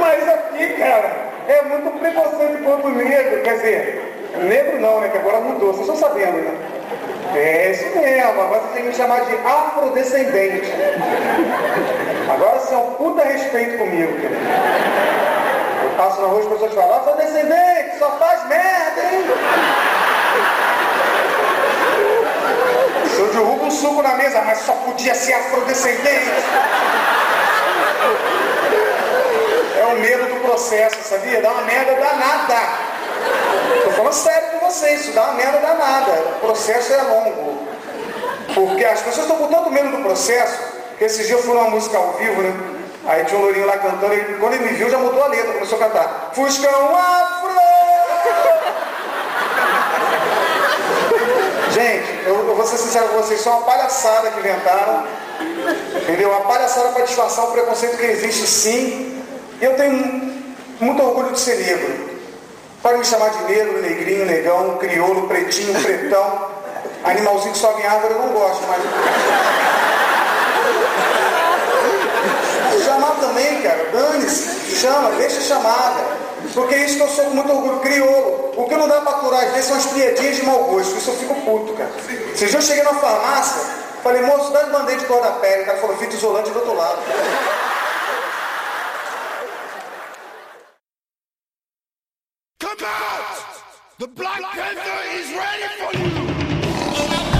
Mas 0.00 0.28
aqui, 0.28 0.68
cara, 0.74 1.23
é 1.48 1.62
muito 1.62 1.98
preconceito 1.98 2.62
contra 2.64 2.88
o 2.88 2.94
negro. 2.94 3.42
Quer 3.42 3.54
dizer, 3.54 4.32
negro 4.42 4.80
não, 4.80 5.00
né? 5.00 5.08
Que 5.08 5.18
agora 5.18 5.40
mudou. 5.40 5.72
Vocês 5.72 5.88
estão 5.88 5.96
sabendo, 5.96 6.38
né? 6.38 6.56
É 7.34 7.70
isso 7.70 7.98
mesmo. 7.98 8.42
Agora 8.42 8.60
você 8.60 8.68
tem 8.74 8.82
que 8.82 8.88
me 8.88 8.94
chamar 8.94 9.24
de 9.24 9.34
afrodescendente. 9.34 10.72
Agora 12.32 12.58
você 12.58 12.74
é 12.74 12.78
um 12.78 12.90
puta 12.94 13.24
respeito 13.24 13.78
comigo. 13.78 14.12
Eu 15.82 15.90
passo 15.96 16.20
na 16.20 16.28
rua 16.28 16.40
e 16.40 16.42
as 16.42 16.52
pessoas 16.52 16.74
falam, 16.74 16.96
afrodescendente, 16.96 17.98
só 17.98 18.10
faz 18.18 18.48
merda, 18.48 19.00
hein? 19.12 19.24
Se 23.06 23.20
eu 23.20 23.28
derrubo 23.28 23.66
um 23.66 23.70
suco 23.70 24.02
na 24.02 24.14
mesa, 24.14 24.42
mas 24.42 24.58
só 24.58 24.72
podia 24.72 25.14
ser 25.14 25.34
afrodescendente. 25.34 26.32
É 29.76 29.84
o 29.86 29.98
medo 29.98 30.26
do 30.26 30.40
processo, 30.40 30.96
sabia? 31.02 31.40
Dá 31.40 31.50
uma 31.50 31.62
merda 31.62 31.94
danada. 31.94 32.60
Tô 33.84 33.90
falando 33.90 34.12
sério 34.12 34.48
com 34.50 34.66
vocês, 34.66 35.00
isso 35.00 35.12
dá 35.12 35.24
uma 35.24 35.34
merda 35.34 35.58
danada. 35.58 36.12
O 36.36 36.40
processo 36.40 36.92
é 36.92 37.02
longo. 37.02 37.66
Porque 38.54 38.84
as 38.84 39.00
pessoas 39.00 39.26
estão 39.26 39.36
com 39.36 39.48
tanto 39.48 39.70
medo 39.70 39.90
do 39.96 40.02
processo, 40.04 40.58
que 40.96 41.04
esse 41.04 41.24
dia 41.24 41.34
eu 41.34 41.42
fui 41.42 41.54
numa 41.54 41.70
música 41.70 41.98
ao 41.98 42.12
vivo, 42.12 42.40
né? 42.40 42.54
Aí 43.06 43.24
tinha 43.24 43.38
um 43.38 43.42
lourinho 43.42 43.66
lá 43.66 43.76
cantando, 43.76 44.14
e 44.14 44.36
quando 44.38 44.54
ele 44.54 44.64
me 44.64 44.72
viu, 44.72 44.88
já 44.88 44.98
mudou 44.98 45.22
a 45.22 45.26
letra, 45.26 45.52
começou 45.52 45.76
a 45.78 45.86
cantar. 45.86 46.30
Fuscão 46.34 46.96
afro! 46.96 47.54
Gente, 51.72 52.26
eu, 52.26 52.48
eu 52.48 52.54
vou 52.54 52.64
ser 52.64 52.78
sincero 52.78 53.08
com 53.08 53.16
vocês, 53.16 53.44
é 53.44 53.50
uma 53.50 53.62
palhaçada 53.62 54.30
que 54.30 54.38
inventaram. 54.38 55.04
Entendeu? 55.96 56.30
Uma 56.30 56.42
palhaçada 56.42 56.90
para 56.90 57.04
disfarçar 57.04 57.46
o 57.46 57.52
preconceito 57.52 57.96
que 57.96 58.06
existe 58.06 58.46
sim. 58.46 59.13
E 59.60 59.64
eu 59.64 59.76
tenho 59.76 60.44
muito 60.80 61.02
orgulho 61.02 61.32
de 61.32 61.40
ser 61.40 61.56
negro. 61.56 62.14
Pode 62.82 62.98
me 62.98 63.04
chamar 63.04 63.30
de 63.30 63.44
negro, 63.44 63.80
negrinho, 63.80 64.26
negão, 64.26 64.76
crioulo, 64.78 65.28
pretinho, 65.28 65.80
pretão. 65.80 66.48
Animalzinho 67.04 67.52
que 67.52 67.58
sobe 67.58 67.82
em 67.82 67.86
árvore 67.86 68.14
eu 68.14 68.20
não 68.20 68.28
gosto, 68.28 68.62
mas. 68.68 68.82
Chamar 72.84 73.16
também, 73.20 73.62
cara, 73.62 73.88
dane-se, 73.92 74.76
chama, 74.76 75.10
deixa 75.12 75.40
chamada. 75.40 76.02
Porque 76.52 76.74
é 76.74 76.84
isso 76.84 76.96
que 76.96 77.02
eu 77.02 77.08
sou 77.08 77.24
com 77.26 77.30
muito 77.30 77.50
orgulho, 77.50 77.80
crioulo. 77.80 78.52
O 78.56 78.68
que 78.68 78.76
não 78.76 78.86
dá 78.86 79.00
pra 79.00 79.12
aturar 79.12 79.44
às 79.44 79.52
vezes 79.52 79.66
são 79.66 79.76
as 79.76 79.86
piadinhas 79.86 80.36
de 80.36 80.44
mau 80.44 80.64
gosto. 80.64 80.96
Isso 80.96 81.10
eu 81.10 81.16
fico 81.16 81.34
puto, 81.42 81.72
cara. 81.72 81.90
Dias 82.36 82.52
eu 82.52 82.60
cheguei 82.60 82.82
na 82.82 82.94
farmácia, 82.94 83.62
falei, 84.02 84.22
moço, 84.22 84.52
dá 84.52 84.62
de 84.62 84.70
band-aid 84.70 85.00
de 85.00 85.06
cor 85.06 85.22
da 85.22 85.32
pele. 85.32 85.62
O 85.62 85.66
cara 85.66 85.78
falou, 85.78 85.96
fita 85.96 86.14
isolante 86.14 86.50
do 86.50 86.58
outro 86.58 86.76
lado. 86.76 86.98
The 93.98 94.06
Black 94.08 94.42
Panther 94.42 95.00
is 95.18 95.30
ready 95.32 95.68
for 95.78 95.92
you! 95.98 97.34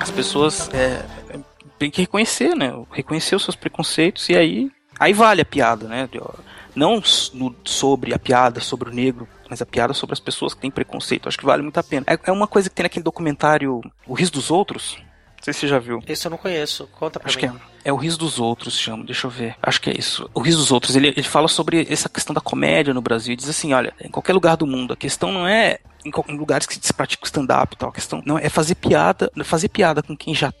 As 0.00 0.10
pessoas 0.10 0.68
é, 0.72 1.04
têm 1.78 1.90
que 1.90 2.00
reconhecer, 2.02 2.54
né? 2.54 2.72
Reconhecer 2.90 3.36
os 3.36 3.44
seus 3.44 3.56
preconceitos 3.56 4.28
e 4.28 4.36
aí, 4.36 4.70
aí 4.98 5.12
vale 5.12 5.42
a 5.42 5.44
piada, 5.44 5.86
né? 5.88 6.08
Não 6.74 7.02
no- 7.34 7.54
sobre 7.64 8.14
a 8.14 8.18
piada 8.18 8.60
sobre 8.60 8.90
o 8.90 8.92
negro, 8.92 9.26
mas 9.48 9.62
a 9.62 9.66
piada 9.66 9.94
sobre 9.94 10.12
as 10.12 10.20
pessoas 10.20 10.54
que 10.54 10.60
têm 10.60 10.70
preconceito. 10.70 11.28
Acho 11.28 11.38
que 11.38 11.44
vale 11.46 11.62
muito 11.62 11.78
a 11.78 11.82
pena. 11.82 12.04
É, 12.08 12.18
é 12.24 12.32
uma 12.32 12.46
coisa 12.46 12.68
que 12.68 12.74
tem 12.74 12.82
naquele 12.84 13.02
documentário 13.02 13.80
O 14.06 14.14
Riso 14.14 14.32
dos 14.32 14.50
Outros. 14.50 14.98
Não 15.46 15.52
sei 15.52 15.54
se 15.54 15.60
você 15.60 15.68
já 15.68 15.78
viu. 15.78 16.02
Esse 16.08 16.26
eu 16.26 16.30
não 16.30 16.38
conheço. 16.38 16.88
Conta 16.98 17.20
pra 17.20 17.28
Acho 17.28 17.38
que 17.38 17.46
mim. 17.46 17.56
é, 17.84 17.90
é 17.90 17.92
o 17.92 17.96
riso 17.96 18.18
dos 18.18 18.40
outros, 18.40 18.76
chama. 18.76 19.04
Deixa 19.04 19.28
eu 19.28 19.30
ver. 19.30 19.54
Acho 19.62 19.80
que 19.80 19.90
é 19.90 19.96
isso. 19.96 20.28
O 20.34 20.40
riso 20.40 20.58
dos 20.58 20.72
outros. 20.72 20.96
Ele, 20.96 21.08
ele 21.08 21.22
fala 21.22 21.46
sobre 21.46 21.86
essa 21.88 22.08
questão 22.08 22.34
da 22.34 22.40
comédia 22.40 22.92
no 22.92 23.00
Brasil. 23.00 23.30
Ele 23.30 23.36
diz 23.36 23.48
assim: 23.48 23.72
olha, 23.72 23.94
em 24.00 24.10
qualquer 24.10 24.32
lugar 24.32 24.56
do 24.56 24.66
mundo, 24.66 24.92
a 24.94 24.96
questão 24.96 25.30
não 25.30 25.46
é 25.46 25.78
em 26.04 26.36
lugares 26.36 26.66
que 26.66 26.74
se 26.74 26.92
pratica 26.92 27.22
o 27.22 27.26
stand-up 27.26 27.74
e 27.74 27.78
tal. 27.78 27.90
A 27.90 27.92
questão 27.92 28.20
não 28.26 28.36
é 28.36 28.48
fazer 28.48 28.74
piada. 28.74 29.30
Fazer 29.44 29.68
piada 29.68 30.02
com 30.02 30.16
quem 30.16 30.34
já 30.34 30.52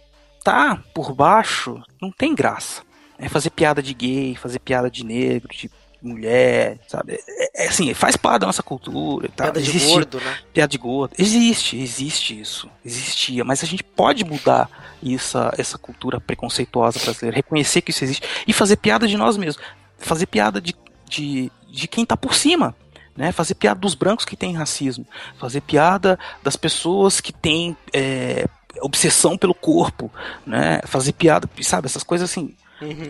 tá 0.44 0.80
por 0.94 1.12
baixo 1.12 1.82
não 2.00 2.12
tem 2.12 2.32
graça. 2.32 2.82
É 3.18 3.28
fazer 3.28 3.50
piada 3.50 3.82
de 3.82 3.92
gay, 3.92 4.36
fazer 4.36 4.60
piada 4.60 4.88
de 4.88 5.04
negro, 5.04 5.48
de 5.48 5.68
mulher, 6.06 6.78
sabe? 6.88 7.18
É, 7.28 7.64
é 7.64 7.68
assim, 7.68 7.92
faz 7.94 8.16
parte 8.16 8.40
da 8.40 8.46
nossa 8.46 8.62
cultura 8.62 9.26
e 9.26 9.28
tal. 9.30 9.46
Piada 9.46 9.60
de 9.60 9.70
Existe- 9.70 9.88
gordo, 9.92 10.20
né? 10.20 10.38
Piada 10.52 10.70
de 10.70 10.78
gordo. 10.78 11.14
Existe, 11.18 11.76
existe 11.78 12.40
isso. 12.40 12.68
Existia. 12.84 13.44
Mas 13.44 13.62
a 13.62 13.66
gente 13.66 13.82
pode 13.82 14.24
mudar 14.24 14.70
essa, 15.14 15.52
essa 15.58 15.76
cultura 15.78 16.20
preconceituosa 16.20 16.98
brasileira. 16.98 17.36
Reconhecer 17.36 17.82
que 17.82 17.90
isso 17.90 18.04
existe. 18.04 18.26
E 18.46 18.52
fazer 18.52 18.76
piada 18.76 19.06
de 19.06 19.16
nós 19.16 19.36
mesmos. 19.36 19.62
Fazer 19.98 20.26
piada 20.26 20.60
de, 20.60 20.74
de, 21.08 21.50
de 21.70 21.88
quem 21.88 22.04
tá 22.04 22.16
por 22.16 22.34
cima. 22.34 22.74
Né? 23.16 23.32
Fazer 23.32 23.54
piada 23.54 23.80
dos 23.80 23.94
brancos 23.94 24.24
que 24.24 24.36
têm 24.36 24.54
racismo. 24.54 25.06
Fazer 25.38 25.60
piada 25.62 26.18
das 26.42 26.56
pessoas 26.56 27.20
que 27.20 27.32
têm 27.32 27.76
é, 27.92 28.46
obsessão 28.80 29.36
pelo 29.38 29.54
corpo. 29.54 30.10
Né? 30.46 30.80
Fazer 30.84 31.12
piada, 31.12 31.48
sabe? 31.62 31.86
Essas 31.86 32.02
coisas 32.02 32.30
assim. 32.30 32.54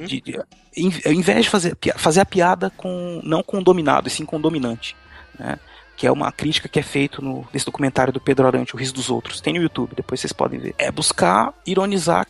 De- 0.07 0.21
de- 0.21 0.41
em, 0.77 0.93
ao 1.05 1.13
invés 1.13 1.45
de 1.45 1.51
fazer, 1.51 1.77
fazer 1.97 2.21
a 2.21 2.25
piada 2.27 2.71
com 2.77 3.21
não 3.25 3.43
com 3.43 3.59
o 3.59 3.65
dominado, 3.65 4.09
e 4.09 4.11
sim 4.11 4.25
com 4.25 4.37
o 4.37 4.41
dominante. 4.41 4.97
Né? 5.39 5.59
que 5.99 6.07
é 6.07 6.13
uma 6.13 6.31
crítica 6.31 6.69
que 6.69 6.79
é 6.79 6.83
feito 6.83 7.23
no, 7.23 7.49
nesse 7.55 7.65
documentário 7.65 8.13
do 8.13 8.21
Pedro 8.21 8.47
Arante, 8.47 8.75
O 8.75 8.79
Riso 8.79 8.93
dos 8.93 9.09
Outros. 9.09 9.41
Tem 9.41 9.55
no 9.55 9.63
YouTube, 9.63 9.95
depois 9.97 10.21
vocês 10.21 10.31
podem 10.31 10.61
ver. 10.61 10.75
É 10.77 10.91
buscar 10.93 11.55
ironizar 11.67 12.27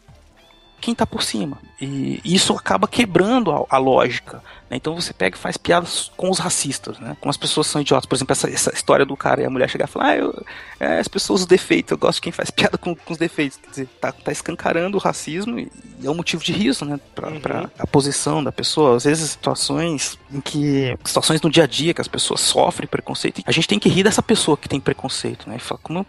quem 0.80 0.94
tá 0.94 1.06
por 1.06 1.22
cima. 1.22 1.58
E 1.80 2.20
isso 2.24 2.54
acaba 2.54 2.88
quebrando 2.88 3.50
a, 3.50 3.64
a 3.68 3.78
lógica. 3.78 4.42
né? 4.70 4.76
Então 4.76 4.94
você 4.94 5.12
pega 5.12 5.36
e 5.36 5.38
faz 5.38 5.56
piadas 5.56 6.10
com 6.16 6.30
os 6.30 6.38
racistas, 6.38 6.98
né? 6.98 7.16
Com 7.20 7.28
as 7.28 7.36
pessoas 7.36 7.66
que 7.66 7.72
são 7.72 7.80
idiotas. 7.82 8.06
Por 8.06 8.14
exemplo, 8.14 8.32
essa, 8.32 8.48
essa 8.48 8.72
história 8.72 9.04
do 9.04 9.16
cara 9.16 9.42
e 9.42 9.44
a 9.44 9.50
mulher 9.50 9.68
chegar 9.68 9.86
e 9.86 9.90
falar, 9.90 10.06
ah, 10.06 10.16
eu, 10.16 10.44
é, 10.80 10.98
as 10.98 11.08
pessoas 11.08 11.40
os 11.40 11.46
defeitos, 11.46 11.90
eu 11.90 11.98
gosto 11.98 12.16
de 12.16 12.22
quem 12.22 12.32
faz 12.32 12.50
piada 12.52 12.78
com, 12.78 12.94
com 12.94 13.12
os 13.12 13.18
defeitos. 13.18 13.58
Quer 13.58 13.70
dizer, 13.70 13.88
tá, 14.00 14.12
tá 14.12 14.32
escancarando 14.32 14.96
o 14.96 15.00
racismo 15.00 15.58
e, 15.58 15.70
e 16.00 16.06
é 16.06 16.10
um 16.10 16.14
motivo 16.14 16.42
de 16.42 16.52
riso, 16.52 16.84
né? 16.84 16.98
Pra, 17.14 17.30
pra 17.32 17.70
a 17.78 17.86
posição 17.86 18.42
da 18.42 18.52
pessoa. 18.52 18.96
Às 18.96 19.04
vezes 19.04 19.30
situações 19.30 20.18
em 20.32 20.40
que. 20.40 20.96
situações 21.04 21.40
no 21.42 21.50
dia 21.50 21.64
a 21.64 21.66
dia 21.66 21.92
que 21.92 22.00
as 22.00 22.08
pessoas 22.08 22.40
sofrem 22.40 22.88
preconceito. 22.88 23.42
A 23.46 23.52
gente 23.52 23.68
tem 23.68 23.78
que 23.78 23.88
rir 23.88 24.04
dessa 24.04 24.22
pessoa 24.22 24.56
que 24.56 24.68
tem 24.68 24.80
preconceito, 24.80 25.48
né? 25.48 25.56
E 25.56 25.60
falar, 25.60 25.80
como, 25.82 26.06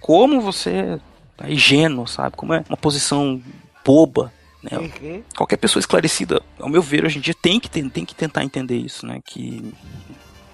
como 0.00 0.40
você 0.40 0.98
é 1.42 1.52
ingênuo, 1.52 2.06
sabe? 2.06 2.36
Como 2.36 2.54
é 2.54 2.64
uma 2.68 2.76
posição 2.76 3.40
boba. 3.84 4.32
Né? 4.62 4.78
Uhum. 4.78 5.22
Qualquer 5.36 5.56
pessoa 5.56 5.80
esclarecida, 5.80 6.40
ao 6.58 6.68
meu 6.68 6.82
ver, 6.82 7.04
hoje 7.04 7.18
em 7.18 7.20
dia 7.20 7.34
tem 7.34 7.58
que, 7.58 7.68
tem 7.68 8.04
que 8.04 8.14
tentar 8.14 8.44
entender 8.44 8.76
isso, 8.76 9.04
né? 9.04 9.20
Que 9.24 9.72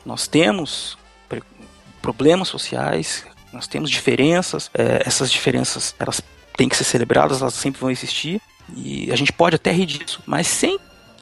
nós 0.05 0.27
temos 0.27 0.97
problemas 2.01 2.49
sociais, 2.49 3.27
nós 3.53 3.67
temos 3.67 3.91
diferenças, 3.91 4.71
é, 4.73 5.03
essas 5.05 5.31
diferenças 5.31 5.95
elas 5.99 6.23
têm 6.57 6.69
que 6.69 6.77
ser 6.77 6.85
celebradas, 6.85 7.43
elas 7.43 7.55
sempre 7.55 7.81
vão 7.81 7.91
existir, 7.91 8.41
e 8.75 9.11
a 9.13 9.17
gente 9.17 9.33
pode 9.33 9.57
até 9.57 9.71
rir 9.71 9.87
disso, 9.87 10.23
mas 10.27 10.47
sem 10.47 10.79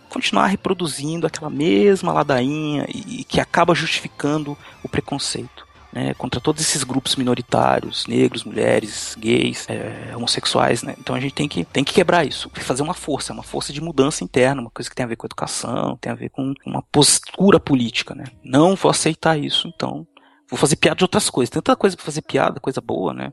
continuar 0.09 0.47
reproduzindo 0.47 1.27
aquela 1.27 1.51
mesma 1.51 2.13
ladainha 2.13 2.87
e, 2.89 3.21
e 3.21 3.25
que 3.25 3.41
acaba 3.41 3.75
justificando 3.75 4.57
o 4.83 4.89
preconceito. 4.89 5.66
Né, 5.97 6.13
contra 6.13 6.39
todos 6.39 6.61
esses 6.61 6.85
grupos 6.85 7.17
minoritários, 7.17 8.07
negros, 8.07 8.45
mulheres, 8.45 9.17
gays, 9.19 9.67
é, 9.67 10.15
homossexuais, 10.15 10.83
né? 10.83 10.95
Então 10.99 11.17
a 11.17 11.21
gente 11.21 11.33
tem 11.33 11.49
que, 11.49 11.65
tem 11.65 11.83
que 11.83 11.95
quebrar 11.95 12.23
isso, 12.23 12.51
fazer 12.53 12.83
uma 12.83 12.93
força, 12.93 13.33
uma 13.33 13.43
força 13.43 13.73
de 13.73 13.81
mudança 13.81 14.23
interna, 14.23 14.61
uma 14.61 14.71
coisa 14.71 14.91
que 14.91 14.95
tem 14.95 15.05
a 15.05 15.09
ver 15.09 15.17
com 15.17 15.27
educação, 15.27 15.97
tem 15.97 16.13
a 16.13 16.15
ver 16.15 16.29
com 16.29 16.53
uma 16.67 16.83
postura 16.93 17.59
política, 17.59 18.15
né? 18.15 18.25
Não 18.45 18.77
vou 18.77 18.91
aceitar 18.91 19.39
isso, 19.39 19.73
então 19.75 20.07
vou 20.51 20.59
fazer 20.59 20.77
piada 20.77 20.97
de 20.97 21.05
outras 21.05 21.31
coisas. 21.31 21.49
Tem 21.49 21.63
tanta 21.63 21.75
coisa 21.75 21.97
pra 21.97 22.05
fazer 22.05 22.21
piada, 22.21 22.61
coisa 22.61 22.83
boa, 22.83 23.15
né? 23.15 23.33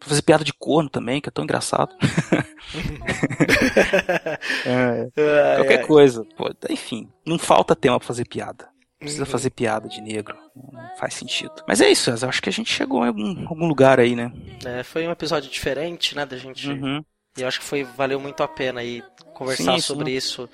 Vou 0.00 0.08
fazer 0.08 0.22
piada 0.22 0.42
de 0.42 0.54
corno 0.54 0.88
também, 0.88 1.20
que 1.20 1.28
é 1.28 1.32
tão 1.32 1.44
engraçado. 1.44 1.94
É, 4.64 5.56
qualquer 5.56 5.86
coisa. 5.86 6.24
Pô, 6.34 6.50
enfim, 6.70 7.10
não 7.26 7.38
falta 7.38 7.76
tema 7.76 7.98
pra 7.98 8.06
fazer 8.06 8.26
piada. 8.26 8.69
Não 9.00 9.06
Precisa 9.06 9.24
Uhum. 9.24 9.30
fazer 9.30 9.50
piada 9.50 9.88
de 9.88 10.00
negro. 10.02 10.36
Não 10.54 10.96
faz 10.98 11.14
sentido. 11.14 11.52
Mas 11.66 11.80
é 11.80 11.88
isso, 11.90 12.10
eu 12.10 12.28
acho 12.28 12.42
que 12.42 12.50
a 12.50 12.52
gente 12.52 12.70
chegou 12.70 13.02
em 13.04 13.08
algum, 13.08 13.48
algum 13.48 13.66
lugar 13.66 13.98
aí, 13.98 14.14
né? 14.14 14.30
É, 14.64 14.82
foi 14.82 15.06
um 15.08 15.10
episódio 15.10 15.50
diferente, 15.50 16.14
né? 16.14 16.26
Da 16.26 16.36
gente 16.36 16.68
Uhum. 16.68 17.02
E 17.38 17.42
eu 17.42 17.48
acho 17.48 17.60
que 17.60 17.64
foi 17.64 17.82
valeu 17.84 18.20
muito 18.20 18.42
a 18.42 18.48
pena 18.48 18.80
aí 18.80 19.02
conversar 19.34 19.74
Sim, 19.76 19.80
sobre 19.80 20.10
sim. 20.10 20.16
isso. 20.16 20.48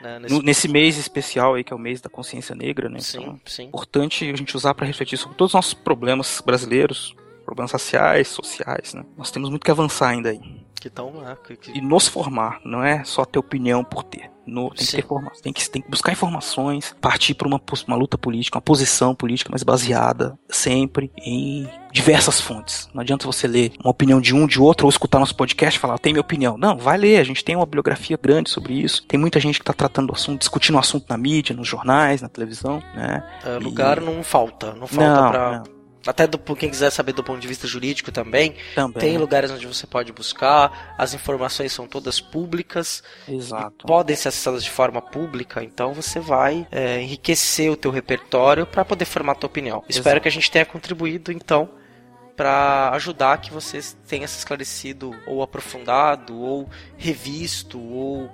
né, 0.00 0.18
nesse- 0.18 0.34
No- 0.34 0.42
nesse 0.42 0.66
mês 0.66 0.96
especial 0.96 1.54
aí, 1.54 1.62
que 1.62 1.72
é 1.72 1.76
o 1.76 1.78
mês 1.78 2.00
da 2.00 2.08
consciência 2.10 2.56
negra, 2.56 2.88
né? 2.88 2.98
Sim, 2.98 3.20
Então, 3.20 3.40
sim. 3.46 3.62
é 3.62 3.66
importante 3.66 4.28
a 4.28 4.34
gente 4.36 4.56
usar 4.56 4.74
para 4.74 4.84
refletir 4.84 5.16
sobre 5.16 5.36
todos 5.36 5.50
os 5.50 5.54
nossos 5.54 5.74
problemas 5.74 6.42
brasileiros, 6.44 7.14
problemas 7.44 7.70
raciais, 7.70 8.26
sociais, 8.26 8.94
né? 8.94 9.04
Nós 9.16 9.30
temos 9.30 9.48
muito 9.48 9.62
que 9.64 9.70
avançar 9.70 10.08
ainda 10.08 10.30
aí. 10.30 10.40
Que 10.80 10.90
tão, 10.90 11.12
né, 11.20 11.36
que- 11.46 11.56
que- 11.56 11.78
E 11.78 11.80
nos 11.80 12.08
formar, 12.08 12.60
não 12.64 12.82
é 12.82 13.04
só 13.04 13.24
ter 13.24 13.38
opinião 13.38 13.84
por 13.84 14.02
ter. 14.02 14.28
No- 14.46 14.70
tem 14.70 14.86
que 14.86 15.42
tem 15.42 15.52
que, 15.52 15.70
tem 15.70 15.82
que 15.82 15.90
buscar 15.90 16.12
informações, 16.12 16.94
partir 17.00 17.34
para 17.34 17.46
uma, 17.46 17.60
uma 17.86 17.96
luta 17.96 18.18
política, 18.18 18.56
uma 18.58 18.62
posição 18.62 19.14
política, 19.14 19.50
mas 19.52 19.62
baseada 19.62 20.36
sempre 20.48 21.10
em 21.18 21.68
diversas 21.92 22.40
fontes. 22.40 22.88
Não 22.94 23.02
adianta 23.02 23.26
você 23.26 23.46
ler 23.46 23.72
uma 23.80 23.90
opinião 23.90 24.20
de 24.20 24.34
um, 24.34 24.46
de 24.46 24.60
outro, 24.60 24.86
ou 24.86 24.90
escutar 24.90 25.18
nosso 25.18 25.36
podcast 25.36 25.78
e 25.78 25.80
falar, 25.80 25.98
tem 25.98 26.12
minha 26.12 26.20
opinião. 26.22 26.56
Não, 26.56 26.76
vai 26.76 26.96
ler, 26.96 27.18
a 27.18 27.24
gente 27.24 27.44
tem 27.44 27.54
uma 27.54 27.66
bibliografia 27.66 28.18
grande 28.20 28.50
sobre 28.50 28.72
isso. 28.74 29.04
Tem 29.06 29.18
muita 29.20 29.38
gente 29.38 29.58
que 29.58 29.62
está 29.62 29.72
tratando 29.74 30.08
do 30.08 30.14
assunto, 30.14 30.40
discutindo 30.40 30.76
o 30.76 30.78
assunto 30.78 31.06
na 31.08 31.16
mídia, 31.18 31.54
nos 31.54 31.68
jornais, 31.68 32.22
na 32.22 32.28
televisão, 32.28 32.82
né? 32.94 33.22
É, 33.44 33.56
E- 33.56 33.58
lugar 33.58 34.00
não 34.00 34.22
falta, 34.22 34.74
não 34.74 34.86
falta 34.86 35.32
Não, 35.32 35.52
não. 35.58 35.64
Até 36.06 36.26
do, 36.26 36.38
quem 36.38 36.68
quiser 36.68 36.90
saber 36.90 37.12
do 37.12 37.22
ponto 37.22 37.40
de 37.40 37.48
vista 37.48 37.66
jurídico 37.66 38.10
também, 38.10 38.56
Também. 38.74 39.00
tem 39.00 39.18
lugares 39.18 39.50
onde 39.50 39.66
você 39.66 39.86
pode 39.86 40.12
buscar, 40.12 40.94
as 40.98 41.14
informações 41.14 41.72
são 41.72 41.86
todas 41.86 42.20
públicas, 42.20 43.02
Exato. 43.28 43.86
podem 43.86 44.16
ser 44.16 44.28
acessadas 44.28 44.64
de 44.64 44.70
forma 44.70 45.00
pública, 45.00 45.62
então 45.62 45.92
você 45.92 46.18
vai 46.18 46.66
é, 46.70 47.00
enriquecer 47.00 47.70
o 47.70 47.76
teu 47.76 47.90
repertório 47.90 48.66
para 48.66 48.84
poder 48.84 49.04
formar 49.04 49.32
a 49.32 49.36
tua 49.36 49.46
opinião. 49.48 49.84
Espero 49.88 50.14
Exato. 50.14 50.22
que 50.22 50.28
a 50.28 50.32
gente 50.32 50.50
tenha 50.50 50.64
contribuído 50.64 51.30
então 51.30 51.70
para 52.36 52.90
ajudar 52.94 53.40
que 53.40 53.52
vocês 53.52 53.96
tenham 54.06 54.26
se 54.26 54.38
esclarecido 54.38 55.14
ou 55.26 55.42
aprofundado 55.42 56.36
ou 56.36 56.68
revisto 56.96 57.80
ou 57.80 58.30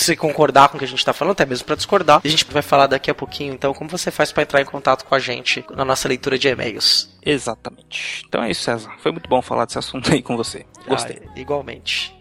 você 0.00 0.16
concordar 0.16 0.68
com 0.68 0.76
o 0.76 0.78
que 0.78 0.84
a 0.84 0.88
gente 0.88 0.98
está 0.98 1.12
falando, 1.12 1.32
até 1.32 1.46
mesmo 1.46 1.66
para 1.66 1.76
discordar. 1.76 2.20
A 2.24 2.28
gente 2.28 2.44
vai 2.50 2.62
falar 2.62 2.86
daqui 2.86 3.10
a 3.10 3.14
pouquinho, 3.14 3.52
então, 3.52 3.72
como 3.74 3.90
você 3.90 4.10
faz 4.10 4.32
para 4.32 4.42
entrar 4.42 4.60
em 4.60 4.64
contato 4.64 5.04
com 5.04 5.14
a 5.14 5.18
gente 5.18 5.64
na 5.74 5.84
nossa 5.84 6.08
leitura 6.08 6.38
de 6.38 6.48
e-mails. 6.48 7.08
Exatamente. 7.24 8.24
Então 8.28 8.42
é 8.42 8.50
isso, 8.50 8.62
César. 8.62 8.90
Foi 8.98 9.12
muito 9.12 9.28
bom 9.28 9.40
falar 9.40 9.64
desse 9.64 9.78
assunto 9.78 10.12
aí 10.12 10.22
com 10.22 10.36
você. 10.36 10.66
Gostei. 10.86 11.22
Ah, 11.24 11.38
igualmente. 11.38 12.14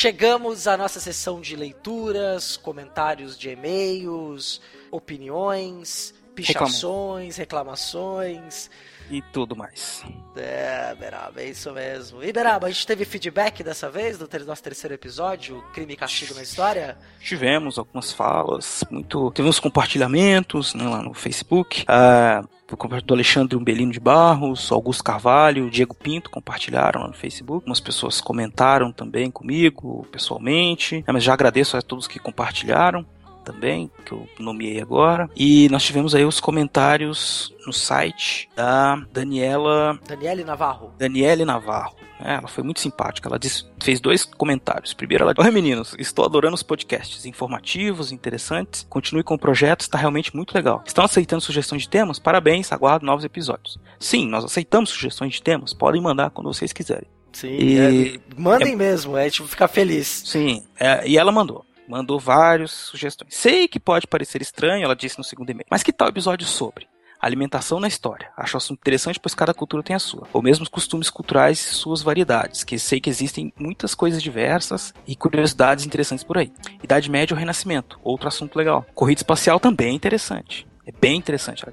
Chegamos 0.00 0.66
à 0.66 0.78
nossa 0.78 0.98
sessão 0.98 1.42
de 1.42 1.54
leituras, 1.54 2.56
comentários 2.56 3.38
de 3.38 3.50
e-mails, 3.50 4.58
opiniões, 4.90 6.14
pichações, 6.34 7.36
reclamações. 7.36 8.70
E 9.10 9.20
tudo 9.20 9.54
mais. 9.54 10.02
É, 10.34 10.94
Beraba, 10.94 11.42
é 11.42 11.50
isso 11.50 11.70
mesmo. 11.72 12.24
E 12.24 12.32
Beraba, 12.32 12.68
a 12.68 12.70
gente 12.70 12.86
teve 12.86 13.04
feedback 13.04 13.62
dessa 13.62 13.90
vez 13.90 14.16
do 14.16 14.26
nosso 14.46 14.62
terceiro 14.62 14.94
episódio, 14.94 15.62
Crime 15.74 15.92
e 15.92 15.96
Castigo 15.98 16.32
na 16.32 16.42
História? 16.42 16.96
Tivemos 17.20 17.78
algumas 17.78 18.10
falas, 18.10 18.82
muito. 18.90 19.30
Tivemos 19.32 19.60
compartilhamentos 19.60 20.72
né, 20.72 20.84
lá 20.84 21.02
no 21.02 21.12
Facebook. 21.12 21.84
Ah, 22.76 23.00
do 23.04 23.14
Alexandre 23.14 23.56
Umbelino 23.56 23.92
de 23.92 24.00
Barros, 24.00 24.70
Augusto 24.72 25.04
Carvalho, 25.04 25.70
Diego 25.70 25.94
Pinto 25.94 26.30
compartilharam 26.30 27.02
lá 27.02 27.08
no 27.08 27.14
Facebook. 27.14 27.62
Algumas 27.62 27.80
pessoas 27.80 28.20
comentaram 28.20 28.92
também 28.92 29.30
comigo 29.30 30.06
pessoalmente. 30.10 31.04
Ah, 31.06 31.12
Mas 31.12 31.24
já 31.24 31.32
agradeço 31.32 31.76
a 31.76 31.82
todos 31.82 32.06
que 32.06 32.18
compartilharam 32.18 33.04
também, 33.44 33.90
que 34.04 34.12
eu 34.12 34.28
nomeei 34.38 34.80
agora. 34.80 35.28
E 35.34 35.68
nós 35.70 35.82
tivemos 35.82 36.14
aí 36.14 36.24
os 36.24 36.40
comentários 36.40 37.54
no 37.66 37.72
site 37.72 38.48
da 38.54 38.96
Daniela 39.12 39.98
Daniele 40.06 40.44
Navarro. 40.44 40.92
Daniele 40.98 41.44
Navarro. 41.44 41.99
Né? 42.20 42.34
Ela 42.38 42.48
foi 42.48 42.62
muito 42.62 42.80
simpática. 42.80 43.28
Ela 43.28 43.38
disse- 43.38 43.64
fez 43.82 44.00
dois 44.00 44.24
comentários. 44.24 44.92
Primeiro, 44.92 45.24
ela 45.24 45.32
disse: 45.34 45.46
Oi, 45.46 45.52
meninos, 45.54 45.94
estou 45.98 46.24
adorando 46.24 46.54
os 46.54 46.62
podcasts 46.62 47.24
informativos, 47.26 48.12
interessantes. 48.12 48.86
Continue 48.88 49.22
com 49.22 49.34
o 49.34 49.38
projeto, 49.38 49.80
está 49.82 49.98
realmente 49.98 50.34
muito 50.34 50.54
legal. 50.54 50.82
Estão 50.86 51.04
aceitando 51.04 51.42
sugestões 51.42 51.82
de 51.82 51.88
temas? 51.88 52.18
Parabéns, 52.18 52.70
aguardo 52.72 53.04
novos 53.06 53.24
episódios. 53.24 53.78
Sim, 53.98 54.26
nós 54.28 54.44
aceitamos 54.44 54.90
sugestões 54.90 55.34
de 55.34 55.42
temas. 55.42 55.72
Podem 55.72 56.00
mandar 56.00 56.30
quando 56.30 56.52
vocês 56.52 56.72
quiserem. 56.72 57.08
Sim, 57.32 57.48
E- 57.56 58.14
é, 58.16 58.20
mandem 58.36 58.74
mesmo, 58.74 59.16
é 59.16 59.30
tipo 59.30 59.46
ficar 59.48 59.68
feliz. 59.68 60.22
Sim, 60.26 60.64
é, 60.78 61.06
e 61.06 61.16
ela 61.16 61.30
mandou. 61.30 61.64
Mandou 61.88 62.20
várias 62.20 62.70
sugestões. 62.70 63.34
Sei 63.34 63.66
que 63.66 63.80
pode 63.80 64.06
parecer 64.06 64.40
estranho, 64.40 64.84
ela 64.84 64.94
disse 64.94 65.18
no 65.18 65.24
segundo 65.24 65.50
e-mail. 65.50 65.66
Mas 65.70 65.82
que 65.82 65.92
tal 65.92 66.08
episódio 66.08 66.46
sobre? 66.46 66.86
Alimentação 67.20 67.78
na 67.78 67.88
história. 67.88 68.30
Acho 68.36 68.56
assunto 68.56 68.78
interessante, 68.78 69.20
pois 69.20 69.34
cada 69.34 69.52
cultura 69.52 69.82
tem 69.82 69.94
a 69.94 69.98
sua. 69.98 70.26
Ou 70.32 70.42
mesmo 70.42 70.62
os 70.62 70.68
costumes 70.68 71.10
culturais 71.10 71.58
e 71.58 71.74
suas 71.74 72.02
variedades, 72.02 72.64
que 72.64 72.78
sei 72.78 73.00
que 73.00 73.10
existem 73.10 73.52
muitas 73.58 73.94
coisas 73.94 74.22
diversas 74.22 74.94
e 75.06 75.14
curiosidades 75.14 75.84
interessantes 75.84 76.24
por 76.24 76.38
aí. 76.38 76.52
Idade 76.82 77.10
Média 77.10 77.34
ou 77.34 77.38
Renascimento, 77.38 78.00
outro 78.02 78.28
assunto 78.28 78.56
legal. 78.56 78.86
Corrida 78.94 79.20
espacial 79.20 79.60
também 79.60 79.88
é 79.88 79.92
interessante. 79.92 80.66
É 80.86 80.92
bem 80.98 81.16
interessante. 81.16 81.64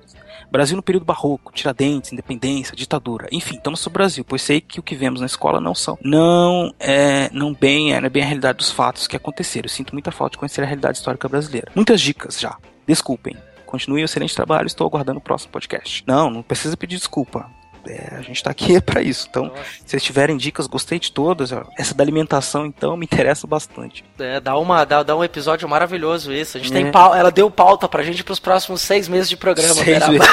Brasil 0.52 0.76
no 0.76 0.84
período 0.84 1.06
barroco, 1.06 1.52
Tiradentes, 1.52 2.14
independência, 2.14 2.76
ditadura. 2.76 3.28
Enfim, 3.32 3.56
estamos 3.56 3.80
sobre 3.80 3.98
o 3.98 4.00
Brasil, 4.00 4.24
pois 4.24 4.42
sei 4.42 4.62
que 4.62 4.80
o 4.80 4.84
que 4.84 4.96
vemos 4.96 5.20
na 5.20 5.26
escola 5.26 5.60
não 5.60 5.74
são. 5.74 5.98
Não 6.04 6.74
é 6.80 7.30
não 7.34 7.54
bem, 7.54 7.94
é, 7.94 8.00
não 8.00 8.08
é 8.08 8.10
bem 8.10 8.22
a 8.22 8.26
realidade 8.26 8.60
dos 8.60 8.72
fatos 8.72 9.08
que 9.08 9.16
aconteceram. 9.16 9.66
Eu 9.66 9.70
sinto 9.70 9.94
muita 9.94 10.12
falta 10.12 10.34
de 10.34 10.38
conhecer 10.38 10.62
a 10.62 10.66
realidade 10.66 10.98
histórica 10.98 11.28
brasileira. 11.28 11.72
Muitas 11.74 12.00
dicas 12.00 12.40
já. 12.40 12.58
Desculpem. 12.86 13.36
Continue 13.68 14.02
o 14.02 14.06
excelente 14.06 14.36
trabalho, 14.36 14.66
estou 14.66 14.88
aguardando 14.88 15.20
o 15.20 15.22
próximo 15.22 15.52
podcast. 15.52 16.04
Não, 16.08 16.32
não 16.32 16.42
precisa 16.42 16.76
pedir 16.76 16.98
desculpa. 16.98 17.46
É, 17.90 18.16
a 18.18 18.22
gente 18.22 18.44
tá 18.44 18.50
aqui 18.52 18.80
para 18.82 19.02
isso. 19.02 19.28
Então, 19.30 19.50
se 19.86 19.92
vocês 19.92 20.04
tiverem 20.04 20.36
dicas, 20.36 20.68
gostei 20.68 21.00
de 21.00 21.10
todas. 21.10 21.54
ó. 21.54 21.64
Essa 21.78 21.94
da 21.94 22.04
alimentação, 22.04 22.66
então, 22.66 22.98
me 22.98 23.06
interessa 23.06 23.48
bastante. 23.48 24.04
É, 24.20 24.42
dá, 24.42 24.58
uma, 24.58 24.84
dá, 24.84 25.04
dá 25.04 25.16
um 25.16 25.24
episódio 25.24 25.70
maravilhoso 25.70 26.34
isso. 26.34 26.58
A 26.58 26.60
gente 26.60 26.74
É. 26.76 26.82
tem 26.82 26.92
pau, 26.92 27.16
ela 27.16 27.32
deu 27.32 27.50
pauta 27.50 27.88
pra 27.88 28.04
gente 28.04 28.26
pros 28.26 28.40
próximos 28.42 28.82
seis 28.82 29.08
meses 29.08 29.30
de 29.30 29.38
programa. 29.38 29.74
Seis 29.76 30.06
vezes. 30.06 30.28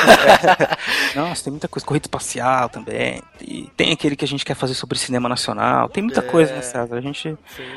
Nossa, 1.15 1.45
tem 1.45 1.51
muita 1.53 1.69
coisa. 1.69 1.87
Corrida 1.87 2.07
espacial 2.07 2.69
também. 2.69 3.23
E 3.41 3.71
tem 3.77 3.93
aquele 3.93 4.17
que 4.17 4.25
a 4.25 4.29
gente 4.29 4.45
quer 4.45 4.55
fazer 4.57 4.75
sobre 4.75 4.99
cinema 4.99 5.29
nacional. 5.29 5.89
Tem 5.89 6.03
muita 6.03 6.21
É. 6.21 6.23
coisa, 6.25 6.53
né, 6.55 6.61
César? 6.63 6.97
A 6.97 7.01
gente, 7.01 7.29
a 7.29 7.31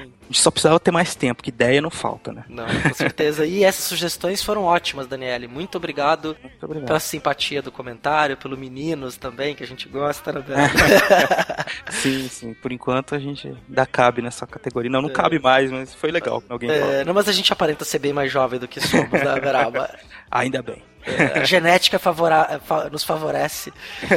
gente 0.04 0.14
só 0.32 0.52
precisava 0.52 0.80
ter 0.80 0.92
mais 0.92 1.16
tempo, 1.16 1.42
que 1.44 1.50
ideia 1.50 1.82
não 1.82 1.90
falta, 1.90 2.32
né? 2.34 2.44
Não, 2.50 2.66
com 2.66 2.94
certeza. 2.94 3.46
E 3.46 3.64
essas 3.64 3.86
sugestões 3.86 4.44
foram 4.44 4.64
ótimas, 4.64 5.08
Daniele. 5.08 5.48
Muito 5.48 5.78
obrigado, 5.78 6.36
obrigado. 6.62 6.88
pela 6.88 7.00
simpatia 7.00 7.62
do 7.62 7.72
comentário, 7.72 8.36
pelo 8.38 8.58
meninos 8.58 9.16
também, 9.18 9.56
que 9.56 9.64
a 9.64 9.68
gente 9.68 9.88
gosta, 9.88 10.34
né, 10.34 10.44
sim, 11.92 12.28
sim. 12.28 12.54
Por 12.54 12.72
enquanto 12.72 13.16
a 13.16 13.20
gente 13.20 13.48
ainda 13.70 13.86
cabe 13.86 14.22
nessa 14.22 14.46
categoria. 14.48 14.90
Não, 14.92 15.02
não 15.02 15.10
cabe 15.10 15.40
mais, 15.40 15.72
mas 15.72 15.94
foi 15.94 16.12
legal 16.12 16.42
que 16.42 16.52
alguém 16.52 16.70
É, 16.70 17.04
não, 17.06 17.14
mas 17.14 17.28
a 17.28 17.32
gente 17.32 17.52
aparenta 17.54 17.86
ser 17.86 18.00
bem 18.00 18.14
mais 18.14 18.32
jovem 18.32 18.60
do 18.60 18.68
que 18.68 18.80
somos, 18.82 19.12
né, 19.12 19.40
Beraba? 19.40 19.90
Ainda 20.30 20.62
bem. 20.62 20.84
É, 21.06 21.40
a 21.40 21.44
genética 21.46 21.98
favora- 21.98 22.60
fa- 22.66 22.90
nos 22.90 23.02
favorece. 23.04 23.72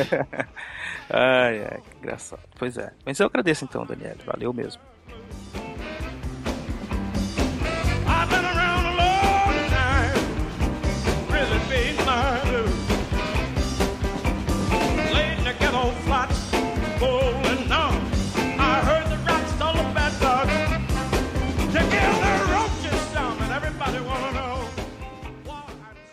ai, 1.09 1.63
ai, 1.71 1.81
que 1.91 1.99
engraçado. 1.99 2.41
Pois 2.59 2.77
é. 2.77 2.91
Mas 3.07 3.19
eu 3.21 3.27
agradeço 3.27 3.65
então, 3.65 3.87
Daniel. 3.87 4.17
Valeu 4.27 4.53
mesmo. 4.53 4.83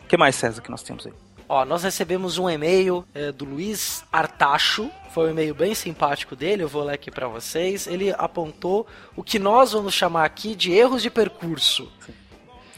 O 0.07 0.09
que 0.09 0.15
mais, 0.15 0.37
César, 0.37 0.61
que 0.61 0.71
nós 0.71 0.81
temos 0.81 1.05
aí? 1.05 1.11
Ó, 1.49 1.65
nós 1.65 1.83
recebemos 1.83 2.37
um 2.37 2.49
e-mail 2.49 3.03
é, 3.13 3.29
do 3.29 3.43
Luiz 3.43 4.05
Artacho. 4.09 4.89
Foi 5.13 5.27
um 5.27 5.31
e-mail 5.31 5.53
bem 5.53 5.75
simpático 5.75 6.33
dele, 6.33 6.63
eu 6.63 6.69
vou 6.69 6.81
ler 6.81 6.93
aqui 6.93 7.11
pra 7.11 7.27
vocês. 7.27 7.87
Ele 7.87 8.15
apontou 8.17 8.87
o 9.17 9.21
que 9.21 9.37
nós 9.37 9.73
vamos 9.73 9.93
chamar 9.93 10.23
aqui 10.23 10.55
de 10.55 10.71
erros 10.71 11.01
de 11.01 11.09
percurso. 11.09 11.91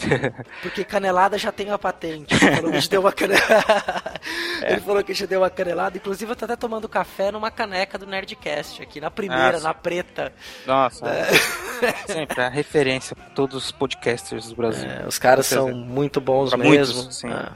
Porque 0.61 0.84
canelada 0.84 1.38
já 1.38 1.51
tem 1.51 1.69
a 1.71 1.77
patente. 1.77 2.34
Ele 2.34 2.55
falou 2.55 2.71
que 2.71 2.77
a 2.77 2.80
gente 2.80 2.89
deu 2.89 3.01
uma 3.01 3.11
canelada. 3.11 4.13
Ele 4.67 4.81
falou 4.81 5.03
que 5.03 5.11
a 5.11 5.15
gente 5.15 5.27
deu 5.27 5.41
uma 5.41 5.49
canelada. 5.49 5.97
Inclusive, 5.97 6.31
eu 6.31 6.35
tô 6.35 6.45
até 6.45 6.55
tomando 6.55 6.88
café 6.89 7.31
numa 7.31 7.49
caneca 7.51 7.97
do 7.97 8.05
Nerdcast 8.05 8.81
aqui, 8.81 8.99
na 9.01 9.09
primeira, 9.11 9.57
Ah, 9.57 9.61
na 9.61 9.73
preta. 9.73 10.34
Nossa, 10.65 11.05
É. 11.07 11.27
sempre 12.11 12.41
a 12.41 12.49
referência 12.49 13.15
pra 13.15 13.26
todos 13.30 13.65
os 13.65 13.71
podcasters 13.71 14.49
do 14.49 14.55
Brasil. 14.55 14.89
É, 14.89 15.07
os 15.07 15.17
caras 15.17 15.45
são 15.45 15.71
muito 15.73 16.19
bons 16.19 16.49
Pra 16.49 16.57
mesmo. 16.57 16.95
muitos, 16.95 17.17
sim. 17.17 17.30
Ah. 17.30 17.53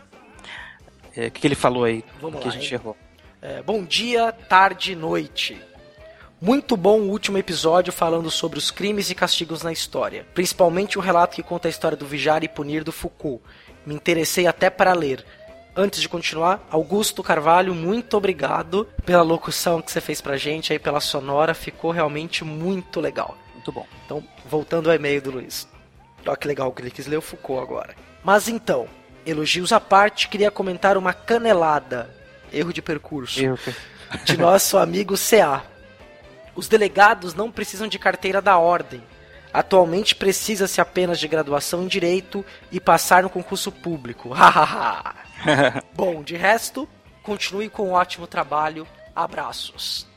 É, 1.15 1.27
O 1.27 1.31
que, 1.31 1.41
que 1.41 1.47
ele 1.47 1.55
falou 1.55 1.83
aí 1.83 2.03
Vamos 2.21 2.39
que 2.39 2.47
lá, 2.47 2.53
a 2.53 2.57
gente 2.57 2.73
hein? 2.73 2.79
errou? 2.81 2.97
É, 3.41 3.61
bom 3.61 3.83
dia, 3.83 4.31
tarde 4.31 4.93
e 4.93 4.95
noite. 4.95 5.61
Muito 6.45 6.75
bom 6.75 6.99
o 6.99 7.09
último 7.09 7.37
episódio 7.37 7.93
falando 7.93 8.29
sobre 8.29 8.59
os 8.59 8.69
crimes 8.69 9.09
e 9.09 9.15
castigos 9.15 9.63
na 9.63 9.71
história. 9.71 10.27
Principalmente 10.33 10.97
o 10.97 11.01
relato 11.01 11.37
que 11.37 11.41
conta 11.41 11.69
a 11.69 11.71
história 11.71 11.95
do 11.95 12.05
vigiar 12.05 12.43
e 12.43 12.49
punir 12.49 12.83
do 12.83 12.91
Foucault. 12.91 13.41
Me 13.85 13.95
interessei 13.95 14.45
até 14.45 14.69
para 14.69 14.91
ler. 14.91 15.25
Antes 15.73 16.01
de 16.01 16.09
continuar, 16.09 16.61
Augusto 16.69 17.23
Carvalho, 17.23 17.73
muito 17.73 18.17
obrigado 18.17 18.85
pela 19.05 19.21
locução 19.21 19.81
que 19.81 19.89
você 19.89 20.01
fez 20.01 20.19
pra 20.19 20.35
gente 20.35 20.73
aí, 20.73 20.79
pela 20.79 20.99
sonora. 20.99 21.53
Ficou 21.53 21.91
realmente 21.91 22.43
muito 22.43 22.99
legal. 22.99 23.37
Muito 23.53 23.71
bom. 23.71 23.87
Então, 24.03 24.21
voltando 24.45 24.89
ao 24.89 24.95
e-mail 24.97 25.21
do 25.21 25.31
Luiz. 25.31 25.65
Olha 26.27 26.35
que 26.35 26.45
legal 26.45 26.73
que 26.73 26.81
ele 26.81 26.91
quis 26.91 27.07
ler 27.07 27.15
o 27.15 27.21
Foucault 27.21 27.63
agora. 27.63 27.95
Mas 28.21 28.49
então, 28.49 28.85
elogios 29.25 29.71
à 29.71 29.79
parte, 29.79 30.27
queria 30.27 30.51
comentar 30.51 30.97
uma 30.97 31.13
canelada, 31.13 32.13
erro 32.51 32.73
de 32.73 32.81
percurso, 32.81 33.39
de 34.25 34.35
nosso 34.35 34.77
amigo 34.77 35.15
CA. 35.17 35.71
Os 36.55 36.67
delegados 36.67 37.33
não 37.33 37.51
precisam 37.51 37.87
de 37.87 37.97
carteira 37.97 38.41
da 38.41 38.57
ordem. 38.57 39.01
Atualmente 39.53 40.15
precisa-se 40.15 40.81
apenas 40.81 41.19
de 41.19 41.27
graduação 41.27 41.83
em 41.83 41.87
direito 41.87 42.43
e 42.71 42.79
passar 42.79 43.21
no 43.23 43.29
concurso 43.29 43.71
público. 43.71 44.31
Bom, 45.93 46.23
de 46.23 46.35
resto, 46.35 46.87
continue 47.21 47.69
com 47.69 47.89
um 47.89 47.93
ótimo 47.93 48.25
trabalho. 48.27 48.87
Abraços. 49.15 50.07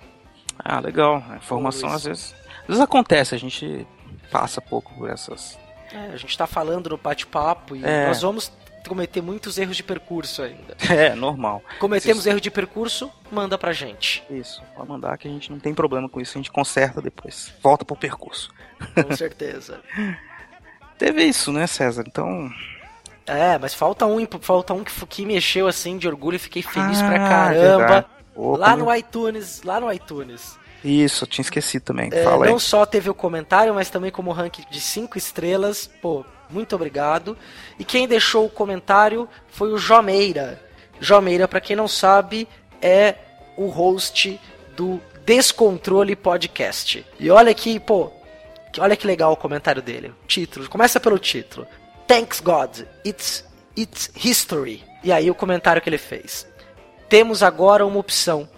Ah, 0.59 0.81
legal. 0.81 1.23
A 1.29 1.37
informação 1.37 1.91
às 1.91 2.05
vezes. 2.05 2.35
Às 2.63 2.67
vezes 2.69 2.83
acontece, 2.83 3.35
a 3.35 3.39
gente 3.39 3.87
passa 4.31 4.61
pouco 4.61 4.95
por 4.95 5.11
essas. 5.11 5.59
É, 5.93 6.13
a 6.13 6.17
gente 6.17 6.37
tá 6.37 6.47
falando 6.47 6.91
no 6.91 6.97
bate-papo 6.97 7.77
e 7.77 7.85
É. 7.85 8.09
nós 8.09 8.23
vamos 8.23 8.51
cometer 8.89 9.21
muitos 9.23 9.59
erros 9.59 9.77
de 9.77 9.83
percurso 9.83 10.43
ainda. 10.43 10.77
É, 10.91 11.15
normal. 11.15 11.63
Cometemos 11.79 12.21
Isso- 12.21 12.29
erro 12.29 12.41
de 12.41 12.51
percurso, 12.51 13.11
manda 13.31 13.57
pra 13.59 13.73
gente. 13.73 14.23
Isso, 14.31 14.63
pode 14.75 14.89
mandar 14.89 15.17
que 15.19 15.27
a 15.29 15.31
gente 15.31 15.51
não 15.51 15.59
tem 15.59 15.75
problema 15.75 16.09
com 16.09 16.21
isso, 16.21 16.37
a 16.37 16.41
gente 16.41 16.51
conserta 16.51 17.01
depois. 17.03 17.53
Volta 17.63 17.85
pro 17.85 17.97
percurso. 17.97 18.51
Com 18.95 19.11
certeza. 19.17 19.81
Teve 20.99 21.25
isso, 21.25 21.53
né, 21.53 21.67
César? 21.67 22.05
Então. 22.07 22.51
É, 23.27 23.59
mas 23.59 23.75
falta 23.75 24.07
um, 24.07 24.27
falta 24.41 24.73
um 24.73 24.85
que, 24.85 25.07
que 25.07 25.27
mexeu 25.27 25.67
assim 25.67 25.99
de 25.99 26.07
orgulho 26.09 26.37
e 26.37 26.39
fiquei 26.39 26.63
feliz 26.63 26.99
pra 27.03 27.17
Ah, 27.17 27.29
caramba. 27.29 27.77
verdade. 27.79 28.07
Opa, 28.35 28.59
lá 28.59 28.77
no 28.77 28.95
iTunes, 28.95 29.63
lá 29.63 29.81
no 29.81 29.93
iTunes. 29.93 30.59
Isso, 30.85 31.27
tinha 31.27 31.43
esquecido 31.43 31.83
também. 31.83 32.09
É, 32.13 32.23
Fala 32.23 32.45
aí. 32.45 32.51
não 32.53 32.59
só 32.61 32.87
teve 32.87 33.11
o 33.11 33.15
comentário, 33.15 33.75
mas 33.75 33.91
também 33.91 34.11
como 34.11 34.31
ranking 34.31 34.65
de 34.71 34.81
5 34.81 35.19
estrelas. 35.19 35.91
Pô, 36.01 36.25
muito 36.51 36.75
obrigado. 36.75 37.37
E 37.79 37.85
quem 37.85 38.07
deixou 38.07 38.47
o 38.47 38.51
comentário 38.51 39.29
foi 39.49 39.73
o 39.73 39.79
Jomeira. 39.79 40.63
Jomeira, 41.01 41.47
pra 41.47 41.61
quem 41.61 41.77
não 41.77 41.89
sabe, 41.89 42.49
é 42.81 43.15
o 43.57 43.67
host 43.69 44.41
do 44.77 45.01
Descontrole 45.25 46.15
Podcast. 46.15 47.05
E 47.19 47.31
olha 47.31 47.53
que, 47.53 47.81
pô, 47.81 48.11
olha 48.79 48.97
que 48.97 49.07
legal 49.07 49.33
o 49.33 49.37
comentário 49.37 49.83
dele. 49.83 50.15
Título, 50.27 50.69
começa 50.69 51.01
pelo 51.01 51.19
título. 51.19 51.67
Thanks 52.07 52.41
God, 52.41 52.81
it's, 53.05 53.45
it's 53.77 54.11
history. 54.15 54.85
E 55.03 55.11
aí 55.13 55.31
o 55.31 55.35
comentário 55.35 55.83
que 55.83 55.89
ele 55.89 55.99
fez. 55.99 56.47
Temos 57.09 57.43
agora 57.43 57.87
uma 57.87 57.99
opção 57.99 58.49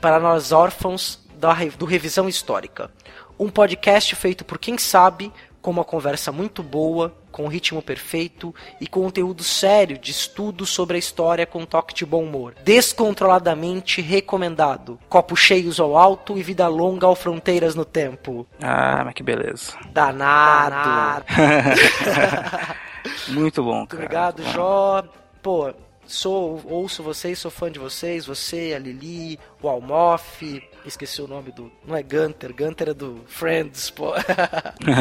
para 0.00 0.20
nós 0.20 0.52
órfãos 0.52 1.18
da 1.36 1.54
do 1.76 1.84
Revisão 1.84 2.28
Histórica. 2.28 2.90
Um 3.38 3.50
podcast 3.50 4.14
feito 4.14 4.44
por 4.44 4.58
quem 4.58 4.78
sabe, 4.78 5.32
com 5.60 5.70
uma 5.70 5.84
conversa 5.84 6.30
muito 6.30 6.62
boa, 6.62 7.14
com 7.34 7.48
ritmo 7.48 7.82
perfeito 7.82 8.54
e 8.80 8.86
conteúdo 8.86 9.42
sério 9.42 9.98
de 9.98 10.12
estudo 10.12 10.64
sobre 10.64 10.94
a 10.94 10.98
história 11.00 11.44
com 11.44 11.66
toque 11.66 11.92
de 11.92 12.06
bom 12.06 12.22
humor. 12.22 12.54
Descontroladamente 12.62 14.00
recomendado. 14.00 15.00
Copos 15.08 15.40
cheios 15.40 15.80
ao 15.80 15.98
alto 15.98 16.38
e 16.38 16.44
vida 16.44 16.68
longa 16.68 17.08
ao 17.08 17.16
fronteiras 17.16 17.74
no 17.74 17.84
tempo. 17.84 18.46
Ah, 18.62 19.02
mas 19.04 19.14
que 19.14 19.22
beleza. 19.24 19.76
Danado. 19.92 21.24
Muito 23.26 23.64
bom, 23.64 23.78
Muito 23.78 23.96
cara. 23.96 24.04
obrigado, 24.04 24.42
Bom. 24.44 24.52
Jó. 24.52 25.04
Pô, 25.42 25.74
sou, 26.06 26.62
ouço 26.66 27.02
vocês, 27.02 27.40
sou 27.40 27.50
fã 27.50 27.68
de 27.68 27.80
vocês. 27.80 28.26
Você, 28.26 28.74
a 28.76 28.78
Lili, 28.78 29.40
o 29.60 29.68
Almoff. 29.68 30.62
Esqueci 30.86 31.20
o 31.20 31.26
nome 31.26 31.50
do. 31.50 31.72
Não 31.84 31.96
é 31.96 32.02
Gunter, 32.02 32.54
Gunter 32.54 32.90
é 32.90 32.94
do 32.94 33.22
Friends, 33.26 33.90
pô. 33.90 34.12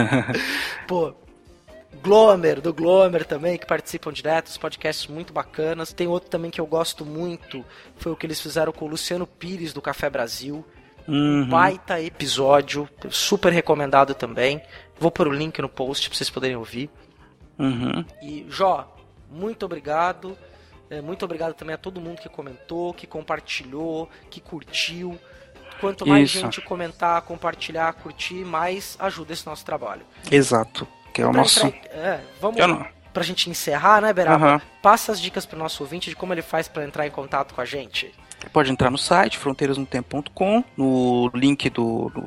pô. 0.88 1.14
Glomer, 2.04 2.60
do 2.60 2.74
Glomer 2.74 3.26
também, 3.26 3.58
que 3.58 3.66
participam 3.66 4.12
direto, 4.12 4.48
os 4.48 4.58
podcasts 4.58 5.08
muito 5.08 5.32
bacanas. 5.32 5.94
Tem 5.94 6.06
outro 6.06 6.30
também 6.30 6.52
que 6.52 6.60
eu 6.60 6.68
gosto 6.68 7.06
muito, 7.06 7.64
foi 7.96 8.12
o 8.12 8.16
que 8.16 8.26
eles 8.26 8.42
fizeram 8.42 8.74
com 8.74 8.86
o 8.86 8.90
Luciano 8.90 9.26
Pires, 9.26 9.72
do 9.72 9.82
Café 9.82 10.10
Brasil. 10.10 10.66
Uhum. 11.08 11.44
Um 11.44 11.50
baita 11.50 12.02
episódio, 12.02 12.90
super 13.10 13.52
recomendado 13.54 14.14
também. 14.14 14.62
Vou 15.00 15.10
pôr 15.10 15.28
o 15.28 15.32
link 15.32 15.62
no 15.62 15.70
post 15.70 16.10
pra 16.10 16.18
vocês 16.18 16.30
poderem 16.30 16.58
ouvir. 16.58 16.90
Uhum. 17.58 18.04
E, 18.22 18.46
Jó, 18.50 18.94
muito 19.32 19.66
obrigado. 19.66 20.38
É, 20.90 21.02
muito 21.02 21.24
obrigado 21.24 21.54
também 21.54 21.74
a 21.74 21.78
todo 21.78 22.02
mundo 22.02 22.22
que 22.22 22.30
comentou, 22.30 22.94
que 22.94 23.08
compartilhou, 23.08 24.10
que 24.30 24.42
curtiu. 24.42 25.18
Quanto 25.80 26.06
mais 26.06 26.30
Isso. 26.30 26.40
gente 26.40 26.62
comentar, 26.62 27.22
compartilhar, 27.24 27.92
curtir, 27.94 28.46
mais 28.46 28.96
ajuda 29.00 29.34
esse 29.34 29.46
nosso 29.46 29.66
trabalho. 29.66 30.06
Exato. 30.30 30.88
Que 31.14 31.22
é 31.22 31.26
o 31.28 31.32
Pra- 31.32 31.42
nosso. 31.42 31.60
pra- 31.70 31.80
é, 31.92 32.20
vamos 32.42 32.60
Eu 32.60 32.68
não- 32.68 32.86
pra 33.14 33.24
gente 33.24 33.50
encerrar, 33.50 34.02
né, 34.02 34.12
Beraba? 34.12 34.46
Aham. 34.46 34.62
Passa 34.82 35.12
as 35.12 35.22
dicas 35.22 35.46
pro 35.46 35.58
nosso 35.60 35.84
ouvinte 35.84 36.10
de 36.10 36.16
como 36.16 36.34
ele 36.34 36.42
faz 36.42 36.68
pra 36.68 36.84
entrar 36.84 37.06
em 37.06 37.12
contato 37.12 37.54
com 37.54 37.62
a 37.62 37.66
gente. 37.66 38.12
Pode 38.52 38.70
entrar 38.72 38.90
no 38.90 38.98
site 38.98 39.38
fronteirasnotempo.com, 39.38 40.64
no 40.76 41.30
link 41.34 41.70
do, 41.70 42.10
do, 42.10 42.22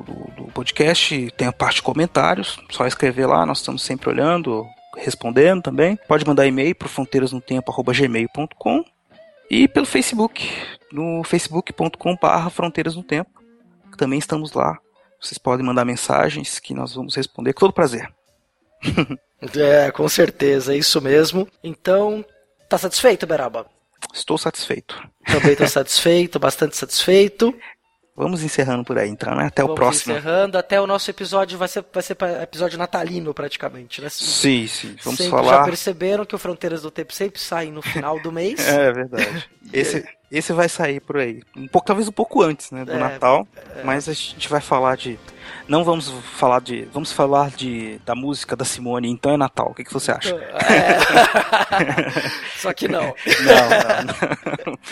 do- 0.45 0.51
podcast 0.51 1.29
tem 1.37 1.47
a 1.47 1.51
parte 1.53 1.75
de 1.75 1.81
comentários, 1.83 2.57
só 2.71 2.87
escrever 2.87 3.27
lá, 3.27 3.45
nós 3.45 3.59
estamos 3.59 3.83
sempre 3.83 4.09
olhando, 4.09 4.65
respondendo 4.97 5.61
também. 5.61 5.95
Pode 6.07 6.25
mandar 6.25 6.47
e-mail 6.47 6.73
para 6.73 6.87
fronteirasnotempo@gmail.com 6.87 8.83
e 9.51 9.67
pelo 9.67 9.85
Facebook, 9.85 10.49
no 10.91 11.23
facebook.com/barra 11.23 12.49
fronteiras 12.49 12.95
no 12.95 13.03
tempo. 13.03 13.29
Também 13.97 14.17
estamos 14.19 14.53
lá. 14.53 14.77
Vocês 15.21 15.37
podem 15.37 15.65
mandar 15.65 15.85
mensagens 15.85 16.59
que 16.59 16.73
nós 16.73 16.93
vamos 16.95 17.15
responder 17.15 17.53
com 17.53 17.59
todo 17.61 17.73
prazer. 17.73 18.09
É, 19.55 19.91
com 19.91 20.09
certeza, 20.09 20.73
é 20.73 20.77
isso 20.77 20.99
mesmo. 20.99 21.47
Então, 21.63 22.25
tá 22.67 22.75
satisfeito, 22.75 23.27
Beraba? 23.27 23.67
Estou 24.11 24.35
satisfeito. 24.35 24.99
Também 25.27 25.55
tô 25.55 25.67
satisfeito, 25.67 26.39
bastante 26.39 26.75
satisfeito. 26.75 27.55
Vamos 28.15 28.41
encerrando 28.41 28.83
por 28.83 28.97
aí, 28.97 29.07
então, 29.07 29.35
né? 29.35 29.45
Até 29.45 29.63
o 29.63 29.67
Vamos 29.67 29.79
próximo. 29.79 30.13
encerrando, 30.17 30.57
até 30.57 30.81
o 30.81 30.87
nosso 30.87 31.07
episódio 31.11 31.55
vai 31.55 31.67
ser, 31.67 31.85
vai 31.93 32.01
ser 32.01 32.17
episódio 32.41 32.79
natalino 32.79 33.31
praticamente, 33.31 34.01
né? 34.01 34.09
Sim, 34.09 34.65
sim. 34.65 34.95
Vamos 35.03 35.19
sempre 35.19 35.29
falar. 35.29 35.59
Já 35.59 35.63
perceberam 35.65 36.25
que 36.25 36.33
o 36.33 36.39
Fronteiras 36.39 36.81
do 36.81 36.89
Tempo 36.89 37.13
sempre 37.13 37.39
sai 37.39 37.69
no 37.69 37.83
final 37.83 38.19
do 38.19 38.31
mês? 38.31 38.57
É 38.67 38.91
verdade. 38.91 39.47
Esse, 39.71 40.03
esse 40.31 40.51
vai 40.53 40.67
sair 40.69 40.99
por 40.99 41.17
aí. 41.17 41.41
Um 41.55 41.67
pouco, 41.67 41.87
talvez 41.87 42.07
um 42.07 42.11
pouco 42.11 42.41
antes, 42.41 42.71
né, 42.71 42.83
do 42.85 42.91
É, 42.91 42.97
Natal. 42.97 43.47
é. 43.75 43.83
Mas 43.83 44.07
a 44.09 44.13
gente 44.13 44.47
vai 44.49 44.61
falar 44.61 44.97
de. 44.97 45.17
Não 45.67 45.83
vamos 45.83 46.09
falar 46.37 46.59
de. 46.61 46.81
Vamos 46.93 47.11
falar 47.11 47.51
de 47.51 47.99
da 48.05 48.13
música 48.15 48.55
da 48.55 48.65
Simone, 48.65 49.09
então 49.09 49.31
é 49.33 49.37
Natal. 49.37 49.69
O 49.71 49.73
que, 49.73 49.83
que 49.83 49.93
você 49.93 50.11
acha? 50.11 50.35
É. 50.35 50.97
Só 52.57 52.73
que 52.73 52.87
não. 52.87 53.03
Não, 53.03 53.13
não, 53.69 54.73
não. 54.73 54.77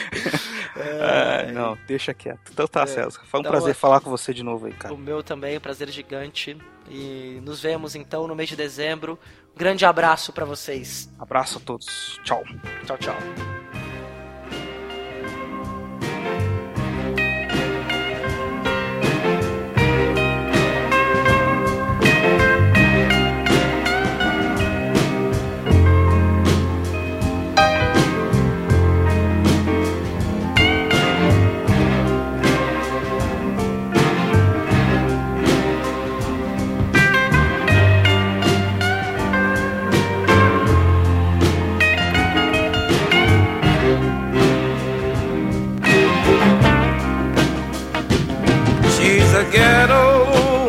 Ah, 0.77 1.51
não, 1.53 1.77
deixa 1.87 2.13
quieto. 2.13 2.51
Então 2.51 2.67
tá, 2.67 2.85
César. 2.85 3.21
Foi 3.25 3.39
um 3.39 3.41
Então, 3.41 3.51
prazer 3.51 3.71
é- 3.71 3.73
falar 3.73 4.01
com 4.01 4.09
você 4.09 4.33
de 4.33 4.43
novo 4.43 4.65
aí, 4.65 4.73
cara. 4.73 4.93
O 4.93 4.97
meu 4.97 5.23
também, 5.23 5.57
prazer 5.59 5.89
gigante. 5.89 6.57
E 6.89 7.39
nos 7.43 7.61
vemos 7.61 7.95
então 7.95 8.27
no 8.27 8.35
mês 8.35 8.49
de 8.49 8.55
dezembro. 8.57 9.17
Um 9.55 9.57
grande 9.57 9.85
abraço 9.85 10.33
pra 10.33 10.43
vocês. 10.45 11.09
Abraço 11.17 11.57
a 11.59 11.61
todos. 11.61 12.19
Tchau. 12.25 12.43
Tchau, 12.85 12.97
tchau. 12.97 13.64
ghetto 49.55 50.05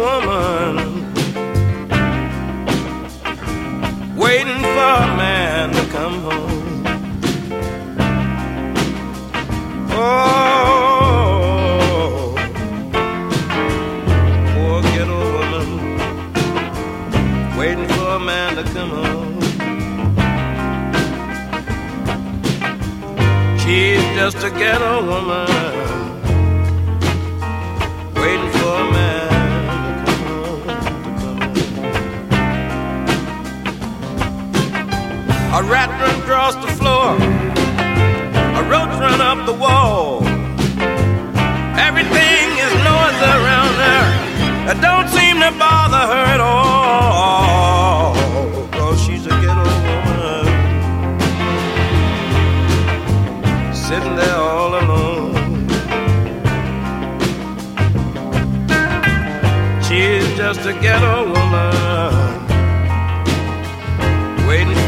woman 0.04 0.74
waiting 4.16 4.60
for 4.74 4.90
a 5.06 5.08
man 5.22 5.72
to 5.72 5.84
come 5.96 6.16
home. 6.28 6.84
Oh, 10.68 12.34
poor 14.54 14.76
ghetto 14.92 15.18
woman 15.36 15.68
waiting 17.58 17.88
for 17.96 18.08
a 18.10 18.20
man 18.20 18.50
to 18.54 18.64
come 18.74 18.90
home. 18.90 19.40
She's 23.58 24.04
just 24.14 24.38
a 24.44 24.50
ghetto 24.50 24.92
woman. 25.10 25.65
Rat 35.68 35.90
run 36.00 36.20
across 36.22 36.54
the 36.54 36.68
floor, 36.78 37.16
a 38.58 38.62
roach 38.70 38.94
run 39.00 39.20
up 39.20 39.44
the 39.46 39.52
wall. 39.52 40.22
Everything 41.78 42.46
is 42.64 42.72
noise 42.90 43.20
around 43.34 43.74
her. 43.86 44.04
It 44.70 44.80
don't 44.80 45.08
seem 45.08 45.36
to 45.40 45.50
bother 45.58 46.04
her 46.12 46.24
at 46.34 46.40
all. 46.40 48.14
Cause 48.70 49.00
she's 49.04 49.26
a 49.26 49.30
ghetto 49.42 49.64
woman. 49.88 50.46
Sitting 53.74 54.16
there 54.16 54.36
all 54.36 54.74
alone. 54.82 55.34
She's 59.82 60.26
just 60.36 60.60
a 60.66 60.72
ghetto 60.80 61.26
woman. 61.32 61.74
Waiting 64.48 64.85